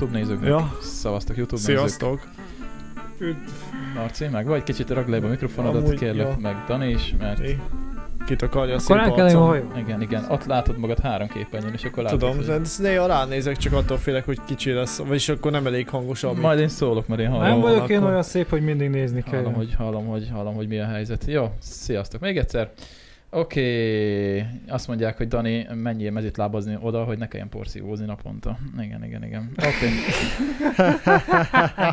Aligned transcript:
YouTube 0.00 0.18
nézőknek. 0.18 0.48
Ja. 0.48 0.76
Szavaztok 0.80 1.36
YouTube 1.36 1.60
nézők. 1.66 1.76
Sziasztok! 1.78 2.20
Marci, 3.94 4.26
meg 4.28 4.46
vagy 4.46 4.62
kicsit 4.62 4.90
ragd 4.90 5.08
le 5.08 5.16
a 5.16 5.28
mikrofonodat, 5.28 5.82
Amúgy, 5.82 5.98
kérlek, 5.98 6.26
ja. 6.26 6.36
meg 6.40 6.56
Dani 6.66 6.88
is, 6.88 7.14
mert 7.18 7.38
É. 7.40 7.58
Kit 8.26 8.42
akarja 8.42 8.74
Akkor 8.76 9.00
szép 9.02 9.12
a 9.18 9.22
arcom? 9.22 9.42
hajó. 9.42 9.64
igen, 9.76 10.02
igen, 10.02 10.24
ott 10.28 10.44
látod 10.44 10.78
magad 10.78 10.98
három 10.98 11.28
képernyőn, 11.28 11.72
és 11.72 11.84
akkor 11.84 12.02
látod, 12.02 12.18
Tudom, 12.18 12.36
hogy... 12.36 12.44
de 12.46 12.52
ezt 12.52 12.78
néha 12.82 13.06
ránézek, 13.06 13.56
csak 13.56 13.72
attól 13.72 13.96
félek, 13.98 14.24
hogy 14.24 14.38
kicsi 14.46 14.72
lesz, 14.72 14.98
vagyis 14.98 15.28
akkor 15.28 15.50
nem 15.52 15.66
elég 15.66 15.88
hangosabb. 15.88 16.36
Majd 16.38 16.58
én 16.58 16.68
szólok, 16.68 17.08
mert 17.08 17.20
én 17.20 17.28
hallom, 17.28 17.46
Nem 17.48 17.60
vagyok 17.60 17.88
én 17.88 17.96
akkor- 17.96 18.08
olyan 18.10 18.22
szép, 18.22 18.48
hogy 18.50 18.62
mindig 18.62 18.90
nézni 18.90 19.22
kell. 19.22 19.38
hallom, 19.38 19.54
hogy, 19.54 19.74
hallom, 19.74 20.06
hogy, 20.06 20.28
hallom, 20.32 20.54
hogy 20.54 20.68
mi 20.68 20.78
a 20.78 20.86
helyzet. 20.86 21.24
Jó, 21.26 21.50
sziasztok. 21.58 22.20
Még 22.20 22.36
egyszer. 22.38 22.70
Oké, 23.32 24.46
azt 24.68 24.88
mondják, 24.88 25.16
hogy 25.16 25.28
Dani, 25.28 25.66
menjél 25.74 26.10
mezit 26.10 26.36
lábazni 26.36 26.78
oda, 26.80 27.04
hogy 27.04 27.18
ne 27.18 27.28
kelljen 27.28 27.48
porszívózni 27.48 28.06
naponta. 28.06 28.58
Igen, 28.80 29.04
igen, 29.04 29.24
igen. 29.24 29.52
Oké. 29.56 29.88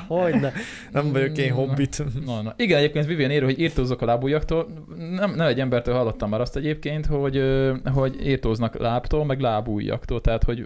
Hogyne, 0.22 0.52
nem 0.92 1.12
vagyok 1.12 1.38
én 1.38 1.54
hobbit. 1.54 2.04
Na, 2.26 2.42
na. 2.42 2.54
Igen, 2.58 2.78
egyébként 2.78 3.06
Vivian 3.06 3.32
írja, 3.32 3.46
hogy 3.46 3.60
írtózok 3.60 4.02
a 4.02 4.06
lábújaktól. 4.06 4.68
Nem, 4.98 5.36
nem 5.36 5.48
egy 5.48 5.60
embertől 5.60 5.96
hallottam 5.96 6.30
már 6.30 6.42
azt 6.42 6.56
egyébként, 6.56 7.06
hogy, 7.06 7.44
hogy 7.94 8.28
írtóznak 8.28 8.78
lábtól, 8.78 9.26
meg 9.26 9.40
lábújaktól. 9.40 10.22
Tehát, 10.22 10.44
hogy 10.44 10.66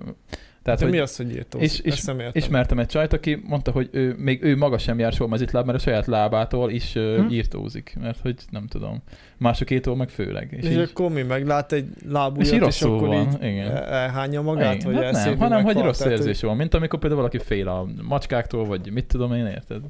tehát, 0.64 0.80
De 0.80 0.86
hogy 0.86 0.94
mi 0.96 1.02
az, 1.02 1.16
hogy 1.16 1.32
írtó? 1.36 1.60
És- 1.60 1.80
és- 1.80 2.04
ismertem 2.34 2.80
egy 2.80 2.88
csajt, 2.88 3.14
aki 3.14 3.42
mondta, 3.48 3.72
hogy 3.72 3.90
ő, 3.92 4.16
még 4.18 4.44
ő 4.44 4.58
maga 4.58 4.78
sem 4.78 5.00
jár 5.00 5.14
soha 5.14 5.30
mezitláb, 5.30 5.66
mert 5.66 5.78
a 5.78 5.82
saját 5.82 6.06
lábától 6.06 6.70
is 6.72 6.94
Hm. 6.94 7.28
írtózik. 7.30 7.96
Mert 8.02 8.20
hogy 8.22 8.36
nem 8.50 8.68
tudom. 8.68 9.02
Másokétól 9.38 9.96
meg 9.96 10.10
főleg. 10.10 10.48
És, 10.52 10.64
És, 10.66 10.72
így, 10.72 10.78
akkor 10.78 11.12
mi 11.12 11.22
meglát 11.22 11.72
egy 11.72 11.86
és 11.96 12.02
lábújat, 12.10 12.48
így 12.48 12.54
és, 12.54 12.60
rosszul 12.60 12.96
akkor 12.96 13.08
van. 13.08 13.28
így 13.28 13.44
Igen. 13.44 13.76
elhányja 13.76 14.42
magát, 14.42 14.76
Igen, 14.76 14.94
vagy 14.94 15.04
hát 15.04 15.26
nem, 15.26 15.38
hanem 15.38 15.64
hogy 15.64 15.78
rossz 15.78 15.98
tehát, 15.98 16.14
érzés 16.14 16.42
van, 16.42 16.56
mint 16.56 16.74
amikor 16.74 17.00
például 17.00 17.22
valaki 17.22 17.40
fél 17.40 17.68
a 17.68 17.88
macskáktól, 18.02 18.66
vagy 18.66 18.92
mit 18.92 19.06
tudom 19.06 19.34
én, 19.34 19.46
érted? 19.46 19.82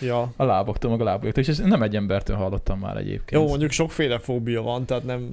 Ja. 0.00 0.32
A 0.36 0.44
láboktól, 0.44 0.90
meg 0.90 1.00
a 1.00 1.04
lábújaktól, 1.04 1.42
és 1.42 1.48
ezt 1.48 1.64
nem 1.64 1.82
egy 1.82 1.96
embertől 1.96 2.36
hallottam 2.36 2.78
már 2.78 2.96
egyébként. 2.96 3.42
Jó, 3.42 3.48
mondjuk 3.48 3.70
sokféle 3.70 4.18
fóbia 4.18 4.62
van, 4.62 4.84
tehát 4.86 5.04
nem 5.04 5.30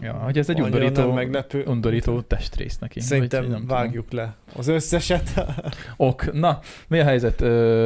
Ja, 0.00 0.12
hogy 0.12 0.38
ez 0.38 0.48
egy 0.48 0.60
undorító, 0.60 1.00
nem 1.06 1.14
meglepő. 1.14 1.64
undorító 1.66 2.20
testrész 2.20 2.78
neki. 2.78 3.00
Szerintem 3.00 3.40
vagy 3.40 3.50
nem 3.50 3.60
tudom. 3.60 3.76
vágjuk 3.76 4.12
le 4.12 4.34
az 4.56 4.68
összeset. 4.68 5.44
Ok, 5.96 6.32
na, 6.32 6.58
mi 6.88 6.98
a 7.00 7.04
helyzet? 7.04 7.40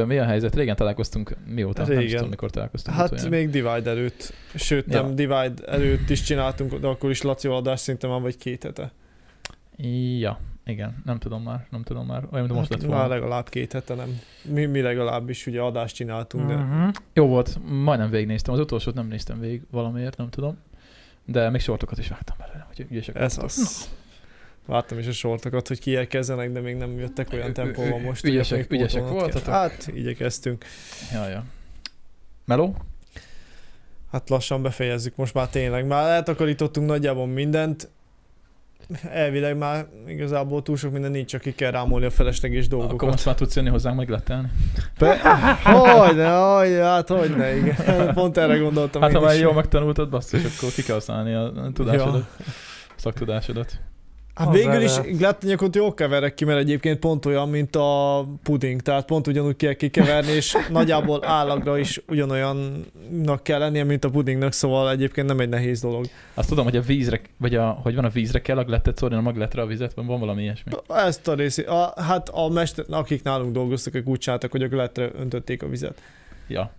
Mi 0.06 0.18
a 0.18 0.24
helyzet? 0.24 0.54
Régen 0.54 0.76
találkoztunk, 0.76 1.36
mióta? 1.46 1.82
Nem 1.86 1.96
Régen. 1.98 2.14
tudom, 2.14 2.28
mikor 2.28 2.50
találkoztunk. 2.50 2.96
Hát 2.96 3.06
utoljára. 3.06 3.30
még 3.30 3.50
Divide 3.50 3.90
előtt. 3.90 4.32
Sőt, 4.54 4.92
Ja. 4.92 5.02
nem 5.02 5.14
Divide 5.14 5.52
előtt 5.66 6.10
is 6.10 6.22
csináltunk, 6.22 6.74
de 6.74 6.86
akkor 6.86 7.10
is 7.10 7.22
Laci 7.22 7.48
adást 7.48 7.82
szinte 7.82 8.06
már 8.08 8.20
vagy 8.20 8.36
két 8.36 8.62
hete. 8.62 8.92
Ja, 10.18 10.38
igen, 10.66 11.02
nem 11.04 11.18
tudom 11.18 11.42
már, 11.42 11.66
nem 11.70 11.82
tudom 11.82 12.06
már. 12.06 12.22
Olyan, 12.32 12.46
mint 12.46 12.58
most 12.58 12.70
lett 12.70 12.80
Hát 12.80 12.90
már 12.90 12.98
volna. 12.98 13.14
legalább 13.14 13.48
két 13.48 13.72
hete 13.72 13.94
nem. 13.94 14.18
Mi, 14.42 14.64
mi 14.66 14.80
legalábbis 14.80 15.46
ugye 15.46 15.60
adást 15.60 15.94
csináltunk, 15.94 16.46
de 16.48 16.54
Mhm. 16.54 16.88
Jó 17.12 17.26
volt, 17.26 17.58
majdnem 17.68 18.10
végignéztem. 18.10 18.54
Az 18.54 18.60
utolsót 18.60 18.94
nem 18.94 19.06
néztem 19.06 19.40
végig 19.40 19.62
valamiért, 19.70 20.16
nem 20.16 20.28
tudom. 20.30 20.58
De 21.26 21.50
még 21.50 21.60
sortokat 21.60 21.98
is 21.98 22.08
vágtam 22.08 22.36
belőle, 22.38 22.66
hogy 22.66 22.86
ügyesek 22.90 23.14
ez 23.14 23.36
voltatok. 23.36 23.44
az. 23.66 23.88
Vártam 24.66 24.98
is 24.98 25.06
a 25.06 25.12
sortokat, 25.12 25.68
hogy 25.68 25.78
kiérkezzenek, 25.80 26.52
de 26.52 26.60
még 26.60 26.76
nem 26.76 26.98
jöttek 26.98 27.32
olyan 27.32 27.52
tempóban 27.52 28.00
most. 28.00 28.24
ügyesek- 28.24 28.72
ügyesek 28.72 29.02
pótolnod 29.02 29.20
kell. 29.20 29.28
voltatok. 29.42 29.52
Hát, 29.52 29.88
igyekeztünk. 29.94 30.64
Ja, 31.12 31.28
ja. 31.28 31.44
Meló? 32.44 32.76
Hát 34.10 34.28
lassan 34.28 34.62
befejezzük 34.62 35.16
most 35.16 35.34
már 35.34 35.48
tényleg. 35.48 35.86
Már 35.86 36.08
eltakarítottunk 36.10 36.86
nagyjából 36.88 37.26
mindent. 37.26 37.88
Elvileg 39.10 39.56
már 39.56 39.86
igazából 40.06 40.62
túl 40.62 40.76
sok 40.76 40.92
minden 40.92 41.10
nincs, 41.10 41.30
csak 41.30 41.40
ki 41.40 41.54
kell 41.54 41.70
rámolni 41.70 42.06
a 42.06 42.10
felesleges 42.10 42.66
Akkor 42.66 42.78
dolgokat. 42.78 43.10
most 43.10 43.26
már 43.26 43.34
tudsz 43.34 43.56
jönni 43.56 43.68
hozzánk 43.68 43.96
meglettelni. 43.96 44.48
Be... 44.98 45.18
Hogyne, 45.64 46.36
hogyne, 46.36 46.82
hát 46.82 47.08
hogyne, 47.08 47.56
igen. 47.56 48.14
Pont 48.14 48.36
erre 48.36 48.56
gondoltam 48.56 49.02
Hát 49.02 49.12
ha 49.12 49.20
már 49.20 49.38
jól 49.38 49.54
megtanultad, 49.54 50.08
basszus, 50.08 50.44
akkor 50.44 50.72
ki 50.72 50.82
kell 50.82 50.94
használni 50.94 51.34
a 51.34 51.70
tudásodat, 51.74 52.26
a 52.38 52.42
szaktudásodat. 52.96 53.80
Hát 54.36 54.52
végül 54.52 54.80
is 54.82 54.96
lehet. 54.96 55.16
glattanyagot 55.16 55.74
jól 55.74 55.94
keverek 55.94 56.34
ki, 56.34 56.44
mert 56.44 56.58
egyébként 56.58 56.98
pont 56.98 57.26
olyan, 57.26 57.48
mint 57.48 57.76
a 57.76 58.24
puding, 58.42 58.80
tehát 58.80 59.04
pont 59.04 59.26
ugyanúgy 59.26 59.56
kell 59.56 59.72
kikeverni, 59.72 60.30
és 60.32 60.56
nagyjából 60.70 61.24
állagra 61.26 61.78
is 61.78 62.00
ugyanolyannak 62.08 63.42
kell 63.42 63.58
lennie, 63.58 63.84
mint 63.84 64.04
a 64.04 64.10
pudingnak, 64.10 64.52
szóval 64.52 64.90
egyébként 64.90 65.26
nem 65.26 65.40
egy 65.40 65.48
nehéz 65.48 65.80
dolog. 65.80 66.04
Azt 66.34 66.48
tudom, 66.48 66.64
hogy 66.64 66.76
a 66.76 66.80
vízre, 66.80 67.20
vagy 67.36 67.54
a, 67.54 67.66
hogy 67.82 67.94
van 67.94 68.04
a 68.04 68.08
vízre 68.08 68.40
kell 68.40 68.58
a 68.58 68.64
glettet 68.64 68.98
szórni, 68.98 69.16
a 69.16 69.20
magletre 69.20 69.62
a 69.62 69.66
vizet, 69.66 69.94
van, 69.94 70.06
van 70.06 70.20
valami 70.20 70.42
ilyesmi. 70.42 70.72
Ezt 70.88 71.28
a 71.28 71.34
részét, 71.34 71.66
a, 71.66 71.92
hát 71.96 72.28
a 72.28 72.48
mester, 72.48 72.84
akik 72.90 73.22
nálunk 73.22 73.52
dolgoztak, 73.52 73.94
ők 73.94 74.06
úgy 74.06 74.18
csináltak, 74.18 74.50
hogy 74.50 74.62
a 74.62 74.68
glettre 74.68 75.10
öntötték 75.18 75.62
a 75.62 75.68
vizet. 75.68 76.00
Ja. 76.48 76.70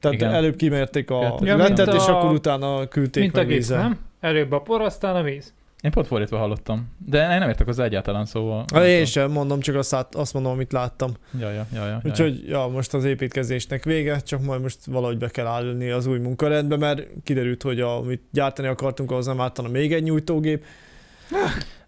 Tehát 0.00 0.16
Igen. 0.16 0.32
előbb 0.32 0.56
kimérték 0.56 1.10
a 1.10 1.38
Ja, 1.42 1.54
glettet, 1.56 1.94
és 1.94 2.06
a- 2.06 2.18
akkor 2.18 2.30
utána 2.32 2.86
küldték 2.88 3.22
Mint 3.22 3.34
a 3.36 3.38
meg 3.38 3.46
gipsz, 3.46 3.58
vízzel. 3.68 3.82
nem? 3.82 3.98
Előbb 4.20 4.52
a 4.52 4.60
por, 4.60 4.80
aztán 4.80 5.16
a 5.16 5.22
víz. 5.22 5.52
Én 5.82 5.90
pont 5.90 6.06
fordítva 6.06 6.38
hallottam. 6.38 6.88
De 7.06 7.32
én 7.32 7.38
nem 7.38 7.48
értek 7.48 7.66
hozzá 7.66 7.84
egyáltalán, 7.84 8.24
szóval... 8.26 8.64
Hát 8.74 8.84
én 8.84 9.04
sem 9.04 9.30
mondom, 9.30 9.60
csak 9.60 9.74
azt, 9.74 10.06
azt 10.12 10.34
mondom, 10.34 10.52
amit 10.52 10.72
láttam. 10.72 11.10
Ja, 11.38 11.50
ja, 11.50 11.66
ja, 11.74 11.86
ja. 11.86 12.00
Úgyhogy 12.04 12.48
ja, 12.48 12.66
most 12.66 12.94
az 12.94 13.04
építkezésnek 13.04 13.84
vége, 13.84 14.20
csak 14.20 14.42
majd 14.42 14.60
most 14.60 14.84
valahogy 14.84 15.18
be 15.18 15.28
kell 15.28 15.46
állni 15.46 15.90
az 15.90 16.06
új 16.06 16.18
munkarendbe, 16.18 16.76
mert 16.76 17.06
kiderült, 17.24 17.62
hogy 17.62 17.80
amit 17.80 18.22
gyártani 18.32 18.68
akartunk, 18.68 19.10
ahhoz 19.10 19.26
nem 19.26 19.40
ártana 19.40 19.68
még 19.68 19.92
egy 19.92 20.02
nyújtógép. 20.02 20.64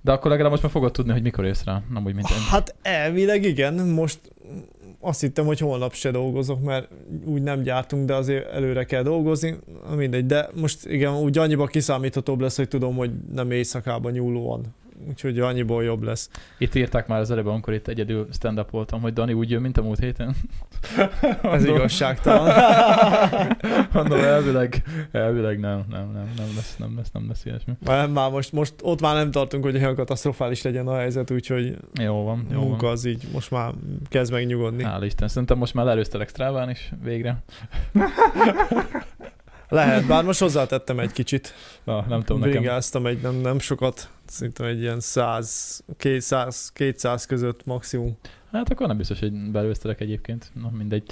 De 0.01 0.13
akkor 0.13 0.31
legalább 0.31 0.51
most 0.51 0.63
már 0.63 0.73
fogod 0.73 0.93
tudni, 0.93 1.13
hogy 1.13 1.23
mikor 1.23 1.45
jössz 1.45 1.65
rá, 1.65 1.83
nem 1.93 2.05
úgy, 2.07 2.15
mint 2.15 2.31
én. 2.31 2.37
Hát 2.51 2.75
elvileg 2.83 3.45
igen, 3.45 3.75
most 3.75 4.19
azt 5.05 5.21
hittem, 5.21 5.47
hogy 5.47 5.59
holnap 5.59 5.93
se 5.93 6.11
dolgozok, 6.11 6.63
mert 6.63 6.89
úgy 7.25 7.43
nem 7.43 7.63
gyártunk, 7.63 8.07
de 8.07 8.15
azért 8.15 8.51
előre 8.51 8.85
kell 8.85 9.03
dolgozni, 9.03 9.57
mindegy, 9.97 10.27
de 10.27 10.49
most 10.55 10.87
igen, 10.87 11.17
úgy 11.17 11.39
annyiba 11.39 11.67
kiszámíthatóbb 11.67 12.41
lesz, 12.41 12.57
hogy 12.57 12.69
tudom, 12.69 12.97
hogy 12.97 13.11
nem 13.33 13.51
éjszakában 13.51 14.13
nyúlóan. 14.13 14.75
Úgyhogy 15.09 15.39
annyiból 15.41 15.85
jobb 15.85 16.03
lesz. 16.03 16.31
Itt 16.59 16.75
írták 16.75 17.07
már 17.07 17.21
az 17.21 17.31
előbb, 17.31 17.47
amikor 17.47 17.75
itt 17.75 17.89
egyedül 17.89 18.29
stand-up 18.33 18.71
voltam, 18.71 19.01
hogy 19.01 19.13
Dani 19.13 19.33
úgy 19.33 19.51
jön, 19.51 19.63
mint 19.63 19.79
a 19.79 19.83
múlt 19.83 19.99
héten. 19.99 20.35
Ez 21.43 21.65
igazságtalan. 21.65 22.55
Mondom, 23.93 24.19
elvileg, 24.19 24.83
elvileg 25.13 25.61
nem, 25.61 25.85
nem, 25.91 26.11
nem, 26.13 26.31
nem 26.37 26.47
lesz, 26.57 26.77
nem 26.77 26.97
lesz, 26.97 27.11
nem 27.13 27.25
lesz 27.29 27.45
ilyesmi. 27.45 27.73
Már, 27.85 28.09
már 28.09 28.31
most, 28.31 28.53
most 28.53 28.75
ott 28.83 29.01
már 29.01 29.15
nem 29.15 29.31
tartunk, 29.31 29.65
hogy 29.65 29.77
olyan 29.77 29.95
katasztrofális 29.95 30.63
legyen 30.63 30.87
a 30.87 30.97
helyzet, 30.97 31.31
úgyhogy 31.31 31.77
Jó 32.01 32.25
van, 32.25 32.47
jó 32.51 32.61
munka 32.61 32.85
van. 32.85 32.93
az 32.93 33.05
így 33.05 33.25
most 33.33 33.51
már 33.51 33.73
kezd 34.09 34.33
megnyugodni. 34.33 34.85
Hál' 34.87 35.03
Isten, 35.05 35.29
szerintem 35.29 35.59
most 35.59 35.75
már 35.75 35.87
előztelek 35.87 36.29
Stráván 36.29 36.71
is, 36.71 36.93
végre. 37.03 37.43
Lehet, 39.73 40.07
bár 40.07 40.25
most 40.25 40.41
hozzátettem 40.41 40.99
egy 40.99 41.13
kicsit. 41.13 41.55
Na, 41.85 42.05
nem 42.09 42.21
tudom, 42.21 42.43
nekem. 42.43 42.61
Végáztam 42.61 43.07
egy 43.07 43.21
nem, 43.21 43.35
nem 43.35 43.59
sokat, 43.59 44.09
szerintem 44.27 44.67
egy 44.67 44.81
ilyen 44.81 45.01
100, 45.01 45.83
200, 45.97 46.71
200 46.75 47.27
között 47.27 47.65
maximum. 47.65 48.17
Hát 48.53 48.71
akkor 48.71 48.87
nem 48.87 48.97
biztos, 48.97 49.19
hogy 49.19 49.51
belőztelek 49.51 50.01
egyébként. 50.01 50.51
Na, 50.63 50.71
mindegy. 50.79 51.03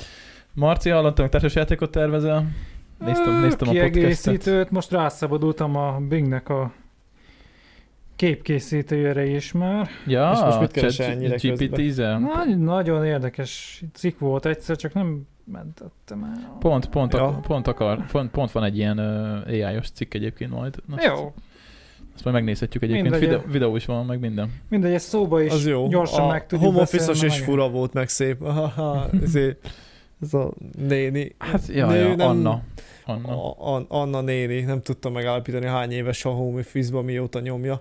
Marci, 0.55 0.91
hallottam, 0.91 1.25
hogy 1.25 1.31
társasjátékot 1.31 1.91
tervezel? 1.91 2.51
Néztem, 2.99 3.41
néztem 3.41 3.69
a 3.69 3.73
podcastet. 3.73 4.71
Most 4.71 4.91
rászabadultam 4.91 5.77
a 5.77 5.99
Bingnek 6.09 6.49
a 6.49 6.73
képkészítőjére 8.21 9.27
is 9.27 9.53
már. 9.53 9.89
Ja, 10.07 10.31
És 10.35 10.41
most 10.41 10.61
mit 10.61 10.71
keresel 10.71 11.11
ennyire 11.11 11.37
GPT-zel? 11.43 12.19
Nagy, 12.19 12.59
nagyon 12.59 13.05
érdekes 13.05 13.83
cikk 13.93 14.19
volt 14.19 14.47
egyszer, 14.47 14.77
csak 14.77 14.93
nem 14.95 15.23
mentettem 15.45 16.23
el. 16.25 16.57
Pont, 16.59 16.89
pont, 16.89 17.13
Ja. 17.13 17.25
ak- 17.27 17.47
pont, 17.47 17.67
akar, 17.67 18.07
pont, 18.11 18.31
pont 18.31 18.53
van 18.53 18.65
egy 18.65 18.77
ilyen 18.77 18.99
uh, 18.99 19.47
AI-os 19.47 19.91
cikk 19.91 20.15
egyébként 20.15 20.51
majd. 20.51 20.75
Na, 20.87 20.97
Jó, 21.03 21.33
Azt 22.15 22.25
majd 22.25 22.37
megnézhetjük 22.37 22.83
egyébként. 22.83 23.11
Mindegy. 23.11 23.29
Videó, 23.29 23.43
videó 23.53 23.77
is 23.77 23.85
van, 23.85 24.07
meg 24.07 24.21
minden. 24.21 24.53
mindegy, 24.69 24.93
ez 24.93 25.03
szóba 25.03 25.43
is 25.43 25.53
Az 25.53 25.67
jó. 25.67 25.89
gyorsan 25.89 26.25
a 26.25 26.27
meg 26.27 26.47
tudjuk 26.47 26.73
home 26.75 26.87
és 27.13 27.21
meg- 27.21 27.31
fura 27.31 27.69
volt, 27.69 27.93
meg 27.93 28.09
szép. 28.09 28.43
Aha, 28.43 29.07
ezért, 29.23 29.69
ez 30.23 30.35
a 30.35 30.53
néni. 30.79 31.35
Hát, 31.39 31.67
ja, 31.67 31.87
Nő, 31.87 31.97
ja, 31.97 32.15
nem- 32.15 32.29
Anna. 32.29 32.63
Anna. 33.05 33.55
A, 33.55 33.77
a, 33.77 33.85
Anna 33.89 34.21
néni, 34.21 34.61
nem 34.61 34.83
tudtam 34.83 35.13
megállapítani 35.13 35.67
hány 35.67 35.91
éves 35.93 36.25
a 36.25 36.29
home 36.31 36.59
office 36.59 37.03
mióta 37.03 37.41
nyomja. 37.41 37.81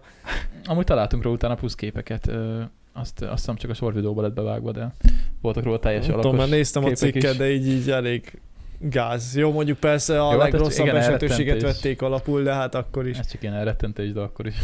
Amúgy 0.65 0.83
találtunk 0.83 1.23
róla 1.23 1.35
utána 1.35 1.55
plusz 1.55 1.75
képeket. 1.75 2.27
Ö, 2.27 2.61
azt, 2.93 3.21
azt 3.21 3.31
hiszem 3.31 3.55
csak 3.55 3.69
a 3.69 3.73
sorvideóba 3.73 4.21
lett 4.21 4.33
bevágva, 4.33 4.71
de 4.71 4.93
voltak 5.41 5.63
róla 5.63 5.79
teljes 5.79 6.05
Nem 6.05 6.15
tudom, 6.15 6.21
alakos 6.31 6.39
mert 6.39 6.51
néztem 6.51 6.83
a 6.85 6.91
cikket, 6.91 7.31
is. 7.31 7.37
de 7.37 7.51
így, 7.51 7.67
így 7.67 7.91
elég 7.91 8.39
gáz. 8.79 9.35
Jó, 9.35 9.51
mondjuk 9.51 9.77
persze 9.77 10.21
a 10.21 10.33
Jó, 10.33 10.39
hát 10.39 10.51
legrosszabb 10.51 10.85
igen, 10.85 10.97
esetőséget 10.97 11.61
vették 11.61 12.01
alapul, 12.01 12.43
de 12.43 12.53
hát 12.53 12.75
akkor 12.75 13.07
is. 13.07 13.17
Ez 13.17 13.27
csak 13.27 13.41
ilyen 13.41 13.53
elrettentés, 13.53 14.11
de 14.11 14.19
akkor 14.19 14.47
is. 14.47 14.55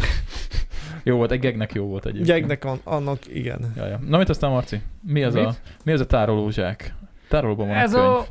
jó 1.03 1.17
volt, 1.17 1.31
egy 1.31 1.39
gegnek 1.39 1.73
jó 1.73 1.85
volt 1.85 2.05
egyébként. 2.05 2.27
Gegnek 2.39 2.65
an, 2.65 2.79
annak 2.83 3.19
igen. 3.33 3.73
Ja, 3.75 3.85
ja. 3.87 3.99
Na 4.07 4.17
mit 4.17 4.29
aztán 4.29 4.49
Marci? 4.51 4.81
Mi 5.01 5.23
az, 5.23 5.35
a, 5.35 5.41
Mit? 5.41 5.61
mi 5.83 5.91
az 5.91 5.99
a 5.99 6.05
tárolózsák? 6.05 6.93
Tárolóban 7.27 7.67
van 7.67 7.75
Ez 7.77 7.93
a 7.93 7.97
könyv. 7.97 8.09
a... 8.11 8.25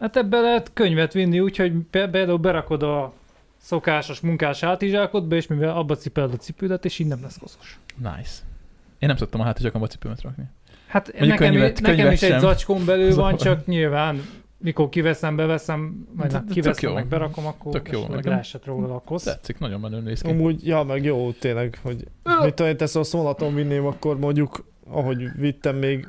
Hát 0.00 0.16
ebbe 0.16 0.40
lehet 0.40 0.70
könyvet 0.72 1.12
vinni, 1.12 1.40
úgyhogy 1.40 1.72
például 1.90 2.36
berakod 2.38 2.82
a 2.82 3.12
szokásos 3.56 4.20
munkás 4.20 4.60
hátizsákodba, 4.60 5.34
és 5.36 5.46
mivel 5.46 5.76
abba 5.76 5.96
cipeled 5.96 6.32
a 6.32 6.36
cipődet, 6.36 6.84
és 6.84 6.98
így 6.98 7.06
nem 7.06 7.18
lesz 7.22 7.38
koszos. 7.38 7.78
Nice. 7.96 8.32
Én 8.98 9.08
nem 9.08 9.16
szoktam 9.16 9.40
a 9.40 9.44
hátizsákomba 9.44 9.86
cipőmet 9.86 10.22
rakni. 10.22 10.44
Hát 10.86 11.06
Mondjuk 11.12 11.38
nekem, 11.38 11.52
könyvet- 11.52 11.80
nekem 11.80 11.96
könyvet 11.96 12.12
is 12.12 12.22
egy 12.22 12.40
zacskón 12.40 12.84
belül 12.84 13.12
a 13.12 13.14
van, 13.22 13.36
csak 13.36 13.66
nyilván 13.66 14.22
mikor 14.58 14.88
kiveszem, 14.88 15.36
beveszem, 15.36 16.06
majd 16.16 16.30
De- 16.32 16.38
de 16.46 16.52
kiveszem, 16.52 16.92
meg 16.92 17.06
berakom, 17.06 17.46
akkor 17.46 17.72
Tök 17.72 17.90
jó, 17.90 18.06
nekem- 18.06 18.32
leesett 18.32 18.64
róla 18.64 18.94
a 18.94 18.98
kosz. 19.04 19.22
Tetszik, 19.22 19.58
nagyon 19.58 19.80
menő 19.80 20.00
néz 20.00 20.20
ki. 20.20 20.30
Amúgy, 20.30 20.66
ja, 20.66 20.82
meg 20.82 21.04
jó, 21.04 21.32
tényleg, 21.32 21.78
hogy 21.82 22.04
mit 22.42 22.54
tudom, 22.54 22.70
én, 22.70 22.76
tesz 22.76 22.94
a 22.94 23.02
szolaton 23.02 23.54
vinném, 23.54 23.86
akkor 23.86 24.18
mondjuk, 24.18 24.64
ahogy 24.90 25.24
vittem 25.36 25.76
még 25.76 26.08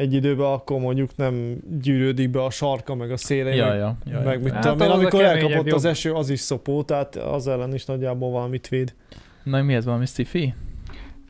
egy 0.00 0.12
időben, 0.12 0.46
akkor 0.46 0.80
mondjuk 0.80 1.16
nem 1.16 1.56
gyűrődik 1.80 2.30
be 2.30 2.42
a 2.42 2.50
sarka, 2.50 2.94
meg 2.94 3.10
a 3.10 3.16
széle, 3.16 3.54
Ja, 3.54 3.66
meg, 3.66 3.78
ja, 3.78 3.96
ja, 4.04 4.20
meg 4.20 4.42
mit 4.42 4.52
Hát 4.52 4.62
tudom 4.62 4.80
én, 4.80 4.90
amikor 4.90 5.22
elkapott 5.22 5.72
az 5.72 5.84
eső, 5.84 6.12
az 6.12 6.30
is 6.30 6.40
szopó, 6.40 6.82
tehát 6.82 7.16
az 7.16 7.48
ellen 7.48 7.74
is 7.74 7.84
nagyjából 7.84 8.30
valamit 8.30 8.68
véd. 8.68 8.94
Na, 9.42 9.62
mi 9.62 9.74
ez 9.74 9.84
valami 9.84 10.06
sci-fi? 10.06 10.54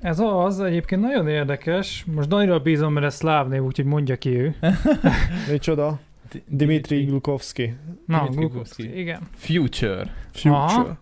Ez 0.00 0.18
az, 0.18 0.60
egyébként 0.60 1.00
nagyon 1.00 1.28
érdekes. 1.28 2.04
Most 2.14 2.28
Danira 2.28 2.58
bízom, 2.58 2.92
mert 2.92 3.06
ez 3.06 3.14
szláv 3.14 3.48
név, 3.48 3.62
úgyhogy 3.62 3.84
mondja 3.84 4.16
ki 4.16 4.40
ő. 4.40 4.54
Micsoda? 5.50 5.98
Dimitri 6.46 7.04
Glukovsky. 7.04 7.76
Na, 8.06 8.18
Dimitri 8.18 8.40
Glukovszky. 8.40 8.98
igen. 8.98 9.20
Future. 9.34 10.14
Future. 10.32 10.54
Aha. 10.54 10.98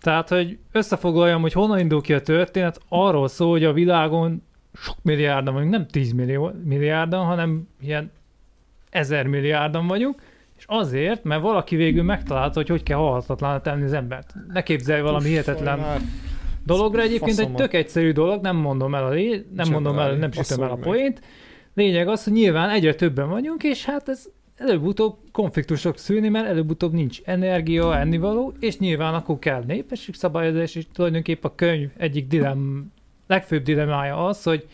Tehát, 0.00 0.28
hogy 0.28 0.58
összefoglaljam, 0.72 1.40
hogy 1.40 1.52
honnan 1.52 1.78
indul 1.78 2.00
ki 2.00 2.12
a 2.12 2.20
történet, 2.20 2.80
arról 2.88 3.28
szól, 3.28 3.50
hogy 3.50 3.64
a 3.64 3.72
világon 3.72 4.42
sok 4.74 4.96
milliárdan 5.02 5.54
vagyunk, 5.54 5.72
nem 5.72 5.86
10 5.86 6.12
millió, 6.12 6.52
milliárdan, 6.64 7.24
hanem 7.24 7.68
ilyen 7.80 8.10
ezer 8.90 9.26
milliárdan 9.26 9.86
vagyunk, 9.86 10.22
és 10.56 10.64
azért, 10.66 11.24
mert 11.24 11.42
valaki 11.42 11.76
végül 11.76 12.02
megtalálta, 12.02 12.54
hogy 12.54 12.68
hogy 12.68 12.82
kell 12.82 12.96
halhatatlan 12.96 13.62
tenni 13.62 13.82
az 13.82 13.92
embert. 13.92 14.34
Ne 14.48 14.62
képzelj 14.62 15.00
valami 15.00 15.28
hihetetlen 15.28 15.78
Már 15.78 16.00
dologra. 16.66 17.00
Egyébként 17.00 17.30
egy 17.30 17.36
Faszomat. 17.36 17.60
tök 17.60 17.74
egyszerű 17.74 18.12
dolog, 18.12 18.42
nem 18.42 18.56
mondom 18.56 18.94
el 18.94 19.04
a 19.04 19.10
lé, 19.10 19.46
nem 19.54 19.70
mondom 19.70 19.98
el, 19.98 20.14
nem 20.14 20.32
sütöm 20.32 20.62
el 20.62 20.70
a 20.70 20.76
poént. 20.76 21.20
Lényeg 21.74 22.08
az, 22.08 22.24
hogy 22.24 22.32
nyilván 22.32 22.70
egyre 22.70 22.94
többen 22.94 23.28
vagyunk, 23.28 23.62
és 23.62 23.84
hát 23.84 24.08
ez 24.08 24.26
előbb-utóbb 24.56 25.16
konfliktusok 25.32 25.98
szülni, 25.98 26.28
mert 26.28 26.46
előbb-utóbb 26.46 26.92
nincs 26.92 27.20
energia, 27.24 27.98
ennivaló, 27.98 28.54
és 28.60 28.78
nyilván 28.78 29.14
akkor 29.14 29.38
kell 29.38 29.62
népességszabályozás, 29.66 30.74
és 30.74 30.86
tulajdonképpen 30.92 31.50
a 31.50 31.54
könyv 31.54 31.90
egyik 31.96 32.26
dilem, 32.26 32.92
legfőbb 33.26 33.62
dilemája 33.62 34.26
az, 34.26 34.42
hogy 34.42 34.68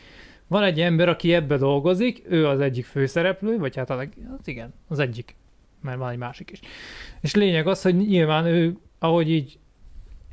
van 0.46 0.62
egy 0.62 0.80
ember, 0.80 1.08
aki 1.08 1.34
ebbe 1.34 1.56
dolgozik, 1.56 2.22
ő 2.28 2.46
az 2.46 2.60
egyik 2.60 2.84
főszereplő, 2.84 3.58
vagy 3.58 3.76
hát 3.76 3.90
a 3.90 3.94
leg, 3.94 4.12
az 4.38 4.48
igen, 4.48 4.74
az 4.88 4.98
egyik, 4.98 5.34
mert 5.82 5.98
van 5.98 6.10
egy 6.10 6.18
másik 6.18 6.50
is. 6.50 6.60
És 7.20 7.34
lényeg 7.34 7.66
az, 7.66 7.82
hogy 7.82 7.96
nyilván 7.96 8.46
ő, 8.46 8.76
ahogy 8.98 9.30
így 9.30 9.58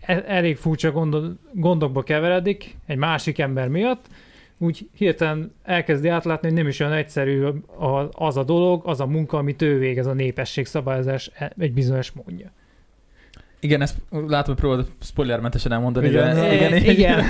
e- 0.02 0.24
elég 0.28 0.58
furcsa 0.58 0.92
gondol, 0.92 1.38
gondokba 1.54 2.04
keveredik 2.04 2.78
egy 2.86 2.98
másik 2.98 3.40
ember 3.40 3.68
miatt, 3.68 4.08
úgy 4.58 4.90
hirtelen 4.94 5.54
elkezdi 5.64 6.08
átlátni, 6.08 6.48
hogy 6.48 6.58
nem 6.58 6.68
is 6.68 6.80
olyan 6.80 6.94
egyszerű 6.94 7.46
az 8.12 8.38
a 8.38 8.44
dolog, 8.44 8.82
az 8.86 9.00
a 9.00 9.06
munka, 9.06 9.38
amit 9.38 9.62
ő 9.62 9.78
végez 9.78 10.08
a 10.08 10.14
népességszabályozás 10.14 11.32
e- 11.34 11.54
egy 11.58 11.74
bizonyos 11.74 12.12
módja. 12.12 12.52
Igen, 13.66 13.82
ezt 13.82 13.98
látom, 14.12 14.54
hogy 14.54 14.64
próbálod 14.64 14.88
spoilermentesen 15.02 15.72
elmondani, 15.72 16.08
Igen. 16.08 16.36
de 16.36 16.42
E, 16.42 16.54
igen, 16.54 16.74
igen. 16.96 17.24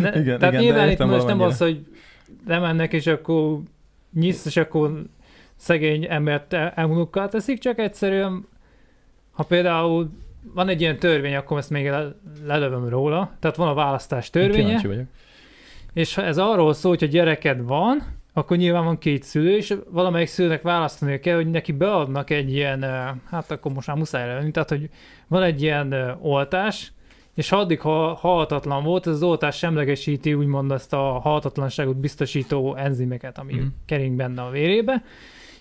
Ne, 0.00 0.12
Igen, 0.20 0.38
tehát 0.38 0.52
igen, 0.54 0.64
nyilván 0.64 0.90
itt 0.90 0.98
most 1.04 1.26
nem 1.26 1.40
az, 1.40 1.58
hogy 1.58 1.86
lemennek, 2.46 2.92
és 2.92 3.06
akkor 3.06 3.58
nyisz, 4.14 4.44
és 4.46 4.56
akkor 4.56 5.02
szegény 5.56 6.06
embert 6.10 6.52
el- 6.52 6.72
elmunukkal 6.74 7.28
teszik, 7.28 7.58
csak 7.58 7.78
egyszerűen, 7.78 8.46
ha 9.32 9.42
például 9.42 10.10
van 10.54 10.68
egy 10.68 10.80
ilyen 10.80 10.98
törvény, 10.98 11.34
akkor 11.34 11.58
ezt 11.58 11.70
még 11.70 11.88
le- 11.88 12.14
lelövöm 12.46 12.88
róla. 12.88 13.32
Tehát 13.40 13.56
van 13.56 13.68
a 13.68 13.74
választás 13.74 14.30
törvénye, 14.30 14.64
Kíváncsi 14.64 14.86
vagyok. 14.86 15.04
és 15.92 16.16
ez 16.16 16.38
arról 16.38 16.74
szól, 16.74 16.90
hogy 16.98 17.04
a 17.08 17.10
gyereked 17.10 17.62
van, 17.62 18.02
akkor 18.36 18.56
nyilván 18.56 18.84
van 18.84 18.98
két 18.98 19.22
szülő, 19.22 19.56
és 19.56 19.74
valamelyik 19.90 20.28
szülőnek 20.28 20.62
választani 20.62 21.20
kell, 21.20 21.36
hogy 21.36 21.50
neki 21.50 21.72
beadnak 21.72 22.30
egy 22.30 22.52
ilyen, 22.52 22.82
hát 23.30 23.50
akkor 23.50 23.72
most 23.72 23.86
már 23.86 23.96
muszáj 23.96 24.26
lenni, 24.26 24.50
tehát 24.50 24.68
hogy 24.68 24.88
van 25.28 25.42
egy 25.42 25.62
ilyen 25.62 26.16
oltás, 26.20 26.92
és 27.34 27.48
ha 27.48 27.56
addig 27.56 27.80
ha 27.80 28.14
halhatatlan 28.14 28.82
volt, 28.84 29.06
az 29.06 29.22
oltás 29.22 29.56
semlegesíti 29.56 30.34
úgymond 30.34 30.70
ezt 30.72 30.92
a 30.92 30.96
halhatatlanságot 30.98 31.96
biztosító 31.96 32.76
enzimeket, 32.76 33.38
ami 33.38 33.52
Mhm. 33.54 33.64
kering 33.86 34.16
benne 34.16 34.42
a 34.42 34.50
vérébe, 34.50 35.02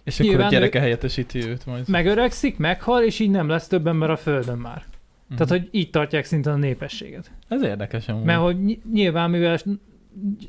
És 0.04 0.14
akkor 0.20 0.26
a 0.26 0.34
Nyilván 0.34 0.50
gyereke 0.52 0.80
helyettesíti 0.80 1.48
őt 1.48 1.66
majd. 1.66 1.90
megöregszik, 1.90 2.58
meghal, 2.58 3.04
és 3.04 3.20
így 3.20 3.30
nem 3.30 3.48
lesz 3.50 3.68
több 3.68 3.88
ember 3.88 4.10
a 4.10 4.16
földön 4.16 4.58
már. 4.58 4.84
Mhm. 5.28 5.38
Tehát, 5.38 5.50
hogy 5.50 5.68
így 5.72 5.90
tartják 5.90 6.26
szinten 6.26 6.54
a 6.54 6.58
népességet. 6.58 7.32
Ez 7.48 7.62
érdekes 7.64 8.08
amúgy. 8.08 8.24
Mert 8.24 8.40
hogy 8.42 8.64
ny- 8.64 8.82
nyilván, 8.94 9.30
mivel 9.30 9.54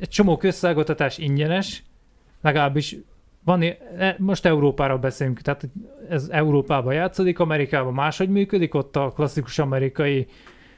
egy 0.00 0.08
csomó 0.08 0.36
közszállgattatás 0.36 1.18
ingyenes, 1.18 1.82
legalábbis 2.44 2.96
van, 3.44 3.62
e- 3.62 4.16
most 4.18 4.44
Európára 4.46 4.98
beszélünk, 4.98 5.40
tehát 5.40 5.68
ez 6.08 6.28
Európában 6.30 6.94
játszódik, 6.94 7.38
Amerikában 7.38 7.94
máshogy 7.94 8.28
működik, 8.28 8.74
ott 8.74 8.96
a 8.96 9.12
klasszikus 9.14 9.58
amerikai 9.58 10.26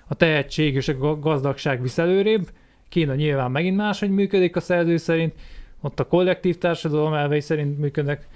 a 0.09 0.15
tehetség 0.15 0.75
és 0.75 0.89
a 0.89 0.97
ga- 0.97 1.21
gazdagság 1.21 1.83
visz 1.83 1.99
előrébb, 1.99 2.49
Kína 2.89 3.15
nyilván 3.15 3.51
megint 3.51 3.77
máshogy 3.77 4.11
működik 4.11 4.57
a 4.57 4.61
szerző 4.61 4.97
szerint, 4.97 5.35
ott 5.81 6.01
a 6.01 6.07
kollektív 6.07 6.59
társadalom 6.59 7.15
elvei 7.15 7.41
szerint 7.41 7.79
működnek, 7.79 8.27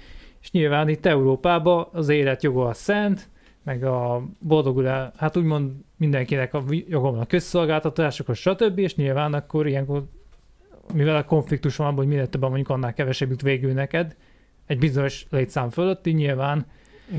és 0.41 0.51
nyilván 0.51 0.89
itt 0.89 1.05
Európában 1.05 1.87
az 1.91 2.09
élet 2.09 2.43
joga 2.43 2.65
a 2.65 2.73
szent, 2.73 3.29
meg 3.63 3.83
a 3.83 4.23
boldogulás, 4.39 5.09
hát 5.17 5.37
úgymond 5.37 5.71
mindenkinek 5.97 6.53
a 6.53 6.63
a 7.19 7.25
közszolgáltatásokhoz, 7.25 8.37
stb. 8.37 8.77
És 8.77 8.95
nyilván 8.95 9.33
akkor 9.33 9.67
ilyenkor, 9.67 10.03
mivel 10.93 11.15
a 11.15 11.25
konfliktus 11.25 11.75
van 11.75 11.87
abban, 11.87 11.97
hogy 11.97 12.07
minél 12.07 12.29
többen 12.29 12.49
mondjuk 12.49 12.69
annál 12.69 12.93
kevesebb 12.93 13.29
jut 13.29 13.41
végül 13.41 13.73
neked, 13.73 14.15
egy 14.65 14.79
bizonyos 14.79 15.25
létszám 15.29 15.69
fölötti 15.69 16.11
nyilván, 16.11 16.65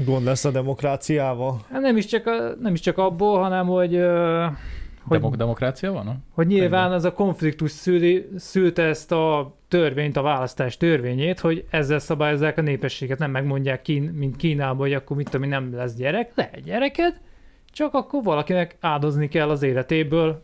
Gond 0.05 0.25
lesz 0.25 0.45
a 0.45 0.51
demokráciával. 0.51 1.61
hát 1.71 1.81
nem 1.81 1.97
is 1.97 2.07
csak, 2.07 2.27
a, 2.27 2.55
nem 2.61 2.73
is 2.73 2.81
csak 2.81 2.99
abból, 2.99 3.41
hanem 3.41 3.67
hogy, 3.67 3.91
hogy, 5.03 5.19
Demok- 5.19 5.37
demokrácia 5.37 5.93
van? 5.93 6.05
no? 6.05 6.13
hogy 6.31 6.47
nyilván 6.47 6.93
az 6.93 7.05
a 7.05 7.13
konfliktus 7.13 7.71
szüli, 7.71 8.29
szülte 8.37 8.83
ezt 8.83 9.13
a 9.13 9.55
törvényt, 9.69 10.17
a 10.17 10.23
választás 10.23 10.77
törvényét, 10.77 11.41
hogy 11.41 11.65
ezzel 11.71 11.99
szabályozzák 11.99 12.59
a 12.59 12.63
népességet, 12.63 13.19
nem 13.19 13.31
megmondják, 13.31 13.83
Kín, 13.83 14.03
mint 14.03 14.37
Kínában, 14.37 14.77
hogy 14.77 14.93
akkor 14.93 15.17
mit 15.17 15.27
tudom, 15.31 15.43
én, 15.43 15.49
nem 15.49 15.75
lesz 15.75 15.95
gyerek, 15.95 16.33
lehet 16.35 16.63
gyereked, 16.63 17.21
csak 17.73 17.95
akkor 17.95 18.23
valakinek 18.23 18.77
áldozni 18.81 19.29
kell 19.29 19.51
az 19.51 19.63
életéből 19.63 20.43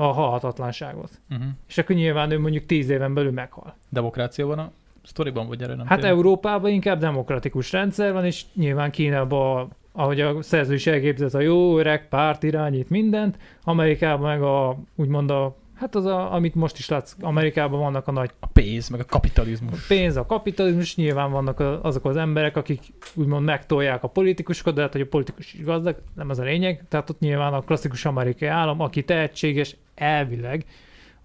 a 0.00 0.12
halhatatlanságot. 0.12 1.10
Uh-huh. 1.30 1.46
És 1.68 1.78
akkor 1.78 1.96
nyilván 1.96 2.30
ő 2.30 2.38
mondjuk 2.38 2.66
tíz 2.66 2.88
éven 2.88 3.14
belül 3.14 3.30
meghal. 3.32 3.74
Demokrácia 3.88 4.46
van 4.46 4.58
a 4.58 4.70
sztoriban, 5.02 5.48
vagy 5.48 5.62
erre 5.62 5.74
nem 5.74 5.86
Hát 5.86 5.98
tényleg? 6.00 6.16
Európában 6.16 6.70
inkább 6.70 6.98
demokratikus 6.98 7.72
rendszer 7.72 8.12
van, 8.12 8.24
és 8.24 8.44
nyilván 8.54 8.90
Kínában, 8.90 9.72
ahogy 9.92 10.20
a 10.20 10.42
szerző 10.42 10.74
is 10.74 10.86
elképzelt, 10.86 11.34
a 11.34 11.40
jó 11.40 11.78
öreg 11.78 12.08
párt 12.08 12.42
irányít 12.42 12.90
mindent, 12.90 13.38
Amerikában 13.64 14.28
meg 14.28 14.42
a, 14.42 14.78
úgymond 14.94 15.30
a, 15.30 15.56
hát 15.74 15.94
az, 15.94 16.04
a, 16.04 16.34
amit 16.34 16.54
most 16.54 16.78
is 16.78 16.88
látsz, 16.88 17.16
Amerikában 17.20 17.80
vannak 17.80 18.08
a 18.08 18.12
nagy 18.12 18.30
A 18.40 18.46
pénz, 18.46 18.88
meg 18.88 19.00
a 19.00 19.04
kapitalizmus. 19.04 19.86
pénz, 19.86 20.16
a 20.16 20.26
kapitalizmus, 20.26 20.96
nyilván 20.96 21.30
vannak 21.30 21.60
a- 21.60 21.82
azok 21.82 22.04
az 22.04 22.16
emberek, 22.16 22.56
akik 22.56 22.80
úgymond 23.14 23.44
megtolják 23.44 24.02
a 24.02 24.08
politikusokat, 24.08 24.74
de 24.74 24.80
hát, 24.80 24.92
hogy 24.92 25.00
a 25.00 25.06
politikus 25.06 25.52
is 25.54 25.64
gazdag, 25.64 25.96
nem 26.14 26.30
az 26.30 26.38
a 26.38 26.42
lényeg. 26.42 26.84
Tehát 26.88 27.10
ott 27.10 27.18
nyilván 27.18 27.52
a 27.54 27.60
klasszikus 27.60 28.04
amerikai 28.04 28.48
állam, 28.48 28.80
aki 28.80 29.04
tehetséges 29.04 29.76
elvileg, 29.98 30.64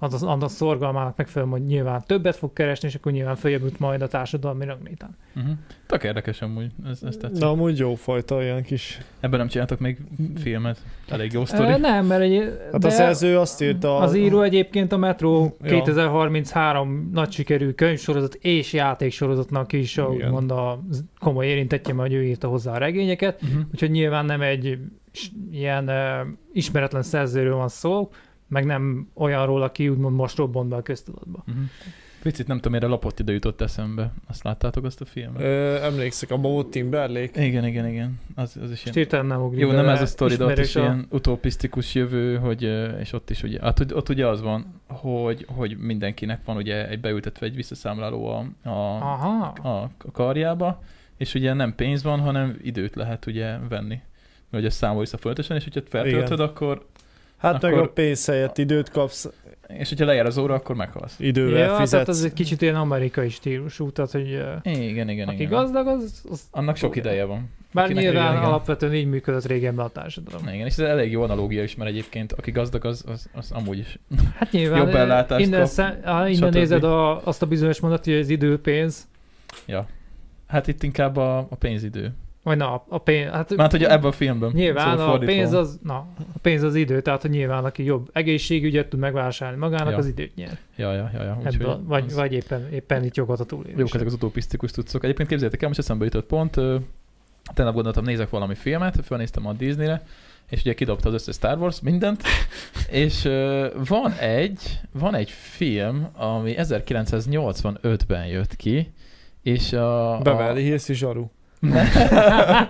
az 0.04 0.14
az, 0.14 0.24
annak 0.24 0.50
szorgalmának 0.50 1.18
megfelelően, 1.18 1.60
hogy 1.60 1.68
nyilván 1.68 2.04
többet 2.06 2.36
fog 2.36 2.54
keresni, 2.54 2.88
és 2.88 2.96
akkor 2.96 3.12
nyilván 3.12 3.36
följebb 3.36 3.62
jut 3.62 3.80
majd 3.80 4.02
a 4.02 4.08
társadalmi 4.08 4.66
ranglétán. 4.66 5.18
Uh-huh. 5.36 5.52
Tök 5.86 6.04
érdekes 6.04 6.42
amúgy, 6.42 6.72
ez, 6.86 7.00
ez 7.04 7.18
tetszik. 7.18 7.40
De 7.40 7.46
amúgy 7.46 7.78
jó 7.78 7.96
fajta 7.96 8.44
ilyen 8.44 8.64
kis... 8.64 9.00
Ebben 9.20 9.40
nem 9.40 9.48
csináltak 9.48 9.80
még 9.80 9.98
filmet. 10.36 10.78
Elég 11.10 11.32
jó 11.32 11.46
sztori. 11.46 11.72
Ö, 11.72 11.78
nem, 11.78 12.06
mert 12.06 12.22
egy, 12.22 12.60
Hát 12.72 12.84
a 12.84 12.90
szerző 12.90 13.40
azt 13.40 13.62
írta... 13.62 13.98
az 13.98 14.16
író 14.16 14.42
egyébként 14.42 14.92
a 14.92 14.98
Metro 14.98 15.52
Ja. 15.62 15.70
2033 15.70 17.10
nagy 17.14 17.32
sikerű 17.32 17.72
könyvsorozat 17.72 18.34
és 18.34 18.74
játéksorozatnak 18.74 19.74
is 19.74 19.98
a, 19.98 20.10
Igen. 20.14 20.28
úgymond 20.28 20.52
a 20.52 20.84
komoly 21.20 21.48
érintetje, 21.48 21.94
mert 21.94 22.12
ő 22.12 22.24
írta 22.24 22.48
hozzá 22.48 22.74
a 22.74 22.78
regényeket. 22.78 23.42
Uh-huh. 23.42 23.62
Úgyhogy 23.72 23.92
nyilván 23.92 24.26
nem 24.26 24.42
egy 24.42 24.80
ilyen 25.52 25.90
uh, 25.90 26.28
ismeretlen 26.54 27.04
szerzőről 27.04 27.56
van 27.56 27.70
szó, 27.70 28.10
meg 28.54 28.66
nem 28.66 29.10
olyanról, 29.14 29.62
aki 29.62 29.90
úgymond 29.90 30.16
most 30.16 30.38
robbant 30.38 30.70
be 30.70 30.76
a 30.76 30.82
köztudatba. 30.82 31.44
Uh-huh. 31.48 31.64
Picit 32.22 32.48
nem 32.48 32.56
tudom, 32.58 32.72
mire 32.72 32.88
lapott 32.88 33.20
ide 33.20 33.32
jutott 33.32 33.62
eszembe. 33.62 34.14
Azt 34.28 34.44
láttátok 34.44 34.84
azt 34.86 35.02
a 35.02 35.06
filmet? 35.06 35.42
Ö, 35.42 35.82
emlékszek, 35.82 36.32
abban 36.32 36.52
volt 36.52 36.68
Timberlake. 36.68 37.46
Igen, 37.46 37.66
igen, 37.66 37.88
igen. 37.88 38.20
Az, 38.36 38.58
az 38.64 38.72
is 38.72 38.86
ilyen... 38.86 39.26
nem 39.26 39.42
ugrik 39.42 39.62
Jó, 39.62 39.72
nem 39.72 39.90
ez 39.90 40.02
a 40.02 40.06
sztori, 40.06 40.36
de 40.36 40.46
ott 40.46 40.58
is 40.58 40.76
a- 40.76 40.80
ilyen 40.80 41.06
utopisztikus 41.10 41.96
jövő, 41.96 42.38
hogy, 42.38 42.64
és 43.00 43.14
ott 43.14 43.30
is 43.30 43.44
ugye, 43.44 43.60
hát 43.62 43.80
ott, 43.80 43.96
ott 43.96 44.10
ugye 44.10 44.28
az 44.28 44.42
van, 44.42 44.82
hogy, 44.88 45.46
hogy 45.50 45.78
mindenkinek 45.78 46.40
van 46.46 46.56
ugye 46.56 46.90
egy 46.90 47.00
beültetve 47.00 47.46
egy 47.46 47.56
visszaszámláló 47.56 48.28
a, 48.28 48.38
a, 48.64 48.96
Aha. 49.00 49.46
a, 49.46 49.82
a 50.06 50.12
karjába, 50.12 50.84
és 51.18 51.34
ugye 51.34 51.54
nem 51.54 51.76
pénz 51.76 52.04
van, 52.04 52.20
hanem 52.20 52.58
időt 52.62 52.96
lehet 52.96 53.26
ugye 53.26 53.58
venni. 53.70 54.00
Hogy 54.52 54.66
ezt 54.66 54.78
számol 54.78 55.00
vissza 55.00 55.18
folyamatosan, 55.18 55.58
és 55.58 55.64
hogyha 55.64 55.82
feltöltöd, 55.90 56.40
akkor 56.40 56.86
Hát 57.52 57.62
meg 57.62 57.72
Akkor- 57.74 57.84
a 57.88 57.92
pénz 57.92 58.26
helyett 58.26 58.58
időt 58.58 58.90
kapsz, 58.90 59.30
És 59.68 59.90
hogyha 59.90 60.06
lejár 60.06 60.26
az 60.26 60.38
óra, 60.38 60.54
akkor 60.54 60.76
meghalsz. 60.76 61.16
idővel 61.20 61.60
Ja, 61.60 61.66
tehát 61.66 61.80
fizetsz. 61.80 62.08
az 62.08 62.24
egy 62.24 62.34
kicsit 62.34 62.62
ilyen 62.62 62.76
amerikai 62.76 63.30
stílusú, 63.30 63.92
tehát 63.92 64.12
hogy 64.12 64.28
Igen, 64.64 65.10
igen, 65.10 65.28
aki 65.28 65.36
igen. 65.36 65.50
gazdag, 65.50 65.88
az, 65.88 66.24
az 66.32 66.42
Annak 66.52 66.76
sok 66.76 66.96
ideje 66.96 67.24
van. 67.26 67.50
bár 67.72 67.86
Akinek 67.86 68.04
nyilván 68.04 68.32
igen. 68.32 68.44
alapvetően 68.44 68.94
így 68.94 69.06
működött 69.08 69.46
régenben 69.46 69.86
a 69.86 69.90
társadalom. 69.90 70.48
Igen, 70.48 70.66
és 70.66 70.74
ez 70.74 70.80
elég 70.80 71.12
jó 71.12 71.22
analógia 71.22 71.64
is, 71.64 71.76
mert 71.76 71.90
egyébként 71.90 72.32
aki 72.32 72.52
gazdag, 72.52 72.86
az, 72.86 73.04
az, 73.08 73.30
az 73.34 73.52
amúgy 73.52 73.78
is. 73.78 74.00
Hát 74.40 74.52
nyilván 74.52 74.80
Jobb 74.80 74.96
ellátást 74.96 75.46
innen, 75.46 75.60
kap, 75.60 75.70
szem, 75.70 75.98
á, 76.04 76.28
innen 76.30 76.34
stb. 76.52 76.54
nézed 76.56 76.84
a, 76.84 77.26
azt 77.28 77.42
a 77.42 77.46
bizonyos 77.46 77.80
mondat, 77.80 78.04
hogy 78.06 78.14
az 78.14 78.30
idő 78.30 78.60
pénz, 78.62 79.08
Ja. 79.66 79.88
Hát 80.48 80.68
itt 80.68 80.84
inkább 80.84 81.18
a, 81.18 81.38
a 81.38 81.56
pénzidő. 81.60 82.14
Vagy 82.44 82.58
na, 82.58 82.84
a 82.88 82.98
pénz, 82.98 83.32
hát 83.32 83.56
Már 83.56 83.72
hogy 83.72 83.84
ebben 83.84 84.06
a 84.06 84.12
filmben. 84.12 84.52
nyilván 84.54 84.90
Szóval 84.90 85.06
a 85.06 85.10
fordítva. 85.10 85.36
pénz 85.36 85.54
az, 85.54 85.80
na, 85.84 85.96
a 86.18 86.40
pénz 86.42 86.64
az 86.64 86.76
idő, 86.76 87.02
tehát 87.02 87.22
hogy 87.22 87.30
nyilván 87.32 87.66
aki 87.66 87.84
jobb 87.84 88.10
egészségügyet 88.14 88.88
tud 88.88 89.00
megvásárolni 89.00 89.60
magának, 89.62 89.92
Ja. 89.92 89.98
az 89.98 90.08
időt 90.08 90.36
nyer. 90.36 90.58
Ja, 90.76 90.94
ja, 90.94 91.10
ja, 91.14 91.24
ja. 91.24 91.38
Ebből, 91.44 91.82
vagy, 91.86 92.04
az- 92.08 92.14
vagy 92.16 92.34
éppen, 92.34 92.68
éppen 92.72 93.04
itt 93.04 93.16
jogot 93.16 93.40
a 93.40 93.44
túlélés. 93.44 93.78
Jók 93.80 93.94
ezek 93.94 94.08
az 94.08 94.14
utopisztikus 94.14 94.72
tudszok. 94.72 95.04
Egyébként 95.04 95.28
képzeljétek 95.30 95.62
el, 95.62 95.68
most 95.68 95.80
eszembe 95.80 96.04
jutott 96.06 96.26
pont, 96.26 96.54
tegnap 97.54 97.74
gondoltam, 97.74 98.04
nézek 98.04 98.30
valami 98.30 98.56
filmet, 98.56 99.00
fölnéztem 99.06 99.48
a 99.48 99.54
Disneyre, 99.54 100.04
és 100.50 100.60
ugye 100.62 100.74
kidobta 100.74 101.08
az 101.08 101.14
összes 101.14 101.36
Star 101.36 101.58
Wars, 101.58 101.82
mindent, 101.82 102.24
és 103.04 103.24
van 103.88 104.12
egy, 104.20 104.80
van 104.92 105.16
egy 105.16 105.30
film, 105.30 106.08
ami 106.14 106.54
1985-ben 106.58 108.26
jött 108.26 108.56
ki, 108.56 108.94
és 109.42 109.74
a... 109.74 110.20
Beverly 110.24 110.62
Hills 110.64 110.90
is 110.90 110.98
zsaru. 110.98 111.26
Nem, 111.64 111.86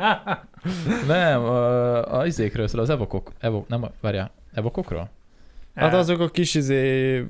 nem 1.08 1.44
a, 1.44 2.18
a 2.20 2.26
izékről 2.26 2.68
szól, 2.68 2.82
az 2.82 2.90
evokok, 2.90 3.32
evok, 3.40 3.68
nem, 3.68 3.86
várjál, 4.02 4.32
evokokról? 4.54 5.10
Hát 5.76 5.94
azok 5.94 6.20
a 6.20 6.30
kis 6.30 6.56
izé, 6.56 7.26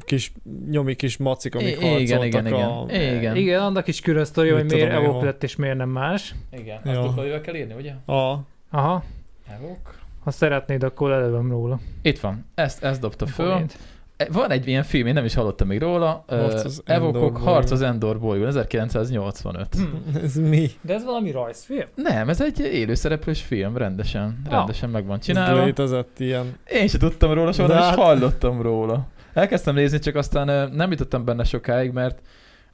kis 0.00 0.32
nyomi 0.70 0.94
kis 0.94 1.16
macik, 1.16 1.54
amik 1.54 1.66
I- 1.66 1.70
igen, 1.70 2.18
harcoltak 2.18 2.46
igen, 2.46 2.54
a... 2.54 2.84
igen. 2.88 3.16
Igen. 3.16 3.36
Igen, 3.36 3.62
annak 3.62 3.86
is 3.86 4.00
külön 4.00 4.24
sztori, 4.24 4.50
Mit 4.50 4.60
hogy 4.60 4.70
miért 4.72 4.92
evok 4.92 5.22
lett 5.22 5.42
és 5.42 5.56
miért 5.56 5.76
nem 5.76 5.88
más. 5.88 6.34
Igen, 6.52 6.80
azt 6.84 7.00
dupla 7.00 7.40
kell 7.40 7.54
írni, 7.54 7.74
ugye? 7.74 8.14
A, 8.14 8.38
Aha, 8.70 9.04
Evok. 9.48 9.94
ha 10.24 10.30
szeretnéd, 10.30 10.82
akkor 10.82 11.10
lelövöm 11.10 11.50
róla. 11.50 11.80
Itt 12.02 12.20
van, 12.20 12.44
ezt, 12.54 12.84
ezt 12.84 13.00
dobta 13.00 13.26
föl. 13.26 13.50
Forint. 13.50 13.78
Van 14.32 14.50
egy 14.50 14.68
ilyen 14.68 14.82
film, 14.82 15.06
én 15.06 15.12
nem 15.14 15.24
is 15.24 15.34
hallottam 15.34 15.66
még 15.66 15.80
róla. 15.80 16.24
Harc 16.28 16.78
Evokok 16.84 17.24
Endor. 17.24 17.40
Harc 17.40 17.70
az 17.70 17.82
Endor 17.82 18.18
bolygón, 18.20 18.46
1985. 18.46 19.74
Hm. 19.74 20.16
ez 20.24 20.34
mi? 20.34 20.70
De 20.80 20.94
ez 20.94 21.04
valami 21.04 21.30
rajzfilm? 21.30 21.86
Nem, 21.94 22.28
ez 22.28 22.40
egy 22.42 22.60
élőszereplős 22.60 23.42
film, 23.42 23.76
rendesen, 23.76 24.40
Ja. 24.44 24.50
rendesen 24.50 24.90
meg 24.90 25.06
van 25.06 25.18
Ez 25.18 25.24
csinálva. 25.24 25.64
létezett 25.64 26.18
ilyen. 26.18 26.56
Én 26.72 26.88
sem 26.88 27.00
tudtam 27.00 27.32
róla 27.32 27.52
soha, 27.52 27.68
De 27.68 27.74
nem 27.74 27.82
is 27.82 27.88
hát- 27.88 27.98
hallottam 27.98 28.62
róla. 28.62 29.06
Elkezdtem 29.34 29.74
nézni, 29.74 29.98
csak 29.98 30.14
aztán 30.14 30.70
nem 30.74 30.90
jutottam 30.90 31.24
benne 31.24 31.44
sokáig, 31.44 31.90
mert 31.92 32.18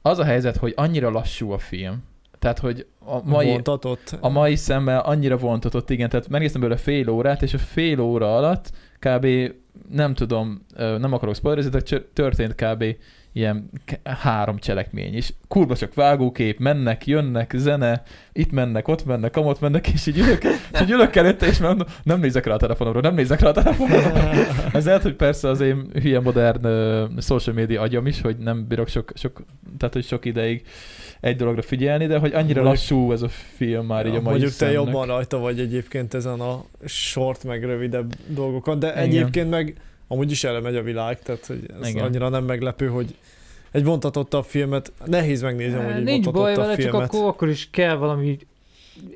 az 0.01 0.19
a 0.19 0.23
helyzet, 0.23 0.57
hogy 0.57 0.73
annyira 0.75 1.09
lassú 1.09 1.51
a 1.51 1.57
film. 1.57 2.03
Tehát, 2.39 2.59
hogy 2.59 2.85
a 3.05 3.19
mai, 3.23 3.47
Vontatott. 3.49 4.17
a 4.19 4.29
mai 4.29 4.55
szemmel 4.55 4.99
annyira 4.99 5.37
vontatott, 5.37 5.89
igen, 5.89 6.09
tehát 6.09 6.27
megnéztem 6.29 6.61
belőle 6.61 6.79
fél 6.79 7.09
órát, 7.09 7.41
és 7.41 7.53
a 7.53 7.57
fél 7.57 7.99
óra 7.99 8.35
alatt 8.35 8.71
kb. 8.99 9.27
Nem 9.91 10.13
tudom, 10.13 10.65
nem 10.77 11.13
akarok 11.13 11.35
spoilerezni, 11.35 11.79
de 11.79 11.99
történt 12.13 12.55
kb. 12.55 12.83
ilyen 13.33 13.69
három 14.03 14.57
cselekmény, 14.57 15.13
és 15.13 15.33
kurva 15.47 15.75
csak 15.75 15.93
vágókép, 15.93 16.59
mennek, 16.59 17.07
jönnek, 17.07 17.53
zene, 17.55 18.03
itt 18.33 18.51
mennek, 18.51 18.87
ott 18.87 19.05
mennek, 19.05 19.35
amott 19.35 19.59
mennek, 19.59 19.87
és 19.87 20.07
így 20.07 20.17
ülök, 20.17 20.43
és 20.43 20.81
így 20.81 20.91
ülök 20.91 21.15
előtte, 21.15 21.47
és 21.47 21.59
mondom, 21.59 21.87
nem 22.03 22.19
nézek 22.19 22.45
rá 22.45 22.53
a 22.53 22.57
telefonomra, 22.57 23.01
nem 23.01 23.13
nézek 23.13 23.39
rá 23.39 23.49
a 23.49 23.51
telefonomra. 23.51 24.11
Ez 24.73 24.85
lehet, 24.85 25.01
hogy 25.01 25.15
persze 25.15 25.49
az 25.49 25.61
én 25.61 25.89
hülye 25.93 26.19
modern 26.19 26.67
social 27.21 27.55
media 27.55 27.81
agyam 27.81 28.07
is, 28.07 28.21
hogy 28.21 28.37
nem 28.37 28.67
bírok 28.67 28.87
sok, 28.87 29.11
sok, 29.15 29.45
tehát 29.77 29.93
hogy 29.93 30.05
sok 30.05 30.25
ideig 30.25 30.65
egy 31.27 31.35
dologra 31.35 31.61
figyelni, 31.61 32.05
de 32.07 32.17
hogy 32.17 32.33
annyira 32.33 32.61
Mondjuk- 32.63 32.89
lassú 32.89 33.11
ez 33.11 33.21
a 33.21 33.27
film 33.29 33.85
már 33.85 34.05
így 34.05 34.15
a 34.15 34.21
mai 34.21 34.23
Mondjuk 34.23 34.49
te 34.49 34.55
szemnek. 34.55 34.75
jobban 34.75 35.07
rajta 35.07 35.37
vagy 35.37 35.59
egyébként 35.59 36.13
ezen 36.13 36.39
a 36.39 36.63
short 36.85 37.43
meg 37.43 37.63
rövidebb 37.63 38.13
dolgokon, 38.27 38.79
de 38.79 38.87
Igen. 38.87 39.03
egyébként 39.03 39.49
meg 39.49 39.75
amúgy 40.07 40.31
is 40.31 40.43
erre 40.43 40.59
megy 40.59 40.75
a 40.75 40.81
világ, 40.81 41.19
tehát 41.19 41.45
hogy 41.45 41.59
ez 41.81 41.89
Igen. 41.89 42.03
annyira 42.05 42.29
nem 42.29 42.43
meglepő, 42.43 42.87
hogy 42.87 43.15
egy 43.71 43.83
vontatottabb 43.83 44.43
filmet, 44.43 44.91
nehéz 45.05 45.41
megnézni, 45.41 45.79
hogy 45.79 45.93
egy 45.93 46.03
Nincs 46.03 46.29
baj 46.29 46.55
vele, 46.55 46.75
csak 46.75 46.81
filmet. 46.81 47.13
akkor, 47.13 47.27
akkor 47.27 47.49
is 47.49 47.67
kell 47.71 47.95
valami 47.95 48.37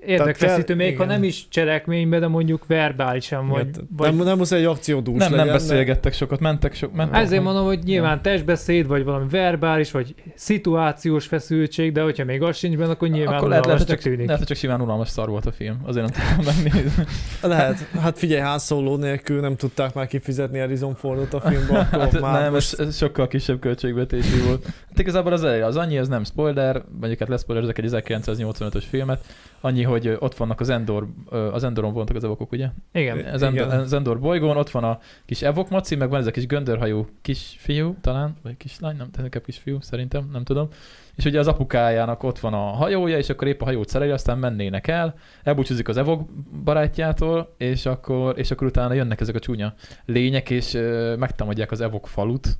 érdekfeszítő, 0.05 0.63
kell- 0.63 0.75
még 0.75 0.97
ha 0.97 1.03
igen. 1.03 1.15
nem 1.15 1.23
is 1.23 1.45
cselekményben, 1.49 2.19
de 2.19 2.27
mondjuk 2.27 2.65
verbálisan, 2.67 3.47
vagy, 3.47 3.67
Igen, 3.67 3.87
vagy 3.97 4.15
nem, 4.15 4.25
nem 4.25 4.37
muszáj 4.37 4.59
egy 4.59 4.65
akciódús 4.65 5.17
Nem, 5.17 5.31
legyen, 5.31 5.45
nem 5.45 5.55
beszélgettek 5.55 6.13
sokat, 6.13 6.39
mentek 6.39 6.73
sok, 6.73 6.93
mentek. 6.93 7.21
Ezért 7.21 7.43
mondom, 7.43 7.65
hogy 7.65 7.79
nyilván 7.83 8.21
testbeszéd, 8.21 8.87
vagy 8.87 9.03
valami 9.03 9.25
verbális, 9.29 9.91
vagy 9.91 10.15
szituációs 10.35 11.25
feszültség, 11.25 11.91
de 11.91 12.01
hogyha 12.01 12.25
még 12.25 12.41
az 12.41 12.57
sincs 12.57 12.75
benne, 12.77 12.91
akkor 12.91 13.07
nyilván 13.07 13.35
Akkor 13.35 13.49
lehet, 13.49 13.65
lehet, 13.65 13.87
csak, 13.87 13.99
tűnik. 13.99 14.27
lehet, 14.27 14.47
csak 14.47 14.57
simán 14.57 14.81
unalmas 14.81 15.09
szar 15.09 15.29
volt 15.29 15.45
a 15.45 15.51
film. 15.51 15.81
Azért 15.85 16.05
nem 16.11 16.23
tudtam 16.27 16.53
megnézni. 16.63 17.03
De 17.41 17.47
lehet. 17.47 17.87
Hát 17.99 18.17
figyelj, 18.17 18.41
Han 18.41 18.59
Solo 18.59 18.95
nélkül 18.95 19.39
nem 19.39 19.55
tudták 19.55 19.93
már 19.93 20.07
kifizetni 20.07 20.59
Harrison 20.59 20.95
Fordot 20.95 21.33
a 21.33 21.39
filmbe, 21.41 21.79
akkor 21.91 21.99
Hát, 21.99 22.19
már 22.21 22.41
nem, 22.41 22.51
most... 22.51 22.79
ez, 22.79 22.97
sokkal 22.97 23.27
kisebb 23.27 23.59
költségvetésű 23.59 24.43
volt. 24.43 24.65
Igazából 25.01 25.33
az 25.33 25.43
elég, 25.43 25.61
az 25.61 25.77
annyi, 25.77 25.97
az 25.97 26.07
nem 26.07 26.23
spoiler, 26.23 26.83
mondjuk 26.99 27.19
hát 27.19 27.29
leszpoilerezek 27.29 27.77
egy 27.77 27.89
1985-ös 27.91 28.83
filmet, 28.89 29.25
annyi, 29.61 29.83
hogy 29.83 30.15
ott 30.19 30.35
vannak 30.35 30.59
az 30.59 30.69
Endor, 30.69 31.07
az 31.29 31.63
Endoron 31.63 31.93
vontak 31.93 32.15
az 32.15 32.23
evokok, 32.23 32.51
ugye? 32.51 32.67
Igen. 32.93 33.25
Az 33.25 33.41
Endor, 33.41 33.65
Igen. 33.65 33.79
az 33.79 33.93
Endor 33.93 34.19
bolygón, 34.19 34.57
ott 34.57 34.69
van 34.69 34.83
a 34.83 34.99
kis 35.25 35.41
evok 35.41 35.69
maci, 35.69 35.95
meg 35.95 36.09
van 36.09 36.19
ez 36.19 36.27
a 36.27 36.31
kis 36.31 36.45
göndörhajú 36.45 37.07
kisfiú, 37.21 37.95
talán, 38.01 38.35
vagy 38.43 38.57
kislány, 38.57 38.95
nem, 38.95 39.09
tehát 39.09 39.25
inkább 39.25 39.43
kisfiú, 39.43 39.77
szerintem, 39.79 40.29
nem 40.31 40.43
tudom. 40.43 40.67
És 41.15 41.25
ugye 41.25 41.39
az 41.39 41.47
apukájának 41.47 42.23
ott 42.23 42.39
van 42.39 42.53
a 42.53 42.57
hajója, 42.71 43.17
és 43.17 43.29
akkor 43.29 43.47
épp 43.47 43.61
a 43.61 43.65
hajót 43.65 43.89
szereli, 43.89 44.11
aztán 44.11 44.37
mennének 44.37 44.87
el, 44.87 45.15
elbúcsúzik 45.43 45.87
az 45.87 45.97
evok 45.97 46.29
barátjától, 46.63 47.55
és 47.57 47.85
akkor, 47.85 48.37
és 48.37 48.51
akkor 48.51 48.67
utána 48.67 48.93
jönnek 48.93 49.21
ezek 49.21 49.35
a 49.35 49.39
csúnya 49.39 49.73
lények, 50.05 50.49
és 50.49 50.73
ö, 50.73 51.15
megtámadják 51.15 51.71
az 51.71 51.81
evok 51.81 52.07
falut, 52.07 52.57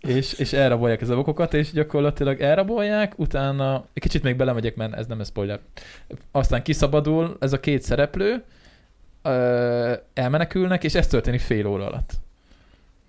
és, 0.00 0.32
és 0.32 0.52
elrabolják 0.52 1.00
az 1.00 1.10
evokokat, 1.10 1.54
és 1.54 1.72
gyakorlatilag 1.72 2.40
elrabolják, 2.40 3.18
utána, 3.18 3.84
egy 3.92 4.02
kicsit 4.02 4.22
még 4.22 4.36
belemegyek, 4.36 4.76
mert 4.76 4.94
ez 4.94 5.06
nem 5.06 5.20
ez 5.20 5.28
spoiler. 5.28 5.60
Aztán 6.30 6.62
kiszabadul 6.62 7.36
ez 7.40 7.52
a 7.52 7.60
két 7.60 7.82
szereplő, 7.82 8.42
elmenekülnek, 10.14 10.84
és 10.84 10.94
ez 10.94 11.06
történik 11.06 11.40
fél 11.40 11.66
óra 11.66 11.86
alatt. 11.86 12.12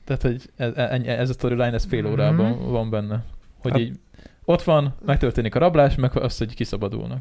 Tehát, 0.05 0.21
hogy 0.21 0.49
ez, 0.55 0.71
ennyi- 0.75 1.07
ez 1.07 1.29
a 1.29 1.33
storyline, 1.33 1.73
ez 1.73 1.85
fél 1.85 2.05
órában 2.07 2.71
van 2.71 2.89
benne. 2.89 3.23
Hogy 3.61 3.71
Hát- 3.71 3.81
így 3.81 3.99
ott 4.45 4.63
van, 4.63 4.95
megtörténik 5.05 5.55
a 5.55 5.59
rablás, 5.59 5.95
meg 5.95 6.17
az, 6.17 6.37
hogy 6.37 6.53
kiszabadulnak. 6.55 7.19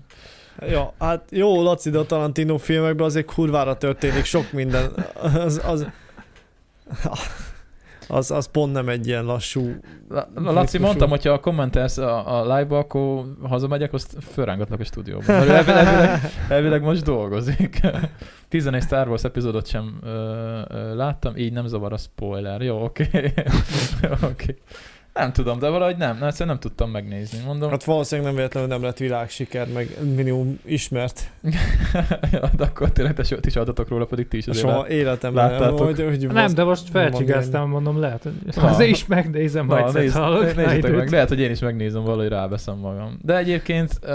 Ja, 0.68 0.92
hát 0.98 1.28
jó, 1.30 1.62
Laci, 1.62 1.90
de 1.90 1.98
a 1.98 2.06
Tarantino 2.06 2.56
filmekben 2.56 3.06
azért 3.06 3.26
kurvára 3.26 3.76
történik 3.76 4.24
sok 4.24 4.52
minden. 4.52 4.90
Az, 5.22 5.60
az, 5.64 5.86
az, 8.08 8.30
az 8.30 8.46
pont 8.50 8.72
nem 8.72 8.88
egy 8.88 9.06
ilyen 9.06 9.24
lassú... 9.24 9.74
La- 10.08 10.28
La- 10.34 10.52
Laci, 10.52 10.60
Ritmusú. 10.60 10.82
mondtam, 10.84 11.08
hogyha 11.08 11.40
kommentelsz 11.40 11.98
a, 11.98 12.38
a 12.38 12.42
live-ba, 12.56 12.78
akkor 12.78 13.24
hazamegyek, 13.42 13.92
azt 13.92 14.16
fölrángatlak 14.20 14.80
a 14.80 14.84
stúdióba. 14.84 15.24
Mert 15.26 15.48
ő 15.48 15.50
elvileg, 15.52 15.86
elvileg, 15.86 16.20
elvileg 16.48 16.82
most 16.82 17.04
dolgozik. 17.04 17.80
11 18.48 18.82
Star 18.82 19.08
Wars 19.08 19.24
epizódot 19.24 19.66
sem 19.66 19.98
ö, 20.02 20.08
ö, 20.68 20.94
láttam, 20.94 21.36
így 21.36 21.52
nem 21.52 21.66
zavar 21.66 21.92
a 21.92 21.96
spoiler. 21.96 22.62
Jó, 22.62 22.84
oké. 22.84 23.32
Jó, 24.02 24.10
oké. 24.30 24.58
Nem 25.18 25.32
tudom, 25.32 25.58
de 25.58 25.68
valahogy 25.68 25.96
nem, 25.96 26.18
nem, 26.18 26.28
egyszerűen 26.28 26.48
nem 26.48 26.58
tudtam 26.58 26.90
megnézni. 26.90 27.38
Mondom, 27.46 27.70
Hát 27.70 27.84
valószínűleg 27.84 28.26
nem 28.26 28.36
véletlenül 28.36 28.68
nem 28.68 28.82
lett 28.82 28.98
világsiker, 28.98 29.66
meg 29.74 29.96
minimum 30.14 30.58
ismert. 30.64 31.30
ja, 32.32 32.50
de 32.56 32.64
akkor 32.64 32.90
tényleg 32.90 33.14
te 33.14 33.36
is 33.46 33.56
adtatok 33.56 33.88
róla, 33.88 34.04
pedig 34.04 34.28
ti 34.28 34.36
is 34.36 34.46
azért 34.46 34.66
Soha 34.66 34.88
életemben 34.88 35.50
nem, 35.50 35.60
láttátok? 35.60 35.86
hogy, 35.86 36.04
hogy 36.04 36.26
Nem, 36.32 36.54
de 36.54 36.64
most 36.64 36.88
felcsigáztam, 36.90 37.70
mondom, 37.70 38.00
lehet, 38.00 38.22
hogy 38.22 38.32
Na. 38.56 38.62
azért 38.62 38.90
is 38.90 39.06
megnézem, 39.06 39.66
Na, 39.66 39.80
majd 39.80 39.94
nézd, 39.94 40.16
hallok 40.16 40.56
nézzétek 40.56 40.96
meg, 40.96 41.10
lehet, 41.10 41.28
hogy 41.28 41.40
én 41.40 41.50
is 41.50 41.60
megnézem, 41.60 42.02
valahogy 42.02 42.28
ráveszem 42.28 42.76
magam. 42.76 43.18
De 43.22 43.36
egyébként 43.36 43.98
uh, 44.02 44.08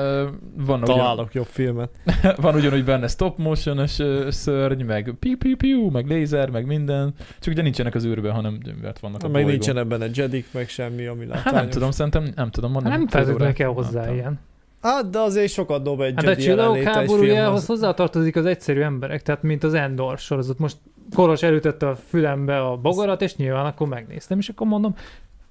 van, 0.56 0.82
ugyan, 0.82 0.98
találok 0.98 1.34
jobb 1.34 1.48
filmet. 1.50 1.90
van 2.42 2.56
ugyanúgy 2.56 2.84
benne 2.84 3.08
stop 3.08 3.38
motion-ös 3.38 4.00
ö, 4.00 4.28
szörny, 4.30 4.84
meg 4.84 5.14
piu 5.20 5.38
piu 5.38 5.56
piu, 5.56 5.90
meg 5.90 6.08
lézer, 6.08 6.50
meg 6.50 6.66
minden. 6.66 7.14
Csak 7.40 7.54
ugye 7.54 7.62
nincsenek 7.62 7.96
az 7.96 8.06
űrben, 8.06 8.32
hanem 8.32 8.58
mert 8.82 9.00
vannak 9.00 9.24
a 9.24 9.28
Meg 9.28 9.46
nincsen 9.46 9.78
ebben 9.78 10.02
egy 10.02 10.18
jedik, 10.18 10.46
meg 10.52 10.70
semmi, 10.94 11.06
ami 11.08 11.26
Hát 11.26 11.36
látványos. 11.36 11.60
nem 11.62 11.70
tudom, 11.70 11.92
szerintem 11.92 12.32
nem 12.36 12.50
tudom 12.50 12.72
mondani. 12.72 12.92
Hát 12.94 13.04
nem 13.04 13.10
feltétlenül 13.10 13.54
kell 13.54 13.70
hozzá 13.70 14.00
láttam. 14.00 14.16
ilyen. 14.16 14.40
Hát, 14.82 15.10
de 15.10 15.20
azért 15.20 15.52
sokat 15.52 15.84
dob 15.84 16.02
egy 16.02 16.14
Hát 16.16 16.26
a 16.26 16.30
Jedi 16.30 16.42
csillagok 16.42 16.76
jelenléte 16.76 16.90
egy 16.90 16.96
háborújához 17.08 17.66
hozzátartozik 17.66 18.36
az 18.36 18.46
egyszerű 18.46 18.82
emberek, 18.82 19.22
tehát 19.22 19.44
mint 19.44 19.64
az 19.64 19.74
Endor 19.74 20.18
sorozat. 20.18 20.58
Most 20.60 20.78
Koros 21.16 21.44
elütette 21.44 21.88
a 21.88 21.96
fülembe 21.96 22.62
a 22.62 22.78
bogarat, 22.78 23.22
és 23.22 23.36
nyilván 23.36 23.66
akkor 23.66 23.88
megnéztem, 23.88 24.38
és 24.38 24.50
akkor 24.50 24.68
mondom, 24.68 24.96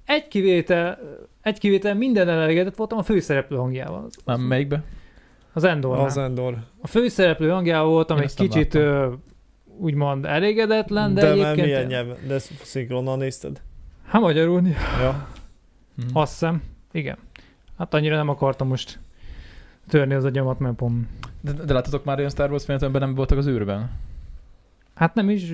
egy 0.05 0.27
kivétel, 0.27 0.99
egy 1.41 1.59
kivétel 1.59 1.95
minden 1.95 2.29
elégedett 2.29 2.75
voltam 2.75 2.97
a 2.97 3.03
főszereplő 3.03 3.57
hangjával. 3.57 4.05
Az, 4.07 4.15
Nem, 4.25 4.41
melyikbe? 4.41 4.83
az 5.53 5.63
Endor. 5.63 5.97
Az 5.99 6.17
Endor. 6.17 6.57
A 6.81 6.87
főszereplő 6.87 7.49
hangjával 7.49 7.89
voltam 7.91 8.17
Én 8.17 8.23
egy 8.23 8.33
nem 8.37 8.47
kicsit 8.47 8.75
ö, 8.75 9.11
úgymond 9.77 10.25
elégedetlen, 10.25 11.13
de, 11.13 11.21
De, 11.21 11.27
de 11.27 11.33
egyébként... 11.33 11.65
milyen 11.67 11.85
nyelven? 11.85 12.17
De 12.27 12.33
ezt 12.33 12.51
szinkronnal 12.61 13.17
nézted? 13.17 13.61
Hát 14.13 14.21
magyarul, 14.21 14.61
Ja. 15.01 15.27
Mhm. 15.95 16.07
azt 16.17 16.31
hiszem. 16.31 16.61
Igen. 16.91 17.17
Hát 17.77 17.93
annyira 17.93 18.15
nem 18.15 18.29
akartam 18.29 18.67
most 18.67 18.99
törni 19.87 20.13
az 20.13 20.23
agyamat, 20.25 20.59
mert 20.59 20.75
pont... 20.75 21.07
De, 21.41 21.51
de 21.51 21.73
láttatok 21.73 22.03
már 22.03 22.17
olyan 22.17 22.29
Star 22.29 22.49
Wars 22.49 22.63
filmet, 22.65 22.83
amiben 22.83 23.01
nem 23.01 23.15
voltak 23.15 23.37
az 23.37 23.47
űrben? 23.47 23.91
Hát 24.95 25.13
nem 25.13 25.29
is... 25.29 25.51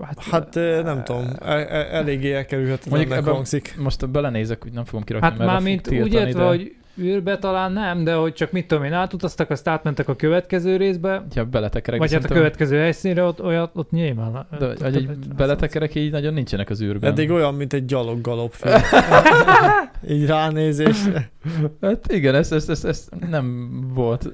Hát, 0.00 0.22
Hát 0.22 0.56
ö, 0.56 0.82
nem 0.82 1.04
tudom, 1.04 1.24
e- 1.40 1.52
e- 1.52 1.88
eléggé 1.96 2.34
elkerülhetetlennek 2.34 3.24
hangzik. 3.24 3.74
Most 3.78 4.10
belenézek, 4.10 4.64
úgy 4.64 4.72
nem 4.72 4.84
fogom 4.84 5.04
kirakni, 5.04 5.28
Hát 5.28 5.38
mert 5.38 5.50
már 5.50 5.60
mint 5.60 5.88
úgy 5.88 6.12
értve, 6.12 6.46
hogy 6.46 6.76
űrbe 7.00 7.38
talán 7.38 7.72
nem, 7.72 8.04
de 8.04 8.14
hogy 8.14 8.32
csak 8.32 8.52
mit 8.52 8.66
tudom 8.66 8.84
én, 8.84 8.92
átutaztak, 8.92 9.50
azt 9.50 9.68
átmentek 9.68 10.08
a 10.08 10.16
következő 10.16 10.76
részbe, 10.76 11.24
Ja, 11.34 11.44
beletekerek. 11.44 12.00
vagy 12.00 12.12
hát 12.12 12.24
a 12.24 12.28
következő 12.34 12.76
helyszínre, 12.78 13.22
ott, 13.22 13.42
olyat, 13.42 13.70
ott 13.74 13.90
nyilván. 13.90 14.46
De, 14.58 14.66
hogy 14.66 14.96
egy 14.96 15.08
beletekerek 15.36 15.94
így 15.94 16.10
nagyon 16.10 16.34
nincsenek 16.34 16.70
az 16.70 16.82
űrben. 16.82 17.10
Eddig 17.10 17.30
olyan, 17.30 17.54
mint 17.54 17.72
egy 17.72 17.84
gyalog 17.84 18.20
galopfilm. 18.20 18.74
Így 20.08 20.26
ránézésre. 20.26 21.30
Hát 21.80 22.12
igen, 22.12 22.34
ez, 22.34 22.52
ez, 22.52 22.68
ez, 22.68 22.84
ez 22.84 23.08
nem 23.30 23.70
volt 23.94 24.30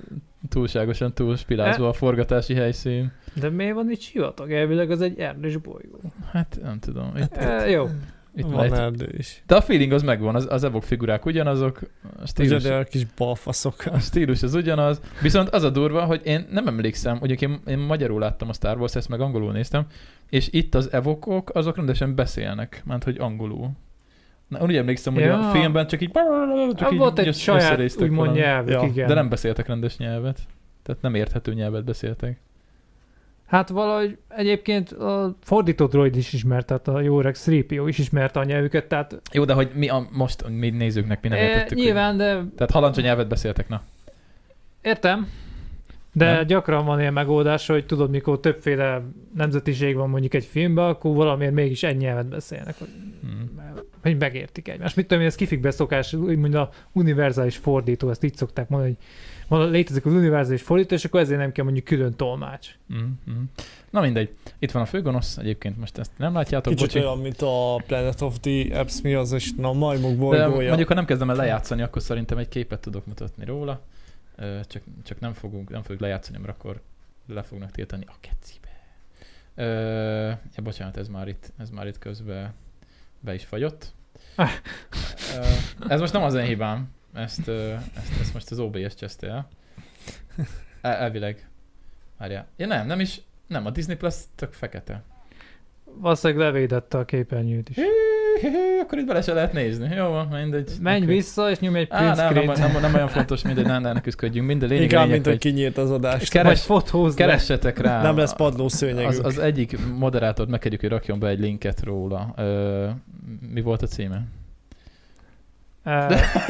túlságosan 0.48 1.12
túlspilázva 1.12 1.88
a 1.88 1.92
forgatási 1.92 2.54
helyszín. 2.54 3.12
De 3.40 3.48
miért 3.50 3.74
van 3.74 3.90
itt 3.90 4.00
sivatag? 4.00 4.52
Elvileg 4.52 4.90
az 4.90 5.00
egy 5.00 5.18
erdős 5.18 5.56
bolygó. 5.56 6.00
Hát 6.32 6.58
nem 6.62 6.78
tudom. 6.78 7.12
Itt, 7.16 7.36
E, 7.36 7.68
jó. 7.70 7.88
Itt 8.34 8.42
van 8.44 8.52
Van 8.52 8.64
egy... 8.64 8.72
erdő 8.72 9.14
is. 9.18 9.42
De 9.46 9.56
a 9.56 9.60
feeling 9.60 9.92
az 9.92 10.02
megvan, 10.02 10.34
az, 10.34 10.46
az 10.50 10.64
evok 10.64 10.82
figurák 10.82 11.24
ugyanazok, 11.26 11.80
a 12.02 12.06
Ugye, 12.16 12.26
stílus, 12.26 12.62
de 12.62 12.74
a 12.74 12.84
kis 12.84 13.04
balfaszok. 13.16 13.84
a 13.92 13.98
stílus 13.98 14.42
az 14.42 14.54
ugyanaz, 14.54 15.00
viszont 15.22 15.48
az 15.48 15.62
a 15.62 15.70
durva, 15.70 16.04
hogy 16.04 16.20
én 16.24 16.46
nem 16.50 16.66
emlékszem, 16.66 17.18
ugye 17.20 17.34
én, 17.34 17.60
én 17.66 17.78
magyarul 17.78 18.20
láttam 18.20 18.48
a 18.48 18.52
Star 18.52 18.78
Wars, 18.78 18.94
ezt 18.94 19.08
meg 19.08 19.20
angolul 19.20 19.52
néztem, 19.52 19.86
és 20.30 20.48
itt 20.50 20.74
az 20.74 20.92
evokok, 20.92 21.50
azok 21.54 21.76
rendesen 21.76 22.14
beszélnek, 22.14 22.82
mert 22.86 23.04
hogy 23.04 23.16
angolul. 23.18 23.70
Na, 24.48 24.60
úgy 24.62 24.76
emlékszem, 24.76 25.14
hogy 25.14 25.22
Ja. 25.22 25.48
a 25.48 25.50
filmben 25.50 25.86
csak 25.86 26.00
így... 26.02 26.10
Csak 26.74 26.92
így 26.92 26.98
volt 26.98 27.18
egy 27.18 27.34
saját, 27.34 28.00
úgymond 28.00 28.34
nyelvük, 28.34 28.72
Ja, 28.72 28.82
igen. 28.82 29.06
De 29.08 29.14
nem 29.14 29.28
beszéltek 29.28 29.66
rendes 29.66 29.96
nyelvet. 29.96 30.40
Tehát 30.82 31.02
nem 31.02 31.14
érthető 31.14 31.54
nyelvet 31.54 31.84
beszéltek. 31.84 32.40
Hát 33.52 33.68
valahogy 33.68 34.18
egyébként 34.28 34.90
a 34.92 35.34
fordító 35.42 35.86
droid 35.86 36.16
is 36.16 36.32
ismert, 36.32 36.66
tehát 36.66 36.88
a 36.88 37.00
jó 37.00 37.18
öreg 37.18 37.34
3PO 37.36 37.84
is 37.86 37.98
ismerte 37.98 38.40
a 38.40 38.44
nyelvüket, 38.44 38.86
tehát 38.86 39.20
Jó, 39.32 39.44
de 39.44 39.52
hogy 39.52 39.70
mi 39.74 39.88
a, 39.88 40.06
most 40.12 40.48
mi 40.48 40.70
nézőknek 40.70 41.22
mi 41.22 41.28
nem 41.28 41.38
e, 41.38 41.42
értettük. 41.42 41.68
hogy- 41.68 41.86
nyilván, 41.86 42.16
de 42.16 42.24
Tehát 42.56 42.70
halancsa 42.70 43.00
nyelvet 43.00 43.28
beszéltek, 43.28 43.68
na. 43.68 43.82
értem, 44.82 45.28
de 46.12 46.32
Nem? 46.32 46.46
gyakran 46.46 46.84
van 46.84 47.00
ilyen 47.00 47.12
megoldás, 47.12 47.66
hogy 47.66 47.86
tudod, 47.86 48.10
mikor 48.10 48.40
többféle 48.40 49.02
nemzetiség 49.34 49.94
van 49.96 50.08
mondjuk 50.10 50.34
egy 50.34 50.44
filmben, 50.44 50.84
akkor 50.88 51.14
valamiért 51.14 51.52
mégis 51.54 51.82
egy 51.82 51.96
nyelvet 51.96 52.28
beszélnek, 52.28 52.78
hogy, 52.78 52.88
Hmm. 53.22 53.50
hogy 54.02 54.18
megértik 54.18 54.68
egymást. 54.68 54.96
Mit 54.96 55.06
tudom 55.06 55.22
én, 55.22 55.28
ez 55.28 55.34
kifikbe 55.34 55.70
szokás, 55.70 56.12
úgymond 56.12 56.54
a 56.54 56.70
univerzális 56.92 57.56
fordító, 57.56 58.10
ezt 58.10 58.24
így 58.24 58.36
szokták 58.36 58.68
mondani, 58.68 58.96
hogy 58.98 59.06
van, 59.58 59.70
létezik 59.70 60.06
az 60.06 60.12
univerzális 60.12 60.62
fordító, 60.62 60.94
és 60.94 61.04
akkor 61.04 61.20
ezért 61.20 61.40
nem 61.40 61.52
kell 61.52 61.64
mondjuk 61.64 61.84
külön 61.84 62.14
tolmács. 62.16 62.68
Mm, 62.94 62.98
mm. 63.30 63.42
Na 63.90 64.00
mindegy. 64.00 64.34
Itt 64.58 64.70
van 64.70 64.82
a 64.82 64.86
főgonosz, 64.86 65.36
egyébként 65.36 65.78
most 65.78 65.98
ezt 65.98 66.10
nem 66.16 66.34
látjátok, 66.34 66.74
Kicsit 66.74 66.92
bocsi. 66.92 67.04
olyan, 67.04 67.18
mint 67.18 67.42
a 67.42 67.82
Planet 67.86 68.20
of 68.20 68.38
the 68.40 68.78
Apps, 68.78 69.00
mi 69.00 69.14
az, 69.14 69.32
és 69.32 69.52
na, 69.56 69.68
a 69.68 69.72
majmok 69.72 70.10
De 70.10 70.16
bolygója. 70.18 70.66
mondjuk, 70.66 70.88
ha 70.88 70.94
nem 70.94 71.04
kezdem 71.04 71.30
el 71.30 71.36
lejátszani, 71.36 71.82
akkor 71.82 72.02
szerintem 72.02 72.38
egy 72.38 72.48
képet 72.48 72.80
tudok 72.80 73.06
mutatni 73.06 73.44
róla. 73.44 73.80
Csak, 74.66 74.82
csak 75.02 75.20
nem, 75.20 75.32
fogunk, 75.32 75.70
nem 75.70 75.82
fogjuk 75.82 76.00
lejátszani, 76.00 76.38
mert 76.38 76.52
akkor 76.58 76.80
le 77.26 77.42
fognak 77.42 77.70
tiltani 77.70 78.04
a 78.08 78.14
kecibe. 78.20 78.68
Ö, 79.54 80.26
ja, 80.28 80.62
bocsánat, 80.62 80.96
ez 80.96 81.08
már 81.08 81.28
itt, 81.28 81.52
ez 81.58 81.70
már 81.70 81.86
itt 81.86 81.98
közben 81.98 82.52
be 83.20 83.34
is 83.34 83.44
fagyott. 83.44 83.92
Ah. 84.36 84.50
Ö, 85.36 85.42
ez 85.88 86.00
most 86.00 86.12
nem 86.12 86.22
az 86.22 86.34
én 86.34 86.44
hibám. 86.44 86.88
Ezt, 87.14 87.48
ezt, 87.48 88.20
ezt 88.20 88.34
most 88.34 88.50
az 88.50 88.58
OBS 88.58 88.94
cseszte 88.94 89.26
el. 89.26 89.48
El, 90.80 90.92
elvileg. 90.92 91.48
Várjál. 92.18 92.46
Ja 92.56 92.66
nem, 92.66 92.86
nem 92.86 93.00
is. 93.00 93.20
Nem, 93.46 93.66
a 93.66 93.70
Disney 93.70 93.96
Plus 93.96 94.14
tök 94.34 94.52
fekete. 94.52 95.02
Valószínűleg 96.00 96.42
levédette 96.46 96.98
a 96.98 97.04
képernyőt 97.04 97.68
is. 97.68 97.76
Akkor 98.82 98.98
itt 98.98 99.06
bele 99.06 99.22
se 99.22 99.32
lehet 99.32 99.52
nézni. 99.52 99.94
Jó, 99.94 100.06
van, 100.08 100.26
mindegy. 100.26 100.70
Menj 100.80 101.04
vissza, 101.06 101.50
és 101.50 101.58
nyomj 101.58 101.78
egy 101.78 101.86
Á, 101.90 101.98
print 101.98 102.16
nem, 102.16 102.32
nem, 102.34 102.54
screen-t. 102.54 102.72
nem, 102.72 102.82
nem, 102.82 102.94
olyan 102.94 103.08
fontos, 103.08 103.42
mindegy, 103.42 103.66
nem, 103.66 103.82
nem, 103.82 103.92
ne 103.92 104.00
küzdködjünk. 104.00 104.46
Minden 104.46 104.68
lényeg, 104.68 104.82
Inkább, 104.84 105.00
lényeg 105.06 105.14
mint 105.14 105.26
hogy 105.26 105.38
kinyílt 105.38 105.78
az 105.78 105.90
adást. 105.90 106.30
Keres- 106.30 106.66
Vagy 106.66 106.84
le. 106.92 107.14
keressetek 107.14 107.78
rá. 107.78 108.02
Nem 108.02 108.16
lesz 108.16 108.34
padlószőnyegünk. 108.34 109.08
Az, 109.08 109.20
az 109.24 109.38
egyik 109.38 109.78
moderátort 109.96 110.48
megkérjük, 110.48 110.80
hogy 110.80 110.90
rakjon 110.90 111.18
be 111.18 111.28
egy 111.28 111.40
linket 111.40 111.82
róla. 111.82 112.32
Ö, 112.36 112.88
mi 113.52 113.60
volt 113.60 113.82
a 113.82 113.86
címe? 113.86 114.22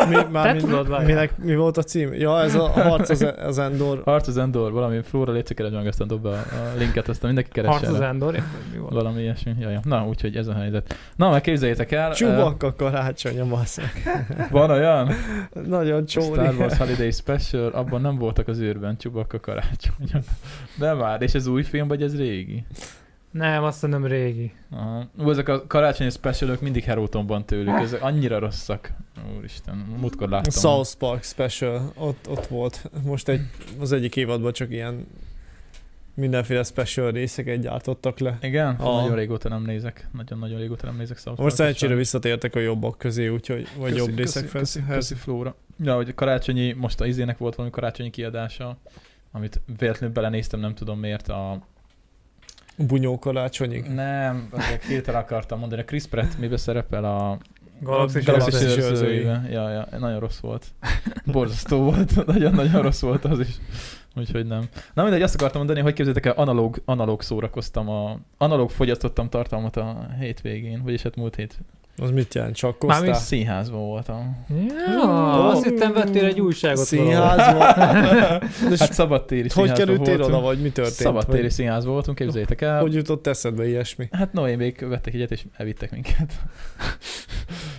Mi, 0.08 0.16
már 0.30 0.46
Te 0.46 0.52
mi, 0.52 0.58
tudod, 0.58 1.04
minek, 1.04 1.38
mi 1.38 1.54
volt 1.54 1.76
a 1.76 1.82
cím? 1.82 2.12
Ja, 2.12 2.40
ez 2.40 2.54
a 2.54 2.68
harc 2.68 3.10
az, 3.10 3.26
az 3.44 3.58
Endor. 3.58 4.02
Harc 4.04 4.28
az 4.28 4.36
Endor, 4.36 4.72
valami 4.72 5.02
Flóra 5.02 5.32
légy 5.32 5.70
meg, 5.72 5.86
aztán 5.86 6.06
dob 6.06 6.22
be 6.22 6.28
a, 6.28 6.32
a 6.32 6.76
linket, 6.78 7.08
aztán 7.08 7.32
mindenki 7.34 7.60
Harc 7.60 7.74
keresse 7.74 7.94
az 7.94 8.00
rá. 8.00 8.08
Endor, 8.08 8.34
érted, 8.34 8.60
mi 8.72 8.78
volt? 8.78 8.92
Valami 8.92 9.20
ilyesmi. 9.20 9.54
Jaj, 9.60 9.78
Na, 9.82 10.06
úgyhogy 10.06 10.36
ez 10.36 10.46
a 10.46 10.54
helyzet. 10.54 10.96
Na, 11.16 11.30
meg 11.30 11.40
képzeljétek 11.40 11.92
el. 11.92 12.14
Csubakka 12.14 12.74
karácsony 12.74 13.40
a 13.40 13.44
maszek. 13.44 13.92
van 14.50 14.70
olyan? 14.70 15.10
Nagyon 15.66 16.06
Star 16.06 16.24
csóri. 16.24 16.56
Wars 16.56 16.76
Holiday 16.76 17.10
Special, 17.10 17.70
abban 17.70 18.00
nem 18.00 18.16
voltak 18.16 18.48
az 18.48 18.60
űrben 18.60 18.96
Csubakka 18.96 19.40
karácsony. 19.40 20.22
De 20.78 20.92
már, 20.92 21.22
és 21.22 21.34
ez 21.34 21.46
új 21.46 21.62
film, 21.62 21.88
vagy 21.88 22.02
ez 22.02 22.16
régi? 22.16 22.64
Nem, 23.32 23.64
azt 23.64 23.86
nem 23.86 24.06
régi. 24.06 24.52
Aha. 24.70 25.08
Ú, 25.18 25.30
ezek 25.30 25.48
a 25.48 25.66
karácsonyi 25.66 26.10
specialok 26.10 26.60
mindig 26.60 26.84
Herótonban 26.84 27.44
tőlük, 27.44 27.78
ezek 27.80 28.02
annyira 28.02 28.38
rosszak. 28.38 28.92
Úristen, 29.36 29.76
múltkor 30.00 30.28
láttam. 30.28 30.50
South 30.52 30.94
Park 30.98 31.22
Special, 31.24 31.92
ott, 31.96 32.28
ott 32.28 32.46
volt. 32.46 32.90
Most 33.04 33.28
egy, 33.28 33.40
az 33.80 33.92
egyik 33.92 34.16
évadban 34.16 34.52
csak 34.52 34.70
ilyen 34.70 35.06
mindenféle 36.14 36.62
special 36.62 37.10
részeket 37.10 37.60
gyártottak 37.60 38.18
le. 38.18 38.38
Igen? 38.42 38.74
A- 38.74 39.00
Nagyon 39.00 39.16
régóta 39.16 39.48
nem 39.48 39.62
nézek. 39.62 40.08
Nagyon-nagyon 40.12 40.58
régóta 40.58 40.86
nem 40.86 40.96
nézek 40.96 41.18
South 41.18 41.40
Most 41.40 41.54
szerencsére 41.56 41.94
visszatértek 41.94 42.54
a 42.54 42.60
jobbak 42.60 42.98
közé, 42.98 43.28
úgyhogy 43.28 43.66
vagy 43.78 43.92
Köszi, 43.92 44.06
jobb 44.06 44.16
részek 44.16 44.42
köszi, 44.42 44.58
köszi, 44.58 44.78
felszínhez. 44.78 44.94
köszi 44.96 45.14
Flóra. 45.14 45.54
Ja, 45.80 45.94
hogy 45.94 46.08
a 46.08 46.14
karácsonyi, 46.14 46.72
most 46.72 47.00
a 47.00 47.06
izének 47.06 47.38
volt 47.38 47.54
valami 47.54 47.74
karácsonyi 47.74 48.10
kiadása, 48.10 48.76
amit 49.32 49.60
véletlenül 49.78 50.14
belenéztem, 50.14 50.60
nem 50.60 50.74
tudom 50.74 50.98
miért 50.98 51.28
a... 51.28 51.58
Bunyó 52.76 53.18
karácsonyig. 53.18 53.84
Nem, 53.84 54.48
azért 54.50 54.84
hirtelen 54.84 55.20
akartam 55.20 55.58
mondani, 55.58 55.80
a 55.80 55.84
Chris 55.84 56.06
Pratt 56.06 56.38
miben 56.38 56.58
szerepel 56.58 57.04
a 57.04 57.38
Galaxis 57.80 58.24
Galaxis 58.24 58.76
őrzőiben. 58.76 59.48
Ja, 59.50 59.70
ja, 59.70 59.86
nagyon 59.98 60.20
rossz 60.20 60.38
volt. 60.38 60.66
Borzasztó 61.24 61.78
volt, 61.78 62.24
nagyon-nagyon 62.34 62.82
rossz 62.82 63.00
volt 63.00 63.24
az 63.24 63.38
is. 63.40 63.56
Úgyhogy 64.16 64.46
nem. 64.46 64.68
Na 64.94 65.02
mindegy, 65.02 65.22
azt 65.22 65.34
akartam 65.34 65.58
mondani, 65.58 65.80
hogy 65.80 65.92
képzeljétek 65.92 66.26
el, 66.26 66.42
analóg, 66.42 66.82
analóg 66.84 67.22
szórakoztam, 67.22 67.88
a, 67.88 68.18
analóg 68.38 68.70
fogyasztottam 68.70 69.28
tartalmat 69.28 69.76
a 69.76 70.06
hétvégén, 70.18 70.82
vagyis 70.82 71.02
hát 71.02 71.16
múlt 71.16 71.34
hét. 71.34 71.58
Az 71.96 72.10
mit 72.10 72.34
jelent? 72.34 72.54
Csak 72.54 72.82
Mármint 72.82 73.10
koztál? 73.12 73.26
Színházban 73.26 73.80
voltam. 73.80 74.44
Ja, 74.48 75.38
Ó. 75.38 75.48
azt 75.48 75.64
hittem 75.64 75.92
vettél 75.92 76.24
egy 76.24 76.40
újságot. 76.40 76.84
Színházban? 76.84 77.60
Hát 78.78 78.92
szabadtéri 78.92 79.48
hogy 79.54 79.72
kerültél 79.72 80.16
voltunk. 80.16 80.36
oda, 80.36 80.40
vagy 80.46 80.58
mi 80.62 80.70
történt? 80.70 80.94
Szabadtéri 80.96 81.42
Vagy, 81.42 81.50
színházban 81.50 81.92
voltunk, 81.92 82.18
képzeljétek 82.18 82.60
el. 82.60 82.80
hogy 82.80 82.94
jutott 82.94 83.26
eszedbe 83.26 83.68
ilyesmi? 83.68 84.08
Hát 84.10 84.32
Noémék 84.32 84.80
vettek 84.88 85.14
egyet, 85.14 85.30
és 85.30 85.44
elvittek 85.56 85.90
minket. 85.90 86.32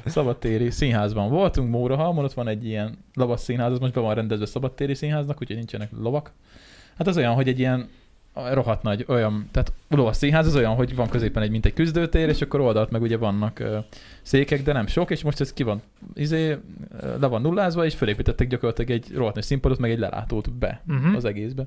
szabadtéri 0.06 0.70
színházban 0.70 1.30
voltunk, 1.30 1.70
Mórahalmon, 1.70 2.24
ott 2.24 2.34
van 2.34 2.48
egy 2.48 2.66
ilyen 2.66 2.98
lovas 3.14 3.40
színház, 3.40 3.72
az 3.72 3.80
most 3.80 3.94
be 3.94 4.00
van 4.00 4.16
rendezve 4.16 4.46
szabadtéri 4.46 4.94
színháznak, 4.96 5.38
úgyhogy 5.42 5.56
nincsenek 5.58 5.90
lovak. 6.02 6.32
Hát 6.98 7.08
az 7.08 7.18
olyan, 7.18 7.34
hogy 7.34 7.48
egy 7.48 7.60
ilyen 7.60 7.90
rohadt 8.34 8.84
nagy, 8.84 9.06
olyan, 9.08 9.48
tehát 9.52 9.74
lovas 9.90 10.16
színház 10.16 10.48
az 10.48 10.56
olyan, 10.56 10.76
hogy 10.76 10.96
van 10.96 11.10
középen 11.10 11.44
egy, 11.44 11.50
mint 11.52 11.66
egy 11.66 11.74
küzdőtér, 11.74 12.30
és 12.30 12.42
akkor 12.42 12.60
oldalt 12.60 12.90
meg 12.92 13.02
ugye 13.02 13.18
vannak 13.18 13.60
ö, 13.60 13.78
székek, 14.22 14.64
de 14.64 14.74
nem 14.74 14.88
sok, 14.88 15.12
és 15.12 15.24
most 15.24 15.40
ez 15.42 15.54
ki 15.54 15.64
van, 15.64 15.82
izé, 16.14 16.58
le 17.20 17.28
van 17.28 17.42
nullázva, 17.42 17.86
és 17.86 17.96
felépítettek 17.96 18.48
gyakorlatilag 18.48 18.92
egy 18.92 19.06
rohadt 19.16 19.36
nagy 19.36 19.44
színpadot, 19.44 19.78
meg 19.80 19.92
egy 19.92 20.00
lelátót 20.00 20.52
be 20.52 20.82
Mhm. 20.86 21.16
az 21.16 21.26
egészbe. 21.26 21.64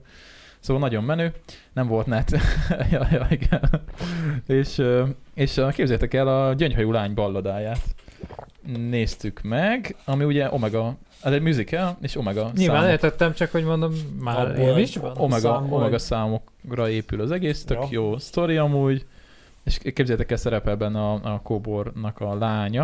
Szóval 0.61 0.83
nagyon 0.83 1.05
menő, 1.05 1.33
nem 1.73 1.87
volt 1.87 2.07
net. 2.07 2.31
ja, 2.91 3.07
ja, 3.11 3.27
igen. 3.31 3.61
és, 4.59 4.83
és 5.35 5.55
képzeljétek 5.55 6.15
el 6.15 6.29
a 6.29 6.53
Gyöngyhajú 6.55 6.93
lány 6.93 7.15
balladáját. 7.15 7.81
Néztük 8.67 9.41
meg, 9.43 9.97
ami 10.05 10.25
ugye 10.25 10.49
Omega, 10.51 10.97
ez 11.23 11.33
egy 11.33 11.43
musical, 11.43 11.97
és 12.01 12.17
Omega 12.17 12.51
Nyilván 12.55 12.77
számok, 12.77 12.93
értettem, 12.93 13.35
csak 13.35 13.51
hogy 13.51 13.65
mondom, 13.65 13.93
már 14.21 14.39
Abból 14.39 14.65
én 14.65 14.79
is 14.79 14.97
van. 14.97 15.17
Omega, 15.17 15.41
számból 15.41 15.79
Omega 15.79 15.99
számokra 15.99 16.89
épül 16.89 17.21
az 17.21 17.31
egész, 17.31 17.65
tök 17.65 17.79
Ja. 17.81 17.87
jó 17.91 18.19
sztori 18.19 18.57
amúgy, 18.57 19.07
és 19.65 19.79
képzeljétek 19.79 20.31
el 20.31 20.37
szerepel 20.37 20.77
benne 20.77 20.99
a, 20.99 21.13
a 21.13 21.41
Kobornak 21.43 22.21
a 22.21 22.35
lánya, 22.35 22.83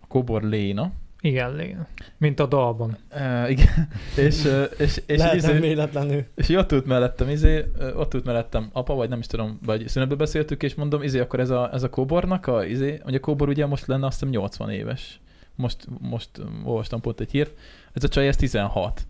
a 0.00 0.06
Kobor 0.08 0.42
Léna, 0.42 0.92
Igen, 1.20 1.60
igen. 1.60 1.86
Mint 2.18 2.40
a 2.40 2.46
dalban. 2.46 2.96
Uh, 3.14 3.50
igen. 3.50 3.88
és, 4.16 4.44
uh, 4.44 4.64
és, 4.78 5.02
és, 5.06 5.18
Lehet 5.18 5.34
izé- 5.34 5.52
nem 5.52 5.60
véletlenül. 5.60 6.24
És 6.34 6.48
ott 6.48 6.72
ült 6.72 6.86
mellettem, 6.86 7.28
izé, 7.28 7.64
ott 7.96 8.14
ült 8.14 8.24
mellettem 8.24 8.70
apa, 8.72 8.94
vagy 8.94 9.08
nem 9.08 9.18
is 9.18 9.26
tudom, 9.26 9.58
vagy 9.64 9.88
szünetbe 9.88 10.14
beszéltük, 10.14 10.62
és 10.62 10.74
mondom, 10.74 11.02
izé, 11.02 11.18
akkor 11.18 11.40
ez 11.40 11.50
a, 11.50 11.70
ez 11.72 11.82
a 11.82 11.90
kóbornak, 11.90 12.46
a, 12.46 12.64
izé, 12.64 13.00
ugye 13.04 13.16
a 13.16 13.20
kóbor 13.20 13.48
ugye 13.48 13.66
most 13.66 13.86
lenne 13.86 14.06
azt 14.06 14.18
hiszem 14.18 14.32
80 14.34 14.70
éves. 14.70 15.20
Most, 15.54 15.86
most 16.00 16.30
olvastam 16.64 17.00
pont 17.00 17.20
egy 17.20 17.30
hírt. 17.30 17.58
Ez 17.92 18.04
a 18.04 18.08
csaj, 18.08 18.28
ez 18.28 18.36
16. 18.36 19.06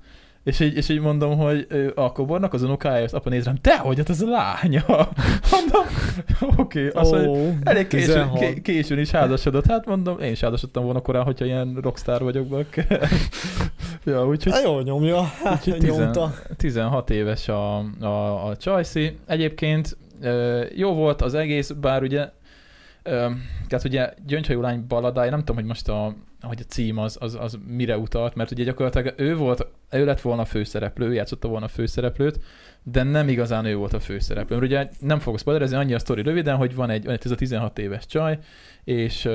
És 0.48 0.60
így, 0.60 0.76
és 0.76 0.88
így 0.88 1.00
mondom, 1.00 1.38
hogy 1.38 1.66
a 1.94 2.12
kobornak 2.12 2.52
az 2.52 2.62
unokája, 2.62 3.04
és 3.04 3.12
apa 3.12 3.30
néz 3.30 3.44
rám, 3.44 3.56
te 3.56 3.76
hogy, 3.78 3.96
hát 3.96 4.08
ez 4.08 4.20
a 4.20 4.28
lánya. 4.28 4.84
Mondom, 5.50 5.84
oké, 6.56 6.90
okay, 6.94 7.26
Ó, 7.26 7.52
elég 7.64 7.86
későn, 7.86 8.30
16. 8.30 8.38
ké, 8.38 8.60
későn 8.60 8.98
is 8.98 9.10
házasodott. 9.10 9.66
Hát 9.66 9.86
mondom, 9.86 10.20
én 10.20 10.30
is 10.30 10.40
házasodtam 10.40 10.84
volna 10.84 11.00
korán, 11.00 11.24
hogyha 11.24 11.44
ilyen 11.44 11.78
rockstar 11.82 12.22
vagyok 12.22 12.46
bakker. 12.46 13.08
ja, 14.04 14.26
úgyhogy 14.26 14.52
Hát 14.52 14.62
jól 14.62 14.82
nyomja. 14.82 15.32
Tizen- 15.60 15.80
Nyomta. 15.80 16.34
16 16.56 17.10
éves 17.10 17.48
a, 17.48 17.78
a, 18.00 18.46
a 18.46 18.56
Csajci. 18.56 19.18
Egyébként 19.26 19.96
jó 20.74 20.94
volt 20.94 21.22
az 21.22 21.34
egész, 21.34 21.70
bár 21.70 22.02
ugye 22.02 22.28
tehát 23.68 23.84
ugye 23.84 24.12
Gyöngyhajú 24.26 24.60
lány 24.60 24.84
baladája, 24.88 25.30
nem 25.30 25.38
tudom, 25.38 25.56
hogy 25.56 25.64
most 25.64 25.88
a, 25.88 26.14
hogy 26.40 26.58
a 26.60 26.68
cím 26.68 26.98
az, 26.98 27.16
az, 27.20 27.34
az 27.40 27.58
mire 27.66 27.98
utalt, 27.98 28.34
mert 28.34 28.50
ugye 28.50 28.64
gyakorlatilag 28.64 29.14
ő 29.16 29.36
volt, 29.36 29.66
ő 29.90 30.04
lett 30.04 30.20
volna 30.20 30.42
a 30.42 30.44
főszereplő, 30.44 31.14
játszotta 31.14 31.48
volna 31.48 31.64
a 31.64 31.68
főszereplőt, 31.68 32.40
de 32.82 33.02
nem 33.02 33.28
igazán 33.28 33.64
ő 33.64 33.76
volt 33.76 33.92
a 33.92 34.00
főszereplő. 34.00 34.56
Mert 34.56 34.70
ugye 34.70 34.88
nem 35.00 35.18
fogok 35.18 35.38
spoilerezni, 35.38 35.76
annyi 35.76 35.94
a 35.94 35.98
sztori 35.98 36.22
röviden, 36.22 36.56
hogy 36.56 36.74
van 36.74 36.90
egy, 36.90 37.06
ez 37.06 37.30
a 37.30 37.34
16 37.34 37.78
éves 37.78 38.06
csaj, 38.06 38.38
és, 38.84 39.28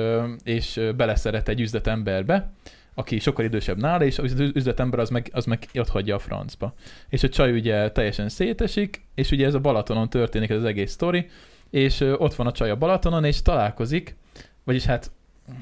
és 0.44 0.80
beleszeret 0.96 1.48
egy 1.48 1.60
üzletemberbe, 1.60 2.52
aki 2.94 3.18
sokkal 3.18 3.44
idősebb 3.44 3.80
nála, 3.80 4.04
és 4.04 4.18
az 4.18 4.40
üzletember 4.40 4.98
az 4.98 5.10
meg, 5.10 5.30
az 5.32 5.44
meg 5.44 5.68
ott 5.74 5.88
hagyja 5.88 6.14
a 6.14 6.18
francba. 6.18 6.74
És 7.08 7.22
a 7.22 7.28
csaj 7.28 7.52
ugye 7.52 7.90
teljesen 7.90 8.28
szétesik, 8.28 9.06
és 9.14 9.30
ugye 9.30 9.46
ez 9.46 9.54
a 9.54 9.60
Balatonon 9.60 10.08
történik 10.08 10.50
ez 10.50 10.56
az 10.56 10.64
egész 10.64 10.92
sztori, 10.92 11.26
és 11.70 12.00
ott 12.00 12.34
van 12.34 12.46
a 12.46 12.52
csaj 12.52 12.70
a 12.70 12.76
Balatonon, 12.76 13.24
és 13.24 13.42
találkozik, 13.42 14.16
vagyis 14.64 14.84
hát 14.84 15.10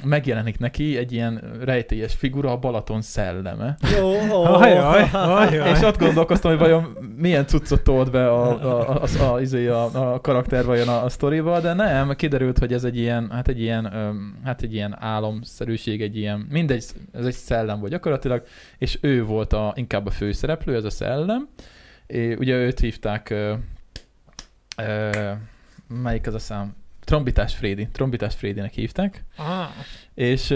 megjelenik 0.04 0.58
neki 0.58 0.96
egy 0.96 1.12
ilyen 1.12 1.58
rejtélyes 1.60 2.14
figura, 2.14 2.50
a 2.50 2.56
Balaton 2.56 3.02
szelleme. 3.02 3.76
Jó. 3.98 4.10
Ajaj, 4.44 5.08
ajaj. 5.12 5.70
És 5.70 5.82
ott 5.82 5.98
gondolkoztam, 5.98 6.50
hogy 6.50 6.60
vajon 6.60 6.96
milyen 7.16 7.46
cuccot 7.46 7.82
tolt 7.82 8.10
be 8.10 8.30
a, 8.30 8.60
a, 8.62 8.90
a, 8.90 9.02
a, 9.02 9.40
a, 9.68 9.96
a, 9.96 10.14
a 10.14 10.20
karakter 10.20 10.64
vajon 10.64 10.88
a, 10.88 11.04
a 11.04 11.08
sztoriba, 11.08 11.60
de 11.60 11.72
nem, 11.72 12.14
kiderült, 12.16 12.58
hogy 12.58 12.72
ez 12.72 12.84
egy 12.84 12.96
ilyen, 12.96 13.30
hát 13.30 13.48
egy 13.48 13.60
ilyen, 13.60 13.92
hát 14.44 14.62
egy 14.62 14.74
ilyen 14.74 14.96
álomszerűség, 15.00 16.02
egy 16.02 16.16
ilyen, 16.16 16.46
mindegy, 16.50 16.84
ez 17.12 17.26
egy 17.26 17.34
szellem 17.34 17.78
volt 17.78 17.92
gyakorlatilag, 17.92 18.42
és 18.78 18.98
ő 19.00 19.24
volt 19.24 19.52
a, 19.52 19.72
inkább 19.76 20.06
a 20.06 20.10
főszereplő, 20.10 20.74
ez 20.74 20.84
a 20.84 20.90
szellem. 20.90 21.48
É, 22.06 22.34
ugye 22.34 22.54
őt 22.56 22.80
hívták, 22.80 23.30
ö, 23.30 23.54
ö, 24.76 25.30
melyik 26.02 26.26
az 26.26 26.34
a 26.34 26.38
szám? 26.38 26.74
Trombitás 27.12 27.54
Frédi, 27.54 27.88
Trombitás 27.92 28.34
Frédinek 28.34 28.72
hívták. 28.72 29.24
Ah, 29.36 29.68
És, 30.14 30.50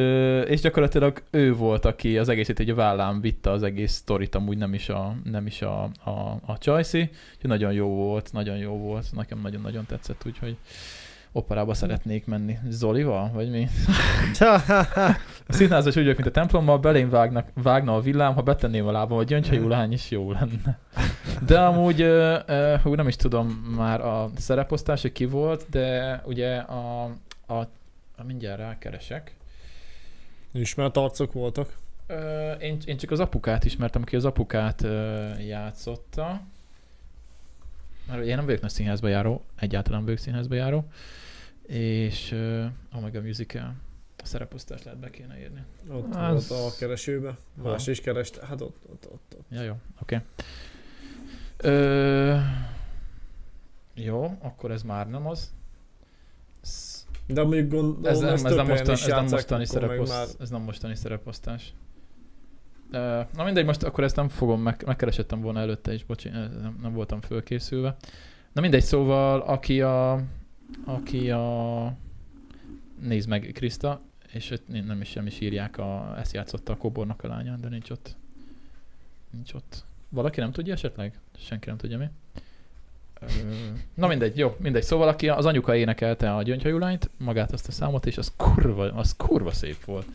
és 0.47 0.61
gyakorlatilag 0.61 1.23
ő 1.31 1.55
volt, 1.55 1.85
aki 1.85 2.19
az 2.19 2.29
egészét 2.29 2.61
egy 2.61 2.71
a 2.71 2.75
vállán 2.75 3.21
vitte 3.21 3.51
az 3.51 3.63
egész 3.63 3.93
sztorit, 3.93 4.35
amúgy 4.35 4.57
nem 4.57 4.75
is 4.75 4.89
a, 4.89 5.17
nem 5.25 5.47
is 5.47 5.63
a, 5.63 5.83
a, 5.83 6.11
a 6.47 6.59
Csajci. 6.59 7.01
Úgyhogy 7.35 7.51
nagyon 7.51 7.73
jó 7.73 7.89
volt, 7.89 8.33
nagyon 8.33 8.57
jó 8.57 8.79
volt. 8.79 9.07
Nekem 9.13 9.41
nagyon-nagyon 9.41 9.87
tetszett, 9.87 10.23
úgyhogy 10.27 10.57
operába 11.33 11.75
szeretnék 11.75 12.27
menni. 12.27 12.59
Zolival, 12.69 13.31
vagy 13.33 13.51
mi? 13.51 13.69
A 15.49 15.53
színházas 15.53 15.97
úgy 15.97 16.03
vagyok, 16.03 16.17
mint 16.17 16.29
a 16.29 16.41
templommal, 16.41 16.79
belém 16.79 17.11
vágnak, 17.11 17.49
vágna 17.55 17.95
a 17.95 18.01
villám, 18.01 18.35
ha 18.35 18.43
betenném 18.43 18.87
a 18.87 18.91
lábam, 18.91 19.19
a 19.19 19.23
gyöngyhajú 19.23 19.69
lány 19.69 19.93
is 19.93 20.11
jó 20.11 20.33
lenne. 20.33 20.79
De 21.47 21.61
amúgy, 21.61 22.01
ö, 22.01 22.39
ö, 22.47 22.77
hú, 22.83 22.95
nem 22.95 23.09
is 23.09 23.17
tudom 23.17 23.47
már 23.77 24.01
a 24.01 24.31
szereposztás, 24.37 25.03
hogy 25.03 25.13
ki 25.13 25.25
volt, 25.25 25.67
de 25.71 26.21
ugye 26.25 26.57
a, 26.57 27.05
a, 27.47 27.55
a 28.17 28.25
mindjárt 28.27 28.59
rákeresek. 28.59 29.35
Ismert 30.53 30.97
arcok 30.97 31.33
voltak. 31.33 31.77
Ö, 32.07 32.51
én, 32.53 32.79
én 32.85 32.97
csak 32.97 33.11
az 33.11 33.21
apukát 33.21 33.65
ismertem, 33.65 34.03
aki 34.03 34.17
az 34.17 34.25
apukát 34.25 34.83
ö, 34.83 35.29
játszotta. 35.39 36.41
Mert 38.07 38.25
én 38.25 38.37
nem 38.37 38.45
vagyok 38.45 38.61
nagy 38.61 38.71
színházba 38.71 39.09
járó, 39.09 39.45
egyáltalán 39.57 40.05
vagyok 40.05 40.19
színházba 40.19 40.55
járó. 40.55 40.89
És 41.67 42.33
ö, 42.33 42.65
my 43.01 43.11
god, 43.11 43.25
musical. 43.25 43.75
A 44.23 44.27
szereposztást 44.27 44.85
lehet 44.85 44.99
be 45.01 45.11
kéne 45.11 45.39
írni. 45.41 45.63
Ott 45.89 46.15
Az- 46.15 46.49
volt 46.49 46.73
a 46.73 46.77
keresőbe. 46.79 47.37
Más 47.63 47.87
is 47.87 48.01
kereste. 48.01 48.47
Hát 48.47 48.61
ott, 48.61 48.77
ott, 48.91 49.07
ott. 49.13 49.35
ott. 49.39 49.47
Ja, 49.51 49.63
jó, 49.63 49.77
oké. 50.03 50.21
Okay. 51.57 52.41
Jó, 53.95 54.37
akkor 54.41 54.71
ez 54.71 54.83
már 54.83 55.09
nem 55.09 55.27
az. 55.27 55.55
Sz- 56.63 57.07
De 57.27 57.43
mondjuk 57.43 57.71
gondolom, 57.71 58.05
Ez 58.05 58.19
nem, 58.19 58.35
ez, 58.35 58.43
több 58.43 58.57
nem, 58.57 58.67
helyen 58.67 58.87
mostan, 58.87 58.95
is 58.95 59.03
ez 59.03 59.09
nem 59.09 59.25
mostani 59.25 59.67
szereposzt, 59.67 60.13
már- 60.13 60.41
ez 60.41 60.51
nem 60.51 60.63
mostani 60.63 60.95
szereposztás. 60.95 61.73
Na 63.37 63.45
mindegy, 63.45 63.65
most 63.65 63.83
akkor 63.83 64.05
ezt 64.05 64.17
nem 64.17 64.29
fogom, 64.29 64.61
meg, 64.61 64.83
megkeresettem 64.87 65.41
volna 65.41 65.61
előtte 65.61 65.95
is, 65.95 66.05
bocsi, 66.05 66.29
nem, 66.29 66.79
nem 66.83 66.93
voltam 66.93 67.21
fölkészülve. 67.21 67.97
Na 68.53 68.61
mindegy, 68.61 68.83
szóval 68.83 69.41
aki 69.41 69.81
a, 69.81 70.21
aki 70.85 71.31
a, 71.31 71.93
nézd 73.01 73.29
meg 73.29 73.51
Krista, 73.55 74.01
és 74.33 74.55
nem 74.67 75.01
is 75.01 75.09
sem 75.09 75.27
is 75.27 75.41
a, 75.77 76.15
ezt 76.19 76.33
játszotta 76.35 76.73
a 76.73 76.77
Kobornak 76.77 77.25
a 77.25 77.29
lányán, 77.29 77.61
de 77.61 77.69
nincs 77.69 77.91
ott. 77.91 78.17
Nincs 79.31 79.53
ott. 79.53 79.85
Valaki 80.09 80.41
nem 80.41 80.53
tudja 80.53 80.73
esetleg? 80.73 81.19
Senki 81.39 81.69
nem 81.69 81.77
tudja 81.77 81.99
mi? 81.99 82.09
Na 83.95 84.07
mindegy, 84.07 84.39
jó, 84.39 84.57
mindegy. 84.59 84.83
Szóval 84.83 85.09
aki 85.09 85.29
az 85.29 85.47
anyuka 85.47 85.77
énekelte 85.77 86.35
a 86.35 86.43
gyöngyhajú 86.43 86.79
lányt, 86.79 87.11
magát 87.17 87.53
azt 87.53 87.69
a 87.69 87.73
számot, 87.73 88.07
és 88.07 88.19
az 88.19 88.33
kurva, 88.37 88.93
az 88.93 89.17
kurva 89.17 89.51
szép 89.51 89.85
volt. 89.85 90.07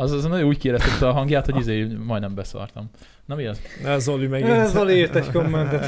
Az, 0.00 0.12
az 0.12 0.24
nagyon 0.24 0.46
úgy 0.46 0.58
kiéreztette 0.58 1.08
a 1.08 1.12
hangját, 1.12 1.44
hogy 1.44 1.56
izé 1.56 1.86
majdnem 2.06 2.34
beszartam. 2.34 2.90
Na 3.26 3.34
mi 3.34 3.46
az? 3.46 3.60
Ne, 3.82 3.98
Zoli 3.98 4.26
megint. 4.26 4.50
Ez 4.50 4.70
Zoli 4.70 4.94
írt 4.94 5.16
egy 5.16 5.30
kommentet. 5.30 5.86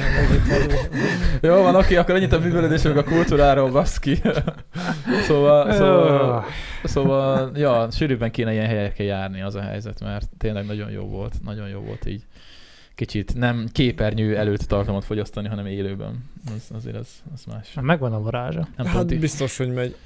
Jó 1.43 1.63
van, 1.63 1.75
oké, 1.75 1.97
akkor 1.97 2.15
ennyit 2.15 2.33
a 2.33 2.39
művelődésünk 2.39 2.97
a 2.97 3.05
kultúráról, 3.05 3.71
baszki. 3.71 4.15
szóval, 5.27 5.73
szóval, 5.73 6.45
szóval, 6.85 7.51
ja, 7.55 7.89
sűrűbben 7.91 8.31
kéne 8.31 8.53
ilyen 8.53 8.67
helyekre 8.67 9.05
járni 9.05 9.43
az 9.43 9.55
a 9.55 9.61
helyzet, 9.61 10.01
mert 10.01 10.29
tényleg 10.39 10.67
nagyon 10.67 10.91
jó 10.91 11.03
volt, 11.03 11.35
nagyon 11.45 11.69
jó 11.69 11.81
volt 11.81 12.07
így 12.07 12.23
kicsit 13.07 13.35
nem 13.35 13.69
képernyő 13.73 14.37
előtt 14.37 14.61
tartalmat 14.61 15.05
fogyasztani, 15.05 15.49
hanem 15.49 15.67
élőben. 15.67 16.25
Az, 16.47 16.77
azért 16.77 16.97
az, 16.97 17.09
az 17.35 17.45
más. 17.45 17.75
Hát 17.75 17.85
Megvan 17.85 18.13
a 18.13 18.21
varázsa. 18.21 18.69
Nem 18.77 18.87
Hát 18.87 19.01
tudom, 19.01 19.21
biztos, 19.21 19.57
hogy 19.57 19.73
megy. 19.73 19.97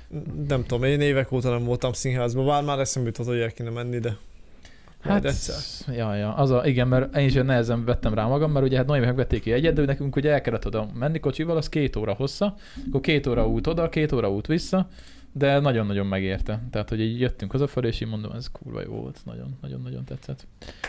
Nem 0.48 0.62
tudom, 0.62 0.82
én 0.84 1.00
évek 1.00 1.32
óta 1.32 1.50
nem 1.50 1.64
voltam 1.64 1.92
színházban, 1.92 2.46
bár 2.46 2.64
már 2.64 2.78
eszembe 2.78 3.08
jutott, 3.08 3.26
hogy 3.26 3.38
el 3.38 3.50
kéne 3.52 3.70
menni, 3.70 3.98
de 3.98 4.16
Hát, 5.00 5.24
egyszer. 5.24 5.94
ja, 5.96 6.14
ja, 6.14 6.34
az 6.34 6.50
a, 6.50 6.66
igen, 6.66 6.88
mert 6.88 7.16
én 7.16 7.26
is 7.26 7.32
nehezen 7.32 7.84
vettem 7.84 8.14
rá 8.14 8.26
magam, 8.26 8.50
mert 8.52 8.66
ugye 8.66 8.76
hát 8.76 8.86
nagyon 8.86 9.04
megvették 9.04 9.42
ki 9.42 9.52
egyet, 9.52 9.74
de 9.74 9.84
nekünk 9.84 10.16
ugye 10.16 10.30
el 10.32 10.40
kellett 10.40 10.66
oda 10.66 10.88
menni 10.98 11.20
kocsival, 11.20 11.56
az 11.56 11.68
két 11.68 11.96
óra 11.96 12.12
hossza, 12.12 12.54
akkor 12.88 13.00
két 13.00 13.26
óra 13.26 13.48
út 13.48 13.66
oda, 13.66 13.88
két 13.88 14.12
óra 14.12 14.30
út 14.30 14.46
vissza, 14.46 14.88
de 15.38 15.58
nagyon-nagyon 15.60 16.06
megérte. 16.06 16.62
Tehát, 16.70 16.88
hogy 16.88 17.00
így 17.00 17.20
jöttünk 17.20 17.50
hazafelé, 17.52 17.88
és 17.88 18.00
így 18.00 18.08
mondom, 18.08 18.32
ez 18.32 18.50
kurva 18.50 18.80
jó 18.82 18.92
volt, 18.92 19.18
nagyon, 19.24 19.58
nagyon-nagyon 19.60 20.04
tetszett. 20.04 20.46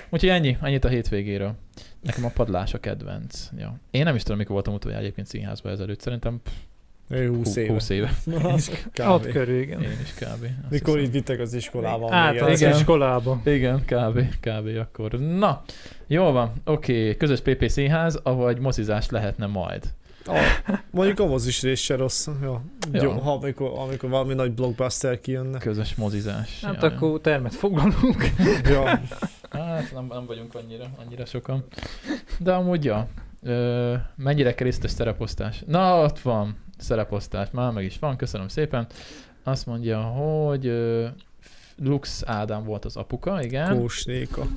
Úgyhogy 0.10 0.30
ennyi, 0.30 0.58
ennyit 0.62 0.84
a 0.84 0.88
hétvégéről. 0.88 1.54
Nekem 2.02 2.26
a 2.26 2.30
padlás 2.34 2.74
a 2.74 2.80
kedvenc. 2.80 3.50
Ja. 3.58 3.80
Én 3.92 4.04
nem 4.04 4.16
is 4.16 4.22
tudom, 4.24 4.38
mikor 4.38 4.54
voltam 4.54 4.74
utoljára 4.74 5.04
egyébként 5.04 5.28
színházba 5.28 5.70
ezelőtt, 5.70 6.00
szerintem 6.02 6.42
pff, 6.44 6.54
Ő 7.10 7.28
20 7.28 7.56
éve. 7.56 7.72
20 7.74 7.90
éve. 7.90 8.12
Ott 9.06 9.26
Kb. 9.26 9.32
körül, 9.32 9.62
igen. 9.62 9.82
Én 9.82 10.00
is 10.02 10.14
kb. 10.14 10.44
Azt 10.44 10.70
Mikor 10.70 10.94
hiszem. 10.94 11.00
így 11.00 11.12
vittek 11.12 11.40
az 11.40 11.54
iskolában. 11.54 12.12
Át 12.12 12.42
az. 12.42 12.62
Igen. 12.62 12.76
iskolába. 12.76 13.42
Igen, 13.46 13.86
kb. 13.86 14.22
kb. 14.40 14.78
akkor. 14.80 15.20
Na, 15.20 15.64
jó 16.08 16.32
van, 16.32 16.52
oké, 16.66 17.18
közös 17.18 17.40
PP 17.40 17.70
színház, 17.70 18.20
ahogy 18.24 18.60
mozizás 18.60 19.10
lehetne 19.10 19.46
majd. 19.46 19.84
Ah, 20.28 20.78
mondjuk 20.92 21.20
a 21.20 21.26
mozis 21.26 21.62
rész 21.62 21.80
se 21.80 21.96
rossz. 21.96 22.28
Ja. 22.42 22.62
Ja. 22.92 23.04
Jó, 23.04 23.12
ha 23.12 23.32
amikor, 23.32 23.72
amikor 23.76 24.10
valami 24.10 24.34
nagy 24.34 24.52
blockbuster 24.54 25.20
kijönne. 25.22 25.58
Közös 25.60 25.96
mozizás. 25.96 26.64
Hát 26.64 26.82
ja, 26.82 26.88
akkor 26.88 27.22
termet 27.22 27.56
foglalunk. 27.56 28.24
Ja. 28.70 29.02
Hát 29.50 29.92
nem, 29.94 30.06
nem 30.10 30.26
vagyunk 30.26 30.56
annyira, 30.56 30.86
annyira 31.06 31.26
sokan. 31.26 31.66
De 32.40 32.54
amúgy, 32.54 32.84
ja. 32.86 33.08
Ö, 33.44 33.94
mennyire 34.16 34.54
krisztus 34.54 34.92
szereposztás? 34.92 35.64
Na, 35.68 36.04
ott 36.04 36.20
van 36.20 36.58
szereposztás, 36.78 37.48
már 37.52 37.72
meg 37.72 37.84
is 37.84 38.00
van, 38.00 38.16
köszönöm 38.18 38.48
szépen. 38.48 38.88
Azt 39.44 39.66
mondja, 39.66 40.02
hogy 40.02 40.66
ö, 40.66 41.08
Lux 41.84 42.24
Ádám 42.26 42.64
volt 42.64 42.86
az 42.86 42.96
apuka, 42.98 43.44
igen. 43.44 43.80
Kósnéka. 43.80 44.48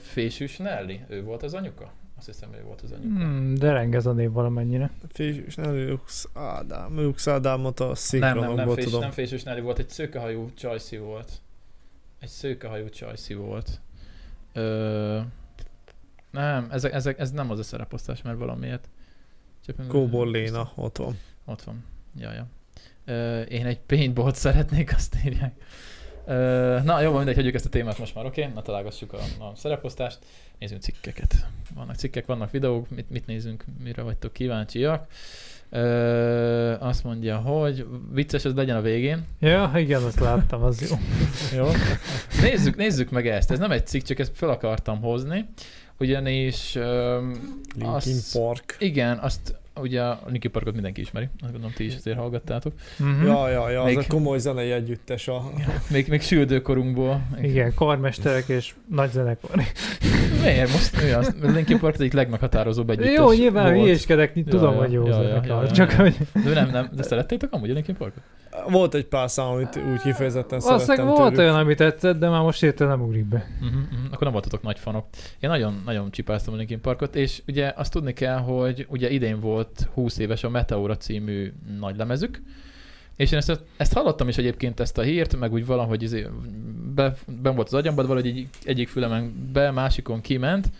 Fésűs 0.00 0.56
Nelly, 0.56 1.00
ő 1.08 1.22
volt 1.22 1.42
az 1.42 1.54
anyuka? 1.54 1.92
Azt 2.28 2.38
hiszem, 2.38 2.54
ő 2.54 2.62
volt 2.62 2.80
az 2.80 2.92
anyuka. 2.92 3.18
Hmm, 3.18 3.54
de 3.54 3.72
rengez 3.72 4.06
a 4.06 4.12
név 4.12 4.30
valamennyire. 4.30 4.90
Fés, 5.08 5.54
nem 5.54 5.88
Lux 5.88 6.28
Ádám. 6.34 7.00
Lux 7.00 7.26
Ádámot 7.26 7.80
a 7.80 7.84
Nem, 7.84 7.92
nem, 7.92 7.94
nem, 7.94 7.94
szinkronokból 7.94 8.74
fés, 8.74 8.84
tudom. 8.84 9.00
nem 9.00 9.10
fésűs 9.10 9.42
Nelly 9.42 9.60
volt, 9.60 9.78
egy 9.78 9.88
szőkehajú 9.88 10.50
csajszi 10.54 10.96
volt. 10.96 11.32
Egy 12.18 12.28
szőkehajú 12.28 12.88
csajszi 12.88 13.34
volt. 13.34 13.80
Ö, 14.52 15.20
nem, 16.30 16.68
ezek, 16.70 16.92
ezek, 16.92 17.18
ez 17.18 17.30
nem 17.30 17.50
az 17.50 17.58
a 17.58 17.62
szereposztás, 17.62 18.22
mert 18.22 18.38
valamiért. 18.38 18.88
Csak 19.66 19.88
Kóbor 19.88 20.26
Léna, 20.26 20.72
ott 20.74 20.96
van. 20.96 21.18
Ott 21.44 21.62
van. 21.62 21.84
Ja, 22.18 22.32
ja. 22.32 22.46
Ö, 23.04 23.40
én 23.40 23.66
egy 23.66 23.80
paintball 23.80 24.32
szeretnék, 24.32 24.94
azt 24.94 25.16
írják. 25.24 25.54
Ö, 26.26 26.78
na 26.84 27.00
jó, 27.00 27.08
van, 27.08 27.16
mindegy, 27.16 27.34
hagyjuk 27.34 27.54
ezt 27.54 27.66
a 27.66 27.68
témát 27.68 27.98
most 27.98 28.14
már, 28.14 28.24
oké? 28.24 28.40
Okay? 28.40 28.52
Na 28.54 28.62
találgassuk 28.62 29.12
a, 29.12 29.44
a 29.44 29.52
szereposztást. 29.54 30.18
Nézzünk 30.58 30.82
cikkeket. 30.82 31.46
Vannak 31.74 31.96
cikkek, 31.96 32.26
vannak 32.26 32.50
videók, 32.50 32.90
mit, 32.90 33.10
mit 33.10 33.26
nézünk, 33.26 33.64
mire 33.82 34.02
vagytok 34.02 34.32
kíváncsiak. 34.32 35.06
Ö, 35.70 36.74
azt 36.78 37.04
mondja, 37.04 37.36
hogy 37.36 37.86
vicces 38.12 38.44
ez 38.44 38.54
legyen 38.54 38.76
a 38.76 38.80
végén. 38.80 39.24
Ja, 39.40 39.72
igen, 39.74 40.02
azt 40.02 40.20
láttam, 40.20 40.62
az 40.62 40.90
jó. 40.90 40.96
Jó. 41.58 41.70
Nézzük, 42.40 42.76
nézzük 42.76 43.10
meg 43.10 43.28
ezt. 43.28 43.50
Ez 43.50 43.58
nem 43.58 43.70
egy 43.70 43.86
cikk, 43.86 44.02
csak 44.02 44.18
ezt 44.18 44.32
fel 44.34 44.48
akartam 44.48 45.00
hozni. 45.00 45.48
Ugyanis 45.98 46.74
um, 46.74 47.62
Linkin 47.74 47.94
azt, 47.94 48.38
Park. 48.38 48.76
igen, 48.78 49.18
azt 49.18 49.54
ugye 49.80 50.02
a 50.02 50.20
Linkin 50.26 50.50
Parkot 50.50 50.72
mindenki 50.72 51.00
ismeri, 51.00 51.28
azt 51.40 51.50
gondolom 51.52 51.74
ti 51.76 51.84
is 51.84 51.94
azért 51.94 52.16
hallgattátok. 52.18 52.72
Mhm. 52.98 53.26
Ja, 53.26 53.48
ja, 53.48 53.70
ja, 53.70 53.84
Még- 53.84 53.98
az 53.98 54.04
a 54.08 54.12
komoly 54.14 54.38
zenei 54.38 54.70
együttes. 54.70 55.28
A... 55.28 55.50
Még, 55.90 56.08
még 56.08 56.22
süldőkorunkból. 56.22 57.20
Igen, 57.42 57.74
karmesterek 57.74 58.48
és 58.48 58.74
nagy 58.90 59.10
zenekar. 59.10 59.50
Miért? 60.42 60.72
Most 60.72 61.02
mi 61.02 61.10
az? 61.10 61.34
A 61.42 61.46
Linkin 61.46 61.78
Park 61.78 61.94
egyik 61.94 62.12
legmeghatározóbb 62.12 62.90
együttes 62.90 63.14
Jó, 63.14 63.32
nyilván 63.32 63.64
volt. 63.72 63.84
hülyéskedek, 63.84 64.32
tudom, 64.48 64.74
ja, 64.74 64.80
hogy 64.80 64.92
jó 64.92 65.06
ja, 65.06 65.08
ja, 65.08 65.22
zenekar. 65.22 65.46
ja, 65.46 65.62
ja, 65.62 65.70
Csak 65.70 65.90
ja. 65.92 65.96
hogy 65.96 66.16
De 66.44 66.52
nem, 66.52 66.70
nem, 66.70 66.88
de 66.92 67.02
szerettétek 67.02 67.52
amúgy 67.52 67.70
a 67.70 67.72
Linkin 67.72 67.96
Parkot? 67.96 68.22
Volt 68.68 68.94
egy 68.94 69.04
pár 69.06 69.30
szám, 69.30 69.46
amit 69.46 69.76
úgy 69.92 70.00
kifejezetten 70.00 70.58
valószínűleg 70.58 70.80
szerettem 70.86 71.06
volt 71.06 71.34
tőlük. 71.34 71.38
olyan, 71.38 71.54
ami 71.54 71.74
tetszett, 71.74 72.18
de 72.18 72.28
már 72.28 72.42
most 72.42 72.62
érte 72.62 72.84
nem 72.84 73.00
ugrik 73.02 73.24
be. 73.24 73.46
Uh-huh, 73.60 73.80
uh-huh. 73.82 73.98
Akkor 74.06 74.22
nem 74.22 74.32
voltatok 74.32 74.62
nagy 74.62 74.78
fanok. 74.78 75.06
Én 75.40 75.50
nagyon, 75.50 75.82
nagyon 75.84 76.10
csipáztam 76.10 76.54
a 76.54 76.56
Linkin 76.56 76.80
Parkot, 76.80 77.16
és 77.16 77.42
ugye 77.48 77.72
azt 77.76 77.92
tudni 77.92 78.12
kell, 78.12 78.38
hogy 78.38 78.86
ugye 78.88 79.10
idén 79.10 79.40
volt 79.40 79.65
20 79.94 80.18
éves 80.18 80.44
a 80.44 80.48
Meteora 80.48 80.96
című 80.96 81.52
nagy 81.78 81.96
lemezük, 81.96 82.42
és 83.16 83.32
én 83.32 83.38
ezt, 83.38 83.60
ezt 83.76 83.92
hallottam 83.92 84.28
is 84.28 84.38
egyébként 84.38 84.80
ezt 84.80 84.98
a 84.98 85.02
hírt, 85.02 85.36
meg 85.36 85.52
úgy 85.52 85.66
valahogy 85.66 86.02
izé, 86.02 86.26
be, 86.94 87.14
ben 87.42 87.54
volt 87.54 87.66
az 87.66 87.74
agyamban, 87.74 88.06
valahogy 88.06 88.28
egy, 88.28 88.48
egyik 88.64 88.88
fülemen 88.88 89.50
be, 89.52 89.70
másikon 89.70 90.20
kiment, 90.20 90.70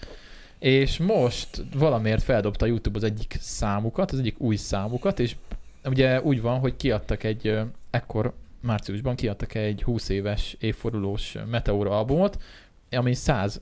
és 0.58 0.98
most 0.98 1.64
valamiért 1.74 2.22
feldobta 2.22 2.64
a 2.64 2.68
YouTube 2.68 2.98
az 2.98 3.04
egyik 3.04 3.36
számukat, 3.40 4.10
az 4.10 4.18
egyik 4.18 4.40
új 4.40 4.56
számukat, 4.56 5.20
és 5.20 5.36
ugye 5.84 6.22
úgy 6.22 6.40
van, 6.40 6.58
hogy 6.58 6.76
kiadtak 6.76 7.24
egy, 7.24 7.58
ekkor 7.90 8.32
márciusban 8.60 9.14
kiadtak 9.14 9.54
egy 9.54 9.82
20 9.82 10.08
éves 10.08 10.56
évfordulós 10.60 11.36
Meteora 11.50 11.98
albumot, 11.98 12.42
ami 12.90 13.14
100 13.14 13.60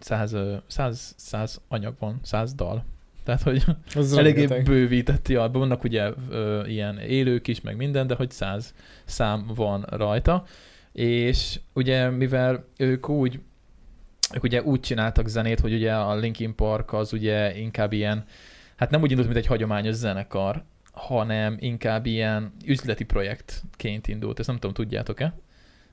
100, 0.00 0.32
ö, 0.32 0.56
100, 0.66 1.14
100 1.16 1.60
anyag 1.68 1.94
van, 1.98 2.20
100 2.22 2.54
dal. 2.54 2.84
Tehát, 3.30 3.42
hogy 3.42 3.64
Az 3.94 4.12
eléggé 4.18 4.38
rengeteg. 4.40 4.64
bővítetti 4.64 5.34
album, 5.34 5.60
vannak 5.60 5.84
ugye 5.84 6.10
ö, 6.30 6.66
ilyen 6.66 6.98
élők 6.98 7.48
is, 7.48 7.60
meg 7.60 7.76
minden, 7.76 8.06
de 8.06 8.14
hogy 8.14 8.30
100 8.30 8.74
szám 9.04 9.50
van 9.54 9.86
rajta. 9.90 10.44
És 10.92 11.60
ugye 11.72 12.08
mivel 12.10 12.64
ők 12.78 13.08
úgy 13.08 13.40
ők 14.34 14.42
ugye 14.42 14.62
úgy 14.62 14.80
csináltak 14.80 15.28
zenét, 15.28 15.60
hogy 15.60 15.72
ugye 15.72 15.94
a 15.94 16.16
Linkin 16.16 16.54
Park 16.54 16.92
az 16.92 17.12
ugye 17.12 17.56
inkább 17.58 17.92
ilyen, 17.92 18.24
hát 18.76 18.90
nem 18.90 19.02
úgy 19.02 19.10
indult, 19.10 19.28
mint 19.28 19.40
egy 19.40 19.46
hagyományos 19.46 19.94
zenekar, 19.94 20.64
hanem 20.92 21.56
inkább 21.60 22.06
ilyen 22.06 22.52
üzleti 22.66 23.04
projektként 23.04 24.08
indult. 24.08 24.38
Ezt 24.38 24.48
nem 24.48 24.56
tudom, 24.56 24.74
tudjátok-e? 24.74 25.34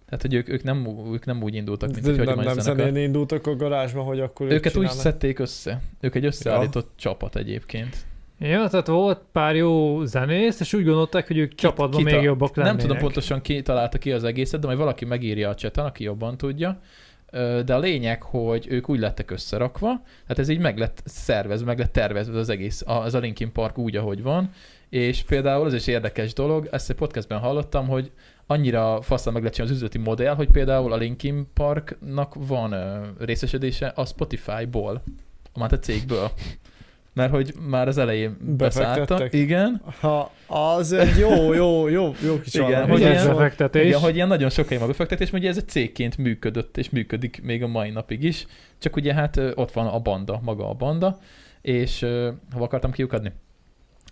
Tehát, 0.10 0.22
hogy 0.22 0.34
ők, 0.34 0.50
ők, 0.50 0.64
nem, 0.64 1.06
ők 1.14 1.26
nem 1.26 1.44
úgy 1.44 1.56
indultak, 1.56 1.94
mint 1.94 2.08
egy 2.08 2.26
nem, 2.26 2.40
nem 2.40 2.60
zenekar. 2.60 2.86
zenén 2.86 3.04
indultak 3.04 3.48
a 3.48 3.56
garázsba, 3.56 4.02
hogy 4.02 4.20
akkor 4.20 4.46
ők 4.46 4.52
Őket 4.52 4.66
úgy 4.66 4.72
csinálnak. 4.72 5.02
szedték 5.02 5.40
össze. 5.40 5.82
Ők 6.00 6.16
egy 6.16 6.26
összeállított 6.26 6.92
csapat 6.96 7.36
egyébként. 7.36 7.96
Ja, 8.40 8.68
tehát 8.68 8.88
volt 8.88 9.22
pár 9.32 9.56
jó 9.56 10.04
zenész, 10.06 10.60
és 10.60 10.74
úgy 10.74 10.84
gondolták, 10.86 11.28
hogy 11.28 11.38
ők 11.38 11.56
csapatban 11.56 12.04
még 12.04 12.22
jobbak 12.22 12.56
lennének. 12.56 12.78
Nem 12.78 12.88
tudom 12.88 13.02
pontosan 13.04 13.42
ki 13.42 13.62
találta 13.62 13.98
ki 13.98 14.12
az 14.12 14.24
egészet, 14.24 14.60
de 14.60 14.66
majd 14.66 14.80
valaki 14.80 15.06
megírja 15.06 15.50
a 15.50 15.56
cseten, 15.56 15.86
aki 15.86 16.04
jobban 16.04 16.38
tudja. 16.38 16.80
De 17.66 17.76
a 17.76 17.80
lényeg, 17.80 18.24
hogy 18.24 18.66
ők 18.70 18.90
úgy 18.90 19.00
lettek 19.00 19.32
összerakva, 19.32 20.02
hát 20.28 20.40
ez 20.40 20.50
így 20.50 20.60
meg 20.60 20.78
lett 20.78 21.02
szervezve, 21.06 21.66
meg 21.66 21.80
lett 21.80 21.92
tervezve 21.94 22.40
az 22.40 22.50
egész, 22.50 22.82
a- 22.86 22.92
az 23.02 23.14
a 23.14 23.20
Linkin 23.20 23.52
Park 23.52 23.78
úgy, 23.78 23.96
ahogy 23.96 24.22
van, 24.22 24.50
és 24.90 25.24
például 25.24 25.66
az 25.66 25.74
is 25.74 25.88
érdekes 25.88 26.34
dolog, 26.34 26.68
ezt 26.72 26.90
egy 26.90 26.96
podcastben 26.96 27.40
hallottam, 27.40 27.88
hogy 27.88 28.12
annyira 28.48 29.02
faszal 29.02 29.34
meg 29.34 29.46
az 29.46 29.72
üzleti 29.72 29.98
modell, 29.98 30.36
hogy 30.36 30.52
például 30.52 30.94
a 30.94 30.98
Linkin 30.98 31.48
Parknak 31.54 32.34
van 32.48 32.76
részesedése 33.20 33.88
a 33.96 34.06
Spotify-ból, 34.06 35.04
már 35.56 35.74
a 35.74 35.80
cégből. 35.80 36.32
Mert 37.14 37.32
hogy 37.32 37.54
már 37.70 37.88
az 37.88 37.98
elején 37.98 38.38
beszálltak. 38.58 39.08
Befektettek? 39.08 39.34
Igen, 39.34 39.82
Ha 40.00 40.32
az 40.48 40.92
egy 40.92 41.18
jó, 41.18 41.54
jó, 41.54 41.88
jó, 41.88 42.14
jó 42.24 42.40
kis 42.40 42.54
Igen, 42.54 42.90
hogy 42.90 43.00
ilyen- 43.00 43.14
ez 43.16 43.28
befektetés. 43.28 43.86
Igen, 43.86 44.00
hogy 44.00 44.16
ilyen 44.16 44.28
nagyon 44.28 44.50
sokáig 44.50 44.82
a 44.82 44.88
befektetés, 44.88 45.32
ugye 45.32 45.50
ez 45.50 45.58
egy 45.58 45.68
cégként 45.68 46.18
működött, 46.18 46.78
és 46.78 46.90
működik 46.90 47.42
még 47.44 47.64
a 47.64 47.68
mai 47.68 47.90
napig 47.90 48.24
is. 48.24 48.46
Csak 48.78 48.96
ugye 48.96 49.14
hát 49.14 49.38
ott 49.56 49.72
van 49.72 49.88
a 49.88 50.00
banda, 50.00 50.40
maga 50.44 50.70
a 50.70 50.74
banda, 50.74 51.20
és 51.62 52.00
hova 52.52 52.66
akartam 52.66 52.92
kiukadni? 52.92 53.32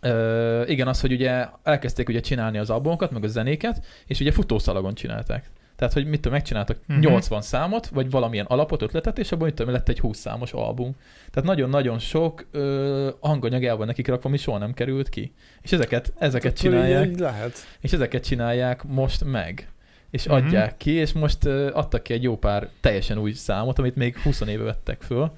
Ö, 0.05 0.63
igen, 0.67 0.87
az, 0.87 1.01
hogy 1.01 1.11
ugye 1.11 1.45
elkezdték 1.63 2.09
ugye 2.09 2.19
csinálni 2.19 2.57
az 2.57 2.69
albumokat, 2.69 3.11
meg 3.11 3.23
a 3.23 3.27
zenéket, 3.27 3.85
és 4.07 4.19
ugye 4.19 4.31
futószalagon 4.31 4.93
csinálták. 4.93 5.49
Tehát, 5.75 5.93
hogy 5.93 6.05
mit 6.05 6.15
tudom, 6.15 6.31
megcsináltak 6.33 6.77
Mhm. 6.87 6.97
uh-huh. 6.97 7.11
80 7.11 7.41
számot, 7.41 7.87
vagy 7.87 8.09
valamilyen 8.09 8.45
alapot, 8.45 8.81
ötletet, 8.81 9.17
és 9.19 9.31
abban 9.31 9.45
mit 9.45 9.55
tudom, 9.55 9.73
lett 9.73 9.89
egy 9.89 9.99
20 9.99 10.17
számos 10.17 10.51
album. 10.53 10.95
Tehát 11.31 11.49
nagyon-nagyon 11.49 11.99
sok 11.99 12.45
ö, 12.51 13.09
hanganyag 13.19 13.63
el 13.63 13.75
van 13.75 13.87
nekik 13.87 14.07
rakva, 14.07 14.27
ami 14.29 14.37
soha 14.37 14.57
nem 14.57 14.73
került 14.73 15.09
ki. 15.09 15.33
És 15.61 15.71
ezeket, 15.71 16.13
ezeket 16.17 16.51
így- 16.51 16.57
csinálják 16.57 17.05
így 17.07 17.19
lehet. 17.19 17.57
és 17.81 17.93
ezeket 17.93 18.23
csinálják 18.25 18.83
most 18.83 19.23
meg. 19.23 19.69
És 20.11 20.25
Mhm. 20.25 20.33
adják 20.35 20.77
ki, 20.77 20.91
és 20.91 21.13
most 21.13 21.45
uh, 21.45 21.69
adtak 21.73 22.03
ki 22.03 22.13
egy 22.13 22.23
jó 22.23 22.37
pár 22.37 22.69
teljesen 22.81 23.17
új 23.17 23.31
számot, 23.31 23.79
amit 23.79 23.95
még 23.95 24.17
20 24.17 24.41
éve 24.41 24.63
vettek 24.63 25.01
föl. 25.01 25.31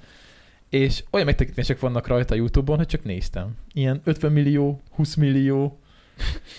És 0.68 1.04
olyan 1.10 1.26
megtekintések 1.26 1.80
vannak 1.80 2.06
rajta 2.06 2.34
a 2.34 2.36
Youtube-on, 2.36 2.78
hogy 2.78 2.86
csak 2.86 3.04
néztem. 3.04 3.56
Ilyen 3.72 4.00
50 4.04 4.32
millió, 4.32 4.80
20 4.90 5.14
millió, 5.14 5.78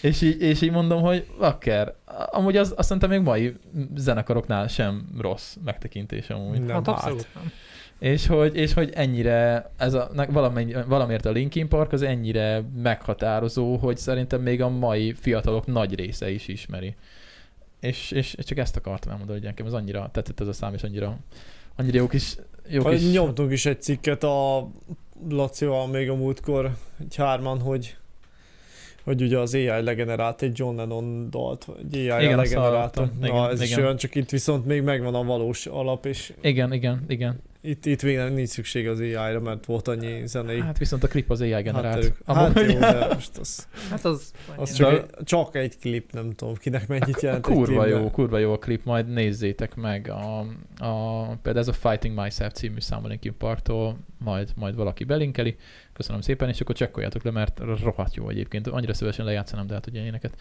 és 0.02 0.22
így, 0.22 0.42
és 0.42 0.62
így 0.62 0.72
mondom, 0.72 1.02
hogy 1.02 1.26
akár. 1.38 1.96
Amúgy 2.32 2.58
az, 2.58 2.74
azt 2.78 2.88
szerintem 2.88 3.10
még 3.10 3.22
mai 3.22 3.56
zenekaroknál 3.96 4.68
sem 4.68 5.10
rossz 5.18 5.56
megtekintés 5.64 6.30
amúgy. 6.30 6.60
Nem 6.60 6.68
Hát 6.68 6.88
árt. 6.88 6.88
abszolút 6.88 7.28
nem. 7.36 7.52
És 8.00 8.28
hogy, 8.28 8.56
és 8.56 8.74
hogy 8.74 8.92
ennyire, 8.94 9.72
ez 9.78 9.94
a, 9.94 10.12
valamennyi, 10.30 10.76
valamiért 10.88 11.26
a 11.26 11.32
Linkin 11.32 11.68
Park 11.68 11.92
az 11.92 12.02
ennyire 12.02 12.64
meghatározó, 12.76 13.76
hogy 13.76 13.98
szerintem 13.98 14.42
még 14.42 14.62
a 14.62 14.70
mai 14.70 15.14
fiatalok 15.14 15.66
nagy 15.66 15.96
része 15.96 16.30
is 16.30 16.48
ismeri. 16.48 16.96
És, 17.80 18.12
és, 18.12 18.34
és 18.34 18.46
csak 18.46 18.58
ezt 18.58 18.76
akartam 18.76 19.12
elmondani, 19.12 19.40
hogy 19.40 19.48
nekem 19.48 19.66
ez 19.66 19.74
annyira 19.74 20.10
tetszett 20.12 20.40
ez 20.40 20.48
a 20.48 20.54
szám, 20.54 20.74
és 20.74 20.84
annyira, 20.84 21.18
annyira 21.76 21.98
jó 21.98 22.08
kis... 22.08 22.36
Jó 22.70 22.84
kis 22.84 23.12
Nyomtunk 23.12 23.52
is 23.52 23.66
egy 23.66 23.82
cikket 23.82 24.24
a 24.24 24.70
Lacival 25.30 25.88
még 25.88 26.10
a 26.10 26.16
múltkor, 26.16 26.72
egy 27.00 27.16
hárman, 27.16 27.60
hogy 27.60 27.98
hogy 29.04 29.22
ugye 29.22 29.38
az 29.38 29.54
AI 29.54 29.66
legenerált 29.82 30.42
egy 30.42 30.52
John 30.60 30.76
Lennon 30.76 31.30
dalt, 31.30 31.68
egy 31.78 31.96
AI 31.96 32.24
Igen, 32.24 32.38
legenerálta. 32.38 33.00
hallottam. 33.00 33.24
Igen, 33.24 33.36
Na, 33.36 33.50
ez 33.50 33.62
is 33.62 33.72
igen. 33.72 33.84
olyan, 33.84 33.96
csak 33.98 34.16
itt 34.16 34.30
viszont 34.30 34.66
még 34.66 34.82
megvan 34.82 35.16
a 35.16 35.24
valós 35.24 35.66
alap, 35.66 36.06
és 36.06 36.34
Igen, 36.42 36.74
igen, 36.74 37.06
igen. 37.08 37.42
Itt, 37.62 37.86
itt 37.86 38.04
még 38.04 38.16
nem 38.16 38.34
nincs 38.34 38.50
szükség 38.50 38.88
az 38.88 39.00
AI-ra, 39.00 39.40
mert 39.40 39.66
volt 39.66 39.88
annyi 39.88 40.28
zenei 40.28 40.60
Hát 40.62 40.78
viszont 40.78 41.04
a 41.04 41.08
klip 41.08 41.30
az 41.30 41.42
AI 41.42 41.62
generált. 41.62 42.14
Amúgy- 42.26 42.54
Hát 42.58 42.72
jó, 42.72 42.80
de 42.80 43.08
most 43.14 43.38
az, 43.38 43.68
Hát 43.90 44.06
az... 44.06 44.32
az 44.56 44.74
csak, 44.74 44.92
egy, 44.92 45.06
csak 45.24 45.56
egy 45.56 45.78
klip, 45.78 46.12
nem 46.12 46.32
tudom 46.32 46.56
kinek 46.56 46.88
mennyit 46.88 47.22
jelent 47.22 47.48
egy 47.48 47.54
Kurva 47.54 47.82
klip, 47.82 47.94
de- 47.94 48.00
jó, 48.00 48.10
kurva 48.12 48.38
jó 48.38 48.52
a 48.54 48.58
klip, 48.60 48.84
majd 48.84 49.08
nézzétek 49.10 49.76
meg. 49.76 50.10
A, 50.10 50.40
a, 50.78 51.26
például 51.28 51.58
ez 51.58 51.68
a 51.68 51.74
Fighting 51.90 52.20
Myself 52.20 52.54
című 52.54 52.80
szám 52.80 53.04
a 53.04 53.08
Linkin 53.08 53.38
Parktól, 53.38 53.98
majd, 54.18 54.50
majd 54.56 54.76
valaki 54.76 55.04
belinkeli. 55.04 55.56
Köszönöm 55.94 56.22
szépen, 56.22 56.50
és 56.50 56.62
akkor 56.62 56.76
csekkoljátok 56.76 57.24
le, 57.24 57.32
mert 57.32 57.60
rohadt 57.84 58.16
jó 58.16 58.30
egyébként. 58.30 58.68
Annyira 58.68 58.94
szívesen 58.94 59.26
lejátszanám, 59.26 59.68
de 59.68 59.74
hát 59.74 59.88
ugye 59.88 60.04
éneket 60.04 60.34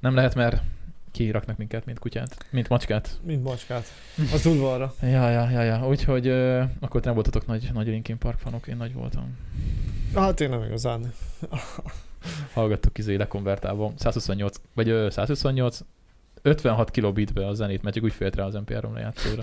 nem 0.00 0.14
lehet, 0.14 0.34
mert 0.34 0.62
kiraknak 1.10 1.56
minket, 1.56 1.84
mint 1.84 1.98
kutyát, 1.98 2.46
mint 2.50 2.68
macskát. 2.68 3.20
Mint 3.22 3.42
macskát. 3.42 3.86
Az 4.32 4.46
udvarra. 4.46 4.94
Ja, 5.02 5.30
ja, 5.30 5.50
ja, 5.50 5.62
ja. 5.62 5.88
Úgyhogy 5.88 6.26
ö, 6.26 6.62
akkor 6.80 7.00
nem 7.02 7.14
voltatok 7.14 7.46
nagy, 7.46 7.70
nagy 7.72 7.86
Linkin 7.86 8.18
Park 8.18 8.38
fanok, 8.38 8.66
én 8.66 8.76
nagy 8.76 8.92
voltam. 8.92 9.36
Hát 10.14 10.40
én 10.40 10.48
nem 10.48 10.62
igazán. 10.62 11.12
Hallgattuk 12.52 12.98
izé 12.98 13.14
lekonvertálva 13.14 13.92
128, 13.96 14.60
vagy 14.74 14.88
ö, 14.88 15.10
128, 15.10 15.80
56 16.42 16.90
kilobitbe 16.90 17.46
a 17.46 17.54
zenét, 17.54 17.82
mert 17.82 17.94
csak 17.94 18.04
úgy 18.04 18.12
félt 18.12 18.36
rá 18.36 18.44
az 18.44 18.58
MP3 18.66 18.92
lejátszóra. 18.92 19.42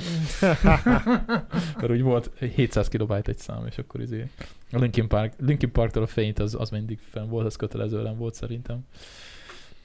Akkor 1.76 1.92
úgy 1.96 2.02
volt 2.02 2.32
700 2.56 2.88
kilobájt 2.88 3.28
egy 3.28 3.38
szám, 3.38 3.66
és 3.66 3.78
akkor 3.78 4.02
izé 4.02 4.30
a 4.72 4.78
Linkin, 4.78 5.08
Park, 5.08 5.34
Linkin 5.40 5.72
Parktól 5.72 6.04
a 6.04 6.08
fényt 6.08 6.40
az, 6.40 6.56
az 6.60 6.70
mindig 6.70 7.00
fenn 7.10 7.30
volt, 7.30 7.46
az 7.46 7.56
kötelező 7.56 8.02
nem 8.02 8.18
volt 8.18 8.34
szerintem. 8.34 8.86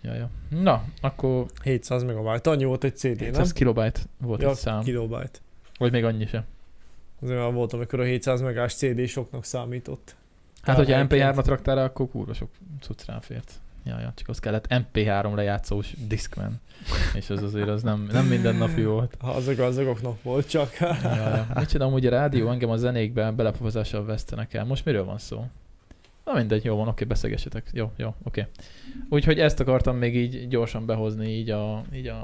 Ja, 0.02 0.14
ja. 0.14 0.28
Na, 0.48 0.84
akkor 1.00 1.46
700 1.62 2.02
megabyte, 2.04 2.50
annyi 2.50 2.64
volt 2.64 2.84
egy 2.84 2.96
CD, 2.96 3.16
nem? 3.16 3.24
700 3.26 3.52
kilobájt 3.52 4.08
volt 4.18 4.42
Ja, 4.42 4.48
egy 4.48 4.54
szám. 4.56 4.82
kilobyte. 4.82 5.38
Vagy 5.78 5.92
még 5.92 6.04
annyi 6.04 6.26
sem. 6.26 6.44
Azért 7.22 7.38
már 7.38 7.52
volt, 7.52 7.72
amikor 7.72 8.00
a 8.00 8.04
700 8.04 8.40
megás 8.40 8.74
CD 8.74 9.06
soknak 9.06 9.44
számított. 9.44 10.14
Hát, 10.62 10.76
hogyha 10.76 10.92
Tárhelyként. 10.92 11.36
MP3-at 11.36 11.44
raktál 11.48 11.74
rá, 11.76 11.84
akkor 11.84 12.08
kurva 12.08 12.34
sok 12.34 12.48
cucc 12.80 13.04
ráfért. 13.06 13.52
Ja, 13.84 13.98
ja, 14.00 14.12
csak 14.16 14.28
az 14.28 14.38
kellett 14.38 14.66
MP3 14.68 15.34
lejátszós 15.34 15.94
Discman. 16.08 16.60
És 17.14 17.30
az 17.30 17.42
azért 17.42 17.68
az 17.68 17.82
nem, 17.82 18.08
nem 18.12 18.26
mindennapi 18.26 18.84
volt. 18.84 19.16
Ha 19.20 19.30
azok 19.30 19.58
azoknak 19.58 20.22
volt 20.22 20.48
csak. 20.48 20.76
Ja, 20.78 21.46
ja. 21.54 21.66
Csinálom, 21.66 21.92
ugye 21.92 22.08
a 22.08 22.10
rádió 22.10 22.50
engem 22.50 22.70
a 22.70 22.76
zenékben 22.76 23.36
belepofozással 23.36 24.04
vesztenek 24.04 24.54
el. 24.54 24.64
Most 24.64 24.84
miről 24.84 25.04
van 25.04 25.18
szó? 25.18 25.46
Na 26.24 26.32
mindegy, 26.32 26.64
jó 26.64 26.76
van, 26.76 26.88
oké, 26.88 27.04
beszélgessetek. 27.04 27.70
Jó, 27.72 27.90
jó, 27.96 28.14
oké. 28.24 28.46
Úgyhogy 29.10 29.40
ezt 29.40 29.60
akartam 29.60 29.96
még 29.96 30.16
így 30.16 30.48
gyorsan 30.48 30.86
behozni 30.86 31.28
így 31.28 31.50
a, 31.50 31.82
így 31.94 32.06
a, 32.06 32.22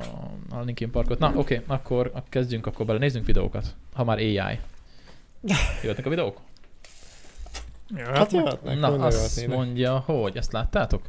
a 0.50 0.60
Linkin 0.60 0.90
Parkot. 0.90 1.18
Na, 1.18 1.32
oké, 1.34 1.62
akkor 1.66 2.12
kezdjünk 2.28 2.66
akkor 2.66 2.86
bele. 2.86 2.98
Nézzünk 2.98 3.26
videókat, 3.26 3.74
ha 3.92 4.04
már 4.04 4.18
AI. 4.18 4.36
Jöhetnek 5.82 6.06
a 6.06 6.08
videók? 6.08 6.40
Hát 7.96 8.32
jöhetnek, 8.32 8.78
Na, 8.78 8.88
azt 8.88 9.16
jöhetnének. 9.16 9.56
mondja, 9.64 9.98
hogy 9.98 10.36
ezt 10.36 10.52
láttátok? 10.52 11.02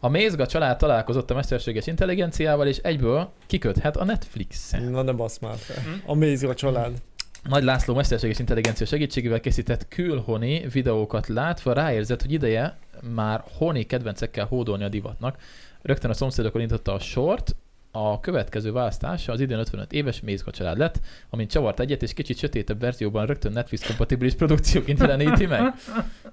A 0.00 0.08
Mézga 0.08 0.46
család 0.46 0.78
találkozott 0.78 1.30
a 1.30 1.34
mesterséges 1.34 1.86
intelligenciával, 1.86 2.66
és 2.66 2.76
egyből 2.76 3.30
kiköthet 3.46 3.96
a 3.96 4.04
Netflixen. 4.04 4.82
Na 4.82 5.02
de 5.02 5.12
basz 5.12 5.38
már 5.38 5.56
fel. 5.56 5.82
Hm? 5.82 6.10
A 6.10 6.14
Mézga 6.14 6.54
család. 6.54 6.92
Nagy 7.42 7.64
László 7.64 7.94
mesterséges 7.94 8.38
intelligencia 8.38 8.86
segítségével 8.86 9.40
készített 9.40 9.88
külhoni 9.88 10.66
videókat 10.72 11.26
látva 11.26 11.72
ráérzett, 11.72 12.22
hogy 12.22 12.32
ideje 12.32 12.78
már 13.14 13.44
honi 13.56 13.86
kedvencekkel 13.86 14.46
hódolni 14.46 14.84
a 14.84 14.88
divatnak. 14.88 15.36
Rögtön 15.82 16.10
a 16.10 16.14
szomszédokon 16.14 16.60
indította 16.60 16.92
a 16.92 16.98
sort, 16.98 17.54
a 17.92 18.20
következő 18.20 18.72
választása 18.72 19.32
az 19.32 19.40
idén 19.40 19.58
55 19.58 19.92
éves 19.92 20.20
Mézga 20.20 20.50
család 20.50 20.78
lett, 20.78 21.00
amint 21.30 21.50
csavart 21.50 21.80
egyet, 21.80 22.02
és 22.02 22.12
kicsit 22.12 22.38
sötétebb 22.38 22.80
verzióban 22.80 23.26
rögtön 23.26 23.52
Netflix 23.52 23.86
kompatibilis 23.86 24.34
produkcióként 24.34 24.98
jeleníti 24.98 25.46
meg. 25.46 25.74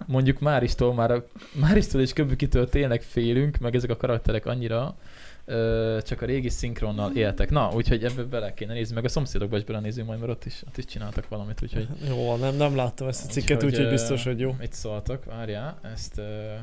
Mondjuk 0.05 0.39
Máristól 0.39 0.93
már 0.93 1.11
a, 1.11 1.25
Máristól 1.51 2.01
és 2.01 2.13
Köbükitől 2.13 2.69
tényleg 2.69 3.01
félünk, 3.01 3.57
meg 3.57 3.75
ezek 3.75 3.89
a 3.89 3.97
karakterek 3.97 4.45
annyira 4.45 4.95
ö, 5.49 5.97
csak 6.03 6.21
a 6.21 6.25
régi 6.25 6.49
szinkronnal 6.49 7.15
éltek. 7.15 7.49
Na, 7.49 7.71
úgyhogy 7.73 8.03
ebbe 8.03 8.23
bele 8.23 8.53
kéne 8.53 8.73
nézni, 8.73 8.95
meg 8.95 9.05
a 9.05 9.10
szomszédokba 9.10 9.57
is 9.57 9.63
belenézünk 9.63 10.07
majd, 10.07 10.19
mert 10.19 10.31
ott 10.31 10.45
is, 10.45 10.63
ott 10.67 10.77
is 10.77 10.86
csináltak 10.86 11.27
valamit, 11.27 11.62
úgyhogy 11.62 11.88
Jó, 12.07 12.36
nem, 12.36 12.55
nem 12.55 12.75
láttam 12.75 13.07
ezt 13.07 13.25
a 13.25 13.31
cikket, 13.31 13.63
Úgyhogy, 13.63 13.86
ö, 13.86 13.89
biztos, 13.89 14.23
hogy 14.23 14.39
jó. 14.39 14.55
mit 14.60 14.73
szóltak, 14.73 15.25
várjál, 15.25 15.79
ezt, 15.93 16.17
ö, 16.17 16.53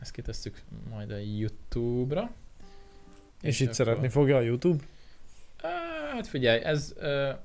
ezt 0.00 0.10
kitesszük 0.12 0.62
majd 0.90 1.10
a 1.10 1.16
YouTube-ra. 1.16 2.30
És 3.40 3.56
itt 3.60 3.64
akkor- 3.64 3.76
szeretni 3.76 4.08
fogja 4.08 4.36
a 4.36 4.40
YouTube? 4.40 4.84
Hát 6.12 6.26
figyelj, 6.26 6.64
ez, 6.64 6.94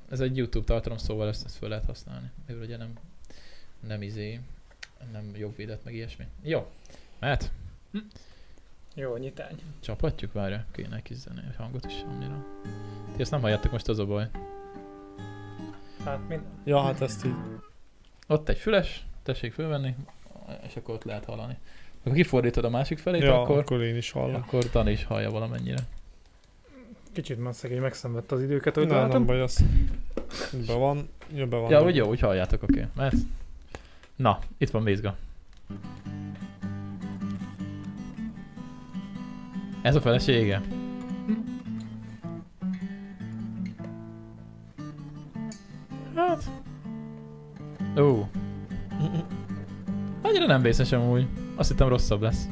ez 0.09 0.19
egy 0.19 0.37
YouTube 0.37 0.65
tartalom, 0.65 0.97
szóval 0.97 1.27
ezt, 1.27 1.45
ezt 1.45 1.57
fel 1.57 1.69
lehet 1.69 1.85
használni. 1.85 2.31
Mivel 2.47 2.63
ugye 2.63 2.77
nem, 2.77 2.93
nem 3.87 4.01
izé, 4.01 4.39
nem 5.11 5.31
jogvédett 5.37 5.83
meg 5.83 5.93
ilyesmi. 5.93 6.25
Jó, 6.43 6.67
mehet? 7.19 7.51
Jó, 8.99 9.17
nyitány. 9.17 9.55
Csapatjuk, 9.79 10.33
várja, 10.33 10.65
kéne 10.71 10.95
egy 10.95 11.01
kis 11.01 11.17
zenei 11.17 11.43
hangot 11.57 11.85
is 11.85 12.03
annyira. 12.09 12.45
Ti 13.15 13.21
ezt 13.21 13.31
nem 13.31 13.41
halljátok 13.41 13.71
most 13.71 13.87
az 13.87 13.99
a 13.99 14.05
baj. 14.05 14.29
Hát 16.05 16.27
mind... 16.27 16.41
Ja, 16.63 16.81
hát 16.81 17.01
ezt 17.01 17.25
így. 17.25 17.33
Ott 18.27 18.49
egy 18.49 18.57
füles, 18.57 19.05
tessék 19.23 19.53
fölvenni, 19.53 19.95
és 20.67 20.75
akkor 20.75 20.93
ott 20.95 21.03
lehet 21.03 21.25
hallani. 21.25 21.57
Akkor 21.99 22.13
kifordítod 22.13 22.63
a 22.65 22.69
másik 22.69 22.97
felét, 22.97 23.21
Ja, 23.21 23.41
akkor, 23.41 23.57
akkor 23.57 23.81
én 23.81 23.95
is 23.95 24.11
hallom. 24.11 24.35
akkor 24.35 24.63
Dani 24.63 24.91
is 24.91 25.03
hallja 25.03 25.29
valamennyire. 25.29 25.79
Kicsit 27.13 27.39
már 27.39 27.53
szegény 27.53 27.81
megszenvedte 27.81 28.35
az 28.35 28.41
időket, 28.41 28.75
hogy 28.75 28.87
nem 28.87 28.97
látom. 28.97 29.25
baj, 29.25 29.41
az. 29.41 29.65
Be 30.67 30.73
van, 30.73 31.09
ja, 31.33 31.47
be 31.47 31.57
van. 31.57 31.69
Ja, 31.69 31.83
úgy 31.83 31.95
jó, 31.95 32.07
úgy 32.07 32.19
halljátok, 32.19 32.63
oké. 32.63 32.73
Okay. 32.73 32.89
Mert... 32.95 33.15
Na, 34.15 34.39
itt 34.57 34.69
van 34.69 34.83
Mézga. 34.83 35.15
Ez 39.81 39.95
a 39.95 40.01
felesége. 40.01 40.61
Hát... 46.15 46.49
Ó, 47.97 48.27
annyira 50.21 50.45
nem 50.45 50.61
vészes 50.61 50.91
amúgy. 50.91 51.27
Azt 51.55 51.69
hittem 51.69 51.87
rosszabb 51.87 52.21
lesz. 52.21 52.47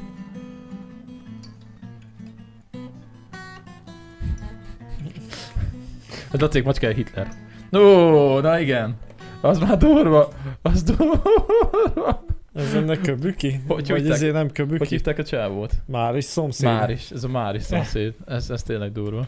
Ez 6.31 6.39
Lacék 6.39 6.63
macskája 6.63 6.93
Hitler. 6.93 7.27
Ó, 7.73 8.39
na 8.39 8.59
igen. 8.59 8.97
Az 9.41 9.59
már 9.59 9.77
durva. 9.77 10.27
Az 10.61 10.83
durva. 10.83 12.25
Ez 12.58 12.74
ennek 12.74 13.02
köbüki? 13.02 13.62
Hogy 13.67 13.89
Vagy 13.89 14.10
ezért 14.10 14.34
nem 14.34 14.41
Hogy 14.41 14.52
köbüki? 14.52 14.86
hívták 14.88 15.17
a 15.17 15.24
csávót? 15.24 15.74
Már 15.86 16.15
is 16.15 16.24
szomszéd. 16.24 16.65
Már 16.65 16.89
is. 16.89 17.12
Ez 17.12 17.24
a 17.24 17.28
már 17.28 17.56
is 17.56 17.63
szomszéd. 17.63 18.13
Ez, 18.28 18.50
ez 18.50 18.63
tényleg 18.63 18.91
durva. 18.91 19.28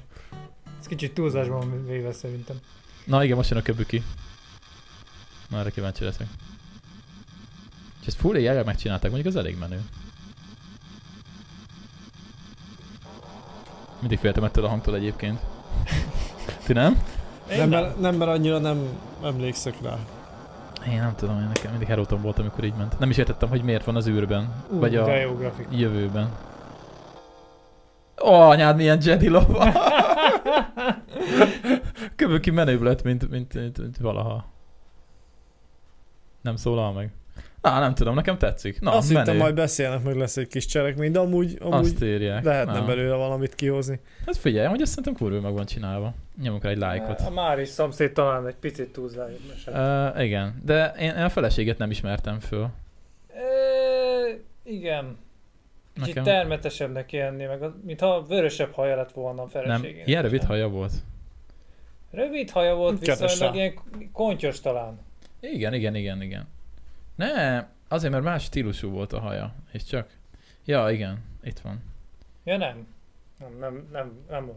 Ez 0.80 0.86
kicsit 0.86 1.14
túlzásban 1.14 1.86
véve 1.88 2.12
szerintem. 2.12 2.56
Na 3.06 3.24
igen, 3.24 3.36
most 3.36 3.50
jön 3.50 3.60
a 3.60 3.62
köbüki. 3.62 4.04
Na, 5.50 5.60
erre 5.60 5.70
kíváncsi 5.70 6.04
leszek. 6.04 6.28
És 8.02 8.08
ezt 8.08 8.18
full 8.18 8.36
ai 8.36 8.64
megcsinálták, 8.64 9.12
mondjuk 9.12 9.34
az 9.36 9.40
elég 9.42 9.58
menő. 9.60 9.82
Mindig 14.00 14.20
féltem 14.20 14.44
ettől 14.44 14.66
a 14.66 14.68
hangtól 14.68 14.96
egyébként. 14.96 15.40
Ti 16.66 16.74
nem? 16.74 17.04
Nem, 17.48 17.70
mert, 17.70 18.00
nem, 18.00 18.16
mert 18.16 18.32
annyira 18.32 18.60
nem 18.60 18.88
emlékszek 19.24 19.82
rá. 19.82 19.98
Én 20.88 21.00
nem 21.00 21.16
tudom, 21.16 21.40
én 21.40 21.48
nekem 21.48 21.70
mindig 21.70 21.88
heróton 21.88 22.22
volt, 22.22 22.40
amikor 22.40 22.64
így 22.64 22.74
ment. 22.78 23.00
Nem 23.00 23.10
is 23.10 23.18
értettem, 23.18 23.50
hogy 23.50 23.64
miért 23.64 23.86
van 23.86 23.96
az 23.96 24.08
űrben. 24.08 24.54
Ú, 24.70 24.80
vagy 24.80 24.96
a 24.96 25.16
jó 25.16 25.36
grafik. 25.36 25.68
jövőben. 25.72 26.30
Ó, 28.26 28.34
anyád 28.34 28.76
milyen 28.76 29.00
Jedi 29.02 29.28
lova! 29.28 29.74
Köböki 32.16 32.52
menőbb 32.52 32.82
lett, 32.82 33.04
mint, 33.04 33.30
mint, 33.30 33.54
mint, 33.54 33.78
mint 33.78 33.98
valaha. 33.98 34.46
Nem 36.42 36.56
szólal 36.56 36.92
meg. 36.92 37.12
Na, 37.62 37.80
nem 37.80 37.94
tudom, 37.96 38.16
nekem 38.16 38.38
tetszik. 38.38 38.80
Na, 38.80 38.92
Azt 38.92 39.08
menő. 39.10 39.20
hittem 39.20 39.38
majd 39.38 39.56
beszélnek, 39.56 40.04
meg 40.04 40.16
lesz 40.16 40.38
egy 40.38 40.48
kis 40.48 40.66
cselekmény, 40.66 41.12
de 41.12 41.20
amúgy, 41.20 41.58
amúgy 41.62 41.74
Azt 41.74 42.04
írják. 42.04 42.44
lehetne 42.44 42.80
Na. 42.80 42.86
belőle 42.86 43.16
valamit 43.16 43.56
kihozni. 43.56 44.00
Hát 44.26 44.38
figyelj, 44.38 44.68
hogy 44.68 44.82
ezt 44.82 44.90
szerintem 44.90 45.14
kurva 45.14 45.40
meg 45.42 45.54
van 45.54 45.66
csinálva. 45.66 46.14
Nyomunk 46.42 46.64
rá 46.64 46.70
egy 46.70 46.78
lájkot. 46.78 47.20
A 47.20 47.30
már 47.30 47.60
is 47.60 47.68
szomszéd 47.68 48.12
talán 48.12 48.48
egy 48.48 48.56
picit 48.56 48.90
túlzás. 48.92 49.30
Uh, 49.68 50.24
igen, 50.24 50.62
de 50.66 50.94
én, 51.00 51.10
én 51.10 51.24
a 51.24 51.30
feleséget 51.30 51.78
nem 51.78 51.92
ismertem 51.92 52.40
föl. 52.40 52.68
E, 53.34 53.42
igen. 54.64 55.18
Kicsit 55.94 56.16
Nekem- 56.16 56.24
termetesebbnek 56.34 57.14
élni, 57.14 57.46
meg 57.46 57.62
az, 57.64 57.72
mintha 57.86 58.26
vörösebb 58.28 58.72
haja 58.74 58.96
lett 58.96 59.12
volna 59.12 59.42
a 59.42 59.48
Nem, 59.54 59.64
feleségének. 59.64 60.08
ilyen 60.08 60.22
rövid 60.22 60.44
haja 60.44 60.68
volt. 60.70 60.92
Rövid 62.12 62.50
haja 62.50 62.76
volt, 62.76 63.00
viszonylag 63.06 63.56
ilyen 63.56 63.74
kontyos 64.14 64.60
talán. 64.60 65.00
Igen, 65.42 65.74
igen, 65.74 65.96
igen, 65.96 66.22
igen. 66.22 66.48
Ne, 67.20 67.66
azért, 67.88 68.12
mert 68.14 68.24
más 68.24 68.44
stílusú 68.44 68.90
volt 68.90 69.14
a 69.14 69.20
haja, 69.20 69.54
és 69.72 69.84
csak. 69.84 70.08
Ja, 70.66 70.90
igen, 70.92 71.24
itt 71.44 71.60
van. 71.60 71.84
Ja 72.44 72.58
nem. 72.58 72.88
Nem, 73.40 73.50
nem, 73.60 73.88
nem, 73.92 74.12
nem. 74.30 74.52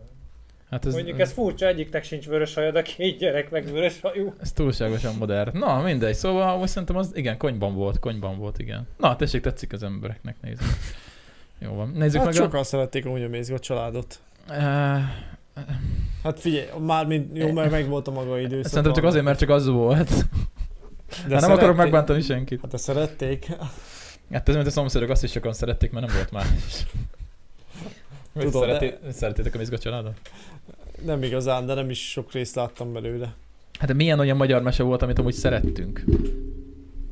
Hát 0.70 0.86
ez, 0.86 0.94
Mondjuk 0.94 1.20
ez 1.20 1.32
furcsa, 1.32 1.66
egyiknek 1.66 2.04
sincs 2.04 2.26
vörös 2.26 2.54
haja, 2.54 2.70
de 2.70 2.82
két 2.82 3.18
gyerek 3.18 3.50
meg 3.50 3.64
vörös 3.64 4.00
hajú. 4.00 4.34
Ez 4.40 4.52
túlságosan 4.52 5.14
modern. 5.14 5.58
Na, 5.58 5.80
mindegy, 5.80 6.14
szóval 6.14 6.58
most 6.58 6.70
szerintem 6.72 6.96
az, 6.96 7.16
igen, 7.16 7.38
konyban 7.38 7.74
volt, 7.74 7.98
konyban 7.98 8.38
volt, 8.38 8.58
igen. 8.58 8.86
Na, 8.96 9.16
tessék, 9.16 9.40
tetszik 9.40 9.72
az 9.72 9.82
embereknek, 9.82 10.36
nézzük. 10.40 10.66
Jó 11.58 11.74
van, 11.74 11.88
nézzük 11.88 12.16
Hát 12.16 12.24
meg 12.24 12.34
sokan 12.34 12.64
szerették 12.64 13.06
amúgy 13.06 13.22
a 13.22 13.28
Mézga 13.28 13.58
családot. 13.58 14.20
a... 14.48 14.52
Uh, 14.52 15.00
Hát 16.22 16.40
figyelj, 16.40 16.66
már 16.78 17.06
mind, 17.06 17.36
jó, 17.36 17.52
mert 17.52 17.70
meg 17.70 17.88
volt 17.88 18.08
a 18.08 18.10
maga 18.10 18.38
időszak. 18.40 18.66
szerintem 18.70 18.92
csak 18.92 19.04
azért, 19.04 19.24
mert 19.24 19.38
csak 19.38 19.48
az 19.48 19.66
volt. 19.66 20.10
De 21.26 21.34
hát 21.34 21.40
nem 21.40 21.50
akarok 21.50 21.76
megbántani 21.76 22.20
senkit. 22.20 22.60
Hát 22.60 22.70
de 22.70 22.76
szerették. 22.76 23.46
Hát 24.32 24.48
ez, 24.48 24.54
mint 24.54 24.66
a 24.66 24.70
szomszédok, 24.70 25.10
azt 25.10 25.24
is 25.24 25.30
sokan 25.30 25.52
szerették, 25.52 25.90
mert 25.90 26.06
nem 26.06 26.14
volt 26.16 26.30
más. 26.30 26.46
Tudod, 28.38 28.62
Szereti, 28.62 28.94
Szeretitek 29.12 29.54
a 29.54 29.58
Mizga 29.58 29.78
családot? 29.78 30.20
Nem 31.04 31.22
igazán, 31.22 31.66
de 31.66 31.74
nem 31.74 31.90
is 31.90 32.10
sok 32.10 32.32
részt 32.32 32.54
láttam 32.54 32.92
belőle. 32.92 33.34
Hát 33.78 33.88
de 33.88 33.94
milyen 33.94 34.18
olyan 34.18 34.36
magyar 34.36 34.62
mese 34.62 34.82
volt, 34.82 35.02
amit 35.02 35.18
amúgy 35.18 35.32
szerettünk? 35.32 36.04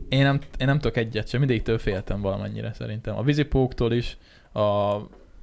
Én 0.09 0.23
nem, 0.23 0.41
én 0.59 0.67
nem 0.67 0.79
tudok 0.79 0.97
egyet 0.97 1.29
sem, 1.29 1.41
mindegytől 1.41 1.79
féltem 1.79 2.21
valamennyire 2.21 2.73
szerintem. 2.73 3.17
A 3.17 3.23
vízipóktól 3.23 3.93
is, 3.93 4.17
a 4.53 4.97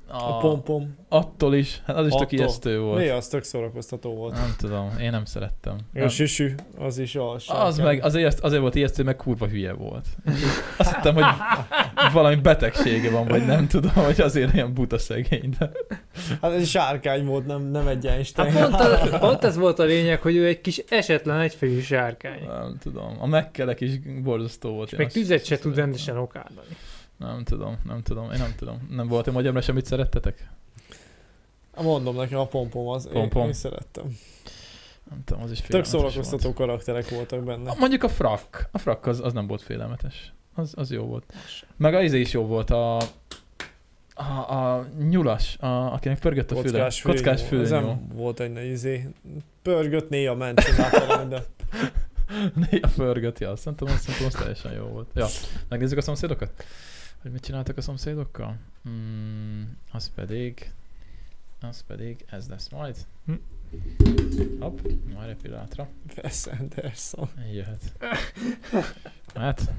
A 0.10 0.38
pompom. 0.38 0.96
Attól 1.10 1.56
is, 1.56 1.82
hát 1.86 1.96
az 1.96 2.06
is 2.06 2.12
tök 2.14 2.22
Attól. 2.22 2.40
ijesztő 2.40 2.80
volt. 2.80 3.00
Mi 3.02 3.08
az 3.08 3.28
tök 3.28 3.44
szórakoztató 3.44 4.16
volt. 4.16 4.34
Nem 4.34 4.54
tudom, 4.58 4.90
én 5.02 5.12
nem 5.12 5.26
szerettem. 5.26 5.74
A 5.74 6.00
Nem. 6.00 6.08
süsű, 6.08 6.56
az 6.78 6.98
is 6.98 7.16
a 7.16 7.36
Az 7.48 7.78
meg, 7.78 8.04
azért, 8.04 8.40
azért 8.40 8.62
volt 8.62 8.76
ijesztő, 8.76 9.04
meg 9.04 9.16
kurva 9.16 9.48
hülye 9.48 9.74
volt. 9.74 10.06
Azt 10.78 10.96
hittem, 10.96 11.14
hogy 11.14 11.24
valami 12.14 12.36
betegsége 12.36 13.12
van, 13.12 13.28
vagy 13.28 13.46
nem 13.46 13.68
tudom, 13.68 13.92
hogy 13.94 14.22
azért 14.22 14.54
ilyen 14.54 14.74
buta 14.74 14.98
szegény. 14.98 15.54
De... 15.60 15.72
Hát 16.42 16.52
ez 16.52 16.62
egy 16.62 16.68
sárkány 16.68 17.26
volt, 17.26 17.46
nem, 17.46 17.62
nem 17.62 17.88
egy 17.88 18.06
Einstein. 18.08 18.52
Hát 18.52 18.70
pont, 18.70 19.14
a, 19.14 19.18
pont 19.20 19.44
ez 19.44 19.58
volt 19.58 19.80
a 19.80 19.84
lényeg, 19.84 20.22
hogy 20.22 20.36
ő 20.36 20.46
egy 20.48 20.62
kis 20.62 20.78
esetlen 20.90 21.40
egyfejű 21.40 21.80
sárkány. 21.80 22.44
Nem 22.48 22.78
tudom. 22.80 23.16
A 23.20 23.28
megkelek 23.28 23.82
is 23.82 24.00
borzasztó 24.24 24.70
volt. 24.74 24.86
És 24.88 24.92
Én 24.92 24.98
még 24.98 25.08
azt- 25.08 25.16
tüzet 25.16 25.46
se 25.46 25.58
tud 25.58 25.76
rendesen 25.76 26.18
okádani. 26.18 26.76
Nem 27.18 27.44
tudom, 27.44 27.78
nem 27.84 28.02
tudom, 28.04 28.32
én 28.32 28.38
nem 28.38 28.54
tudom. 28.58 28.88
Nem 28.90 29.08
volt-e 29.08 29.32
magyarra 29.32 29.62
semmit 29.62 29.86
szerettetek? 29.86 30.50
Mondom 31.82 32.16
nekem, 32.16 32.40
a 32.40 32.46
pompom 32.46 32.88
az, 32.88 33.08
Pompom. 33.12 33.42
Én, 33.42 33.48
én 33.48 33.54
szerettem. 33.54 34.18
Nem 35.10 35.24
tudom, 35.26 35.44
az 35.44 35.52
is 35.52 35.58
Tök 35.58 35.68
félelmetes 35.68 35.92
szórakoztató 35.92 36.54
karakterek 36.54 37.10
voltak 37.10 37.44
benne. 37.44 37.64
Volt. 37.64 37.80
Mondjuk 37.80 38.04
a 38.04 38.10
frak. 38.10 38.70
A 38.72 38.78
frak 38.78 39.06
az, 39.06 39.20
az 39.24 39.34
nem 39.34 39.48
volt 39.48 39.62
félelmetes. 39.62 40.34
Az, 40.54 40.74
az 40.76 40.92
jó 40.92 41.04
volt. 41.04 41.34
Meg 41.78 41.94
a 41.94 42.02
izé 42.02 42.20
is 42.20 42.32
jó 42.32 42.46
volt, 42.46 42.70
a, 42.70 42.98
a, 44.14 44.50
a 44.50 44.88
nyulas, 45.10 45.58
a, 45.60 45.94
akinek 45.94 46.20
pörgött 46.20 46.52
a 46.52 46.56
füle. 46.56 46.72
Kockás 46.72 47.02
Kockás 47.02 47.42
fülnyó. 47.42 47.64
Ez 47.64 47.70
fülnyó. 47.70 47.86
nem 47.88 48.08
volt 48.14 48.40
egy 48.40 48.52
nagy 48.52 48.66
izé. 48.66 49.08
Pörgött, 49.62 50.10
néha 50.10 50.36
ment, 50.36 50.60
csinálta 50.60 51.24
de 51.24 51.44
Néha 52.70 52.90
pörgött, 52.96 53.40
ja, 53.40 53.56
szerintem, 53.56 53.88
azt- 53.88 54.02
szerintem 54.02 54.28
az 54.28 54.34
teljesen 54.34 54.74
jó 54.74 54.86
volt. 54.86 55.08
Ja, 55.14 55.26
megnézzük 55.68 55.98
a 55.98 56.02
szomszédokat? 56.02 56.64
Hogy 57.22 57.32
mit 57.32 57.42
csináltak 57.42 57.78
a 57.78 57.82
szomszédokkal? 57.82 58.58
Hmm, 58.84 59.78
az 59.92 60.12
pedig, 60.16 60.72
az 61.62 61.84
pedig, 61.88 62.26
ez 62.30 62.48
lesz 62.48 62.70
majd. 62.70 62.98
Hm. 63.26 63.34
Hopp, 64.60 64.80
majd 65.14 65.30
egy 65.30 65.42
pillanatra. 65.42 65.88
Wes 66.18 66.46
Anderson. 66.46 67.30
Jöhet. 67.54 67.94
Hát. 69.36 69.74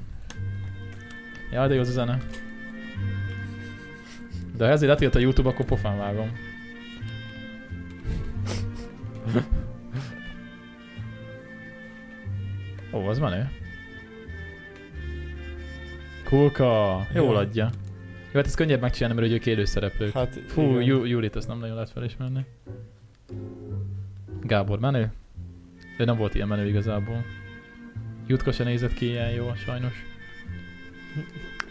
Ja, 1.51 1.67
de 1.67 1.73
jó 1.73 1.79
az 1.79 1.87
a 1.87 1.91
zene. 1.91 2.17
De 4.55 4.65
ha 4.65 4.71
ezért 4.71 4.91
letilt 4.91 5.15
a 5.15 5.19
Youtube, 5.19 5.49
akkor 5.49 5.65
pofán 5.65 5.97
vágom. 5.97 6.31
Ó, 12.93 13.07
az 13.07 13.19
menő. 13.19 13.49
Kulka, 16.29 17.01
jól 17.13 17.33
Ja. 17.33 17.39
adja. 17.39 17.69
Jó, 18.31 18.35
hát 18.35 18.45
ez 18.45 18.55
könnyebb 18.55 18.81
megcsinálni, 18.81 19.19
mert 19.19 19.31
ők 19.33 19.45
élőszereplők. 19.45 20.13
Hát, 20.13 20.39
Fú. 20.47 20.79
Jú- 20.79 21.07
Júlit 21.07 21.35
azt 21.35 21.47
nem 21.47 21.59
nagyon 21.59 21.73
lehet 21.75 21.89
felismerni. 21.91 22.45
Gábor 24.41 24.79
menő? 24.79 25.11
Ő 25.97 26.03
nem 26.05 26.17
volt 26.17 26.35
ilyen 26.35 26.47
menő 26.47 26.67
igazából. 26.67 27.23
Jutka 28.27 28.51
se 28.51 28.63
nézett 28.63 28.93
ki 28.93 29.05
ilyen 29.05 29.29
jól, 29.29 29.55
sajnos. 29.55 29.93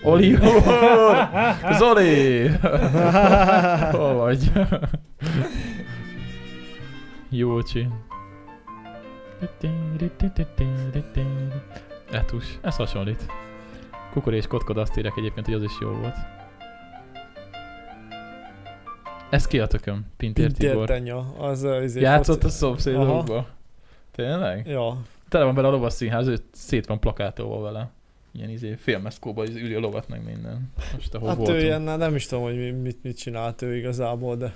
Oli! 0.02 0.36
Zoli! 1.78 2.46
Hol 3.90 4.14
vagy? 4.14 4.52
Jócsi. 7.30 7.88
Etus, 12.10 12.58
ez 12.62 12.76
hasonlít. 12.76 13.26
Kukor 14.12 14.34
és 14.34 14.46
kotkod 14.46 14.76
azt 14.78 14.98
írják 14.98 15.16
egyébként, 15.16 15.46
hogy 15.46 15.54
az 15.54 15.62
is 15.62 15.72
jó 15.80 15.88
volt. 15.90 16.14
Ez 19.30 19.46
ki 19.46 19.58
a 19.60 19.66
tököm? 19.66 20.06
Pintér 20.16 20.52
Tibor. 20.52 20.74
Pintértenya, 20.74 21.18
az 21.38 21.66
izé, 21.82 22.00
Játszott 22.00 22.44
a 22.44 22.48
szomszédokba? 22.48 23.46
Tényleg? 24.12 24.66
Ja, 24.66 24.96
Tele 25.28 25.44
van 25.44 25.54
vele 25.54 25.68
a 25.68 25.70
lovasszínház, 25.70 26.26
ő 26.26 26.36
szét 26.52 26.86
van 26.86 27.00
plakátolva 27.00 27.60
vele. 27.60 27.90
Ilyen 28.32 28.50
izé, 28.50 28.74
filmeszkóba 28.78 29.44
iz- 29.44 29.56
üli 29.56 29.74
a 29.74 29.78
lovat 29.80 30.08
meg 30.08 30.24
minden. 30.24 30.72
Most 30.94 31.14
ahol 31.14 31.28
hát 31.28 31.36
voltunk. 31.36 31.58
ő 31.58 31.62
ilyen, 31.62 31.82
nem 31.82 32.14
is 32.14 32.26
tudom, 32.26 32.44
hogy 32.44 32.56
mi- 32.56 32.70
mit, 32.70 33.02
mit 33.02 33.18
csinált 33.18 33.62
ő 33.62 33.76
igazából, 33.76 34.36
de 34.36 34.52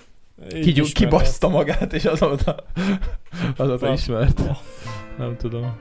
Kigyú, 0.48 0.84
kibaszta 0.92 1.48
magát, 1.48 1.92
és 1.92 2.04
azóta, 2.04 2.56
azóta 3.56 3.92
ismert. 3.92 4.42
Nem 5.18 5.36
tudom. 5.36 5.76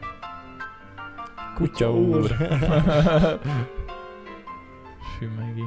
Kutya 1.62 1.91
úr. 1.93 2.32
Sümegi. 5.20 5.64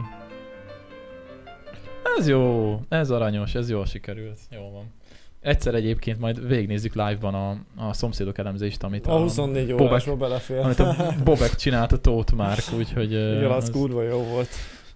Ez 2.18 2.28
jó, 2.28 2.78
ez 2.88 3.10
aranyos, 3.10 3.54
ez 3.54 3.70
jól 3.70 3.86
sikerült. 3.86 4.38
Jó 4.50 4.70
van. 4.72 4.92
Egyszer 5.40 5.74
egyébként 5.74 6.18
majd 6.20 6.46
végignézzük 6.48 6.94
live-ban 6.94 7.34
a, 7.34 7.50
a 7.88 7.92
szomszédok 7.92 8.38
elemzést, 8.38 8.82
amit 8.82 9.06
A 9.06 9.18
24 9.18 9.68
Bobek- 9.70 9.86
órásba 9.86 10.16
belefér. 10.16 10.58
amit 10.58 10.78
a 10.78 10.94
Bobek 11.24 11.54
csinált 11.54 11.92
a 11.92 11.98
Tóth 11.98 12.32
Márk, 12.34 12.62
úgyhogy... 12.78 13.12
Igen, 13.12 13.50
az 13.50 13.70
kurva 13.70 14.02
jó 14.02 14.18
volt. 14.22 14.48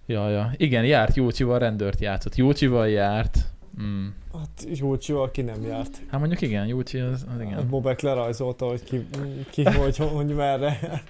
Ja, 0.05 0.29
ja. 0.29 0.51
Igen, 0.57 0.85
járt 0.85 1.15
Jócsival, 1.15 1.59
rendőrt 1.59 1.99
játszott. 1.99 2.35
Jócsival 2.35 2.87
járt. 2.89 3.37
Mm. 3.81 4.07
Hát 4.33 4.79
Jócsival 4.79 5.31
ki 5.31 5.41
nem 5.41 5.63
járt. 5.63 6.01
Hát 6.09 6.19
mondjuk 6.19 6.41
igen, 6.41 6.67
Jócsi 6.67 6.99
az, 6.99 7.11
az 7.11 7.25
Hát 7.29 7.41
igen. 7.41 7.67
Bobek 7.69 8.01
lerajzolta, 8.01 8.65
hogy 8.65 8.83
ki, 8.83 9.07
ki 9.49 9.63
hogy, 9.63 9.97
hogy 9.97 10.35
merre. 10.35 11.03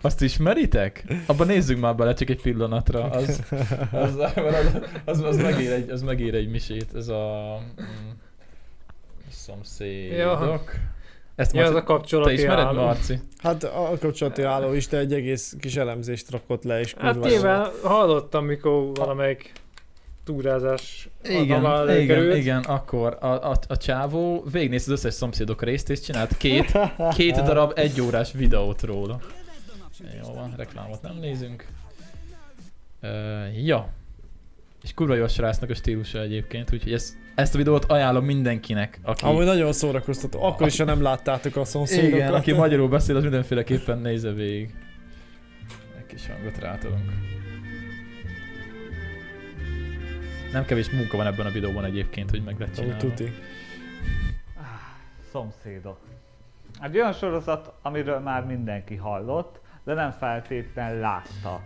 Azt 0.00 0.22
ismeritek? 0.22 1.04
Abba 1.26 1.44
nézzünk 1.44 1.80
már 1.80 1.96
bele 1.96 2.14
csak 2.14 2.30
egy 2.30 2.42
pillanatra. 2.42 3.04
Az, 3.04 3.42
az, 3.92 4.16
az, 4.16 4.80
az, 5.04 5.20
az, 5.20 5.36
megír, 5.36 5.72
egy, 5.72 5.90
az 5.90 6.02
megír 6.02 6.34
egy 6.34 6.50
misét. 6.50 6.94
Ez 6.94 7.08
a... 7.08 7.56
Mm, 7.80 8.10
szomszédok. 9.30 10.72
Ezt 11.38 11.54
Ja, 11.54 11.62
Marci, 11.62 11.76
a 11.76 11.82
kapcsolati 11.82 12.34
te 12.34 12.40
ismered, 12.40 12.64
álló. 12.64 12.84
Marci? 12.84 13.18
Hát 13.38 13.64
a 13.64 13.96
kapcsolati 14.00 14.42
álló 14.42 14.72
is, 14.72 14.86
de 14.86 14.98
egy 14.98 15.12
egész 15.12 15.56
kis 15.60 15.76
elemzést 15.76 16.30
rakott 16.30 16.64
le, 16.64 16.80
és 16.80 16.94
Hát 16.98 17.20
nyilván 17.20 17.70
hallottam, 17.82 18.44
mikor 18.44 18.90
valamelyik 18.94 19.52
túrázás 20.28 21.08
Igen, 21.24 21.64
adamá 21.64 21.96
igen, 21.96 22.36
igen, 22.36 22.62
akkor 22.62 23.16
a, 23.20 23.50
a, 23.50 23.58
a 23.68 23.76
csávó 23.76 24.44
végignézte 24.52 24.92
az 24.92 24.98
összes 24.98 25.14
szomszédok 25.14 25.62
részt, 25.62 25.90
és 25.90 26.00
csinált 26.00 26.36
két, 26.36 26.78
két 27.16 27.34
darab 27.34 27.72
egyórás 27.74 28.32
videót 28.32 28.82
róla. 28.82 29.20
Jó 30.22 30.32
van, 30.34 30.54
reklámot 30.56 31.02
nem 31.02 31.16
nézünk. 31.20 31.66
Uh, 33.02 33.66
ja. 33.66 33.88
És 34.82 34.94
kurva 34.94 35.14
jó 35.14 35.24
a 35.24 35.28
srácnak 35.28 35.70
a 35.70 35.74
stílusa 35.74 36.20
egyébként, 36.20 36.72
úgyhogy 36.72 36.92
ezt, 36.92 37.16
ezt 37.34 37.54
a 37.54 37.58
videót 37.58 37.84
ajánlom 37.84 38.24
mindenkinek, 38.24 39.00
aki, 39.02 39.24
Amúgy 39.24 39.44
nagyon 39.44 39.72
szórakoztató. 39.72 40.42
Akkor 40.42 40.66
is, 40.66 40.78
ha 40.78 40.84
nem 40.84 41.02
láttátok 41.02 41.56
a 41.56 41.64
szomszédokat. 41.64 42.18
igen, 42.18 42.34
aki 42.34 42.52
magyarul 42.52 42.88
beszél, 42.88 43.16
az 43.16 43.22
mindenféleképpen 43.22 43.98
nézze 43.98 44.32
végig. 44.32 44.74
Egy 45.98 46.06
kis 46.06 46.26
hangot 46.26 46.58
rátolunk. 46.58 47.37
Nem 50.52 50.64
kevés 50.64 50.90
munka 50.90 51.16
van 51.16 51.26
ebben 51.26 51.46
a 51.46 51.50
videóban 51.50 51.84
egyébként, 51.84 52.30
hogy 52.30 52.42
meg 52.44 52.58
lehet 52.58 52.78
Ó, 52.78 52.80
csinálni. 52.80 53.00
Tuti. 53.08 53.32
Szomszédok. 55.30 55.98
Egy 56.80 56.96
olyan 56.96 57.12
sorozat, 57.12 57.72
amiről 57.82 58.18
már 58.18 58.44
mindenki 58.44 58.96
hallott, 58.96 59.60
de 59.84 59.94
nem 59.94 60.10
feltétlenül 60.10 61.00
látta. 61.00 61.62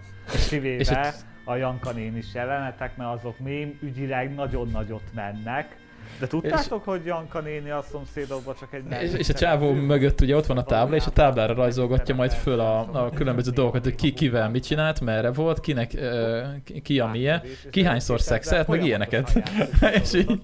Kivéve 0.48 1.14
a 1.44 1.54
Janka 1.54 1.92
nénis 1.92 2.34
jelenetek, 2.34 2.96
mert 2.96 3.10
azok 3.10 3.38
mém 3.38 3.78
ügyileg 3.82 4.34
nagyon 4.34 4.68
nagyot 4.68 5.14
mennek. 5.14 5.76
De 6.20 6.26
tudtátok, 6.26 6.84
hogy 6.84 7.04
Janka 7.04 7.40
néni 7.40 7.70
a 7.70 7.84
szomszédokban 7.90 8.54
csak 8.58 8.72
egy 8.72 9.02
És, 9.02 9.12
és 9.12 9.28
a 9.28 9.32
csávó 9.32 9.72
mögött 9.72 10.20
ugye 10.20 10.36
ott 10.36 10.46
van 10.46 10.58
a 10.58 10.62
tábla, 10.64 10.96
és 10.96 11.06
a 11.06 11.10
táblára 11.10 11.54
rajzolgatja 11.54 12.14
majd 12.14 12.32
föl 12.32 12.60
a, 12.60 12.78
a 13.04 13.10
különböző 13.10 13.50
dolgokat, 13.50 13.84
hogy 13.84 13.94
ki 13.94 14.12
kivel 14.12 14.50
mit 14.50 14.64
csinált, 14.64 15.00
merre 15.00 15.32
volt, 15.32 15.60
kinek, 15.60 15.92
uh, 15.94 16.82
ki, 16.82 17.00
a 17.00 17.06
milyen. 17.06 17.42
ki 17.70 17.84
hányszor 17.84 18.20
szexelt, 18.20 18.68
meg 18.68 18.84
ilyeneket. 18.84 19.42
És 20.02 20.14
így 20.14 20.40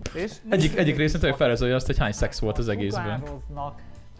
Egyik, 0.48 0.76
egyik 0.76 0.96
részén 0.96 1.20
tényleg 1.20 1.38
felrajzolja 1.38 1.74
azt, 1.74 1.86
hogy 1.86 1.98
hány 1.98 2.12
szex 2.12 2.38
volt 2.38 2.58
az 2.58 2.68
egészben. 2.68 3.22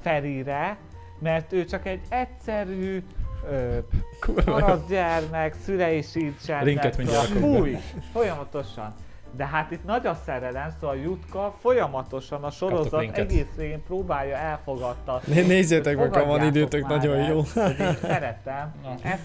Ferire, 0.01 0.79
mert 1.21 1.53
ő 1.53 1.65
csak 1.65 1.87
egy 1.87 2.01
egyszerű 2.09 3.03
ö, 3.51 3.79
Kurva 4.21 4.43
jó. 4.47 4.57
Parasz 4.57 4.89
gyermek, 4.89 5.55
szülei 5.65 6.03
sincsenek. 6.03 6.65
Linket 6.65 6.97
mindjárt. 6.97 7.27
Fúj, 7.27 7.77
folyamatosan. 8.13 8.95
De 9.37 9.47
hát 9.47 9.71
itt 9.71 9.85
nagy 9.85 10.07
a 10.07 10.15
szerelem, 10.25 10.73
szóval 10.81 10.97
Jutka 10.97 11.55
folyamatosan 11.61 12.45
a 12.45 12.51
sorozat 12.51 13.17
egész 13.17 13.55
végén 13.57 13.83
próbálja 13.87 14.37
elfogadtatni. 14.37 15.35
Né- 15.35 15.47
nézzétek 15.47 15.97
meg, 15.97 16.15
ha 16.15 16.25
van 16.25 16.43
időtök, 16.45 16.87
nagyon 16.87 17.17
jó. 17.19 17.45
szeretem 18.01 18.75
ezt 19.03 19.23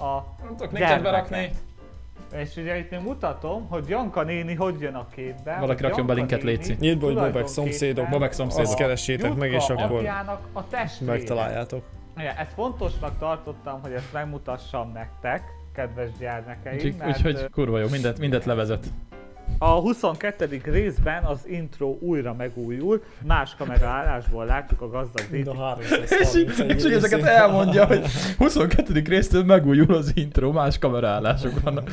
a 0.00 0.24
Nem 0.42 0.56
tudok 0.56 0.72
gyermeket. 0.72 1.02
berakni. 1.02 1.50
És 2.32 2.56
ugye 2.56 2.78
itt 2.78 2.90
még 2.90 3.00
mutatom, 3.00 3.66
hogy 3.68 3.88
Janka 3.88 4.22
néni 4.22 4.54
hogy 4.54 4.80
jön 4.80 4.94
a 4.94 5.06
képbe. 5.14 5.56
Valaki 5.60 5.82
rakjon 5.82 6.06
be 6.06 6.12
linket, 6.12 6.42
léci. 6.42 6.76
Nyílt 6.80 7.02
hogy 7.02 7.14
Bobek 7.14 7.46
szomszédok. 7.46 8.08
Bobek 8.08 8.32
szomszédok. 8.32 8.66
Azt 8.66 8.76
keressétek 8.76 9.34
meg, 9.34 9.52
és 9.52 9.68
akkor 9.68 10.06
a 10.52 10.68
testvére. 10.68 11.12
megtaláljátok. 11.12 11.84
Ja, 12.16 12.30
ezt 12.30 12.52
fontosnak 12.54 13.18
tartottam, 13.18 13.80
hogy 13.82 13.92
ezt 13.92 14.12
megmutassam 14.12 14.92
nektek, 14.92 15.42
kedves 15.74 16.08
gyermekeim, 16.18 16.74
Úgyhogy, 16.76 16.94
mert 16.98 17.16
úgyhogy 17.16 17.50
kurva 17.50 17.78
jó, 17.78 17.88
mindent, 17.88 18.18
mindent 18.18 18.44
levezet. 18.44 18.86
A 19.58 19.68
22. 19.68 20.60
részben 20.64 21.24
az 21.24 21.40
intro 21.46 21.96
újra 22.00 22.34
megújul, 22.34 23.02
más 23.26 23.54
kameraállásból 23.58 24.44
látjuk 24.44 24.80
a 24.80 24.88
gazdag 24.88 25.26
Didi. 25.30 25.38
És 25.38 26.34
így, 26.34 26.48
331 26.48 26.76
és 26.76 26.84
így 26.84 26.92
ezeket 26.92 27.22
elmondja, 27.22 27.86
hogy 27.86 28.04
22. 28.38 29.02
résztől 29.06 29.44
megújul 29.44 29.94
az 29.94 30.12
intro, 30.14 30.52
más 30.52 30.78
kameraállások 30.78 31.60
vannak. 31.60 31.90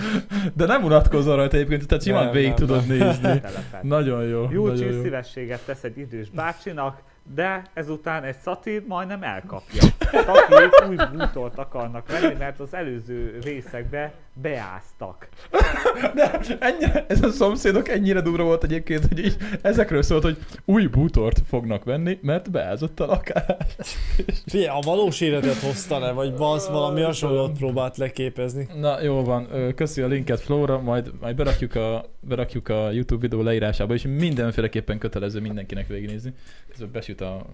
De 0.54 0.66
nem 0.66 0.84
unatkozol 0.84 1.36
rajta 1.36 1.56
egyébként, 1.56 1.88
tehát 1.88 2.04
simán 2.04 2.24
Nem, 2.24 2.34
végig 2.34 2.48
nem, 2.48 2.58
tudod 2.58 2.86
nem. 2.88 2.98
nézni. 2.98 3.42
Nagyon 3.82 4.24
jó. 4.24 4.42
nagyon 4.42 4.52
Júlcsi 4.52 4.86
jó. 4.86 5.02
szívességet 5.02 5.62
tesz 5.66 5.84
egy 5.84 5.98
idős 5.98 6.30
bácsinak, 6.30 7.02
de 7.36 7.62
ezután 7.74 8.24
egy 8.24 8.36
szatír 8.44 8.84
majdnem 8.88 9.24
elkapja. 9.24 9.82
Szatír 10.12 10.70
új 10.90 10.96
bútort 11.14 11.58
akarnak 11.58 12.08
venni, 12.12 12.36
mert 12.40 12.60
az 12.60 12.74
előző 12.74 13.38
részekbe 13.44 14.14
beáztak. 14.42 15.30
De 16.16 16.40
ennyire, 16.60 17.06
ez 17.08 17.24
a 17.24 17.32
szomszédok 17.32 17.90
ennyire 17.90 18.22
durva 18.22 18.44
volt 18.44 18.64
egyébként, 18.64 19.06
hogy 19.06 19.20
így 19.20 19.38
ezekről 19.62 20.02
szólt, 20.02 20.24
hogy 20.24 20.38
új 20.66 20.88
bútort 20.88 21.42
fognak 21.48 21.84
venni, 21.84 22.20
mert 22.22 22.52
beázott 22.52 23.00
a 23.00 23.06
lakás. 23.06 23.98
Figyelj, 24.52 24.68
a 24.68 24.80
valós 24.82 25.22
életet 25.22 25.60
hozta 25.60 26.00
le, 26.00 26.12
vagy 26.12 26.34
az 26.38 26.70
valami 26.70 27.02
hasonlót 27.02 27.58
próbált 27.58 27.98
leképezni. 27.98 28.68
Na 28.80 29.02
jó 29.02 29.24
van, 29.24 29.48
köszi 29.76 30.02
a 30.02 30.08
linket 30.08 30.40
Flóra, 30.40 30.82
majd, 30.82 31.12
majd 31.20 31.36
berakjuk, 31.36 31.76
a, 31.76 32.06
berakjuk 32.20 32.70
a 32.70 32.92
YouTube 32.92 33.22
videó 33.22 33.42
leírásába, 33.42 33.94
és 33.94 34.02
mindenféleképpen 34.02 34.98
kötelező 34.98 35.40
mindenkinek 35.40 35.88
végignézni. 35.88 36.34
Közben 36.70 36.92
besüt 36.92 37.22
a 37.22 37.46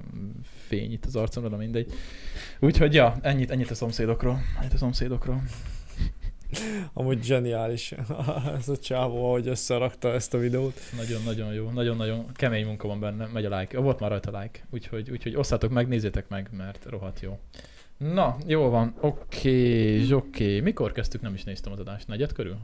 fény 0.68 0.92
itt 0.92 1.06
az 1.06 1.16
arcomra, 1.16 1.50
de 1.50 1.56
mindegy. 1.56 1.92
Úgyhogy 2.60 2.94
ja, 2.94 3.16
ennyit, 3.22 3.52
ennyit 3.52 3.72
a 3.72 3.76
szomszédokról. 3.76 4.40
Ennyit 4.60 4.74
a 4.74 4.78
szomszédokról. 4.78 5.42
Amúgy 6.94 7.24
zseniális 7.24 7.92
ez 8.58 8.70
a 8.70 8.78
csávó, 8.78 9.26
ahogy 9.26 9.48
összerakta 9.48 10.14
ezt 10.14 10.34
a 10.34 10.38
videót. 10.38 10.80
Nagyon-nagyon 10.98 11.54
jó, 11.54 11.70
nagyon-nagyon 11.70 12.26
kemény 12.34 12.66
munka 12.66 12.88
van 12.88 13.00
benne, 13.00 13.28
megy 13.34 13.46
a 13.46 13.58
like. 13.60 13.80
Volt 13.80 14.00
már 14.00 14.10
rajta 14.10 14.40
like, 14.40 14.60
úgyhogy, 14.70 15.12
úgyhogy 15.12 15.36
osszátok 15.36 15.72
meg, 15.72 15.88
nézzétek 15.88 16.30
meg, 16.30 16.50
mert 16.58 16.86
rohadt 16.90 17.20
jó. 17.20 17.40
Na, 17.98 18.38
jó 18.48 18.70
van, 18.70 18.96
oké, 19.02 20.14
oké. 20.14 20.60
Mikor 20.60 20.92
kezdtük? 20.92 21.22
Nem 21.22 21.34
is 21.34 21.44
néztem 21.44 21.72
az 21.72 21.80
adást. 21.80 22.08
Negyed 22.08 22.32
körül? 22.32 22.58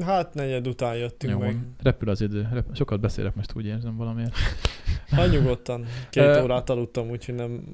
Hát 0.00 0.34
negyed 0.34 0.66
után 0.66 0.96
jöttünk 0.96 1.32
Jó 1.32 1.38
meg. 1.38 1.52
van. 1.52 1.74
Repül 1.82 2.08
az 2.08 2.20
idő. 2.20 2.48
Rep- 2.52 2.76
Sokat 2.76 3.00
beszélek 3.00 3.34
most, 3.34 3.52
úgy 3.56 3.66
érzem 3.66 3.96
valamiért. 3.96 4.34
Hát 5.10 5.30
nyugodtan. 5.30 5.84
Két 6.10 6.36
órát 6.36 6.70
aludtam, 6.70 7.10
úgyhogy 7.10 7.34
nem 7.34 7.64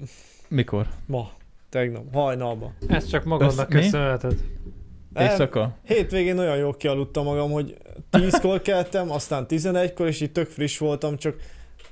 Mikor? 0.48 0.86
ma, 1.06 1.30
tegnap, 1.68 2.12
hajnalban. 2.14 2.74
Ez 2.88 3.06
csak 3.06 3.24
magadnak 3.24 3.68
Ez 3.68 3.74
mi? 3.74 3.80
köszönheted. 3.80 4.32
Nem, 4.32 4.72
Éjszaka? 5.18 5.78
Hétvégén 5.86 6.38
olyan 6.38 6.56
jól 6.56 6.74
kialudtam 6.76 7.24
magam, 7.24 7.50
hogy 7.50 7.76
10-kor 8.10 8.62
keltem, 8.62 9.10
aztán 9.10 9.46
11-kor, 9.48 10.06
és 10.06 10.20
így 10.20 10.32
tök 10.32 10.48
friss 10.48 10.78
voltam, 10.78 11.16
csak 11.16 11.36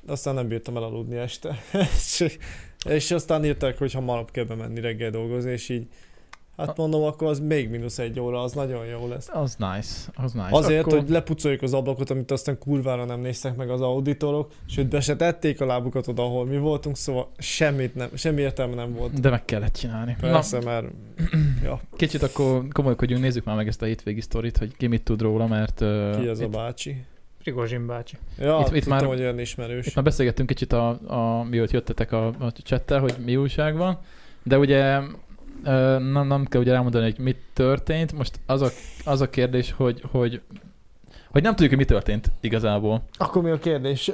aztán 0.06 0.34
nem 0.34 0.48
bírtam 0.48 0.76
elaludni 0.76 1.16
este. 1.16 1.58
és, 1.72 2.38
és 2.88 3.10
aztán 3.10 3.44
írták, 3.44 3.78
hogy 3.78 3.92
hamarabb 3.92 4.30
kell 4.30 4.44
bemenni 4.44 4.80
reggel 4.80 5.10
dolgozni, 5.10 5.50
és 5.50 5.68
így 5.68 5.86
hát 6.66 6.76
mondom, 6.76 7.02
akkor 7.02 7.28
az 7.28 7.40
még 7.40 7.70
mínusz 7.70 7.98
egy 7.98 8.20
óra, 8.20 8.42
az 8.42 8.52
nagyon 8.52 8.86
jó 8.86 9.08
lesz. 9.08 9.28
Az 9.32 9.56
nice, 9.58 10.10
az 10.14 10.32
nice. 10.32 10.48
Azért, 10.50 10.80
Akkor... 10.80 10.98
hogy 10.98 11.08
lepucoljuk 11.08 11.62
az 11.62 11.74
ablakot, 11.74 12.10
amit 12.10 12.30
aztán 12.30 12.58
kurvára 12.58 13.04
nem 13.04 13.20
néztek 13.20 13.56
meg 13.56 13.70
az 13.70 13.80
auditorok, 13.80 14.52
sőt 14.66 14.88
be 14.88 15.00
se 15.00 15.16
tették 15.16 15.60
a 15.60 15.66
lábukat 15.66 16.08
oda, 16.08 16.22
ahol 16.22 16.46
mi 16.46 16.58
voltunk, 16.58 16.96
szóval 16.96 17.28
semmit 17.38 17.94
nem, 17.94 18.08
semmi 18.14 18.40
értelme 18.40 18.74
nem 18.74 18.94
volt. 18.94 19.20
De 19.20 19.30
meg 19.30 19.44
kellett 19.44 19.72
csinálni. 19.74 20.16
Persze, 20.20 20.60
mert 20.64 20.86
ja, 21.64 21.70
Na, 21.70 21.80
kicsit 21.96 22.22
akkor 22.22 22.68
komolykodjunk, 22.72 23.22
nézzük 23.22 23.44
már 23.44 23.56
meg 23.56 23.66
ezt 23.66 23.82
a 23.82 23.86
hétvégi 23.86 24.20
sztorit, 24.20 24.56
hogy 24.56 24.76
ki 24.76 24.86
mit 24.86 25.02
tud 25.02 25.20
róla, 25.20 25.46
mert 25.46 25.80
uh, 25.80 26.20
ki 26.20 26.28
ez 26.28 26.40
a 26.40 26.44
itt, 26.44 26.50
bácsi. 26.50 27.04
Prigozsin 27.38 27.86
bácsi. 27.86 28.16
Ja, 28.38 28.64
Itt- 28.66 28.74
itt, 28.74 28.86
már- 28.86 29.02
hogy 29.04 29.20
olyan 29.20 29.38
ismerős. 29.38 29.86
itt 29.86 29.94
már 29.94 30.04
beszélgettünk 30.04 30.48
kicsit, 30.48 30.72
a, 30.72 30.88
a, 31.06 31.42
mióta 31.42 31.70
jöttetek 31.72 32.12
a, 32.12 32.26
a 32.26 32.52
chattel, 32.52 33.00
hogy 33.00 33.14
mi 33.24 33.36
újság 33.36 33.76
van, 33.76 33.98
de 34.42 34.58
ugye 34.58 35.00
nem, 35.62 36.26
nem 36.26 36.44
kell 36.44 36.60
ugye 36.60 36.74
elmondani, 36.74 37.04
hogy 37.04 37.18
mit 37.18 37.38
történt. 37.52 38.12
Most 38.12 38.40
az 38.46 38.62
a, 38.62 38.68
az 39.04 39.20
a 39.20 39.30
kérdés, 39.30 39.72
hogy, 39.72 40.02
hogy 40.10 40.40
hogy 41.30 41.42
nem 41.42 41.50
tudjuk, 41.50 41.68
hogy 41.68 41.78
mi 41.78 41.84
történt 41.84 42.30
igazából. 42.40 43.02
Akkor 43.18 43.42
mi 43.42 43.50
a 43.50 43.58
kérdés? 43.58 44.10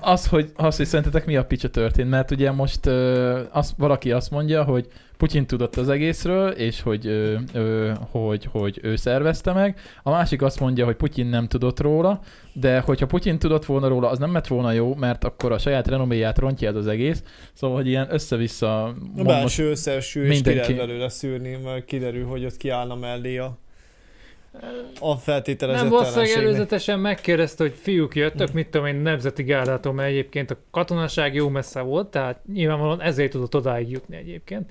Az, 0.00 0.26
hogy, 0.26 0.52
az, 0.56 0.76
hogy 0.76 0.86
szerintetek 0.86 1.26
mi 1.26 1.36
a 1.36 1.44
picsa 1.44 1.70
történt, 1.70 2.10
mert 2.10 2.30
ugye 2.30 2.50
most 2.50 2.86
ö, 2.86 3.40
az, 3.50 3.74
valaki 3.78 4.12
azt 4.12 4.30
mondja, 4.30 4.64
hogy 4.64 4.86
Putyin 5.16 5.46
tudott 5.46 5.76
az 5.76 5.88
egészről, 5.88 6.50
és 6.50 6.80
hogy, 6.80 7.06
ö, 7.06 7.34
ö, 7.52 7.92
hogy, 8.10 8.48
hogy 8.50 8.78
ő 8.82 8.96
szervezte 8.96 9.52
meg. 9.52 9.78
A 10.02 10.10
másik 10.10 10.42
azt 10.42 10.60
mondja, 10.60 10.84
hogy 10.84 10.94
Putyin 10.94 11.26
nem 11.26 11.48
tudott 11.48 11.80
róla, 11.80 12.20
de 12.52 12.80
hogyha 12.80 13.06
Putyin 13.06 13.38
tudott 13.38 13.64
volna 13.64 13.88
róla, 13.88 14.08
az 14.08 14.18
nem 14.18 14.32
lett 14.32 14.46
volna 14.46 14.72
jó, 14.72 14.94
mert 14.94 15.24
akkor 15.24 15.52
a 15.52 15.58
saját 15.58 15.88
renoméját 15.88 16.38
rontja 16.38 16.68
ez 16.68 16.76
az 16.76 16.86
egész. 16.86 17.22
Szóval, 17.52 17.76
hogy 17.76 17.86
ilyen 17.86 18.06
össze-vissza... 18.10 18.84
A 18.84 19.22
belső 19.22 19.70
összeeső, 19.70 20.26
és 20.26 20.40
ki 20.40 20.54
lehet 20.54 20.76
belőle 20.76 21.08
szűrni, 21.08 21.58
mert 21.64 21.84
kiderül, 21.84 22.26
hogy 22.26 22.44
ott 22.44 22.56
kiállna 22.56 22.94
mellé 22.94 23.38
a, 23.38 23.58
a 25.00 25.16
feltételezett 25.16 25.82
Nem 25.82 25.90
valószínűleg 25.90 26.36
előzetesen 26.36 26.98
megkérdezte, 26.98 27.62
hogy 27.62 27.74
fiúk 27.80 28.14
jöttök, 28.14 28.52
mit 28.52 28.68
tudom 28.68 28.86
én, 28.86 28.94
nemzeti 28.94 29.42
gárdától, 29.42 29.92
mert 29.92 30.08
egyébként 30.08 30.50
a 30.50 30.56
katonaság 30.70 31.34
jó 31.34 31.48
messze 31.48 31.80
volt, 31.80 32.10
tehát 32.10 32.40
nyilvánvalóan 32.52 33.00
ezért 33.00 33.30
tudott 33.30 33.54
odáig 33.54 33.90
jutni 33.90 34.16
egyébként. 34.16 34.70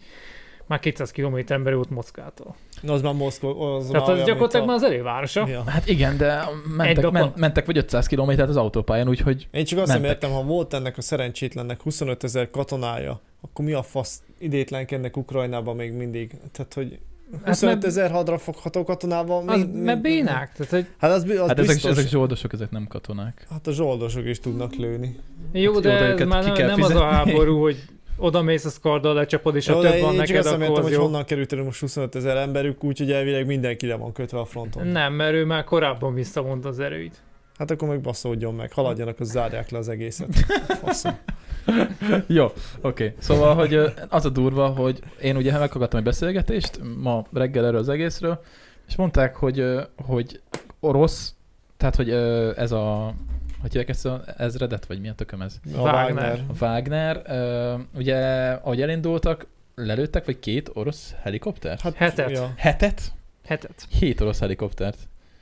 Már 0.65 0.79
200 0.79 1.11
km 1.11 1.37
belül 1.47 1.75
volt 1.75 1.89
Moszkvától. 1.89 2.55
Na, 2.81 2.93
az 2.93 3.01
már 3.01 3.13
Moszkva, 3.13 3.75
az 3.75 3.87
Tehát 3.87 4.07
már 4.07 4.17
az 4.17 4.25
gyakorlatilag 4.25 4.65
már 4.65 4.75
mint 4.75 4.89
az 4.89 4.91
elővárosa. 4.91 5.43
a... 5.43 5.47
ja. 5.47 5.63
Hát 5.67 5.87
igen, 5.87 6.17
de 6.17 6.43
mentek, 6.77 7.11
ment, 7.11 7.35
mentek 7.35 7.65
vagy 7.65 7.77
500 7.77 8.07
kilométert 8.07 8.49
az 8.49 8.57
autópályán, 8.57 9.09
úgyhogy 9.09 9.47
Én 9.51 9.65
csak 9.65 9.79
azt 9.79 9.91
nem 9.91 10.03
értem, 10.03 10.31
ha 10.31 10.43
volt 10.43 10.73
ennek 10.73 10.97
a 10.97 11.01
szerencsétlennek 11.01 11.81
25 11.81 12.23
ezer 12.23 12.49
katonája, 12.49 13.19
akkor 13.41 13.65
mi 13.65 13.73
a 13.73 13.83
fasz 13.83 14.21
idétlenkednek 14.37 15.17
Ukrajnába 15.17 15.73
még 15.73 15.93
mindig? 15.93 16.35
Tehát, 16.51 16.73
hogy 16.73 16.99
25 17.45 17.73
mert- 17.73 17.85
ezer 17.85 18.11
hadra 18.11 18.37
fogható 18.37 18.83
katonával... 18.83 19.43
Az, 19.49 19.59
mi- 19.59 19.65
mi- 19.71 19.79
mert 19.83 20.01
bénák, 20.01 20.51
tehát 20.51 20.71
hogy 20.71 20.85
Hát 20.97 21.11
az, 21.11 21.23
az 21.23 21.37
hát 21.37 21.59
ezek, 21.59 21.65
biztos. 21.73 21.91
ezek 21.91 22.07
zsoldosok, 22.07 22.53
ezek 22.53 22.71
nem 22.71 22.87
katonák. 22.87 23.45
Hát 23.49 23.67
a 23.67 23.71
zsoldosok 23.71 24.25
is 24.25 24.39
tudnak 24.39 24.75
lőni. 24.75 25.15
jó, 25.51 25.73
Hát 25.73 25.81
de 25.81 25.89
jó, 25.89 26.15
ez 26.15 26.27
már 26.27 26.43
nem, 26.43 26.65
nem 26.65 26.81
az 26.81 26.95
a 26.95 27.03
háború, 27.03 27.61
hogy 27.61 27.77
oda 28.17 28.41
mész 28.41 28.65
a 28.65 28.69
karddal, 28.81 29.13
lecsapod, 29.13 29.55
és 29.55 29.67
Jó, 29.67 29.81
de 29.81 29.91
több 29.91 30.01
van 30.01 30.13
én 30.13 30.17
csak 30.17 30.27
neked, 30.27 30.45
azt 30.45 30.47
akkor 30.47 30.61
értem, 30.61 30.75
az 30.77 30.83
hogy 30.83 30.91
jó. 30.91 31.01
honnan 31.01 31.25
került 31.25 31.53
elő 31.53 31.63
most 31.63 31.79
25 31.79 32.15
ezer 32.15 32.37
emberük, 32.37 32.83
úgyhogy 32.83 33.11
elvileg 33.11 33.45
mindenki 33.45 33.87
le 33.87 33.95
van 33.95 34.11
kötve 34.11 34.39
a 34.39 34.45
fronton. 34.45 34.87
Nem, 34.87 35.13
mert 35.13 35.33
ő 35.33 35.45
már 35.45 35.63
korábban 35.63 36.13
visszavonta 36.13 36.69
az 36.69 36.79
erőit. 36.79 37.21
Hát 37.57 37.71
akkor 37.71 37.87
meg 37.87 38.01
baszódjon 38.01 38.53
meg, 38.55 38.71
haladjanak, 38.71 39.19
az 39.19 39.29
zárják 39.29 39.69
le 39.69 39.77
az 39.77 39.89
egészet. 39.89 40.35
Faszom. 40.83 41.17
Jó, 42.27 42.45
oké. 42.45 42.55
Okay. 42.81 43.13
Szóval, 43.19 43.55
hogy 43.55 43.79
az 44.09 44.25
a 44.25 44.29
durva, 44.29 44.67
hogy 44.67 44.99
én 45.21 45.35
ugye 45.35 45.57
meghallgattam 45.57 45.99
egy 45.99 46.05
beszélgetést 46.05 46.79
ma 46.97 47.25
reggel 47.33 47.65
erről 47.65 47.79
az 47.79 47.89
egészről, 47.89 48.41
és 48.87 48.95
mondták, 48.95 49.35
hogy, 49.35 49.65
hogy 50.05 50.41
orosz, 50.79 51.35
tehát, 51.77 51.95
hogy 51.95 52.09
ez 52.57 52.71
a, 52.71 53.13
hogy 53.61 53.71
hívják 53.71 53.89
ezt 53.89 54.05
a 54.05 54.23
ezredet, 54.37 54.85
vagy 54.85 54.99
mi 54.99 55.09
a 55.09 55.13
tököm 55.13 55.41
ez? 55.41 55.59
A 55.75 55.79
Wagner. 55.79 56.03
Wagner. 56.03 56.43
A 56.47 56.65
Wagner, 56.65 57.21
ö, 57.25 57.73
ugye, 57.95 58.17
ahogy 58.51 58.81
elindultak, 58.81 59.47
lelőttek, 59.75 60.25
vagy 60.25 60.39
két 60.39 60.69
orosz 60.73 61.15
helikoptert? 61.21 61.81
Hát, 61.81 61.93
Hetet. 61.93 62.31
Ja. 62.31 62.53
Hetet? 62.57 63.01
Hetet. 63.45 63.85
Hét 63.89 64.21
orosz 64.21 64.39
helikoptert. 64.39 64.97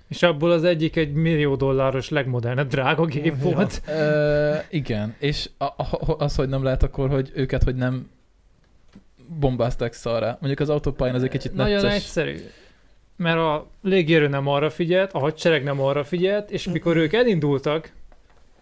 És 0.09 0.23
abból 0.23 0.51
az 0.51 0.63
egyik 0.63 0.95
egy 0.95 1.13
millió 1.13 1.55
dolláros 1.55 2.09
legmodernebb 2.09 2.67
drága 2.67 3.05
gép 3.05 3.25
Ja. 3.25 3.35
volt. 3.35 3.81
Ö, 3.87 4.55
igen, 4.69 5.15
és 5.19 5.49
a, 5.57 5.63
a, 5.63 6.15
az, 6.17 6.35
hogy 6.35 6.49
nem 6.49 6.63
lehet 6.63 6.83
akkor, 6.83 7.09
hogy 7.09 7.31
őket, 7.33 7.63
hogy 7.63 7.75
nem 7.75 8.09
bombázták 9.39 9.93
szarra. 9.93 10.25
Mondjuk 10.39 10.59
az 10.59 10.69
autópályán 10.69 11.15
az 11.15 11.23
egy 11.23 11.29
kicsit 11.29 11.53
Nagyon 11.53 11.73
necces. 11.81 11.95
egyszerű. 11.95 12.35
Mert 13.15 13.37
a 13.37 13.67
légierő 13.83 14.27
nem 14.27 14.47
arra 14.47 14.69
figyelt, 14.69 15.13
a 15.13 15.19
hadsereg 15.19 15.63
nem 15.63 15.81
arra 15.81 16.03
figyelt, 16.03 16.51
és 16.51 16.67
mikor 16.67 16.97
ők 16.97 17.13
elindultak, 17.13 17.91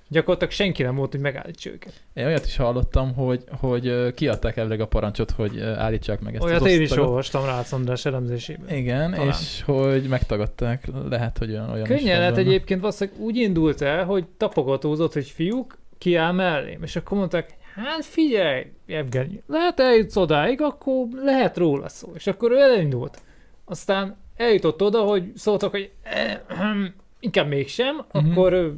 gyakorlatilag 0.09 0.53
senki 0.53 0.83
nem 0.83 0.95
volt, 0.95 1.11
hogy 1.11 1.19
megállítsa 1.21 1.69
őket. 1.69 1.93
Én 2.13 2.25
olyat 2.25 2.45
is 2.45 2.55
hallottam, 2.55 3.13
hogy, 3.13 3.43
hogy 3.59 4.13
kiadták 4.13 4.57
elvileg 4.57 4.79
a 4.81 4.87
parancsot, 4.87 5.31
hogy 5.31 5.59
állítsák 5.61 6.19
meg 6.21 6.35
ezt 6.35 6.43
Olyat 6.43 6.61
az 6.61 6.67
én 6.67 6.81
is 6.81 6.89
osztagot. 6.89 7.07
olvastam 7.09 7.45
Rácz 7.45 7.73
András 7.73 8.05
elemzésében. 8.05 8.75
Igen, 8.75 9.11
Talán. 9.11 9.27
és 9.27 9.61
hogy 9.65 10.03
megtagadták. 10.07 10.87
Lehet, 11.09 11.37
hogy 11.37 11.49
olyan, 11.49 11.69
olyan 11.69 11.81
is 11.91 11.97
Könnyen 11.97 12.19
lehet 12.19 12.37
egyébként 12.37 12.79
valószínűleg 12.81 13.19
úgy 13.21 13.35
indult 13.35 13.81
el, 13.81 14.05
hogy 14.05 14.25
tapogatózott, 14.37 15.13
hogy 15.13 15.27
fiúk, 15.29 15.77
kiáll 15.97 16.31
mellém. 16.31 16.83
És 16.83 16.95
akkor 16.95 17.17
mondták, 17.17 17.49
hát 17.75 18.05
figyelj, 18.05 18.65
Evgeny, 18.87 19.41
lehet 19.47 19.79
eljutsz 19.79 20.15
odáig, 20.15 20.61
akkor 20.61 21.05
lehet 21.23 21.57
róla 21.57 21.89
szó. 21.89 22.11
És 22.15 22.27
akkor 22.27 22.51
ő 22.51 22.57
elindult. 22.61 23.21
Aztán 23.65 24.17
eljutott 24.35 24.81
oda, 24.81 25.01
hogy 25.01 25.31
szóltak, 25.35 25.71
hogy 25.71 25.91
eh, 26.03 26.39
inkább 27.19 27.47
mégsem, 27.47 27.95
Mhm. 28.11 28.31
akkor 28.31 28.77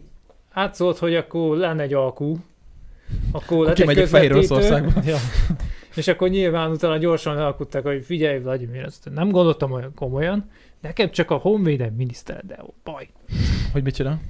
átszólt, 0.60 0.98
hogy 0.98 1.16
akkor 1.16 1.58
lenne 1.58 1.84
egy 1.84 1.94
alkú, 1.94 2.38
akkor 3.32 3.66
lett 3.66 3.80
egy 3.80 4.10
Fehér 4.10 4.32
Oroszországba. 4.32 5.02
Ja. 5.06 5.18
És 5.96 6.08
akkor 6.08 6.30
nyilván 6.30 6.72
utána 6.72 6.98
gyorsan 6.98 7.38
alkutták, 7.38 7.84
hogy 7.84 8.06
figyelj, 8.06 8.40
Vladimir, 8.40 8.84
ezt 8.84 9.10
nem 9.14 9.30
gondoltam 9.30 9.72
olyan 9.72 9.94
komolyan, 9.96 10.50
nekem 10.82 11.12
csak 11.12 11.32
a 11.32 11.36
honvédelmi 11.36 11.96
miniszter, 11.96 12.46
de 12.46 12.60
ó, 12.64 12.74
baj. 12.84 13.10
Hogy 13.72 13.84
mit 13.84 13.96
csinál? 13.96 14.22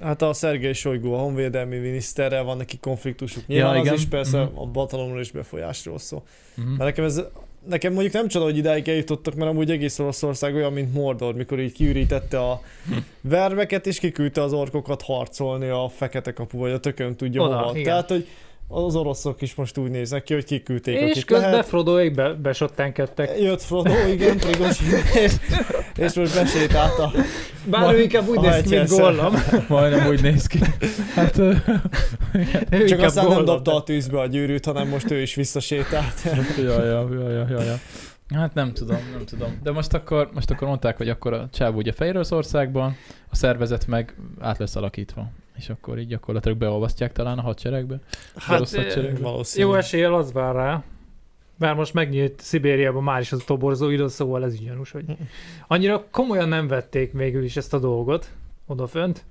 Hát 0.00 0.22
a 0.22 0.32
Szergei 0.32 0.72
Solygó, 0.72 1.14
a 1.14 1.18
honvédelmi 1.18 1.78
miniszterrel 1.78 2.44
van 2.44 2.56
neki 2.56 2.78
konfliktusuk. 2.78 3.46
Nyilván 3.46 3.72
Ja, 3.74 3.78
az 3.80 3.84
igen. 3.86 3.98
is 3.98 4.06
persze 4.06 4.42
Mhm. 4.42 4.58
a 4.58 4.64
batalomról 4.66 5.20
és 5.20 5.30
befolyásról 5.30 5.98
szól. 5.98 6.22
Mhm. 6.54 6.68
Mert 6.68 6.78
nekem 6.78 7.04
ez 7.04 7.22
Nekem 7.68 7.92
mondjuk 7.92 8.12
nem 8.12 8.28
csoda, 8.28 8.44
hogy 8.44 8.56
idáig 8.56 8.88
eljutottak, 8.88 9.34
mert 9.34 9.50
amúgy 9.50 9.70
egész 9.70 9.98
Oroszország 9.98 10.54
olyan, 10.54 10.72
mint 10.72 10.94
Mordor, 10.94 11.34
mikor 11.34 11.60
így 11.60 11.72
kiürítette 11.72 12.40
a 12.40 12.60
verveket, 13.20 13.86
és 13.86 13.98
kiküldte 13.98 14.42
az 14.42 14.52
orkokat 14.52 15.02
harcolni 15.02 15.68
a 15.68 15.88
fekete 15.88 16.32
kapu, 16.32 16.58
vagy 16.58 16.72
a 16.72 16.80
tökön 16.80 17.16
tudja 17.16 17.42
Oda, 17.42 17.56
hova. 17.56 17.70
igen. 17.70 17.84
Tehát, 17.84 18.08
hogy 18.08 18.26
az 18.68 18.96
oroszok 18.96 19.42
is 19.42 19.54
most 19.54 19.78
úgy 19.78 19.90
néznek 19.90 20.22
ki, 20.22 20.34
hogy 20.34 20.44
kiküldték, 20.44 20.94
És 21.00 21.10
akit 21.10 21.24
közben 21.24 21.50
lehet. 21.50 21.66
Frodoék 21.66 22.14
be, 22.14 22.32
besottenkedtek. 22.32 23.40
Jött 23.40 23.62
Frodo, 23.62 23.92
igen, 24.08 24.38
Prigozsin, 24.38 24.86
és, 25.14 25.32
és 25.96 26.12
most 26.14 26.34
besétált 26.34 26.98
a... 26.98 27.12
Bár 27.64 27.80
Ma- 27.80 27.94
ő 27.94 28.00
inkább 28.02 28.28
úgy 28.28 28.46
a 28.46 28.50
néz 28.50 28.62
ki, 28.62 28.76
mint. 28.76 28.88
Gollam. 28.88 29.34
Majdnem 29.68 30.06
úgy 30.06 30.22
néz 30.22 30.46
ki. 30.46 30.58
Hát, 31.14 31.38
ö, 31.38 31.52
Ő 32.70 32.84
Csak 32.84 33.00
aztán 33.00 33.24
nem 33.24 33.32
Gollum, 33.32 33.44
dobta 33.44 33.74
a 33.74 33.82
tűzbe 33.82 34.20
a 34.20 34.26
gyűrűt, 34.26 34.64
hanem 34.64 34.88
most 34.88 35.10
ő 35.10 35.20
is 35.20 35.34
visszasétált. 35.34 36.22
ja, 36.56 36.84
ja, 36.84 37.08
ja, 37.12 37.30
ja, 37.30 37.46
ja, 37.48 37.62
ja. 37.62 37.78
Hát 38.34 38.54
nem 38.54 38.72
tudom, 38.72 38.98
nem 39.12 39.24
tudom. 39.24 39.58
De 39.62 39.72
most 39.72 39.94
akkor, 39.94 40.30
most 40.34 40.50
akkor 40.50 40.68
mondták, 40.68 40.96
hogy 40.96 41.08
akkor 41.08 41.32
a 41.32 41.48
csávó 41.52 41.76
ugye 41.76 41.92
Fehéroroszországban, 41.92 42.96
a 43.30 43.36
szervezet 43.36 43.86
meg 43.86 44.14
át 44.40 44.58
lesz 44.58 44.76
alakítva. 44.76 45.30
És 45.56 45.68
akkor 45.68 45.98
így 45.98 46.06
gyakorlatilag 46.06 46.58
beolvasztják 46.58 47.12
talán 47.12 47.38
a 47.38 47.42
hadseregbe. 47.42 48.00
Hát, 48.36 48.56
orosz 48.56 48.76
hadsereg. 48.76 49.20
valószínű. 49.20 49.66
Jó 49.66 49.74
eséllyel 49.74 50.14
az 50.14 50.32
vár 50.32 50.54
rá. 50.54 50.84
Bár 51.58 51.74
most 51.74 51.94
megnyílt 51.94 52.40
Szibériában 52.40 53.02
már 53.02 53.20
is 53.20 53.32
az 53.32 53.40
a 53.40 53.44
toborzó 53.44 53.88
idő, 53.88 54.08
szóval 54.08 54.44
ez 54.44 54.54
így 54.54 54.64
gyanús, 54.64 54.90
hogy 54.90 55.04
annyira 55.66 56.06
komolyan 56.10 56.48
nem 56.48 56.68
vették 56.68 57.12
végül 57.12 57.44
is 57.44 57.56
ezt 57.56 57.74
a 57.74 57.78
dolgot 57.78 58.30
odafönt, 58.66 59.24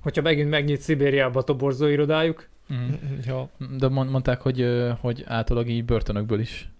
hogyha 0.00 0.22
megint 0.22 0.50
megnyit 0.50 0.80
Szibériába 0.80 1.38
a 1.38 1.42
toborzó 1.42 1.86
irodájuk. 1.86 2.48
Mm. 2.72 2.92
Ja. 3.26 3.48
De 3.78 3.88
mond, 3.88 4.10
mondták, 4.10 4.40
hogy, 4.40 4.66
hogy 5.00 5.24
általában 5.26 5.70
így 5.70 5.84
börtönökből 5.84 6.40
is 6.40 6.70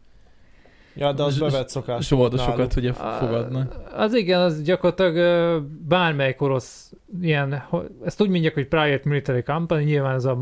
ja, 0.94 1.12
de 1.12 1.22
az 1.22 1.38
bevett 1.38 1.68
szokás. 1.68 2.06
zsoldosokat 2.06 2.76
ugye 2.76 2.92
fogadnak. 2.92 3.76
Az 3.94 4.14
igen, 4.14 4.40
az 4.40 4.62
gyakorlatilag 4.62 5.62
bármelyik 5.88 6.40
orosz 6.40 6.92
ilyen, 7.20 7.62
ezt 8.04 8.20
úgy 8.20 8.28
mondják, 8.28 8.54
hogy 8.54 8.66
private 8.66 9.08
military 9.08 9.42
company, 9.42 9.84
nyilván 9.84 10.14
ez 10.14 10.24
a, 10.24 10.38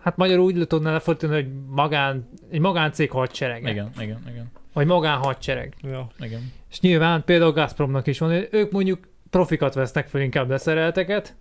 hát 0.00 0.16
magyarul 0.16 0.44
úgy 0.44 0.66
tudná 0.66 0.92
lefordítani, 0.92 1.42
hogy 1.42 1.50
magán, 1.68 2.28
egy 2.50 2.60
magáncég 2.60 3.10
hadsereg. 3.10 3.60
Igen, 3.60 3.90
igen, 4.00 4.18
igen, 4.30 4.50
Vagy 4.72 4.86
magán 4.86 5.18
hadsereg. 5.18 5.74
Ja. 5.82 6.08
igen. 6.20 6.52
És 6.70 6.80
nyilván 6.80 7.24
például 7.24 7.52
Gazpromnak 7.52 8.06
is 8.06 8.18
van, 8.18 8.30
hogy 8.30 8.48
ők 8.50 8.70
mondjuk 8.70 8.98
profikat 9.30 9.74
vesznek 9.74 10.08
fel 10.08 10.20
inkább 10.20 10.48
leszerelteket, 10.48 11.34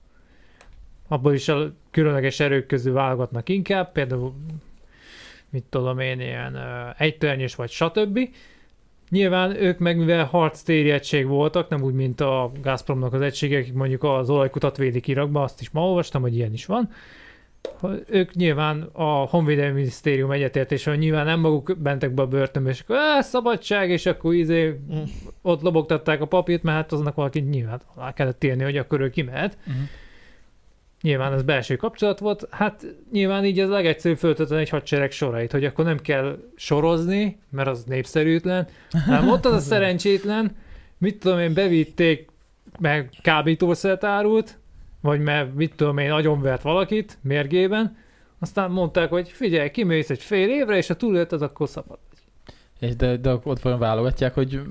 abból 1.07 1.33
is 1.33 1.47
a 1.47 1.71
különleges 1.91 2.39
erők 2.39 2.65
közül 2.65 2.93
válogatnak 2.93 3.49
inkább, 3.49 3.91
például 3.91 4.33
mit 5.49 5.63
tudom 5.69 5.99
én, 5.99 6.19
ilyen 6.19 6.57
egytörnyös 6.97 7.55
vagy 7.55 7.69
stb. 7.69 8.19
Nyilván 9.13 9.63
ők 9.63 9.79
meg 9.79 9.97
mivel 9.97 10.25
harctéri 10.25 10.91
egység 10.91 11.27
voltak, 11.27 11.69
nem 11.69 11.81
úgy, 11.83 11.93
mint 11.93 12.21
a 12.21 12.51
Gazpromnak 12.61 13.13
az 13.13 13.21
egységek, 13.21 13.61
akik 13.61 13.73
mondjuk 13.73 14.03
az 14.03 14.29
olajkutat 14.29 14.77
védik 14.77 15.07
Irakba, 15.07 15.43
azt 15.43 15.61
is 15.61 15.69
ma 15.69 15.87
olvastam, 15.87 16.21
hogy 16.21 16.35
ilyen 16.35 16.53
is 16.53 16.65
van. 16.65 16.89
hogy 17.79 18.03
Ők 18.09 18.33
nyilván 18.33 18.89
a 18.91 19.03
Honvédelmi 19.03 19.73
Minisztérium 19.73 20.31
egyetértésével 20.31 20.99
nyilván 20.99 21.25
nem 21.25 21.39
maguk 21.39 21.77
bentek 21.77 22.11
be 22.13 22.21
a 22.21 22.27
börtönbe, 22.27 22.69
és 22.69 22.79
akkor 22.79 22.95
"Á, 22.97 23.21
szabadság, 23.21 23.89
és 23.89 24.05
akkor 24.05 24.33
izé 24.33 24.79
Mm. 24.93 25.01
ott 25.41 25.61
lobogtatták 25.61 26.21
a 26.21 26.25
papírt, 26.25 26.63
mert 26.63 26.77
hát 26.77 26.91
aznak 26.91 27.15
valaki 27.15 27.39
nyilván 27.39 27.81
alá 27.95 28.13
kellett 28.13 28.43
írni, 28.43 28.63
hogy 28.63 28.77
akkor 28.77 29.01
ő 29.01 29.09
kimehet. 29.09 29.57
Uh-huh. 29.67 29.83
Nyilván 31.03 31.33
ez 31.33 31.43
belső 31.43 31.75
kapcsolat 31.75 32.19
volt, 32.19 32.47
hát 32.49 32.85
nyilván 33.11 33.45
így 33.45 33.59
az 33.59 33.69
legegyszerűbb 33.69 34.17
föltölteni 34.17 34.61
egy 34.61 34.69
hadsereg 34.69 35.11
sorait, 35.11 35.51
hogy 35.51 35.65
akkor 35.65 35.85
nem 35.85 35.99
kell 35.99 36.37
sorozni, 36.55 37.39
mert 37.49 37.67
az 37.67 37.83
népszerűtlen, 37.83 38.67
hanem 39.05 39.29
ott 39.29 39.45
az 39.45 39.53
a 39.53 39.59
szerencsétlen, 39.59 40.55
mit 40.97 41.19
tudom 41.19 41.39
én, 41.39 41.53
bevitték, 41.53 42.29
meg 42.79 43.09
kábítószert 43.21 44.03
árult, 44.03 44.57
vagy 45.01 45.19
mert 45.19 45.55
mit 45.55 45.75
tudom 45.75 45.97
én, 45.97 46.11
agyonvert 46.11 46.61
valakit 46.61 47.17
mérgében, 47.21 47.97
aztán 48.39 48.71
mondták, 48.71 49.09
hogy 49.09 49.29
figyelj, 49.29 49.71
kimész 49.71 50.09
egy 50.09 50.21
fél 50.21 50.49
évre, 50.49 50.77
és 50.77 50.87
ha 50.87 50.93
túlélt, 50.93 51.31
az 51.31 51.41
akkor 51.41 51.69
szabad. 51.69 51.97
És 52.79 52.95
de, 52.95 53.17
de 53.17 53.39
ott 53.43 53.59
vajon 53.59 53.79
válogatják, 53.79 54.33
hogy 54.33 54.61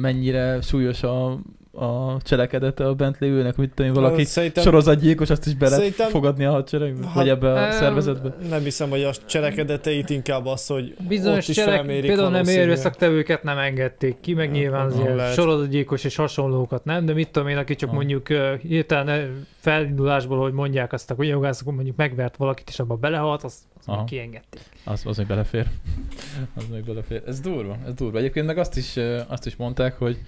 mennyire 0.00 0.60
súlyos 0.60 1.02
a, 1.02 1.40
a 1.72 2.22
cselekedete 2.22 2.86
a 2.86 2.94
bent 2.94 3.18
lévőnek, 3.18 3.56
mit 3.56 3.72
tudom 3.74 3.92
valaki 3.92 4.24
Szerintem 4.24 4.62
sorozatgyilkos, 4.62 5.30
azt 5.30 5.46
is 5.46 5.54
be 5.54 5.64
lehet 5.64 5.78
Szerintem- 5.80 6.08
fogadni 6.08 6.44
a 6.44 6.50
hadseregbe? 6.50 7.06
Hát, 7.06 7.14
Vagy 7.14 7.28
ebbe 7.28 7.52
a 7.52 7.70
szervezetbe? 7.72 8.36
nem 8.48 8.62
hiszem, 8.62 8.90
hogy 8.90 9.02
a 9.02 9.12
cselekedeteit 9.26 10.10
inkább 10.10 10.46
az, 10.46 10.66
hogy 10.66 10.96
Bizonyos 11.08 11.42
ott 11.44 11.48
is 11.48 11.56
cselek, 11.56 11.74
felmérik 11.74 12.06
például 12.06 12.30
nem 12.30 12.46
erőszaktevőket 12.46 13.42
nem 13.42 13.58
engedték 13.58 14.20
ki, 14.20 14.34
meg 14.34 14.46
Ja, 14.46 14.52
nyilván 14.60 14.86
az 14.86 14.94
aha, 14.94 15.02
ilyen 15.02 15.16
lehet. 15.16 15.34
sorozatgyilkos 15.34 16.04
és 16.04 16.16
hasonlókat 16.16 16.84
nem, 16.84 17.04
de 17.06 17.12
mit 17.12 17.30
tudom 17.30 17.48
én, 17.48 17.56
aki 17.56 17.74
csak 17.74 17.88
Aha. 17.88 17.98
mondjuk 17.98 18.28
hirtelen 18.62 19.46
felindulásból, 19.56 20.38
hogy 20.38 20.52
mondják 20.52 20.92
azt, 20.92 21.10
hogy 21.16 21.28
jogászok 21.28 21.74
mondjuk 21.74 21.96
megvert 21.96 22.36
valakit, 22.36 22.68
és 22.68 22.78
abba 22.78 22.94
belehalt, 22.94 23.44
azt, 23.44 23.58
azt 23.78 23.88
Aha. 23.88 23.96
meg 23.96 24.06
kiengedték. 24.06 24.60
Az, 24.84 25.02
az 25.06 25.16
még 25.16 25.26
belefér. 25.26 25.66
Az 26.56 26.64
még 26.72 26.84
belefér. 26.84 27.22
Ez 27.26 27.40
durva, 27.40 27.76
ez 27.86 27.94
durva. 27.94 28.18
Egyébként 28.18 28.46
meg 28.46 28.58
azt 28.58 28.76
is, 28.76 28.96
azt 29.28 29.46
is 29.46 29.56
mondták, 29.56 29.98
hogy 29.98 30.18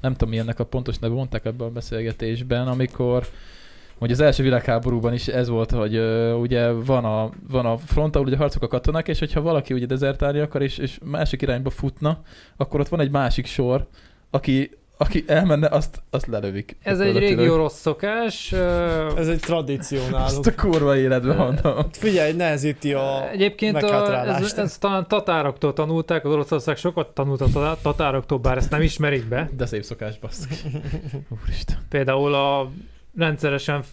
nem 0.00 0.14
tudom, 0.14 0.28
mi 0.28 0.52
a 0.56 0.64
pontos 0.64 0.98
neve, 0.98 1.14
mondták 1.14 1.44
ebben 1.44 1.66
a 1.66 1.70
beszélgetésben, 1.70 2.68
amikor 2.68 3.26
hogy 3.98 4.10
az 4.10 4.20
első 4.20 4.42
világháborúban 4.42 5.12
is 5.12 5.28
ez 5.28 5.48
volt, 5.48 5.70
hogy 5.70 5.94
ö, 5.94 6.32
ugye 6.32 6.70
van 6.70 7.04
a, 7.04 7.30
van 7.48 7.66
a 7.66 7.76
front, 7.78 8.14
ahol 8.14 8.26
ugye 8.26 8.36
harcok 8.36 8.62
a 8.62 8.68
katonák, 8.68 9.08
és 9.08 9.18
hogyha 9.18 9.40
valaki 9.40 9.74
ugye 9.74 9.86
dezertálni 9.86 10.38
akar, 10.38 10.62
és, 10.62 10.78
és 10.78 10.98
másik 11.04 11.42
irányba 11.42 11.70
futna, 11.70 12.22
akkor 12.56 12.80
ott 12.80 12.88
van 12.88 13.00
egy 13.00 13.10
másik 13.10 13.46
sor, 13.46 13.86
aki, 14.30 14.70
aki 15.00 15.24
elmenne, 15.26 15.68
azt, 15.68 16.02
azt 16.10 16.26
lelövik. 16.26 16.76
Ez 16.82 17.00
egy 17.00 17.18
régi 17.18 17.48
orosz 17.48 17.80
szokás. 17.80 18.52
Ez 19.16 19.28
egy 19.28 19.40
tradíció 19.40 20.00
náluk. 20.10 20.46
a 20.46 20.54
kurva 20.56 20.96
életben 20.96 21.36
mondom. 21.36 21.86
Figyelj, 21.92 22.32
nehezíti 22.32 22.92
a 22.92 23.30
Egyébként 23.30 23.82
a, 23.82 24.26
ez, 24.26 24.52
ez, 24.58 24.78
talán 24.78 25.08
tatároktól 25.08 25.72
tanulták, 25.72 26.24
az 26.24 26.32
Oroszország 26.32 26.76
sokat 26.76 27.08
tanult 27.08 27.40
a 27.40 27.46
tatá- 27.52 27.82
tatároktól, 27.82 28.38
bár 28.38 28.56
ezt 28.56 28.70
nem 28.70 28.82
ismerik 28.82 29.24
be. 29.24 29.50
De 29.56 29.66
szép 29.66 29.82
szokás, 29.82 30.18
basszus. 30.18 30.64
Úristen. 31.42 31.76
Például 31.88 32.34
a 32.34 32.70
rendszeresen 33.16 33.84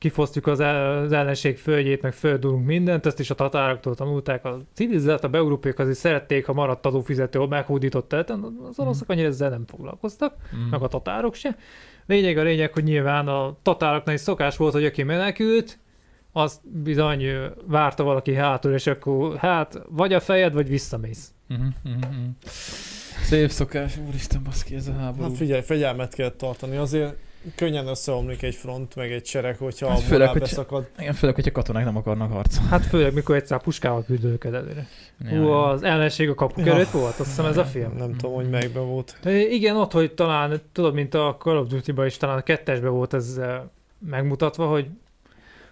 kifosztjuk 0.00 0.46
az, 0.46 0.60
el, 0.60 1.02
az 1.02 1.12
ellenség 1.12 1.58
földjét, 1.58 2.02
meg 2.02 2.12
földulunk 2.12 2.66
mindent, 2.66 3.06
ezt 3.06 3.20
is 3.20 3.30
a 3.30 3.34
tatároktól 3.34 3.94
tanulták. 3.94 4.44
A 4.44 4.60
civilizált, 4.74 5.24
a 5.24 5.30
európaiak 5.32 5.78
azért 5.78 5.96
szerették, 5.96 6.46
ha 6.46 6.52
maradt 6.52 6.86
adófizető 6.86 7.38
meghódított 7.38 8.08
területen, 8.08 8.58
az 8.68 8.78
oroszok 8.78 9.10
annyira 9.10 9.26
ezzel 9.26 9.50
nem 9.50 9.64
foglalkoztak, 9.66 10.34
Mm. 10.56 10.68
meg 10.68 10.82
a 10.82 10.88
tatárok 10.88 11.34
se. 11.34 11.56
Lényeg 12.06 12.38
a 12.38 12.42
lényeg, 12.42 12.72
hogy 12.72 12.84
nyilván 12.84 13.28
a 13.28 13.56
tatároknál 13.62 14.14
is 14.14 14.20
szokás 14.20 14.56
volt, 14.56 14.72
hogy 14.72 14.84
aki 14.84 15.02
menekült, 15.02 15.78
azt 16.32 16.68
bizony 16.82 17.26
várta 17.66 18.02
valaki 18.02 18.34
hátul, 18.34 18.72
és 18.72 18.86
akkor 18.86 19.36
hát 19.36 19.82
vagy 19.88 20.12
a 20.12 20.20
fejed, 20.20 20.52
vagy 20.52 20.68
visszamész. 20.68 21.32
Mhm, 21.48 21.60
mhm, 21.84 21.96
mhm. 21.96 22.28
Szép 23.22 23.50
szokás, 23.50 23.96
úristen, 24.08 24.42
baszki, 24.42 24.74
ez 24.74 24.88
a 24.88 24.92
háború. 24.92 25.22
Hát 25.22 25.36
figyelj, 25.36 25.60
fegyelmet 25.60 26.14
kell 26.14 26.30
tartani. 26.30 26.76
Azért 26.76 27.16
könnyen 27.54 27.86
összeomlik 27.86 28.42
egy 28.42 28.54
front, 28.54 28.94
meg 28.94 29.12
egy 29.12 29.26
sereg, 29.26 29.56
hogyha 29.56 29.88
Hát 29.88 29.96
a 29.96 30.00
főleg, 30.00 30.18
morál 30.18 30.32
hogy- 30.32 30.40
beszakad. 30.40 30.88
Igen, 30.98 31.12
főleg, 31.14 31.34
hogyha 31.34 31.50
katonák 31.52 31.84
nem 31.84 31.96
akarnak 31.96 32.32
harcolni. 32.32 32.68
Hát 32.68 32.86
főleg, 32.86 33.12
mikor 33.14 33.36
egyszer 33.36 33.62
puskával 33.62 34.04
küldő 34.04 34.28
őket 34.28 34.54
előre. 34.54 34.86
Ja, 35.30 35.38
Hú, 35.40 35.48
az 35.48 35.82
ellenség 35.82 36.28
a 36.28 36.34
kapuk 36.34 36.66
Ja. 36.66 36.72
előtt 36.74 36.90
volt, 36.90 37.18
azt 37.18 37.28
hiszem 37.28 37.44
ez 37.44 37.56
a 37.56 37.64
film. 37.64 37.96
Nem 37.96 38.12
tudom, 38.16 38.34
hogy 38.34 38.50
melyikben 38.50 38.86
volt. 38.86 39.16
De 39.22 39.38
igen, 39.48 39.76
ott, 39.76 39.92
hogy 39.92 40.12
talán, 40.12 40.60
tudod, 40.72 40.94
mint 40.94 41.14
a 41.14 41.36
Call 41.38 41.56
of 41.56 41.68
Duty-ban 41.68 42.06
is, 42.06 42.16
talán 42.16 42.38
a 42.38 42.42
kettesben 42.42 42.90
volt 42.92 43.14
ez 43.14 43.36
eh, 43.40 43.60
megmutatva, 43.98 44.66
hogy, 44.66 44.86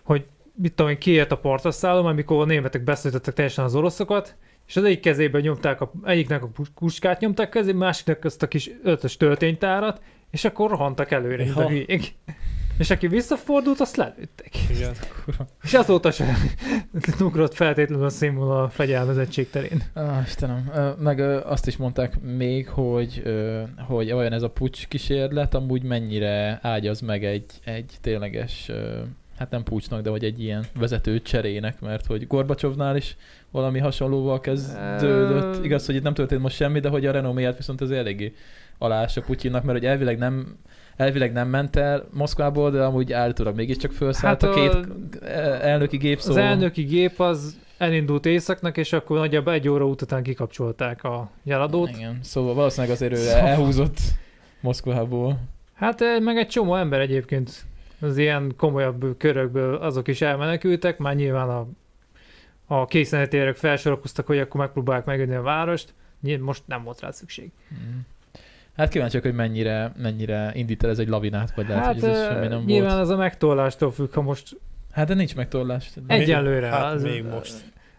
hogy 0.02 0.24
mit 0.54 0.72
tudom 0.74 0.90
én, 0.90 0.98
kiért 0.98 1.32
a 1.32 1.36
partraszállom, 1.38 2.06
amikor 2.06 2.42
a 2.42 2.44
németek 2.44 2.84
beszéltettek 2.84 3.34
teljesen 3.34 3.64
az 3.64 3.74
oroszokat, 3.74 4.34
és 4.66 4.76
az 4.76 4.84
egyik 4.84 5.00
kezében 5.00 5.40
nyomták, 5.40 5.80
a, 5.80 5.90
egyiknek 6.04 6.42
a 6.42 6.46
pus- 6.46 6.70
puskát 6.74 7.20
nyomták 7.20 7.48
kezé, 7.48 7.72
másiknak 7.72 8.24
azt 8.24 8.42
a 8.42 8.48
kis 8.48 8.70
ötös 8.82 9.16
tölténytárat, 9.16 10.00
és 10.30 10.44
akkor 10.44 10.70
rohantak 10.70 11.10
előre, 11.10 11.44
mint 11.44 11.56
a 11.56 11.60
Ja. 11.60 11.68
hülyék. 11.68 12.14
És 12.78 12.90
aki 12.90 13.06
visszafordult, 13.08 13.80
azt 13.80 13.96
lelőttek. 13.96 14.50
Igen. 14.70 14.92
És 15.62 15.74
azóta 15.74 16.10
sem 16.10 16.26
ugrott 17.20 17.54
feltétlenül 17.54 18.04
a 18.04 18.08
színvonal 18.08 18.62
a 18.62 18.68
fegyelmezettség 18.68 19.50
terén. 19.50 19.82
Á, 19.94 20.22
Istenem, 20.26 20.70
meg 20.98 21.20
azt 21.46 21.66
is 21.66 21.76
mondták 21.76 22.20
még, 22.20 22.68
hogy, 22.68 23.22
hogy 23.78 24.12
olyan 24.12 24.32
ez 24.32 24.42
a 24.42 24.50
pucs 24.50 24.86
kísérlet, 24.88 25.54
amúgy 25.54 25.82
mennyire 25.82 26.58
ágyaz 26.62 27.00
meg 27.00 27.24
egy, 27.24 27.44
egy 27.64 27.92
tényleges 28.00 28.70
hát 29.38 29.50
nem 29.50 29.62
pucsnak, 29.62 30.00
de 30.02 30.10
hogy 30.10 30.24
egy 30.24 30.42
ilyen 30.42 30.64
vezető 30.74 31.22
cserének, 31.22 31.80
mert 31.80 32.06
hogy 32.06 32.26
Gorbacsovnál 32.26 32.96
is 32.96 33.16
valami 33.50 33.78
hasonlóval 33.78 34.40
kezdődött. 34.40 35.64
Igaz, 35.64 35.86
hogy 35.86 35.94
itt 35.94 36.02
nem 36.02 36.14
történt 36.14 36.42
most 36.42 36.56
semmi, 36.56 36.80
de 36.80 36.88
hogy 36.88 37.06
a 37.06 37.12
renoméját 37.12 37.56
viszont 37.56 37.80
az 37.80 37.90
eléggé 37.90 38.34
alása 38.78 39.20
Putyinnak, 39.22 39.62
mert 39.62 39.78
hogy 39.78 39.86
elvileg 39.86 40.18
nem 40.18 40.56
elvileg 40.96 41.32
nem 41.32 41.48
ment 41.48 41.76
el 41.76 42.08
Moszkvából, 42.12 42.70
de 42.70 42.82
amúgy 42.84 43.12
állítólag 43.12 43.54
mégiscsak 43.56 43.92
felszállt 43.92 44.42
Hát 44.42 44.50
a 44.50 44.54
két 44.54 44.72
a- 45.22 45.26
elnöki 45.66 45.96
gép, 45.96 46.16
Az 46.18 46.24
szóval... 46.24 46.42
elnöki 46.42 46.82
gép 46.82 47.20
az 47.20 47.58
elindult 47.78 48.26
északnak, 48.26 48.76
és 48.76 48.92
akkor 48.92 49.18
nagyjából 49.18 49.52
egy 49.52 49.68
óra 49.68 49.84
után 49.86 50.22
kikapcsolták 50.22 51.04
a 51.04 51.30
jeladót. 51.42 51.88
Igen, 51.96 52.18
szóval 52.22 52.54
valószínűleg 52.54 52.94
azért 52.96 53.12
ő 53.12 53.16
Szóval- 53.16 53.46
elhúzott 53.48 53.98
Moszkvából. 54.60 55.38
Hát 55.74 56.00
eh, 56.00 56.20
meg 56.20 56.36
egy 56.36 56.48
csomó 56.48 56.74
ember 56.76 57.00
egyébként 57.00 57.64
az 58.00 58.16
ilyen 58.18 58.52
komolyabb 58.56 59.16
körökből 59.18 59.74
azok 59.74 60.08
is 60.08 60.20
elmenekültek, 60.20 60.98
már 60.98 61.14
nyilván 61.14 61.48
a, 61.48 61.66
a 62.66 62.86
készenletérek 62.86 63.56
felsorakoztak, 63.56 64.26
hogy 64.26 64.38
akkor 64.38 64.60
megpróbálják 64.60 65.04
megölni 65.06 65.34
a 65.34 65.42
várost, 65.42 65.94
most 66.40 66.62
nem 66.66 66.82
volt 66.84 67.00
rá 67.00 67.10
szükség. 67.10 67.50
Mm. 67.74 67.98
Hát 68.78 68.88
kíváncsiak, 68.88 69.22
hogy 69.22 69.34
mennyire, 69.34 69.92
mennyire 69.96 70.50
indít 70.54 70.84
el 70.84 70.90
ez 70.90 70.98
egy 70.98 71.08
lavinát, 71.08 71.54
vagy 71.54 71.68
lehet, 71.68 71.84
hát 71.84 72.00
hogy 72.00 72.08
ez 72.08 72.18
eh, 72.18 72.28
semmi 72.32 72.46
nem 72.46 72.62
nyilván 72.66 72.90
volt. 72.90 73.02
az 73.02 73.08
a 73.08 73.16
megtollástól 73.16 73.92
függ, 73.92 74.14
ha 74.14 74.22
most 74.22 74.56
Hát 74.90 75.06
de 75.06 75.14
nincs 75.14 75.36
megtorlás. 75.36 75.90
egyelőre. 76.06 76.66
Hát 76.66 76.92
az, 76.94 77.02
még 77.02 77.24
most. 77.24 77.54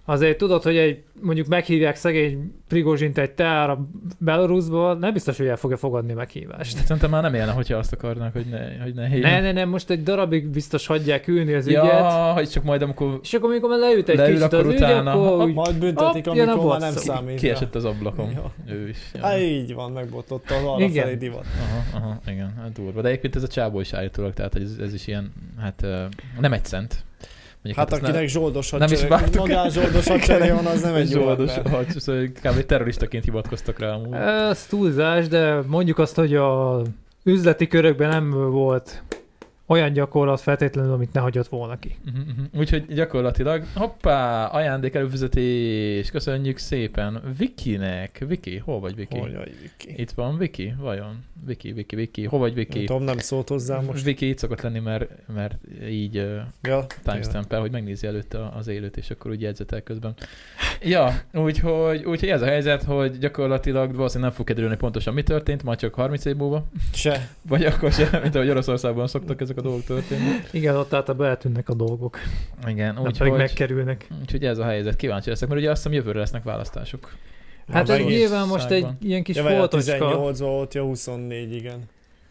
Azért 0.09 0.37
tudod, 0.37 0.63
hogy 0.63 0.77
egy, 0.77 1.03
mondjuk 1.21 1.47
meghívják 1.47 1.95
szegény 1.95 2.53
Prigozsint 2.67 3.17
egy 3.17 3.31
teára 3.31 3.87
Belarusból, 4.17 4.95
nem 4.97 5.13
biztos, 5.13 5.37
hogy 5.37 5.45
el 5.47 5.55
fogja 5.55 5.77
fogadni 5.77 6.13
meghívást. 6.13 6.77
Szerintem 6.77 7.09
már 7.09 7.21
nem 7.21 7.33
élne, 7.33 7.51
hogyha 7.51 7.77
azt 7.77 7.93
akarnak, 7.93 8.33
hogy 8.33 8.45
ne, 8.45 8.81
hogy 8.83 8.93
ne 8.93 9.01
Ne, 9.01 9.07
hívjon. 9.07 9.31
ne, 9.41 9.51
ne, 9.51 9.65
most 9.65 9.89
egy 9.89 10.03
darabig 10.03 10.47
biztos 10.47 10.87
hagyják 10.87 11.27
ülni 11.27 11.53
az 11.53 11.67
ügyet, 11.67 11.83
Ja, 11.83 12.31
hogy 12.33 12.49
csak 12.49 12.63
majd 12.63 12.81
amikor 12.81 13.19
és 13.23 13.33
akkor 13.33 13.49
amikor 13.49 13.69
már 13.69 13.79
leült 13.79 14.09
egy 14.09 14.17
Leül, 14.17 14.33
kicsit 14.35 14.53
akkor 14.53 14.65
az 14.65 14.73
ügy, 14.73 14.75
utána- 14.75 15.11
akkor 15.13 15.45
úgy, 15.47 15.53
Majd 15.53 15.75
büntetik, 15.79 16.27
a 16.27 16.31
amikor 16.31 16.65
már 16.65 16.79
nem 16.79 16.91
számít. 16.91 17.39
kiesett 17.39 17.75
az 17.75 17.85
ablakon. 17.85 18.31
Ja. 18.31 18.51
Ő 18.73 18.87
is. 18.89 18.97
Ja. 19.13 19.21
Hát 19.25 19.39
így 19.39 19.73
van, 19.73 19.91
megbototta 19.91 20.55
az 20.55 20.63
arra 20.63 20.83
Igen. 20.85 21.03
felé 21.03 21.15
divat. 21.15 21.45
Aha, 21.63 22.05
aha, 22.05 22.19
igen, 22.27 22.53
hát 22.61 22.71
durva. 22.71 23.01
De 23.01 23.07
egyébként 23.07 23.35
ez 23.35 23.43
a 23.43 23.47
csábó 23.47 23.79
is 23.79 23.93
állítólag, 23.93 24.33
tehát 24.33 24.55
ez, 24.55 24.75
ez 24.81 24.93
is 24.93 25.07
ilyen, 25.07 25.31
hát 25.59 25.85
nem 26.39 26.53
egy 26.53 26.65
cent. 26.65 27.03
Mondjuk, 27.63 27.85
Hát 27.85 27.93
ezt 27.93 28.03
akinek 28.03 28.27
zsoldos 28.27 28.69
nem 28.69 28.81
is 28.81 28.87
hadsereg, 28.89 29.09
vártuk. 29.09 29.35
magán 29.39 29.69
zsoldos 29.69 30.07
hadsereg 30.13 30.53
van, 30.55 30.65
az 30.65 30.81
nem 30.81 30.95
egy 30.95 31.07
zsoldos, 31.09 31.53
hogy 31.53 31.87
szóval 31.99 32.25
kb. 32.43 32.65
terroristaként 32.65 33.23
hivatkoztak 33.23 33.79
rá 33.79 33.91
amúgy. 33.91 34.13
ez 34.49 34.65
túlzás, 34.65 35.27
de 35.27 35.59
mondjuk 35.67 35.97
azt, 35.97 36.15
hogy 36.15 36.35
a 36.35 36.81
üzleti 37.23 37.67
körökben 37.67 38.09
nem 38.09 38.51
volt 38.51 39.03
olyan 39.69 39.93
gyakorlat 39.93 40.41
feltétlenül, 40.41 40.93
amit 40.93 41.13
ne 41.13 41.19
hagyott 41.19 41.47
volna 41.47 41.79
ki. 41.79 41.95
Uh-huh, 42.07 42.27
uh-huh. 42.27 42.59
Úgyhogy 42.59 42.85
gyakorlatilag, 42.85 43.63
hoppá, 43.75 44.45
ajándék 44.45 44.93
előfizetés, 44.93 46.11
köszönjük 46.11 46.57
szépen 46.57 47.21
Vikinek. 47.37 48.23
Viki, 48.27 48.57
hol 48.57 48.79
vagy 48.79 48.95
Viki? 48.95 49.17
Hogy 49.17 49.35
vagy, 49.35 49.55
Viki. 49.61 50.01
Itt 50.01 50.11
van 50.11 50.37
Viki, 50.37 50.73
vajon? 50.79 51.23
Viki, 51.45 51.71
Viki, 51.71 51.95
Viki, 51.95 52.25
hol 52.25 52.39
vagy 52.39 52.53
Nem 52.55 52.65
Viki? 52.67 52.83
tudom, 52.83 53.03
nem 53.03 53.17
szólt 53.17 53.47
hozzá 53.47 53.79
most. 53.79 54.03
Viki 54.03 54.27
itt 54.29 54.37
szokott 54.37 54.61
lenni, 54.61 54.79
mert, 54.79 55.09
mert 55.33 55.55
így 55.89 56.13
Ja, 56.61 56.85
timestamp 57.03 57.53
hogy 57.53 57.71
megnézi 57.71 58.07
előtte 58.07 58.47
az 58.47 58.67
élőt, 58.67 58.97
és 58.97 59.09
akkor 59.09 59.31
úgy 59.31 59.41
jegyzetel 59.41 59.81
közben. 59.81 60.13
Ja, 60.81 61.21
úgyhogy, 61.33 62.03
úgyhogy 62.03 62.29
ez 62.29 62.41
a 62.41 62.45
helyzet, 62.45 62.83
hogy 62.83 63.17
gyakorlatilag 63.17 63.95
valószínűleg 63.95 64.29
nem 64.29 64.37
fog 64.37 64.47
kiderülni 64.47 64.75
pontosan 64.75 65.13
mi 65.13 65.23
történt, 65.23 65.63
majd 65.63 65.79
csak 65.79 65.93
30 65.93 66.25
év 66.25 66.35
múlva, 66.35 66.67
Se. 66.93 67.29
vagy 67.41 67.65
akkor 67.65 67.91
sem, 67.91 68.21
mint 68.21 68.35
ahogy 68.35 68.49
Oroszországban 68.49 69.07
szoktak 69.07 69.41
ezek 69.41 69.57
a 69.59 69.61
dolgok 69.61 69.83
történni. 69.83 70.29
Igen, 70.51 70.75
ott 70.75 70.93
általában 70.93 71.27
eltűnnek 71.27 71.69
a 71.69 71.73
dolgok, 71.73 72.17
Igen, 72.67 72.99
úgyhogy, 72.99 73.31
megkerülnek. 73.31 74.07
úgyhogy 74.21 74.45
ez 74.45 74.57
a 74.57 74.65
helyzet. 74.65 74.95
Kíváncsi 74.95 75.29
leszek, 75.29 75.47
mert 75.49 75.61
ugye 75.61 75.69
azt 75.69 75.83
hiszem 75.83 75.97
jövőre 75.97 76.19
lesznek 76.19 76.43
választások. 76.43 77.15
Hát 77.71 77.89
ez 77.89 77.97
nyilván 78.05 78.47
most 78.47 78.69
egy 78.69 78.87
ilyen 79.01 79.23
kis 79.23 79.35
Ja, 79.35 79.43
foltocska, 79.43 79.91
18 79.91 80.39
volt, 80.39 80.73
ja 80.73 80.83
24, 80.83 81.53
igen. 81.55 81.83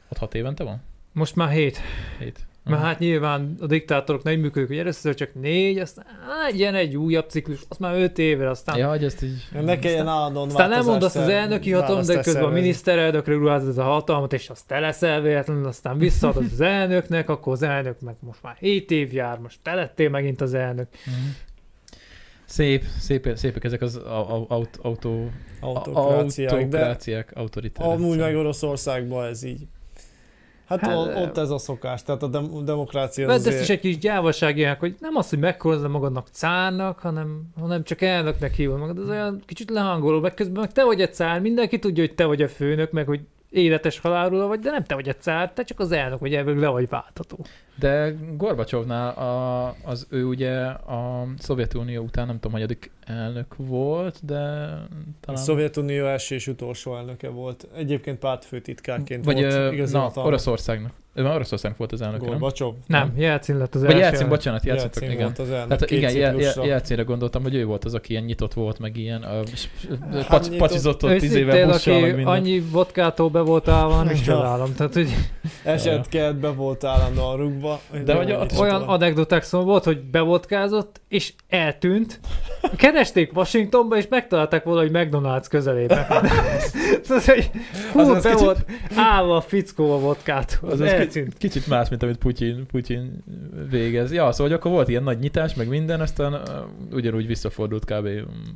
Ott 0.08 0.18
hat 0.18 0.34
évente 0.34 0.64
van? 0.64 0.82
most 1.12 1.36
már 1.36 1.50
hét. 1.50 1.78
Hét. 2.18 2.46
Mert 2.68 2.82
hát 2.82 2.98
nyilván 2.98 3.54
a 3.60 3.66
diktátorok 3.66 4.22
nem 4.22 4.40
működik, 4.40 4.68
hogy 4.68 4.78
először 4.78 5.14
csak 5.14 5.34
négy, 5.34 5.78
aztán 5.78 6.04
á, 6.06 6.48
jön 6.56 6.74
egy 6.74 6.96
újabb 6.96 7.28
ciklus, 7.28 7.60
azt 7.68 7.80
már 7.80 7.94
öt 7.94 8.18
évre, 8.18 8.50
aztán 8.50 8.76
Ja, 8.76 8.88
hogy 8.88 9.04
ezt 9.04 9.22
így... 9.22 9.48
Ne 9.60 9.78
kelljen 9.78 10.08
állandóan 10.08 10.48
Aztán 10.48 10.68
nem 10.68 10.84
mondasz 10.84 11.14
az 11.14 11.28
elnöki 11.28 11.72
hatalom, 11.72 12.04
de 12.04 12.20
közben 12.20 12.44
a 12.44 12.48
miniszterelnökre 12.48 13.34
ruházod 13.34 13.78
a 13.78 13.82
hatalmat, 13.82 14.32
és 14.32 14.48
azt 14.48 14.66
te 14.66 14.78
leszel 14.78 15.20
véletlenül, 15.20 15.66
aztán 15.66 15.98
visszaadod 15.98 16.44
az 16.52 16.60
elnöknek, 16.60 17.28
akkor 17.28 17.52
az 17.52 17.62
elnök 17.62 18.00
meg 18.00 18.14
most 18.20 18.42
már 18.42 18.56
7 18.58 18.90
év 18.90 19.12
jár, 19.12 19.38
most 19.38 19.58
te 19.62 19.74
lettél 19.74 20.08
megint 20.08 20.40
az 20.40 20.54
elnök. 20.54 20.88
Mhm. 21.06 21.14
Szép, 22.44 22.84
szép, 22.98 23.28
szépek 23.34 23.64
ezek 23.64 23.82
az 23.82 23.96
au- 23.96 24.28
au- 24.30 24.50
aut, 24.50 24.78
autó, 24.82 25.30
Autokráciák, 25.60 26.50
de 26.50 26.56
autokráciák, 26.56 27.32
autoritárek. 27.34 27.92
amúgy 27.92 28.18
meg 28.18 28.36
Oroszországban 28.36 29.26
ez 29.26 29.42
így. 29.42 29.66
Hát, 30.68 30.80
Hát, 30.80 30.96
ott 30.96 31.38
ez 31.38 31.50
a 31.50 31.58
szokás, 31.58 32.02
tehát 32.02 32.22
a 32.22 32.26
dem- 32.26 32.64
demokrácia 32.64 33.28
az 33.28 33.34
azért... 33.46 33.62
is 33.62 33.68
egy 33.68 33.80
kis 33.80 33.98
gyávaság 33.98 34.56
ilyen, 34.56 34.76
hogy 34.78 34.94
nem 35.00 35.16
az, 35.16 35.28
hogy 35.28 35.38
megkorzol 35.38 35.88
magadnak 35.88 36.28
cárnak, 36.30 36.98
hanem, 36.98 37.42
hanem 37.60 37.84
csak 37.84 38.00
elnöknek 38.02 38.54
hívod 38.54 38.78
magad, 38.78 38.98
az 38.98 39.08
olyan 39.08 39.42
kicsit 39.46 39.70
lehangoló, 39.70 40.20
meg 40.20 40.34
közben 40.34 40.60
meg 40.60 40.72
te 40.72 40.84
vagy 40.84 41.00
egy 41.00 41.14
cár, 41.14 41.40
mindenki 41.40 41.78
tudja, 41.78 42.04
hogy 42.06 42.14
te 42.14 42.24
vagy 42.24 42.42
a 42.42 42.48
főnök, 42.48 42.90
meg 42.90 43.06
hogy 43.06 43.20
életes 43.50 43.98
halálról 43.98 44.46
vagy, 44.46 44.58
de 44.60 44.70
nem 44.70 44.84
te 44.84 44.94
vagy 44.94 45.08
a 45.08 45.14
cár, 45.14 45.52
te 45.52 45.62
csak 45.62 45.80
az 45.80 45.92
elnök, 45.92 46.18
vagy 46.20 46.34
ebből 46.34 46.58
le 46.58 46.68
vagy 46.68 46.88
váltható. 46.88 47.38
De 47.78 48.14
Gorbacsovnál 48.36 49.08
a, 49.10 49.74
az 49.84 50.06
ő 50.10 50.24
ugye 50.24 50.56
a 50.66 51.26
Szovjetunió 51.38 52.02
után 52.02 52.26
nem 52.26 52.34
tudom, 52.34 52.52
hanyadik 52.52 52.90
elnök 53.06 53.54
volt, 53.56 54.18
de 54.24 54.38
A 54.38 54.88
talán... 55.20 55.42
Szovjetunió 55.42 56.06
első 56.06 56.34
és 56.34 56.46
utolsó 56.46 56.96
elnöke 56.96 57.28
volt. 57.28 57.68
Egyébként 57.76 58.18
pártfőtitkárként 58.18 59.24
vagy 59.24 59.40
volt 59.40 59.52
ö, 59.52 59.84
na, 59.90 59.98
hatalma. 60.00 60.28
Oroszországnak. 60.28 60.92
Ő 61.14 61.22
már 61.22 61.34
Oroszországnak 61.34 61.78
volt 61.78 61.92
az 61.92 62.00
elnök, 62.02 62.20
nem? 62.20 62.28
Gorbacsov? 62.28 62.74
Nem, 62.86 63.12
Jelcin 63.16 63.56
lett 63.56 63.74
az 63.74 63.80
Vagy 63.80 63.90
első. 63.90 64.00
Jelcin, 64.00 64.18
elnök. 64.20 64.36
bocsánat, 64.36 64.64
Jelcin, 64.64 64.84
Jelcin 64.84 65.10
igen. 65.10 65.22
volt 65.24 65.38
az 65.38 65.50
elnök 65.50 65.66
Tehát 65.68 65.84
két 65.84 65.98
igen, 65.98 66.36
Jel- 66.36 66.64
Jelcinre 66.64 67.02
gondoltam, 67.02 67.42
hogy 67.42 67.54
ő 67.54 67.64
volt 67.64 67.84
az, 67.84 67.94
aki 67.94 68.12
ilyen 68.12 68.24
nyitott 68.24 68.54
volt, 68.54 68.78
meg 68.78 68.96
ilyen 68.96 69.24
uh, 69.24 70.08
Hát 70.12 70.26
pac, 70.28 70.56
pacsizott 70.56 71.04
ott 71.04 71.18
tíz 71.18 71.34
éve 71.34 71.66
busszal, 71.66 72.00
meg 72.00 72.14
minden. 72.14 72.34
annyi 72.34 72.60
vodkától 72.60 73.30
be 73.30 73.40
volt 73.40 73.68
állva, 73.68 74.02
nem 74.02 74.14
csodálom. 74.14 74.74
Tehát, 74.74 74.94
hogy 74.94 75.08
Eset 75.64 76.08
kertbe 76.08 76.48
volt 76.48 76.84
állandóan 76.84 77.36
rúgva. 77.36 77.67
De 78.04 78.14
hogy 78.14 78.28
Itt 78.28 78.58
olyan 78.58 78.82
anekdoták 78.82 79.42
szóval 79.42 79.66
volt, 79.66 79.84
hogy 79.84 80.00
bevodkázott, 80.00 81.00
és 81.08 81.32
eltűnt. 81.48 82.20
Keresték 82.76 83.36
Washingtonba, 83.36 83.96
és 83.96 84.06
megtalálták 84.08 84.64
valahogy 84.64 84.90
McDonald's 84.92 85.46
közelében. 85.50 86.06
Tehát, 86.06 87.24
hogy 87.24 87.50
hú, 87.92 88.00
Az- 88.00 88.08
az 88.08 88.22
be 88.22 88.30
kicsit- 88.30 88.44
volt 88.44 88.64
állva 88.96 89.36
a 89.36 89.40
fickó 89.40 89.92
a 89.92 89.98
vodkát. 89.98 90.58
Az 90.62 90.80
Az 90.80 90.94
kicsit, 90.98 91.34
kicsit 91.38 91.66
más, 91.66 91.88
mint 91.88 92.02
amit 92.02 92.16
Putyin, 92.16 92.66
Putyin 92.66 93.24
végez. 93.70 94.12
Ja, 94.12 94.32
szóval 94.32 94.46
hogy 94.46 94.56
akkor 94.58 94.70
volt 94.70 94.88
ilyen 94.88 95.02
nagy 95.02 95.18
nyitás, 95.18 95.54
meg 95.54 95.68
minden, 95.68 96.00
aztán 96.00 96.32
uh, 96.32 96.40
ugyanúgy 96.92 97.26
visszafordult 97.26 97.84
kb. 97.84 98.08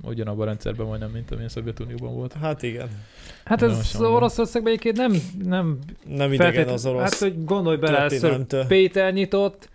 ugyanabban 0.03 0.43
a 0.43 0.45
rendszerben 0.45 0.87
majdnem, 0.87 1.11
mint 1.11 1.31
amilyen 1.31 1.49
Szovjetunióban 1.49 2.15
volt. 2.15 2.35
Hát 2.41 2.63
igen. 2.63 2.89
Hát 3.45 3.63
ez. 3.63 3.97
Oroszországban 4.01 4.73
egyébként 4.73 4.97
nem, 4.97 5.13
nem 5.45 5.79
Nem 6.17 6.33
idegen 6.33 6.69
az 6.69 6.87
orosz 6.87 7.03
Hát, 7.03 7.15
hogy 7.15 7.45
gondolj 7.45 7.77
bele, 7.77 7.97
először 7.99 8.11
történelemtől. 8.21 8.65
Péter 9.03 9.13
nyitott, 9.13 9.69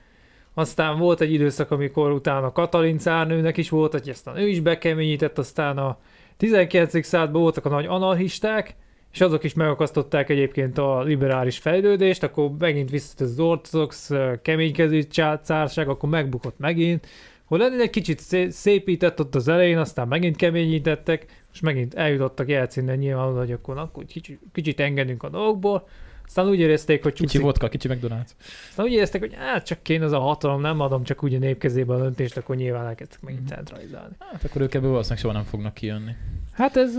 aztán 0.54 0.98
volt 0.98 1.22
egy 1.22 1.34
időszak, 1.34 1.72
amikor 1.72 2.12
utána 2.12 2.52
Katalin 2.52 2.98
cárnőnek 2.98 3.58
is 3.58 3.70
volt, 3.70 3.92
hogy 3.92 4.10
aztán 4.10 4.38
ő 4.38 4.48
is 4.48 4.60
bekeményített, 4.60 5.38
aztán 5.38 5.78
a 5.78 5.98
19. 6.38 7.06
században 7.06 7.42
voltak 7.42 7.66
a 7.66 7.70
nagy 7.70 7.86
anarchisták, 7.86 8.76
és 9.12 9.22
azok 9.22 9.44
is 9.44 9.54
megakasztották 9.54 10.30
egyébként 10.30 10.78
a 10.78 11.02
liberális 11.02 11.58
fejlődést, 11.58 12.24
akkor 12.24 12.52
megint 12.60 12.90
visszat 12.90 13.20
az 13.20 13.40
ortodox 13.40 14.12
keménykező 14.42 15.02
cárság, 15.42 15.90
akkor 15.90 16.10
megbukott 16.10 16.58
megint. 16.58 17.08
Hol 17.46 17.58
lenni 17.58 17.82
egy 17.82 17.90
kicsit 17.90 18.20
szé- 18.20 18.52
szépített 18.52 19.20
ott 19.20 19.36
az 19.36 19.48
elején, 19.48 19.78
aztán 19.78 20.08
megint 20.08 20.36
keményítettek, 20.36 21.26
és 21.54 21.60
megint 21.60 21.94
eljutottak 21.94 22.50
Jelcinnel 22.50 22.96
nyilván, 22.96 23.28
oda, 23.28 23.40
hogy 23.40 23.52
akkor, 23.52 23.78
akkor 23.78 24.06
kicsit, 24.06 24.40
kicsit 24.54 24.80
engedünk 24.80 25.24
a 25.24 25.30
dolgokból. 25.30 25.88
Aztán 26.28 26.48
úgy 26.48 26.60
érezték, 26.60 27.04
hogy 27.04 27.12
Kicsi 27.14 27.24
csúszik 27.26 27.42
vodka, 27.42 27.70
kicsi 27.70 27.88
McDonald's. 27.92 28.30
aztán 28.70 28.86
úgy 28.86 28.92
éreztek, 28.92 29.22
hogy 29.22 29.34
hát 29.36 29.66
csak 29.66 29.82
kéne 29.82 30.06
az 30.06 30.12
a 30.12 30.20
hatalom, 30.20 30.62
nem 30.62 30.80
adom 30.80 31.04
csak 31.04 31.24
úgy 31.24 31.34
a 31.34 31.40
nép 31.40 31.58
kezébe 31.58 31.94
a 31.94 31.98
döntést, 31.98 32.38
akkor 32.38 32.56
nyilván 32.56 32.86
elkezdtek 32.88 33.22
megint 33.22 33.44
Mhm. 33.44 33.54
centralizálni. 33.54 34.16
Hát 34.20 34.44
akkor 34.44 34.62
ők 34.62 34.74
ebből 34.74 34.90
valószínűleg 34.90 35.24
soha 35.24 35.34
nem 35.34 35.44
fognak 35.44 35.74
kijönni. 35.74 36.12
Hát 36.52 36.78
ez... 36.78 36.94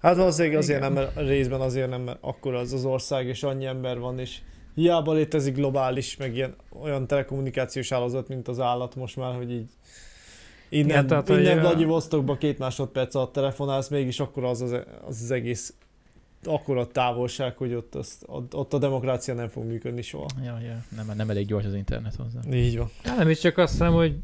Hát 0.00 0.16
valószínűleg 0.16 0.58
azért 0.58 0.78
Igen. 0.78 0.92
nem, 0.92 1.02
mert 1.02 1.28
részben 1.28 1.60
azért 1.60 1.88
nem, 1.90 2.00
mert 2.02 2.18
akkor 2.20 2.54
az 2.54 2.72
az 2.72 2.84
ország, 2.84 3.26
és 3.26 3.42
annyi 3.42 3.66
ember 3.66 3.98
van, 3.98 4.18
és 4.18 4.38
hiába 4.74 5.12
létezik 5.12 5.54
globális, 5.54 6.16
meg 6.16 6.34
ilyen 6.36 6.54
olyan 6.82 7.06
telekommunikációs 7.06 7.88
hálózat, 7.88 8.28
mint 8.28 8.48
az 8.48 8.60
állat 8.60 8.94
most 8.96 9.16
már, 9.16 9.34
hogy 9.36 9.50
így 9.52 9.68
innen, 10.68 10.88
Igen, 10.88 11.06
tehát, 11.06 11.28
innen 11.28 11.60
Vladivostokba 11.60 12.36
két 12.36 12.58
másodperc 12.58 13.14
alatt 13.14 13.32
telefonálsz, 13.32 13.88
mégis 13.88 14.20
akkor 14.20 14.44
az 14.44 14.60
az, 14.60 14.72
az, 14.72 14.82
az 15.22 15.30
egész 15.30 15.74
akkora 16.44 16.86
távolság, 16.86 17.56
hogy 17.56 17.74
ott, 17.74 17.94
azt, 17.94 18.24
ott, 18.52 18.72
a 18.72 18.78
demokrácia 18.78 19.34
nem 19.34 19.48
fog 19.48 19.64
működni 19.64 20.02
soha. 20.02 20.26
Ja, 20.44 20.58
ja. 20.60 20.84
Nem, 20.96 21.16
nem 21.16 21.30
elég 21.30 21.46
gyors 21.46 21.64
az 21.64 21.74
internet 21.74 22.14
hozzá. 22.14 22.40
Így 22.52 22.78
van. 22.78 22.90
Hát 23.04 23.16
nem 23.16 23.28
is 23.28 23.38
csak 23.38 23.58
azt 23.58 23.72
hiszem, 23.72 23.92
hogy 23.92 24.14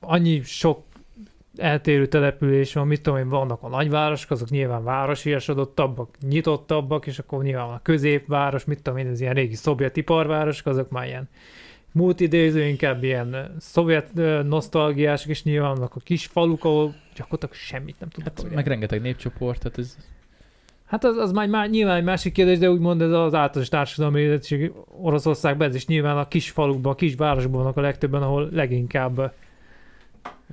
annyi 0.00 0.42
sok 0.42 0.82
eltérő 1.56 2.06
település 2.06 2.72
van, 2.72 2.86
mit 2.86 3.02
tudom 3.02 3.18
én, 3.18 3.28
vannak 3.28 3.62
a 3.62 3.68
nagyvárosok, 3.68 4.30
azok 4.30 4.50
nyilván 4.50 4.84
városiasodottabbak, 4.84 6.08
nyitottabbak, 6.28 7.06
és 7.06 7.18
akkor 7.18 7.42
nyilván 7.42 7.66
van 7.66 7.74
a 7.74 7.82
középváros, 7.82 8.64
mit 8.64 8.82
tudom 8.82 8.98
én, 8.98 9.06
ez 9.06 9.20
ilyen 9.20 9.34
régi 9.34 9.54
szovjet 9.54 9.96
iparvárosok, 9.96 10.66
azok 10.66 10.90
már 10.90 11.06
ilyen 11.06 11.28
múltidéző, 11.92 12.62
inkább 12.66 13.04
ilyen 13.04 13.54
szovjet 13.58 14.12
nosztalgiások, 14.44 15.30
és 15.30 15.42
nyilván 15.42 15.74
vannak 15.74 15.94
a 15.94 16.00
kis 16.00 16.26
faluk, 16.26 16.64
ahol 16.64 16.94
gyakorlatilag 17.14 17.54
semmit 17.54 18.00
nem 18.00 18.08
tudnak. 18.08 18.40
Hát, 18.40 18.54
meg 18.54 18.66
rengeteg 18.66 19.00
népcsoport, 19.00 19.58
tehát 19.58 19.78
ez 19.78 19.96
Hát 20.86 21.04
az, 21.04 21.16
az 21.16 21.32
már, 21.32 21.48
már 21.48 21.70
nyilván 21.70 21.96
egy 21.96 22.04
másik 22.04 22.32
kérdés, 22.32 22.58
de 22.58 22.70
úgymond 22.70 23.02
ez 23.02 23.10
az 23.10 23.34
általános 23.34 23.68
társadalmi 23.68 24.20
érettség 24.20 24.72
Oroszországban, 25.02 25.68
ez 25.68 25.74
is 25.74 25.86
nyilván 25.86 26.16
a 26.18 26.28
kis 26.28 26.50
falukban, 26.50 26.92
a 26.92 26.94
kis 26.94 27.14
városban 27.14 27.60
vannak 27.60 27.76
a 27.76 27.80
legtöbben, 27.80 28.22
ahol 28.22 28.48
leginkább 28.52 29.32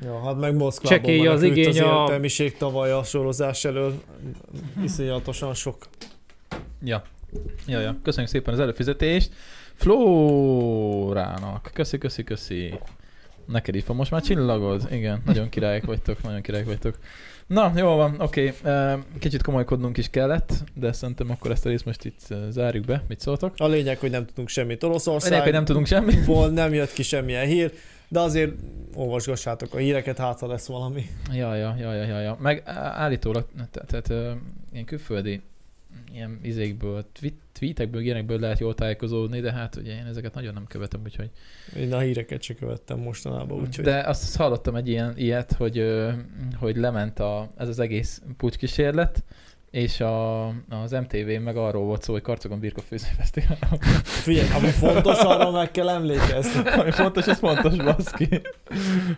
Ja, 0.04 0.24
hát 0.26 0.40
meg 0.40 0.56
Moszkvában 0.56 1.00
Csekély 1.00 1.28
az 1.28 1.44
igény 1.44 1.68
az 1.68 1.78
a- 1.80 2.02
értelmiség 2.02 2.58
tavaly 2.58 2.92
a 2.92 3.04
sorozás 3.04 3.66
elől. 3.66 3.94
Iszonyatosan 4.84 5.54
sok. 5.54 5.78
Ja. 6.84 7.04
Ja, 7.68 7.80
ja. 7.80 7.96
Köszönjük 8.04 8.32
szépen 8.32 8.54
az 8.54 8.60
előfizetést. 8.60 9.32
Flórának. 9.74 11.70
Köszi, 11.74 11.98
köszi, 11.98 12.24
köszi. 12.24 12.74
Neked 13.46 13.76
is 13.76 13.86
van 13.86 13.96
most 13.96 14.12
már 14.12 14.22
csillagod? 14.22 14.88
Igen, 14.92 15.22
nagyon 15.26 15.50
királyok 15.50 15.86
vagytok, 15.86 16.22
nagyon 16.24 16.42
királyok 16.42 16.68
vagytok. 16.68 16.98
Na, 17.52 17.72
jó 17.76 17.96
van, 17.96 18.16
oké. 18.20 18.54
Okay. 18.60 18.96
Kicsit 19.20 19.42
komolykodnunk 19.42 19.98
is 19.98 20.10
kellett, 20.10 20.54
de 20.74 20.92
szerintem 20.92 21.30
akkor 21.32 21.52
ezt 21.52 21.66
a 21.66 21.70
részt 21.70 21.86
most 21.86 22.06
itt 22.06 22.28
zárjuk 22.50 22.86
be. 22.86 23.04
Mit 23.08 23.20
szóltok? 23.20 23.54
A 23.58 23.68
lényeg, 23.68 23.98
hogy 23.98 24.10
nem 24.10 24.26
tudunk 24.26 24.50
semmit 24.50 24.84
A 24.84 25.00
lényeg, 25.24 25.42
hogy 25.42 25.52
nem 25.52 25.66
tudunk 25.66 25.86
semmit. 25.86 26.54
nem 26.54 26.74
jött 26.74 26.94
ki 26.94 27.04
semmilyen 27.04 27.46
hír, 27.46 27.72
de 28.08 28.20
azért 28.20 28.52
olvasgassátok 28.96 29.74
a 29.74 29.78
híreket, 29.78 30.18
hát 30.18 30.40
ha 30.40 30.48
lesz 30.48 30.66
valami. 30.66 31.06
Ja, 31.34 31.56
ja, 31.56 31.76
ja, 31.80 31.94
ja, 31.94 32.20
ja. 32.20 32.38
Meg 32.40 32.64
állítólag, 32.76 33.46
te- 33.72 33.84
tehát 33.88 34.10
ö, 34.10 34.32
ilyen 34.72 34.86
külföldi 34.86 35.42
ilyen 36.14 36.40
izékből, 36.44 37.06
tweet, 37.12 37.34
tweetekből, 37.52 38.02
ilyenekből 38.02 38.40
lehet 38.40 38.60
jól 38.60 38.76
tájékozódni, 38.76 39.40
de 39.40 39.52
hát 39.52 39.76
ugye 39.76 39.98
én 39.98 40.06
ezeket 40.06 40.34
nagyon 40.34 40.54
nem 40.54 40.66
követem, 40.68 41.02
úgyhogy. 41.04 41.30
Én 41.76 41.94
a 41.94 42.00
híreket 42.00 42.42
se 42.42 42.54
követtem 42.54 43.00
mostanában, 43.00 43.60
úgyhogy... 43.60 43.86
De 43.86 44.00
azt, 44.00 44.36
hallottam 44.36 44.76
egy 44.76 44.88
ilyen 44.88 45.14
ilyet, 45.18 45.52
hogy, 45.52 45.86
hogy 46.56 46.76
lement 46.76 47.20
a, 47.20 47.52
ez 47.58 47.68
az 47.68 47.80
egész 47.80 48.22
pucskísérlet, 48.38 49.24
és 49.72 50.00
a, 50.00 50.48
az 50.48 50.92
MTV 50.92 51.42
meg 51.44 51.58
arról 51.58 51.86
volt 51.86 52.02
szó, 52.04 52.14
hogy 52.14 52.22
Karcogon 52.22 52.60
Birka 52.60 52.82
Főzőfesztivál. 52.82 53.58
Figyelj, 54.04 54.48
ami 54.58 54.68
fontos, 54.68 55.20
arra 55.20 55.52
meg 55.52 55.72
kell 55.72 55.90
emlékezni. 55.90 56.70
Ami 56.70 56.92
fontos, 56.92 57.28
az 57.28 57.38
fontos, 57.40 57.76
baszki. 57.76 58.28
Hát 58.32 58.42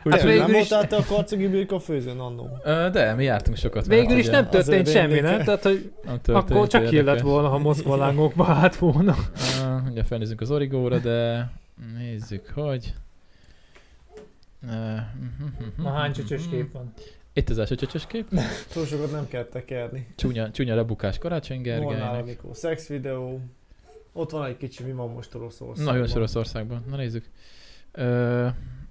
Hát 0.09 0.23
nem 0.23 0.25
végül 0.25 0.47
is- 0.47 0.51
voltál 0.69 0.87
te 0.87 0.95
a 0.95 1.03
karcogi 1.03 1.47
birka 1.47 1.79
főzőn 1.79 2.19
annó? 2.19 2.49
De, 2.91 3.13
mi 3.13 3.23
jártunk 3.23 3.57
sokat. 3.57 3.85
végül 3.85 4.17
is 4.17 4.27
nem 4.27 4.49
történt 4.49 4.89
semmi, 4.89 5.19
nem? 5.19 5.43
Tehát, 5.43 5.63
hogy 5.63 5.91
nem 6.05 6.21
történt, 6.21 6.49
akkor 6.51 6.67
csak 6.67 6.85
ki 6.85 7.01
lett 7.01 7.19
volna, 7.21 7.47
ha 7.47 7.57
Moszkva 7.57 7.95
lángokba 7.95 8.47
állt 8.47 8.75
volna. 8.75 9.15
Uh, 9.63 9.91
ugye 9.91 10.03
felnézünk 10.03 10.41
az 10.41 10.51
origóra, 10.51 10.97
de 10.97 11.49
nézzük, 11.97 12.51
hogy... 12.55 12.93
Uh, 14.67 14.71
Na 15.77 15.89
hány 15.91 16.11
csöcsös 16.13 16.41
kép 16.49 16.71
van? 16.71 16.93
Itt 17.33 17.49
az 17.49 17.57
első 17.57 17.75
csöcsös 17.75 18.07
kép. 18.07 18.29
Túl 18.73 18.85
sokat 18.85 19.11
nem 19.11 19.27
kell 19.27 19.43
tekerni. 19.43 20.07
Csúnya, 20.15 20.51
csúnya 20.51 20.75
lebukás 20.75 21.17
Karácsony 21.17 21.61
Gergelynek. 21.61 22.11
Anikó, 22.11 22.53
szex 22.53 22.87
videó. 22.87 23.39
Ott 24.11 24.29
van 24.29 24.45
egy 24.45 24.57
kicsi, 24.57 24.83
mi 24.83 24.91
van 24.91 25.09
most 25.09 25.35
Oroszországban. 25.35 25.93
Nagyon 25.95 26.15
Oroszországban. 26.15 26.83
Na 26.89 26.95
nézzük. 26.95 27.29
Ö, 27.91 28.47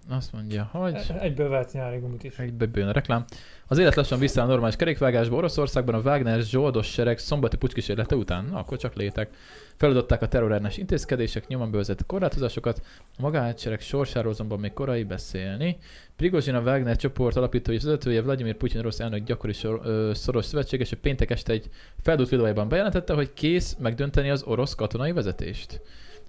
azt 0.09 0.33
mondja, 0.33 0.69
hogy... 0.73 0.99
Egyből 1.21 1.49
vehetsz 1.49 1.73
nyári 1.73 1.99
gumit 1.99 2.25
is. 2.25 2.39
Egy 2.39 2.53
bebőn 2.53 2.89
a 2.89 2.93
reklám. 2.93 3.25
Az 3.67 3.79
élet 3.79 3.95
lassan 3.95 4.19
vissza 4.19 4.43
a 4.43 4.47
normális 4.47 4.77
kerékvágásba. 4.77 5.37
Oroszországban 5.37 5.95
a 5.95 5.99
Wagner 5.99 6.41
zsoldos 6.41 6.87
sereg 6.87 7.19
szombati 7.19 7.57
pucskísérlete 7.57 8.17
után, 8.17 8.45
na, 8.45 8.59
akkor 8.59 8.79
csak 8.79 8.95
létek. 8.95 9.31
Feladották 9.77 10.23
a 10.23 10.29
terrorellenes 10.29 10.77
intézkedések, 10.77 11.47
nyomon 11.47 11.71
bevezetett 11.71 12.07
korlátozásokat, 12.07 12.83
a 13.19 13.21
magánhadsereg 13.21 13.81
sorsáról 13.81 14.33
azonban 14.33 14.61
még 14.61 14.73
korai 14.73 15.05
beszélni. 15.05 15.79
Prigozsin 16.17 16.55
a 16.55 16.61
Wagner 16.61 16.97
csoport 16.97 17.37
alapítója 17.37 17.79
és 17.79 17.85
vezetője 17.85 18.23
Vladimir 18.23 18.57
Putyin 18.57 18.81
orosz 18.81 19.01
elnök 19.01 19.25
gyakori 19.25 19.53
sor, 19.53 19.81
ö, 19.85 20.11
szoros 20.15 20.45
szövetséges, 20.45 20.95
péntek 21.01 21.31
este 21.31 21.53
egy 21.53 21.69
feldúlt 22.01 22.29
videójában 22.29 22.69
bejelentette, 22.69 23.15
hogy 23.15 23.33
kész 23.33 23.77
megdönteni 23.79 24.31
az 24.31 24.43
orosz 24.43 24.75
katonai 24.75 25.13
vezetést. 25.13 25.81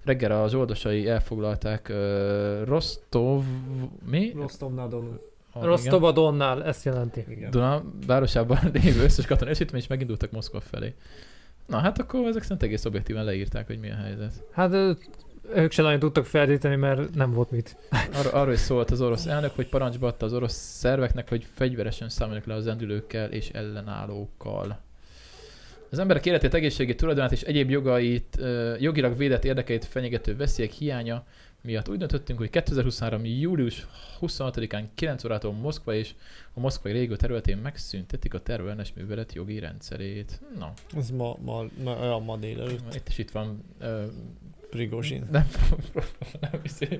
Reggel 0.04 0.42
a 0.42 0.48
zsoldosai 0.48 1.08
elfoglalták 1.08 1.86
uh, 1.90 2.64
Rostov... 2.64 3.44
Mi? 4.04 4.32
Rostov 4.36 4.74
na 4.74 4.86
Donu. 4.86 5.10
Ah. 5.52 5.64
Rostova 5.64 6.12
Donnál, 6.12 6.64
ezt 6.64 6.84
jelenti. 6.84 7.24
Igen. 7.28 7.50
Duna 7.50 7.82
városában 8.06 8.58
lévő 8.72 9.02
összes 9.02 9.26
katonai 9.26 9.52
esetmény 9.52 9.80
és 9.80 9.86
megindultak 9.86 10.30
Moszkva 10.30 10.60
felé. 10.60 10.94
Na 11.66 11.78
hát 11.78 11.98
akkor 11.98 12.26
ezek 12.26 12.42
szerint 12.42 12.62
egész 12.62 12.84
objektíven 12.84 13.24
leírták, 13.24 13.66
hogy 13.66 13.78
mi 13.78 13.90
a 13.90 13.94
helyzet. 13.94 14.32
Hát 14.52 14.72
ők 15.54 15.72
se 15.72 15.82
nagyon 15.82 15.98
tudtak 15.98 16.24
feltéteni, 16.24 16.76
mert 16.76 17.14
nem 17.14 17.32
volt 17.32 17.50
mit. 17.50 17.76
Ar- 17.90 18.32
arról 18.32 18.52
is 18.52 18.58
szólt 18.58 18.90
az 18.90 19.00
orosz 19.00 19.26
elnök, 19.26 19.54
hogy 19.54 19.68
parancsba 19.68 20.06
adta 20.06 20.26
az 20.26 20.32
orosz 20.32 20.54
szerveknek, 20.54 21.28
hogy 21.28 21.46
fegyveresen 21.54 22.08
számoljanak 22.08 22.46
le 22.46 22.54
az 22.54 22.66
endülőkkel 22.66 23.30
és 23.30 23.48
ellenállókkal. 23.48 24.80
Az 25.94 26.00
emberek 26.00 26.26
életét, 26.26 26.54
egészségét, 26.54 26.96
tulajdonát 26.96 27.32
és 27.32 27.42
egyéb 27.42 27.70
jogait, 27.70 28.38
jogilag 28.78 29.16
védett 29.16 29.44
érdekeit 29.44 29.84
fenyegető 29.84 30.36
veszélyek 30.36 30.72
hiánya 30.72 31.24
miatt 31.60 31.88
úgy 31.88 31.98
döntöttünk, 31.98 32.38
hogy 32.38 32.50
2023. 32.50 33.24
július 33.24 33.86
26-án 34.20 34.84
9 34.94 35.24
órától 35.24 35.52
Moszkva 35.52 35.94
és 35.94 36.14
a 36.54 36.60
moszkvai 36.60 36.92
régió 36.92 37.16
területén 37.16 37.56
megszüntetik 37.56 38.34
a 38.34 38.40
terrorellenes 38.40 38.92
művelet 38.96 39.32
jogi 39.32 39.58
rendszerét. 39.58 40.40
Na, 40.58 40.72
Ez 40.96 41.10
ma, 41.10 41.36
ma, 41.40 41.64
ma, 41.82 41.96
olyan 42.00 42.22
ma 42.22 42.36
délelőtt. 42.36 42.94
itt 42.94 43.08
is 43.08 43.18
itt 43.18 43.30
van 43.30 43.64
Prigozsin. 44.74 45.28
nem, 45.30 45.46
nem 46.40 46.60
hiszi. 46.62 46.98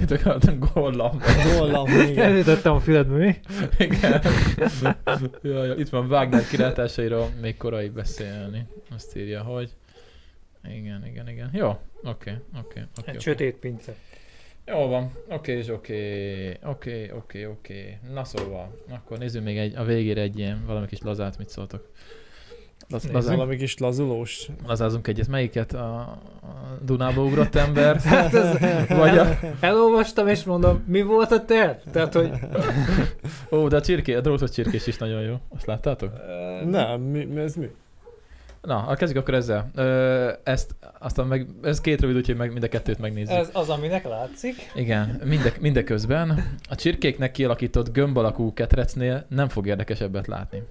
Itt 0.00 0.10
akartam 0.10 0.58
gollam. 0.58 1.18
Gollam, 1.56 1.86
igen. 1.86 2.24
Elütöttem 2.24 2.72
a 2.72 2.80
füledbe, 2.80 3.16
mi? 3.16 3.34
Igen. 3.78 4.22
ja, 5.42 5.64
ja, 5.64 5.74
itt 5.74 5.88
van 5.88 6.06
Wagner 6.06 6.46
kilátásairól 6.46 7.28
még 7.40 7.56
korai 7.56 7.88
beszélni. 7.88 8.66
Azt 8.94 9.16
írja, 9.16 9.42
hogy 9.42 9.70
igen, 10.68 11.06
igen, 11.06 11.28
igen. 11.28 11.50
Jó, 11.52 11.68
oké, 11.68 11.80
oké, 12.02 12.36
oké. 12.58 12.80
Egy 13.04 13.08
oké. 13.08 13.18
sötét 13.18 13.54
pince. 13.54 13.94
Jó 14.66 14.86
van, 14.88 15.12
oké 15.28 15.56
és 15.56 15.68
oké, 15.68 16.58
oké, 16.62 17.10
oké, 17.10 17.44
oké. 17.44 17.98
Na 18.12 18.24
szóval, 18.24 18.74
akkor 18.88 19.18
nézzünk 19.18 19.44
még 19.44 19.58
egy, 19.58 19.76
a 19.76 19.84
végére 19.84 20.20
egy 20.20 20.38
ilyen 20.38 20.66
valami 20.66 20.86
kis 20.86 21.02
lazát, 21.02 21.38
mit 21.38 21.48
szóltok. 21.48 21.90
Laz, 22.88 23.02
Nézzük. 23.02 23.16
lazázunk, 23.16 23.38
Valami 23.38 23.56
kis 23.56 23.78
lazulós. 23.78 24.48
lazázunk 24.66 25.06
egyet. 25.08 25.28
Melyiket? 25.28 25.72
A, 25.72 25.98
a 26.00 26.18
Dunába 26.84 27.22
ugrott 27.24 27.54
ember? 27.54 27.96
Hát 28.00 28.34
ez, 28.34 28.58
Vagy 28.88 29.18
a... 29.18 29.38
elolvastam 29.60 30.28
és 30.28 30.44
mondom, 30.44 30.82
mi 30.86 31.02
volt 31.02 31.32
a 31.32 31.44
terv? 31.44 31.76
Tehát, 31.92 32.14
hogy 32.14 32.30
Ó, 33.50 33.68
de 33.68 33.76
a 33.76 33.80
csirké, 33.80 34.14
a 34.14 34.20
drótos 34.20 34.50
csirkés 34.50 34.86
is 34.86 34.96
nagyon 34.98 35.20
jó. 35.22 35.34
Azt 35.56 35.66
láttátok? 35.66 36.12
Nem, 36.64 37.00
mi, 37.00 37.24
mi, 37.24 37.40
ez 37.40 37.54
mi? 37.54 37.66
Na, 38.62 38.94
kezdjük 38.94 39.20
akkor 39.22 39.34
ezzel. 39.34 39.70
Ö, 39.74 40.32
ezt, 40.44 40.74
aztán 40.98 41.26
meg, 41.26 41.46
ez 41.62 41.80
két 41.80 42.00
rövid, 42.00 42.16
úgyhogy 42.16 42.36
meg, 42.36 42.50
mind 42.52 42.62
a 42.64 42.68
kettőt 42.68 42.98
megnézzük. 42.98 43.34
ez 43.36 43.50
az, 43.52 43.68
aminek 43.68 44.04
látszik. 44.08 44.54
Igen, 44.74 45.20
minde, 45.24 45.52
mindeközben 45.60 46.44
a 46.68 46.74
csirkéknek 46.74 47.30
kialakított 47.30 47.92
gömb 47.92 48.16
alakú 48.16 48.52
ketrecnél 48.52 49.26
nem 49.28 49.48
fog 49.48 49.66
érdekesebbet 49.66 50.26
látni. 50.26 50.62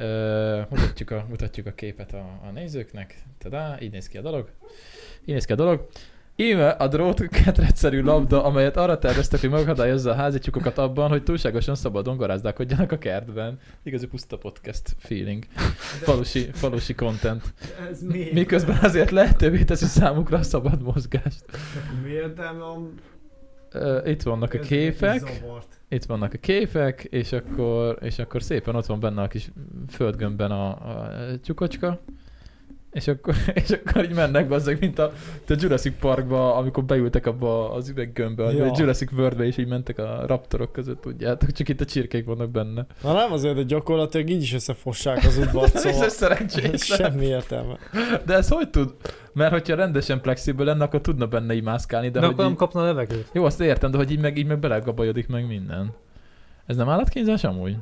Ö, 0.00 0.60
mutatjuk, 0.68 1.10
a, 1.10 1.26
mutatjuk 1.28 1.66
a 1.66 1.72
képet 1.72 2.12
a, 2.12 2.40
a 2.48 2.50
nézőknek. 2.54 3.22
Tadá, 3.38 3.78
így 3.80 3.90
néz 3.90 4.08
ki 4.08 4.18
a 4.18 4.20
dolog. 4.20 4.50
Így 5.24 5.34
néz 5.34 5.44
ki 5.44 5.52
a 5.52 5.56
dolog. 5.56 5.88
Íme 6.36 6.68
a 6.68 6.88
drót 6.88 7.28
ketrecszerű 7.28 8.02
labda, 8.02 8.44
amelyet 8.44 8.76
arra 8.76 8.98
terveztek, 8.98 9.40
hogy 9.40 9.50
megakadályozza 9.50 10.10
a 10.10 10.14
házi 10.14 10.38
tyúkokat 10.38 10.78
abban, 10.78 11.08
hogy 11.08 11.22
túlságosan 11.22 11.74
szabadon 11.74 12.16
garázdálkodjanak 12.16 12.92
a 12.92 12.98
kertben. 12.98 13.58
Igazi 13.82 14.06
puszta 14.06 14.38
podcast 14.38 14.96
feeling. 14.98 15.44
Falusi, 16.02 16.50
falusi 16.52 16.94
content. 16.94 17.54
Ez 17.90 18.02
mi? 18.02 18.28
Miközben 18.32 18.78
azért 18.82 19.10
lehetővé 19.10 19.64
teszi 19.64 19.84
számukra 19.84 20.38
a 20.38 20.42
szabad 20.42 20.82
mozgást. 20.82 21.44
Mi 22.02 22.10
értelme 22.10 22.64
itt 24.04 24.22
vannak 24.22 24.54
a 24.54 24.58
képek. 24.58 25.18
zavart. 25.18 25.79
Itt 25.92 26.04
vannak 26.04 26.32
a 26.32 26.38
képek, 26.38 27.02
és 27.02 27.32
akkor, 27.32 27.98
és 28.00 28.18
akkor 28.18 28.42
szépen 28.42 28.74
ott 28.74 28.86
van 28.86 29.00
benne 29.00 29.22
a 29.22 29.28
kis 29.28 29.50
földgömbben 29.88 30.50
a, 30.50 30.68
a 30.68 31.10
csukocska. 31.44 32.00
És 32.92 33.08
akkor, 33.08 33.34
és 33.64 33.70
akkor 33.70 34.04
így 34.04 34.14
mennek 34.14 34.48
bazzeg, 34.48 34.76
mint 34.80 34.98
a, 34.98 35.12
a 35.48 35.54
Jurassic 35.58 35.94
Parkba, 36.00 36.54
amikor 36.56 36.84
beültek 36.84 37.26
abba 37.26 37.72
az 37.72 37.88
üveggömbbe, 37.88 38.52
Ja. 38.52 38.64
a 38.70 38.74
Jurassic 38.78 39.12
Worldbe, 39.12 39.44
és 39.44 39.56
így 39.56 39.66
mentek 39.66 39.98
a 39.98 40.24
raptorok 40.26 40.72
között, 40.72 41.00
tudjátok, 41.00 41.52
csak 41.52 41.68
itt 41.68 41.80
a 41.80 41.84
csirkék 41.84 42.24
vannak 42.24 42.50
benne. 42.50 42.86
Na 43.02 43.12
nem 43.12 43.32
azért, 43.32 43.54
de 43.54 43.62
gyakorlatilag 43.62 44.30
így 44.30 44.42
is 44.42 44.54
összefossák 44.54 45.24
az 45.24 45.36
udvart, 45.38 45.74
Ez 45.74 45.80
szóval 45.80 46.04
ez 46.04 46.12
szerencsés. 46.22 46.84
semmi 46.96 47.24
értelme. 47.24 47.78
De 48.26 48.34
ez 48.34 48.48
hogy 48.48 48.70
tud? 48.70 48.94
Mert 49.32 49.52
hogyha 49.52 49.74
rendesen 49.74 50.20
plexiből 50.20 50.66
lenne, 50.66 50.84
akkor 50.84 51.00
tudna 51.00 51.26
benne 51.26 51.54
így 51.54 51.62
mászkálni, 51.62 52.06
de, 52.10 52.12
De, 52.12 52.18
de 52.20 52.24
hogy 52.26 52.32
akkor 52.34 52.44
nem 52.44 52.52
így, 52.52 52.58
kapna 52.58 52.82
levegőt. 52.84 53.28
Jó, 53.32 53.44
azt 53.44 53.60
értem, 53.60 53.90
de 53.90 53.96
hogy 53.96 54.10
így 54.10 54.20
meg, 54.20 54.36
így 54.38 54.46
meg 54.46 54.58
belegabajodik 54.58 55.28
meg 55.28 55.46
minden. 55.46 55.90
Ez 56.66 56.76
nem 56.76 56.88
állatkínzás 56.88 57.44
amúgy? 57.44 57.76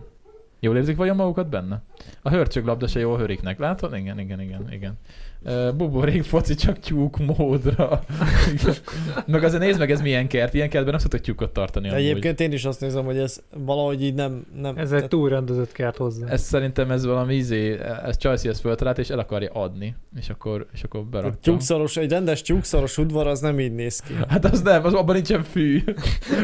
Jól 0.60 0.76
érzik 0.76 0.96
vajon 0.96 1.16
magukat 1.16 1.48
benne? 1.48 1.82
A 2.22 2.30
hörcsöglabda 2.30 2.86
se 2.86 3.00
jól 3.00 3.18
höriknek, 3.18 3.58
látod? 3.58 3.96
Igen, 3.96 4.18
igen, 4.18 4.40
igen, 4.40 4.72
igen. 4.72 4.98
Buborék 5.76 6.22
foci 6.22 6.54
csak 6.54 6.78
tyúk 6.78 7.18
módra. 7.36 8.00
Meg 9.26 9.44
azért 9.44 9.62
nézd 9.62 9.78
meg, 9.78 9.90
ez 9.90 10.00
milyen 10.00 10.26
kert. 10.28 10.54
Ilyen 10.54 10.68
kertben 10.68 10.90
nem 10.90 11.00
szoktak 11.02 11.20
tyúkot 11.20 11.50
tartani 11.52 11.88
De 11.88 11.94
amúgy. 11.94 12.06
egyébként 12.06 12.40
én 12.40 12.52
is 12.52 12.64
azt 12.64 12.80
nézem, 12.80 13.04
hogy 13.04 13.16
ez 13.18 13.42
valahogy 13.64 14.02
így 14.02 14.14
nem... 14.14 14.46
nem 14.60 14.76
Ez 14.76 14.82
egy 14.90 14.94
tehát- 14.94 15.08
túl 15.10 15.28
rendezett 15.28 15.72
kert 15.72 15.96
hozzá. 15.96 16.26
Ez 16.28 16.40
szerintem 16.42 16.90
ez 16.90 17.04
valami 17.04 17.34
izé, 17.34 17.78
ez 18.04 18.16
Chelsea 18.16 18.50
ezt 18.50 18.60
föltalált, 18.60 18.98
és 18.98 19.08
el 19.10 19.18
akarja 19.18 19.50
adni. 19.52 19.96
És 20.18 20.28
akkor, 20.28 20.66
és 20.72 20.82
akkor 20.82 21.00
egy 21.00 21.06
berakta. 21.06 21.38
tyúkszaros, 21.40 21.96
egy 21.96 22.10
rendes 22.10 22.42
tyúkszaros 22.42 22.98
udvar 22.98 23.26
az 23.26 23.40
nem 23.40 23.60
így 23.60 23.74
néz 23.74 24.00
ki. 24.00 24.12
Hát 24.28 24.44
az 24.44 24.62
nem, 24.62 24.84
az 24.84 24.94
abban 24.94 25.14
nincsen 25.14 25.42
fű. 25.42 25.82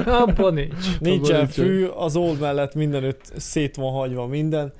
Abban 0.06 0.54
nincs. 0.54 1.00
Nincsen 1.00 1.36
nincsen. 1.38 1.64
fű, 1.66 1.84
az 1.84 2.16
old 2.16 2.40
mellett 2.40 2.74
mindenütt 2.74 3.32
szét 3.36 3.76
van 3.76 3.92
hagyva 3.92 4.26
minden. 4.26 4.72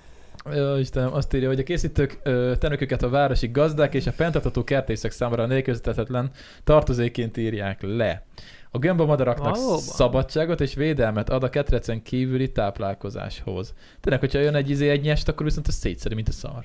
Jó, 0.53 0.77
Istenem, 0.77 1.13
azt 1.13 1.35
írja, 1.35 1.49
hogy 1.49 1.59
a 1.59 1.63
készítők 1.63 2.19
ö, 2.23 2.53
tenököket 2.59 3.03
a 3.03 3.09
városi 3.09 3.49
gazdák 3.53 3.95
és 3.95 4.07
a 4.07 4.13
fenntartható 4.13 4.65
kertészek 4.65 5.11
számára 5.11 5.47
nélkülözhetetlen 5.47 6.31
tartozéként 6.65 7.37
írják 7.37 7.83
le. 7.83 8.25
A 8.71 8.79
gömba 8.79 9.05
madaraknak 9.05 9.55
Valóban? 9.57 9.79
szabadságot 9.79 10.61
és 10.61 10.75
védelmet 10.75 11.31
ad 11.31 11.43
a 11.43 11.51
ketrecen 11.51 12.03
kívüli 12.03 12.53
táplálkozáshoz. 12.53 13.75
Tényleg, 14.01 14.21
hogyha 14.21 14.39
jön 14.39 14.55
egy 14.55 14.71
izé 14.71 14.89
egy 14.89 15.01
nyest, 15.03 15.29
akkor 15.29 15.47
viszont 15.47 15.67
az 15.67 15.75
szétszeri, 15.75 16.15
mint 16.15 16.29
a 16.29 16.33
szar. 16.33 16.65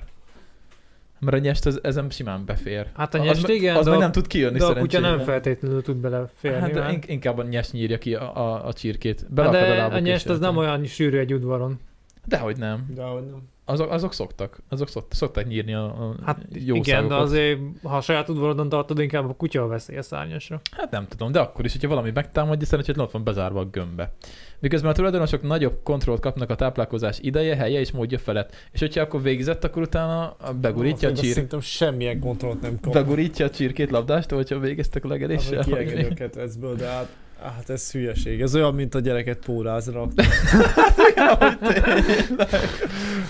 Mert 1.18 1.36
a 1.36 1.40
nyest 1.40 1.66
az, 1.66 1.80
ezen 1.82 2.10
simán 2.10 2.44
befér. 2.44 2.86
Hát 2.96 3.14
a 3.14 3.18
Az 3.18 3.24
nyest 3.24 3.42
me- 3.42 3.52
igen, 3.56 3.76
az 3.76 3.84
de, 3.84 3.90
meg 3.90 3.98
a- 3.98 4.02
nem 4.02 4.12
tud 4.12 4.26
kijönni 4.26 4.58
de 4.58 4.64
a 4.64 4.74
kutya 4.74 5.00
nem 5.00 5.18
feltétlenül 5.18 5.82
tud 5.82 5.96
beleférni. 5.96 6.60
Hát 6.60 6.72
de 6.72 6.98
inkább 7.06 7.38
a 7.38 7.42
nyest 7.42 7.72
nyírja 7.72 7.98
ki 7.98 8.14
a, 8.14 8.36
a, 8.36 8.66
a 8.66 8.72
csirkét. 8.72 9.20
Hát 9.20 9.32
Belakad 9.32 9.60
a 9.60 9.64
de 9.64 9.74
lábuk 9.76 9.94
a 9.96 9.98
nyest 9.98 10.28
az 10.28 10.38
nem 10.38 10.56
olyan 10.56 10.84
sűrű 10.84 11.18
egy 11.18 11.34
udvaron. 11.34 11.80
Dehogy 12.26 12.56
nem. 12.56 12.86
De 12.94 13.02
hogy 13.02 13.22
nem. 13.22 13.48
Azok, 13.70 13.90
azok 13.90 14.12
szoktak. 14.12 14.62
Azok 14.68 14.88
szoktak, 14.88 15.14
szokták 15.14 15.46
nyírni 15.46 15.74
a, 15.74 15.84
a 15.84 16.14
Hát 16.24 16.38
jó 16.52 16.74
igen, 16.74 16.82
de 16.84 16.90
szágokat. 16.92 17.20
azért, 17.20 17.58
ha 17.82 17.96
a 17.96 18.00
saját 18.00 18.28
udvarodon 18.28 18.68
tartod, 18.68 18.98
inkább 18.98 19.28
a 19.28 19.34
kutya 19.34 19.62
a 19.62 19.66
veszély 19.66 19.96
a 19.96 20.02
szárnyasra. 20.02 20.60
Hát 20.76 20.90
nem 20.90 21.06
tudom, 21.08 21.32
de 21.32 21.40
akkor 21.40 21.64
is, 21.64 21.72
hogyha 21.72 21.88
valami 21.88 22.10
megtámadja, 22.14 22.66
szerencsét 22.66 22.98
ott 22.98 23.10
van 23.10 23.24
bezárva 23.24 23.60
a 23.60 23.64
gömbbe. 23.64 24.12
Miközben 24.58 24.90
a 24.90 24.94
tulajdonosok 24.94 25.42
nagyobb 25.42 25.80
kontrollt 25.82 26.20
kapnak 26.20 26.50
a 26.50 26.54
táplálkozás 26.54 27.18
ideje, 27.20 27.56
helye 27.56 27.80
és 27.80 27.90
módja 27.90 28.18
felett. 28.18 28.54
És 28.72 28.80
hogyha 28.80 29.00
akkor 29.00 29.22
végzett, 29.22 29.64
akkor 29.64 29.82
utána 29.82 30.36
begurítja 30.60 31.08
a 31.08 31.12
Azt 31.12 31.20
csír... 31.20 31.32
Szerintem 31.32 31.60
semmilyen 31.60 32.20
kontrollt 32.20 32.60
nem 32.60 32.78
kap. 32.80 32.92
Begurítja 32.92 33.46
a 33.46 33.50
csirkét 33.50 33.90
labdást, 33.90 34.30
hogyha 34.30 34.58
végeztek 34.58 35.04
a 35.04 35.08
legeléssel. 35.08 35.62
hogy 35.62 35.74
kiengedi 35.74 36.02
a 36.02 36.14
ketrecből, 36.24 36.74
de 36.74 36.86
hát, 36.86 37.08
hát 37.42 37.70
ez 37.70 37.92
hülyeség. 37.92 38.40
Ez 38.40 38.54
olyan, 38.54 38.74
mint 38.74 38.94
a 38.94 39.00
gyereket 39.00 39.38
pórázra. 39.44 40.08
Hogy 41.38 41.58
tényleg. 41.58 42.04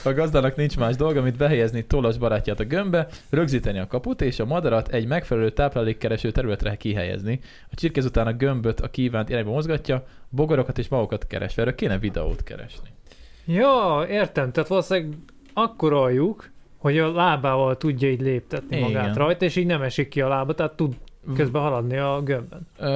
A 0.04 0.12
gazdának 0.12 0.56
nincs 0.56 0.76
más 0.76 0.96
dolga, 0.96 1.22
mint 1.22 1.36
behelyezni 1.36 1.84
tollas 1.86 2.18
barátját 2.18 2.60
a 2.60 2.64
gömbbe, 2.64 3.06
rögzíteni 3.30 3.78
a 3.78 3.86
kaput, 3.86 4.20
és 4.22 4.40
a 4.40 4.44
madarat 4.44 4.88
egy 4.88 5.06
megfelelő 5.06 5.50
táplálékkereső 5.50 6.30
területre 6.30 6.76
kihelyezni. 6.76 7.40
A 7.70 7.74
csirke 7.74 8.00
ezután 8.00 8.26
a 8.26 8.32
gömböt 8.32 8.80
a 8.80 8.90
kívánt 8.90 9.28
irányba 9.28 9.50
mozgatja, 9.50 10.04
bogorokat 10.28 10.78
és 10.78 10.88
magokat 10.88 11.26
keres. 11.26 11.58
Erről 11.58 11.74
kéne 11.74 11.98
videót 11.98 12.42
keresni. 12.42 12.88
Ja, 13.46 14.06
értem, 14.08 14.52
tehát 14.52 14.68
valószínűleg 14.68 15.18
akkor 15.52 15.92
aljuk, 15.92 16.50
hogy 16.76 16.98
a 16.98 17.12
lábával 17.12 17.76
tudja 17.76 18.10
így 18.10 18.20
léptetni 18.20 18.76
Igen. 18.76 18.90
magát 18.90 19.16
rajta, 19.16 19.44
és 19.44 19.56
így 19.56 19.66
nem 19.66 19.82
esik 19.82 20.08
ki 20.08 20.20
a 20.20 20.28
lába, 20.28 20.54
tehát 20.54 20.72
tud 20.76 20.94
közben 21.34 21.62
haladni 21.62 21.96
a 21.96 22.20
gömbben. 22.22 22.66
Ö, 22.78 22.88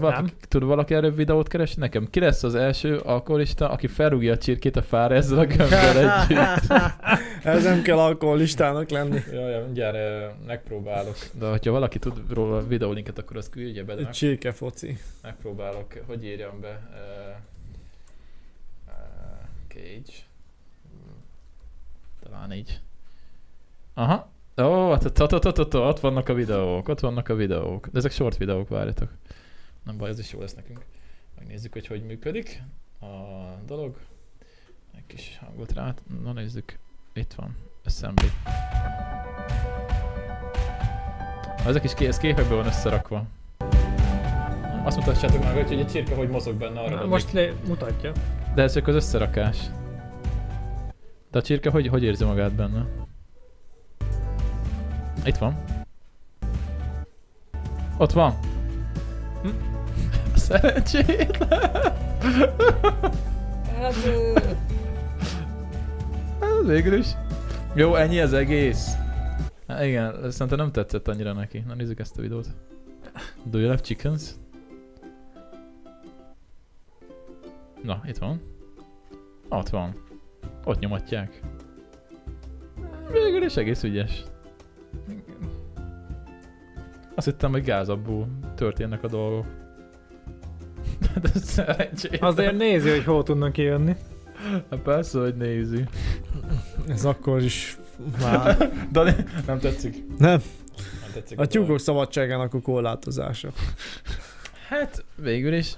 valaki, 0.00 0.20
Nem? 0.20 0.30
tud 0.48 0.62
valaki 0.62 0.94
erről 0.94 1.14
videót 1.14 1.48
keresni? 1.48 1.80
Nekem 1.80 2.10
ki 2.10 2.20
lesz 2.20 2.42
az 2.42 2.54
első 2.54 2.96
alkoholista, 2.96 3.70
aki 3.70 3.86
felrúgja 3.86 4.32
a 4.32 4.38
csirkét 4.38 4.76
a 4.76 4.82
fára 4.82 5.14
ezzel 5.14 5.38
a 5.38 5.44
gömbbel 5.46 5.98
együtt? 5.98 6.72
Ez 7.44 7.64
nem 7.64 7.82
kell 7.82 7.98
alkoholistának 7.98 8.90
lenni. 8.90 9.20
Jaj, 9.32 9.62
mindjárt 9.64 9.94
ö, 9.96 10.26
megpróbálok. 10.46 11.16
De 11.38 11.48
hogyha 11.50 11.70
valaki 11.72 11.98
tud 11.98 12.22
róla 12.30 12.66
videólinket, 12.66 13.18
akkor 13.18 13.36
azt 13.36 13.50
küldje 13.50 13.84
be, 13.84 13.94
meg, 13.94 14.10
csirkefoci. 14.10 14.98
megpróbálok. 15.22 15.92
Hogy 16.06 16.24
írjam 16.24 16.60
be? 16.60 16.88
Uh, 16.90 17.36
uh, 18.86 18.94
Cage. 19.68 20.12
Talán 22.22 22.52
így. 22.52 22.80
Aha. 23.94 24.30
Ó, 24.62 24.90
ott, 24.90 25.20
ott, 25.20 25.32
ott, 25.32 25.46
ott, 25.46 25.58
ott, 25.58 25.74
ott 25.74 26.00
vannak 26.00 26.28
a 26.28 26.34
videók, 26.34 26.88
ott 26.88 27.00
vannak 27.00 27.28
a 27.28 27.34
videók. 27.34 27.86
De 27.86 27.98
ezek 27.98 28.10
short 28.10 28.36
videók, 28.36 28.68
várjatok. 28.68 29.10
Nem 29.84 29.96
baj, 29.96 30.08
ez 30.08 30.18
is 30.18 30.32
jó 30.32 30.40
lesz 30.40 30.54
nekünk. 30.54 30.84
Megnézzük, 31.38 31.72
hogy 31.72 31.86
hogy 31.86 32.02
működik 32.02 32.62
a 33.00 33.06
dolog. 33.66 33.96
Egy 34.96 35.06
kis 35.06 35.38
hangot 35.40 35.72
rá. 35.72 35.94
Na 36.22 36.32
nézzük. 36.32 36.78
Itt 37.12 37.32
van. 37.32 37.56
Assembly. 37.84 38.26
Ezek 41.66 41.84
is 41.84 41.92
ez 41.92 42.18
képekből 42.18 42.56
van 42.56 42.66
összerakva. 42.66 43.24
Azt 44.84 44.96
mutassátok 44.96 45.42
meg, 45.42 45.66
hogy 45.66 45.78
egy 45.78 45.86
csirke 45.86 46.14
hogy 46.14 46.28
mozog 46.28 46.54
benne 46.54 46.80
arra. 46.80 46.94
Na, 46.94 47.06
most 47.06 47.32
lé- 47.32 47.66
mutatja. 47.66 48.12
De 48.54 48.62
ez 48.62 48.72
csak 48.72 48.86
az 48.86 48.94
összerakás. 48.94 49.56
De 51.30 51.38
a 51.38 51.42
csirke 51.42 51.70
hogy, 51.70 51.86
hogy 51.86 52.02
érzi 52.02 52.24
magát 52.24 52.54
benne? 52.54 53.07
Itt 55.24 55.36
van. 55.36 55.56
Ott 57.98 58.12
van. 58.12 58.38
Hm? 59.42 59.48
Szerencsétlen. 60.36 61.70
Hát, 63.78 63.94
Hát 66.40 66.66
végül 66.66 66.94
is. 66.98 67.06
Jó, 67.74 67.94
ennyi 67.94 68.20
az 68.20 68.32
egész. 68.32 68.96
Hát 69.68 69.84
igen, 69.84 70.30
szerintem 70.30 70.58
nem 70.58 70.72
tetszett 70.72 71.08
annyira 71.08 71.32
neki. 71.32 71.64
Na 71.66 71.74
nézzük 71.74 71.98
ezt 71.98 72.18
a 72.18 72.20
videót. 72.20 72.46
Do 73.44 73.58
you 73.58 73.68
have 73.68 73.80
chickens? 73.80 74.30
Na, 77.82 78.00
itt 78.06 78.18
van. 78.18 78.40
Ott 79.48 79.68
van. 79.68 80.02
Ott 80.64 80.78
nyomatják. 80.78 81.40
Végül 83.12 83.42
is 83.42 83.56
egész 83.56 83.82
ügyes. 83.82 84.24
Azt 87.18 87.26
hittem, 87.26 87.50
hogy 87.50 87.62
gázabból 87.62 88.28
történnek 88.54 89.02
a 89.04 89.08
dolgok. 89.08 89.46
De 91.22 91.28
szerencsét. 91.34 92.22
azért 92.22 92.56
nézi, 92.56 92.90
hogy 92.90 93.04
hol 93.04 93.22
tudnak 93.22 93.52
kijönni. 93.52 93.96
Hát 94.70 94.80
persze, 94.80 95.18
hogy 95.18 95.36
nézi. 95.36 95.84
Ez 96.88 97.04
akkor 97.04 97.42
is 97.42 97.78
már... 98.22 98.72
Dani, 98.92 99.14
nem 99.46 99.58
tetszik. 99.58 100.04
Nem, 100.18 100.42
Nem 101.00 101.10
tetszik 101.14 101.40
a 101.40 101.46
tyúkok 101.46 101.78
szabadságának 101.80 102.54
a 102.54 102.60
korlátozása. 102.60 103.48
Hát, 104.68 105.04
végül 105.22 105.54
is. 105.54 105.76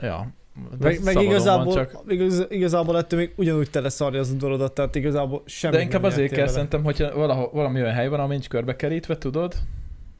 Ja. 0.00 0.32
De 0.78 0.84
Meg, 0.86 1.02
meg 1.04 1.22
igazából, 1.22 1.74
csak. 1.74 1.98
igaz, 2.08 2.46
igazából 2.48 2.98
ettől 2.98 3.18
még 3.18 3.32
ugyanúgy 3.36 3.70
tele 3.70 3.88
szarja 3.88 4.20
az 4.20 4.30
udvarodat, 4.30 4.72
tehát 4.72 4.94
igazából 4.94 5.42
semmi 5.46 5.76
De 5.76 5.82
inkább 5.82 6.02
azért 6.02 6.28
kell 6.28 6.38
vele. 6.38 6.50
szerintem, 6.52 6.82
hogyha 6.82 7.14
valahol, 7.14 7.50
valami 7.52 7.80
olyan 7.80 7.94
hely 7.94 8.08
van, 8.08 8.20
ami 8.20 8.32
nincs 8.32 8.48
körbekerítve, 8.48 9.18
tudod? 9.18 9.54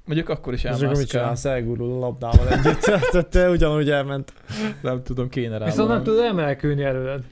Mondjuk 0.09 0.29
akkor 0.29 0.53
is 0.53 0.65
És 0.65 0.71
akkor 0.71 0.81
mit 0.81 0.91
elmászkál. 0.91 1.21
csinálsz? 1.21 1.45
Elgurul 1.45 1.93
a 1.93 1.99
labdával 1.99 2.49
együtt. 2.49 2.81
Tehát 2.81 3.27
te 3.31 3.51
ugyanúgy 3.51 3.91
elment. 3.91 4.33
Nem 4.83 5.03
tudom, 5.03 5.29
kéne 5.29 5.59
rá 5.59 5.65
Viszont 5.65 5.89
nem 5.89 6.03
tud 6.03 6.19
emelkülni 6.19 6.83
előled, 6.83 7.23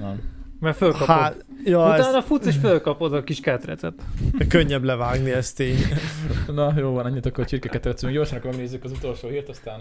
Nem. 0.00 0.20
mert 0.60 0.76
fölkapod. 0.76 1.06
Hát, 1.06 1.44
ja, 1.64 1.78
Utána 1.78 2.16
ezt 2.16 2.26
futsz 2.26 2.46
és 2.46 2.56
fölkapod 2.56 3.12
a 3.12 3.22
kis 3.24 3.40
ketrecet. 3.40 3.94
könnyebb 4.48 4.84
levágni, 4.84 5.30
ez 5.30 5.52
tény. 5.52 5.76
Na, 6.54 6.72
jó 6.76 6.90
van, 6.92 7.04
annyit 7.04 7.26
akkor 7.26 7.44
a 7.44 7.46
csirkeket 7.46 7.80
tetszünk. 7.80 8.12
Gyorsan 8.12 8.38
akkor 8.38 8.50
megnézzük 8.50 8.84
az 8.84 8.90
utolsó 8.90 9.28
hírt, 9.28 9.48
aztán 9.48 9.80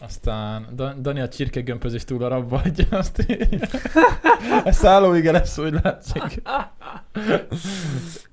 aztán 0.00 0.66
Dan- 0.74 1.02
Dani 1.02 1.20
a 1.20 1.28
csirkegömpözés 1.28 2.04
túl 2.04 2.22
a 2.24 2.28
rabba 2.28 2.62
adja, 2.64 2.86
azt 2.90 3.24
így. 3.28 3.60
Ez 4.64 4.76
szállóige 4.76 5.30
lesz, 5.32 5.58
úgy 5.58 5.74
látszik. 5.82 6.42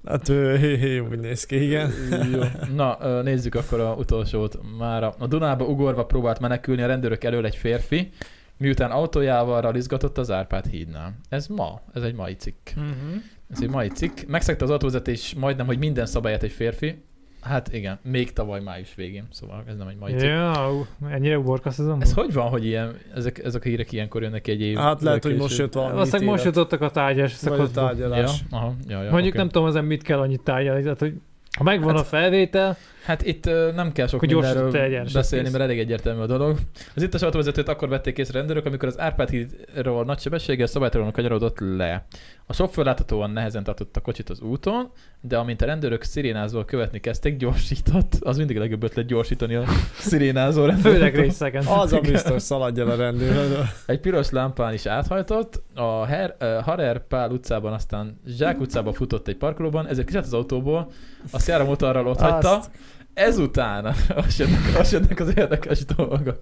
Hát 0.05 0.30
ő, 0.30 0.57
hé, 0.57 0.78
hé, 0.78 0.99
úgy 0.99 1.20
néz 1.20 1.45
ki, 1.45 1.63
igen. 1.63 1.91
Jó. 2.32 2.39
Na, 2.76 3.22
nézzük 3.22 3.55
akkor 3.55 3.80
a 3.80 3.93
utolsót. 3.93 4.59
Már 4.78 5.03
a, 5.03 5.13
a 5.20 5.28
Dunába 5.28 5.65
ugorva 5.65 6.05
próbált 6.05 6.39
menekülni 6.39 6.82
a 6.82 6.88
rendőrök 6.88 7.24
elől 7.24 7.45
egy 7.45 7.55
férfi. 7.55 8.11
miután 8.57 8.91
autójával 8.91 9.61
ralizgatott 9.61 10.18
az 10.18 10.32
Árpád 10.32 10.65
hídnál. 10.65 11.13
Ez 11.30 11.47
ma, 11.47 11.82
ez 11.93 12.01
egy 12.03 12.15
mai 12.15 12.34
cikk. 12.36 12.68
Uh-huh. 12.76 13.22
Ez 13.51 13.61
egy 13.61 13.70
mai 13.70 13.88
cikk. 13.88 14.18
Megszegte 14.28 14.63
az 14.63 14.70
autóvezetés 14.70 15.34
majdnem, 15.38 15.65
hogy 15.65 15.78
minden 15.78 16.05
szabályát 16.05 16.43
egy 16.43 16.51
férfi. 16.51 17.03
Hát 17.48 17.74
igen, 17.74 18.00
még 18.04 18.34
tavaly 18.34 18.62
május 18.62 18.95
végén, 18.95 19.28
szóval 19.32 19.64
ez 19.68 19.78
nem 19.78 19.88
egy 19.88 19.98
mai 20.00 20.12
cikk. 20.12 20.28
Ja, 20.30 20.70
ennyire 21.12 21.38
uborkaszozom. 21.38 22.02
Ez 22.02 22.14
hogy 22.14 22.34
van, 22.34 22.50
hogy 22.50 22.66
ilyen, 22.66 22.95
ezek, 23.16 23.43
ezek 23.43 23.62
a 23.66 23.68
hírek 23.68 23.91
ilyenkor 23.91 24.22
jönnek 24.22 24.48
egy 24.48 24.62
év? 24.62 24.78
Hát 24.78 25.02
lehet, 25.02 25.24
hogy 25.24 25.36
most 25.38 25.58
jött 25.58 25.74
valami 25.74 25.93
Valószínűleg 25.93 26.28
most 26.30 26.43
jutottak 26.43 26.82
a 26.82 26.89
tárgyás 26.89 27.39
vagy 27.41 27.52
a 27.52 27.56
szakaszba. 27.56 27.82
Ja, 27.82 27.88
tárgyalás. 27.88 28.43
aha, 28.50 28.74
ja, 28.88 29.04
ja, 29.04 29.12
Mondjuk 29.12 29.34
oké. 29.34 29.38
nem 29.38 29.50
tudom, 29.50 29.68
ezen 29.68 29.86
mit 29.86 30.02
kell 30.04 30.20
annyit 30.20 30.41
tárgyalni, 30.43 30.82
tehát 30.82 31.00
hogy 31.00 31.14
ha 31.58 31.64
megvan 31.64 31.89
Hát- 31.95 32.00
a 32.00 32.04
felvétel, 32.04 32.78
Hát 33.06 33.26
itt 33.26 33.45
ö, 33.45 33.72
nem 33.76 33.91
kell 33.91 34.08
sok 34.08 34.22
mindenről 34.22 34.72
beszélni, 35.14 35.43
kész. 35.43 35.54
mert 35.54 35.64
elég 35.64 35.80
egyértelmű 35.80 36.22
a 36.22 36.26
dolog. 36.26 36.58
Az 36.95 37.02
itt 37.04 37.14
a 37.14 37.26
autóvezetőt 37.26 37.68
akkor 37.68 37.89
vették 37.89 38.18
észre 38.18 38.38
rendőrök, 38.39 38.66
amikor 38.66 38.88
az 38.88 39.00
Árpád 39.00 39.30
hídról 39.30 40.04
nagy 40.06 40.20
sebességgel 40.20 40.68
szabálytalanul 40.68 41.12
kanyarodott 41.14 41.60
le. 41.60 42.06
A 42.50 42.54
sofőr 42.54 42.86
láthatóan 42.86 43.30
nehezen 43.30 43.64
tartott 43.64 43.95
a 43.95 44.02
kocsit 44.02 44.30
az 44.30 44.41
úton, 44.41 44.91
de 45.22 45.38
amint 45.38 45.62
a 45.62 45.66
rendőrök 45.66 46.04
szirénázóval 46.04 46.66
követni 46.66 47.00
kezdték, 47.00 47.38
gyorsított. 47.38 48.14
Az 48.20 48.38
mindig 48.38 48.58
a 48.58 48.60
legjobb 48.60 48.84
ötlet 48.84 49.06
gyorsítani 49.06 49.56
a 49.56 49.64
szirénázó 49.98 50.66
rendőrt. 50.66 50.93
főleg 50.93 51.16
részeken. 51.16 51.66
Az 51.66 51.93
a 51.93 52.00
biztos, 52.00 52.41
szaladj 52.41 52.80
el 52.80 52.89
a 52.89 52.95
rendőr. 52.95 53.70
Egy 53.86 54.00
piros 54.00 54.30
lámpán 54.30 54.74
is 54.74 54.86
áthajtott, 54.86 55.64
a 55.76 56.06
Her, 56.06 56.36
uh, 56.39 56.64
Harer 56.64 57.08
Pál 57.08 57.32
utcában, 57.32 57.74
aztán 57.74 58.20
Zsák 58.28 58.60
utcában 58.60 58.93
futott 58.93 59.28
egy 59.28 59.38
parkolóban, 59.38 59.88
ezért 59.88 60.08
kiszállt 60.08 60.26
az 60.26 60.34
autóból, 60.34 60.91
a 61.32 61.39
Sierra 61.39 61.66
motorral 61.66 62.08
ott 62.08 62.20
hagyta, 62.20 62.58
Azt. 62.58 62.72
Ezután 63.18 63.86
azt 64.15 64.39
jönnek, 64.39 64.59
azt 64.78 64.91
jönnek 64.91 65.20
az 65.20 65.34
érdekes 65.36 65.86
dolgok. 65.86 66.39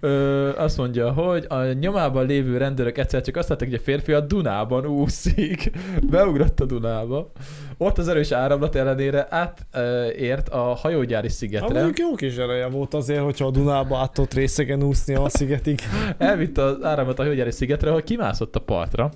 Ö, 0.00 0.50
azt 0.56 0.76
mondja, 0.76 1.12
hogy 1.12 1.44
a 1.48 1.62
nyomában 1.62 2.26
lévő 2.26 2.56
rendőrök 2.56 2.98
egyszer 2.98 3.20
csak 3.20 3.36
azt 3.36 3.48
látták, 3.48 3.68
hogy 3.68 3.78
a 3.78 3.82
férfi 3.82 4.12
a 4.12 4.20
Dunában 4.20 4.86
úszik. 4.86 5.70
Beugrott 6.10 6.60
a 6.60 6.64
Dunába. 6.64 7.30
Ott 7.76 7.98
az 7.98 8.08
erős 8.08 8.30
áramlat 8.30 8.74
ellenére 8.74 9.26
átért 9.30 10.48
a 10.48 10.58
hajógyári 10.58 11.26
Hát 11.26 11.36
szigetre. 11.36 11.74
mondjuk 11.74 11.98
jó 11.98 12.14
kis 12.14 12.36
ereje 12.36 12.66
volt 12.66 12.94
azért, 12.94 13.22
hogyha 13.22 13.46
a 13.46 13.50
Dunába 13.50 13.98
át 13.98 14.12
tudott 14.12 14.34
részegen 14.34 14.82
úszni 14.82 15.14
a 15.14 15.28
szigetig. 15.28 15.80
Elvitte 16.18 16.62
az 16.62 16.76
áramot 16.82 17.18
a 17.18 17.22
hajógyári 17.22 17.50
szigetre, 17.50 17.88
ahol 17.88 18.02
kimászott 18.02 18.56
a 18.56 18.60
partra. 18.60 19.10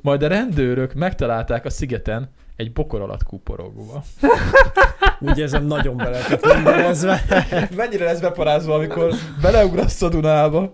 Majd 0.00 0.22
a 0.22 0.28
rendőrök 0.28 0.94
megtalálták 0.94 1.64
a 1.64 1.70
szigeten 1.70 2.30
egy 2.56 2.72
bokor 2.72 3.00
alatt 3.00 3.22
kuporogva. 3.22 4.04
Ugye 5.20 5.42
ezen 5.42 5.64
nagyon 5.64 5.96
bele 5.96 6.20
mindenezve. 6.54 7.24
Mennyire 7.76 8.04
lesz 8.04 8.20
beparázva, 8.20 8.74
amikor 8.74 9.14
beleugrasz 9.42 10.02
a 10.02 10.08
Dunába, 10.08 10.72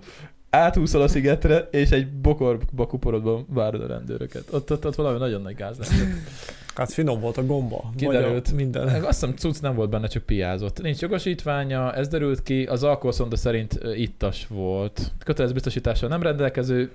átúszol 0.51 1.03
a 1.03 1.09
szigetre, 1.09 1.69
és 1.71 1.91
egy 1.91 2.13
bokorba 2.13 2.87
kuporodban 2.87 3.47
várod 3.49 3.81
a 3.81 3.87
rendőröket. 3.87 4.45
Ott, 4.51 4.73
ott, 4.73 4.87
ott 4.87 4.95
valami 4.95 5.19
nagyon 5.19 5.43
nagy 5.43 5.55
gáz 5.55 5.79
lesz. 5.79 5.93
Hát 6.75 6.93
finom 6.93 7.21
volt 7.21 7.37
a 7.37 7.47
gomba. 7.47 7.93
Kiderült. 7.97 8.53
Minden. 8.53 8.89
Azt 8.89 9.21
hiszem 9.21 9.37
cucc 9.37 9.61
nem 9.61 9.75
volt 9.75 9.91
benne, 9.91 10.07
csak 10.07 10.23
piázott. 10.23 10.83
Nincs 10.83 11.01
jogosítványa, 11.01 11.95
ez 11.95 12.09
derült 12.09 12.43
ki, 12.43 12.65
az 12.65 12.83
alkoholszonda 12.83 13.37
szerint 13.37 13.81
ittas 13.95 14.47
volt. 14.47 15.13
Kötelező 15.25 15.55
biztosítással 15.55 16.09
nem 16.09 16.23
rendelkező, 16.23 16.91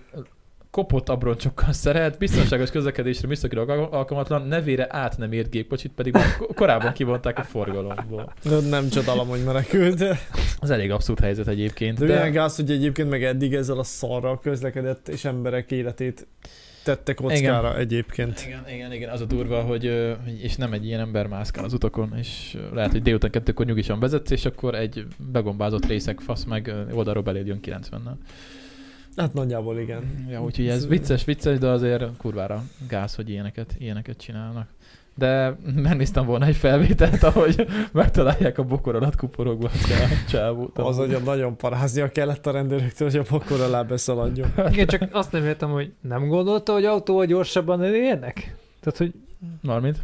kopott 0.76 1.10
abroncsokkal 1.10 1.74
szeret, 1.84 2.18
biztonságos 2.18 2.72
közlekedésre 2.72 3.28
műszakilag 3.28 3.70
al- 3.70 3.94
alkalmatlan, 3.94 4.48
nevére 4.48 4.88
át 4.90 5.18
nem 5.18 5.32
ért 5.32 5.50
gépkocsit, 5.50 5.92
pedig 5.96 6.14
már 6.14 6.38
ko- 6.38 6.54
korábban 6.56 6.94
kivonták 6.94 7.40
a 7.40 7.44
forgalomból. 7.44 8.34
De 8.44 8.60
nem 8.60 8.90
csodálom, 8.90 9.28
hogy 9.28 9.44
menekült. 9.44 9.98
De, 9.98 10.20
Ez 10.62 10.70
elég 10.70 10.92
abszurd 10.92 11.20
helyzet 11.20 11.48
egyébként. 11.48 11.98
de 12.00 12.06
milyen 12.06 12.32
gáz, 12.32 12.56
hogy 12.56 12.72
egyébként 12.72 13.10
meg 13.10 13.24
eddig 13.24 13.54
ezzel 13.54 13.80
a 13.80 13.84
szarral 13.84 14.40
közlekedett, 14.40 15.08
és 15.08 15.26
emberek 15.26 15.72
életét 15.72 16.28
tette 16.84 17.14
kockára 17.14 17.68
igen. 17.70 17.80
egyébként. 17.80 18.44
Igen, 18.46 18.64
igen, 18.70 18.94
igen, 18.94 19.10
az 19.10 19.22
a 19.22 19.26
durva, 19.26 19.62
hogy 19.62 19.84
és 20.42 20.56
nem 20.56 20.74
egy 20.74 20.86
ilyen 20.86 21.00
ember 21.00 21.28
mászkál 21.28 21.64
az 21.64 21.74
utakon, 21.74 22.14
és 22.18 22.58
lehet, 22.74 22.92
hogy 22.92 23.02
délután 23.02 23.32
kettőkor 23.32 23.66
nyugisan 23.66 24.00
vezetsz, 24.00 24.32
és 24.32 24.46
akkor 24.46 24.76
egy 24.76 25.06
begombázott 25.32 25.86
részek 25.86 26.20
fasz 26.20 26.44
meg 26.44 26.74
oldalról 26.92 27.24
beléd 27.24 27.48
jön 27.48 27.60
90-nel. 27.64 28.16
Hát 29.16 29.34
nagyjából 29.34 29.80
igen. 29.80 30.26
Ja, 30.30 30.44
úgyhogy 30.44 30.68
ez 30.68 30.88
vicces, 30.88 31.26
vicces, 31.26 31.60
de 31.60 31.68
azért 31.68 32.18
kurvára 32.18 32.64
gáz, 32.88 33.16
hogy 33.16 33.30
ilyeneket, 33.30 33.76
ilyeneket 33.78 34.18
csinálnak. 34.18 34.68
De 35.18 35.58
megnéztem 35.76 36.26
volna 36.26 36.46
egy 36.46 36.56
felvételt, 36.56 37.24
ahogy 37.24 37.68
megtalálják 37.92 38.58
a 38.58 38.64
bokor 38.64 38.96
alatt 38.96 39.16
kuporogva 39.16 39.68
a 39.68 40.28
csávót. 40.30 40.78
Az 40.90 40.98
nagyon, 40.98 41.22
nagyon 41.24 41.58
paráznia 41.58 42.12
kellett 42.12 42.48
a 42.48 42.52
rendőröktől, 42.52 43.10
hogy 43.10 43.20
a 43.20 43.24
pokor 43.24 43.62
alá 43.62 43.82
beszaladjon. 43.82 44.50
Igen, 44.72 44.88
csak 44.88 45.10
azt 45.12 45.32
nem 45.32 45.46
értem, 45.46 45.70
hogy 45.70 45.94
nem 46.02 46.28
gondolta, 46.28 46.74
hogy 46.74 46.86
autóval 46.86 47.26
gyorsabban 47.26 47.84
elérnek? 47.84 48.56
Tehát, 48.80 48.98
hogy 48.98 49.14
Mármint? 49.62 49.98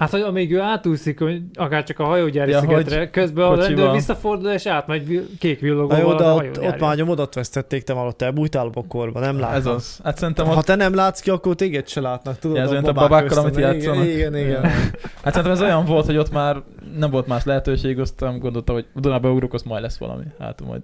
Hát, 0.00 0.10
hogy 0.10 0.20
amíg 0.20 0.52
ő 0.52 0.60
átúszik, 0.60 1.18
hogy 1.18 1.42
akár 1.54 1.84
csak 1.84 1.98
a 1.98 2.04
hajógyári 2.04 2.50
Ja, 2.50 2.60
szigetre, 2.60 3.10
közben 3.10 3.44
a 3.44 3.48
kocsival. 3.48 3.68
rendőr 3.68 3.90
visszafordul, 3.90 4.50
és 4.50 4.66
átmegy 4.66 5.28
kék 5.38 5.60
villogóval 5.60 5.98
jó, 5.98 6.14
de 6.14 6.24
a 6.24 6.34
ott, 6.34 6.60
ott 6.60 6.78
már 6.80 6.96
nyomodat 6.96 7.34
vesztették, 7.34 7.82
te 7.82 7.94
már 7.94 8.06
ott 8.06 8.22
elbújtál 8.22 8.66
a 8.66 8.70
bokorba, 8.70 9.20
nem 9.20 9.38
látom. 9.38 9.56
Ez 9.56 9.66
az. 9.66 10.00
Hát 10.04 10.18
szerintem 10.18 10.46
Ha 10.46 10.56
ott... 10.56 10.64
te 10.64 10.74
nem 10.74 10.94
látsz 10.94 11.20
ki, 11.20 11.30
akkor 11.30 11.54
téged 11.54 11.88
se 11.88 12.00
látnak, 12.00 12.38
tudod? 12.38 12.56
Ja, 12.56 12.62
ez 12.62 12.70
olyan, 12.70 12.84
a 12.84 12.92
babák 12.92 13.08
babákkal, 13.08 13.38
amit 13.38 13.56
játszanak. 13.56 14.04
Igen, 14.04 14.16
igen, 14.16 14.36
igen. 14.36 14.62
Hát 15.22 15.34
szerintem 15.34 15.50
ez 15.52 15.62
olyan 15.62 15.84
volt, 15.84 16.06
hogy 16.06 16.16
ott 16.16 16.32
már 16.32 16.56
nem 16.98 17.10
volt 17.10 17.26
más 17.26 17.44
lehetőség, 17.44 17.98
aztán 17.98 18.38
gondoltam, 18.38 18.74
hogy 18.74 18.86
Dunába 18.94 19.30
ugrok, 19.30 19.54
az 19.54 19.62
majd 19.62 19.82
lesz 19.82 19.98
valami. 19.98 20.24
Hát 20.38 20.60
majd 20.66 20.80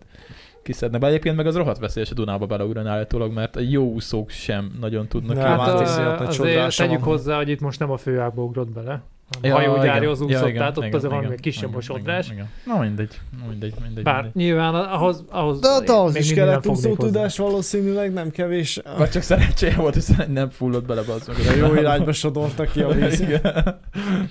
kiszedne 0.66 0.98
be. 0.98 1.06
Egyébként 1.06 1.36
meg 1.36 1.46
az 1.46 1.56
rohadt 1.56 1.78
veszélyes 1.78 2.10
a 2.10 2.14
Dunába 2.14 2.46
beleugrani 2.46 2.88
állítólag, 2.88 3.32
mert 3.32 3.56
a 3.56 3.60
jó 3.60 3.92
úszók 3.92 4.30
sem 4.30 4.72
nagyon 4.80 5.08
tudnak. 5.08 5.36
Nem, 5.36 5.58
hát 5.58 5.68
a, 5.68 5.78
azért 6.26 6.76
tegyük 6.76 7.02
hozzá, 7.02 7.36
hogy 7.36 7.48
itt 7.48 7.60
most 7.60 7.78
nem 7.78 7.90
a 7.90 7.96
főágba 7.96 8.42
ugrott 8.42 8.70
bele. 8.70 9.02
Ja, 9.42 9.54
hajógyárihoz 9.54 10.20
igen. 10.20 10.40
Ja, 10.40 10.46
igen, 10.46 10.58
tehát 10.58 10.76
ott 10.76 10.84
igen, 10.84 10.96
azért 10.96 11.12
van 11.12 11.22
igen, 11.22 11.32
egy 11.32 11.40
kisebb 11.40 11.68
igen, 11.68 11.78
a 11.78 11.82
sodrás. 11.82 12.26
igen, 12.26 12.36
igen. 12.36 12.74
Na 12.74 12.80
mindegy, 12.82 13.20
mindegy, 13.48 13.74
mindegy. 13.82 14.04
Bár 14.04 14.22
mindegy. 14.22 14.42
nyilván 14.42 14.74
ahhoz, 14.74 15.24
ahhoz 15.30 15.60
De 15.60 15.68
ott 15.68 15.88
ahhoz 15.88 16.12
még 16.12 16.22
is 16.22 16.32
kellett 16.32 16.66
úszótudás 16.66 17.38
valószínűleg, 17.38 18.12
nem 18.12 18.30
kevés. 18.30 18.80
Vagy 18.96 19.10
csak 19.10 19.22
szerencséje 19.22 19.76
volt, 19.76 19.94
hiszen 19.94 20.30
nem 20.30 20.50
fullott 20.50 20.86
bele 20.86 21.00
az 21.00 21.26
meg. 21.26 21.36
A 21.48 21.66
jó 21.66 21.74
irányba 21.74 22.12
sodorta 22.12 22.64
ki 22.64 22.80
a 22.80 22.88
víz. 22.88 23.24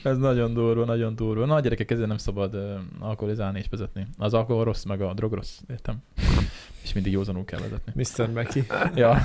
Ez 0.03 0.17
nagyon 0.17 0.53
durva, 0.53 0.85
nagyon 0.85 1.15
durva. 1.15 1.45
Na, 1.45 1.59
gyerekek, 1.59 1.91
ezért 1.91 2.07
nem 2.07 2.17
szabad 2.17 2.57
alkoholizálni 2.99 3.59
és 3.59 3.65
vezetni. 3.69 4.07
Az 4.17 4.33
alkohol 4.33 4.63
rossz, 4.63 4.83
meg 4.83 5.01
a 5.01 5.13
drog 5.13 5.33
rossz, 5.33 5.59
értem? 5.69 6.03
És 6.85 6.93
mindig 6.93 7.11
józanul 7.11 7.45
kell 7.45 7.59
vezetni. 7.59 7.93
Mr. 7.95 8.29
Meki. 8.33 8.63
Ja. 8.95 9.17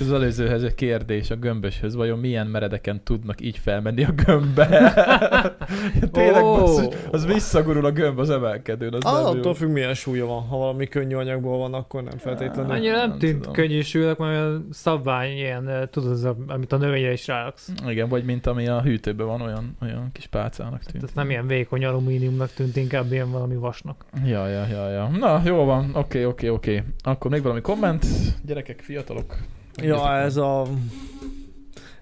Az 0.00 0.12
előzőhez 0.12 0.62
egy 0.62 0.74
kérdés 0.74 1.30
a 1.30 1.36
gömböshöz. 1.36 1.94
Vajon 1.94 2.18
milyen 2.18 2.46
meredeken 2.46 3.02
tudnak 3.04 3.40
így 3.40 3.58
felmenni 3.58 4.04
a 4.04 4.12
gömbbe? 4.12 4.66
Tényleg, 6.12 6.44
Ó. 6.44 6.56
basszus, 6.56 6.94
az 7.10 7.26
visszagurul 7.26 7.84
a 7.84 7.90
gömb 7.92 8.18
az 8.18 8.30
emelkedőn. 8.30 8.94
Az 8.94 9.04
Ah, 9.04 9.26
attól 9.28 9.54
függ 9.54 9.70
milyen 9.70 9.94
súlya 9.94 10.26
van. 10.26 10.42
Ha 10.42 10.56
valami 10.56 10.86
könnyű 10.86 11.14
anyagból 11.14 11.58
van, 11.58 11.74
akkor 11.74 12.02
nem 12.02 12.18
feltétlenül. 12.18 12.70
Annyira 12.70 12.96
nem 12.96 13.08
Nem 13.08 13.18
tűnt 13.18 13.36
tudom. 13.38 13.52
könnyűsülnek, 13.52 14.16
mert 14.18 14.30
olyan 14.32 14.68
szabvány 14.72 15.30
ilyen, 15.36 15.88
tudod, 15.90 16.10
az, 16.10 16.24
a, 16.24 16.36
amit 16.46 16.72
a 16.72 16.76
növényre 16.76 17.12
is 17.12 17.26
ráraksz. 17.26 17.72
Igen, 17.88 18.08
vagy 18.08 18.24
mint 18.24 18.46
ami 18.46 18.68
a 18.68 18.82
hűtőben 18.82 19.26
van, 19.26 19.40
olyan, 19.40 19.76
olyan 19.82 20.08
kis 20.12 20.26
pálcának 20.26 20.82
tűnt. 20.82 21.00
Tehát 21.04 21.14
nem 21.16 21.30
ilyen 21.30 21.46
vékony 21.46 21.84
alumíniumnak 21.84 22.50
tűnt, 22.52 22.76
inkább 22.76 23.12
ilyen 23.12 23.30
valami 23.30 23.54
vasnak. 23.56 24.04
Ja, 24.24 24.46
ja, 24.46 24.66
ja, 24.70 24.88
ja. 24.90 25.08
Na, 25.18 25.42
jó 25.44 25.64
van. 25.64 25.90
Oké, 25.98 26.24
oké, 26.24 26.48
oké. 26.48 26.82
Akkor 27.02 27.30
még 27.30 27.42
valami 27.42 27.60
komment? 27.60 28.06
Gyerekek, 28.44 28.80
fiatalok. 28.80 29.36
Ja, 29.82 30.16
ez 30.16 30.36
a... 30.36 30.66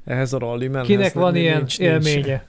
Ehhez 0.05 0.33
a 0.33 0.39
rally 0.39 0.67
menhez. 0.69 0.87
Kinek 0.87 1.13
van 1.13 1.33
nincs- 1.33 1.45
ilyen 1.45 1.57
nincs- 1.57 1.79
élménye? 2.15 2.47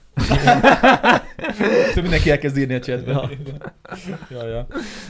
Szóval 1.86 2.02
mindenki 2.02 2.30
elkezd 2.30 2.56
írni 2.56 2.74
a 2.74 2.78
chatben. 2.78 3.14
Ja. 3.14 3.28
ja, 4.30 4.46
ja. 4.48 4.66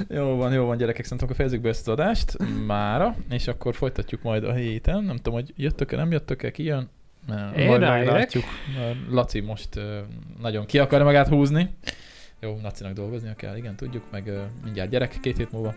Jó 0.09 0.37
van, 0.37 0.53
jó 0.53 0.65
van 0.65 0.77
gyerekek, 0.77 1.03
szerintem 1.03 1.27
akkor 1.27 1.37
fejezzük 1.37 1.61
be 1.61 1.69
ezt 1.69 1.81
az 1.89 1.93
adást 1.93 2.37
mára, 2.67 3.17
és 3.31 3.47
akkor 3.49 3.75
folytatjuk 3.75 4.23
majd 4.23 4.45
a 4.45 4.53
héten. 4.53 5.05
Nem 5.05 5.17
tudom, 5.17 5.35
hogy 5.35 5.53
jöttök-e, 5.57 5.97
nem 5.97 6.11
jöttök-e, 6.13 6.51
ki 6.51 6.63
jön? 6.63 6.89
Én 7.57 7.67
majd 7.67 7.81
meglátjuk. 7.81 8.45
Laci 9.11 9.41
most 9.41 9.69
nagyon 10.41 10.67
ki 10.67 10.79
akarja 10.79 11.05
magát 11.05 11.29
húzni. 11.29 11.71
Jó, 12.41 12.59
Lacinak 12.63 12.93
dolgoznia 12.93 13.35
kell, 13.35 13.57
igen, 13.57 13.77
tudjuk, 13.77 14.03
meg 14.11 14.33
mindjárt 14.65 14.91
gyerek 14.91 15.19
két 15.21 15.37
hét 15.37 15.53
múlva. 15.53 15.75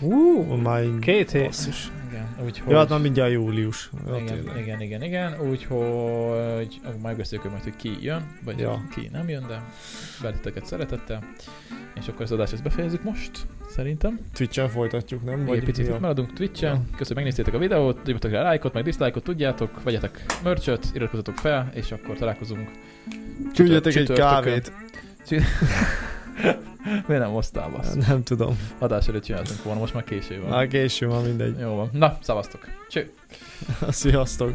Ú, 0.00 0.42
már 0.42 0.84
Két 1.00 1.30
hét. 1.30 1.44
Basszus. 1.44 1.90
Igen, 2.10 2.26
úgyhogy... 2.44 2.72
Jó, 2.72 2.78
hát 2.78 2.88
már 2.88 3.00
mindjárt 3.00 3.32
július. 3.32 3.90
Ja, 4.06 4.16
igen, 4.16 4.26
tényleg. 4.26 4.58
igen, 4.58 4.80
igen, 4.80 5.02
igen, 5.02 5.40
úgyhogy 5.50 6.80
ah, 6.84 7.00
megbeszéljük 7.02 7.50
majd, 7.50 7.62
hogy 7.62 7.76
ki 7.76 7.96
jön, 8.00 8.38
vagy 8.44 8.58
Ja. 8.58 8.70
ja. 8.70 8.82
ki 8.94 9.08
nem 9.12 9.28
jön, 9.28 9.44
de 9.48 9.62
beleteket 10.22 10.66
szeretettel. 10.66 11.24
És 11.94 12.08
akkor 12.08 12.22
az 12.22 12.32
adást 12.32 12.52
ezt 12.52 12.62
befejezzük 12.62 13.02
most, 13.02 13.30
szerintem. 13.68 14.20
Twitch-en 14.32 14.68
folytatjuk, 14.68 15.24
nem? 15.24 15.44
Vagy 15.44 15.58
egy 15.58 15.64
picit 15.64 15.86
ja. 15.86 15.98
maradunk 15.98 16.32
Twitch-en. 16.32 16.72
Ja. 16.72 16.80
Köszönöm, 16.80 17.06
hogy 17.06 17.14
megnéztétek 17.14 17.54
a 17.54 17.58
videót, 17.58 17.96
nyomjatok 18.04 18.30
rá 18.30 18.42
lájkot, 18.42 18.72
meg 18.72 18.82
diszlájkot, 18.82 19.22
tudjátok, 19.22 19.82
vegyetek 19.82 20.24
merchöt, 20.42 20.86
iratkozzatok 20.94 21.36
fel, 21.36 21.70
és 21.74 21.92
akkor 21.92 22.16
találkozunk 22.16 22.70
Küldjetek 23.54 23.94
egy 23.94 24.12
kávét. 24.12 24.72
Miért 27.06 27.22
nem 27.22 27.30
hoztál, 27.30 27.70
bassz? 27.70 27.94
Nem 28.06 28.22
tudom. 28.22 28.58
Adás 28.78 29.08
előtt 29.08 29.22
csináltunk 29.24 29.62
volna, 29.62 29.80
most 29.80 29.94
már 29.94 30.04
késő 30.04 30.40
van. 30.40 30.50
Már 30.50 30.66
késő 30.66 31.06
van 31.06 31.22
mindegy. 31.22 31.58
Jó 31.58 31.74
van. 31.74 31.88
Na, 31.92 32.18
szavaztok. 32.22 32.68
Cső. 32.88 33.12
Sziasztok. 33.88 34.52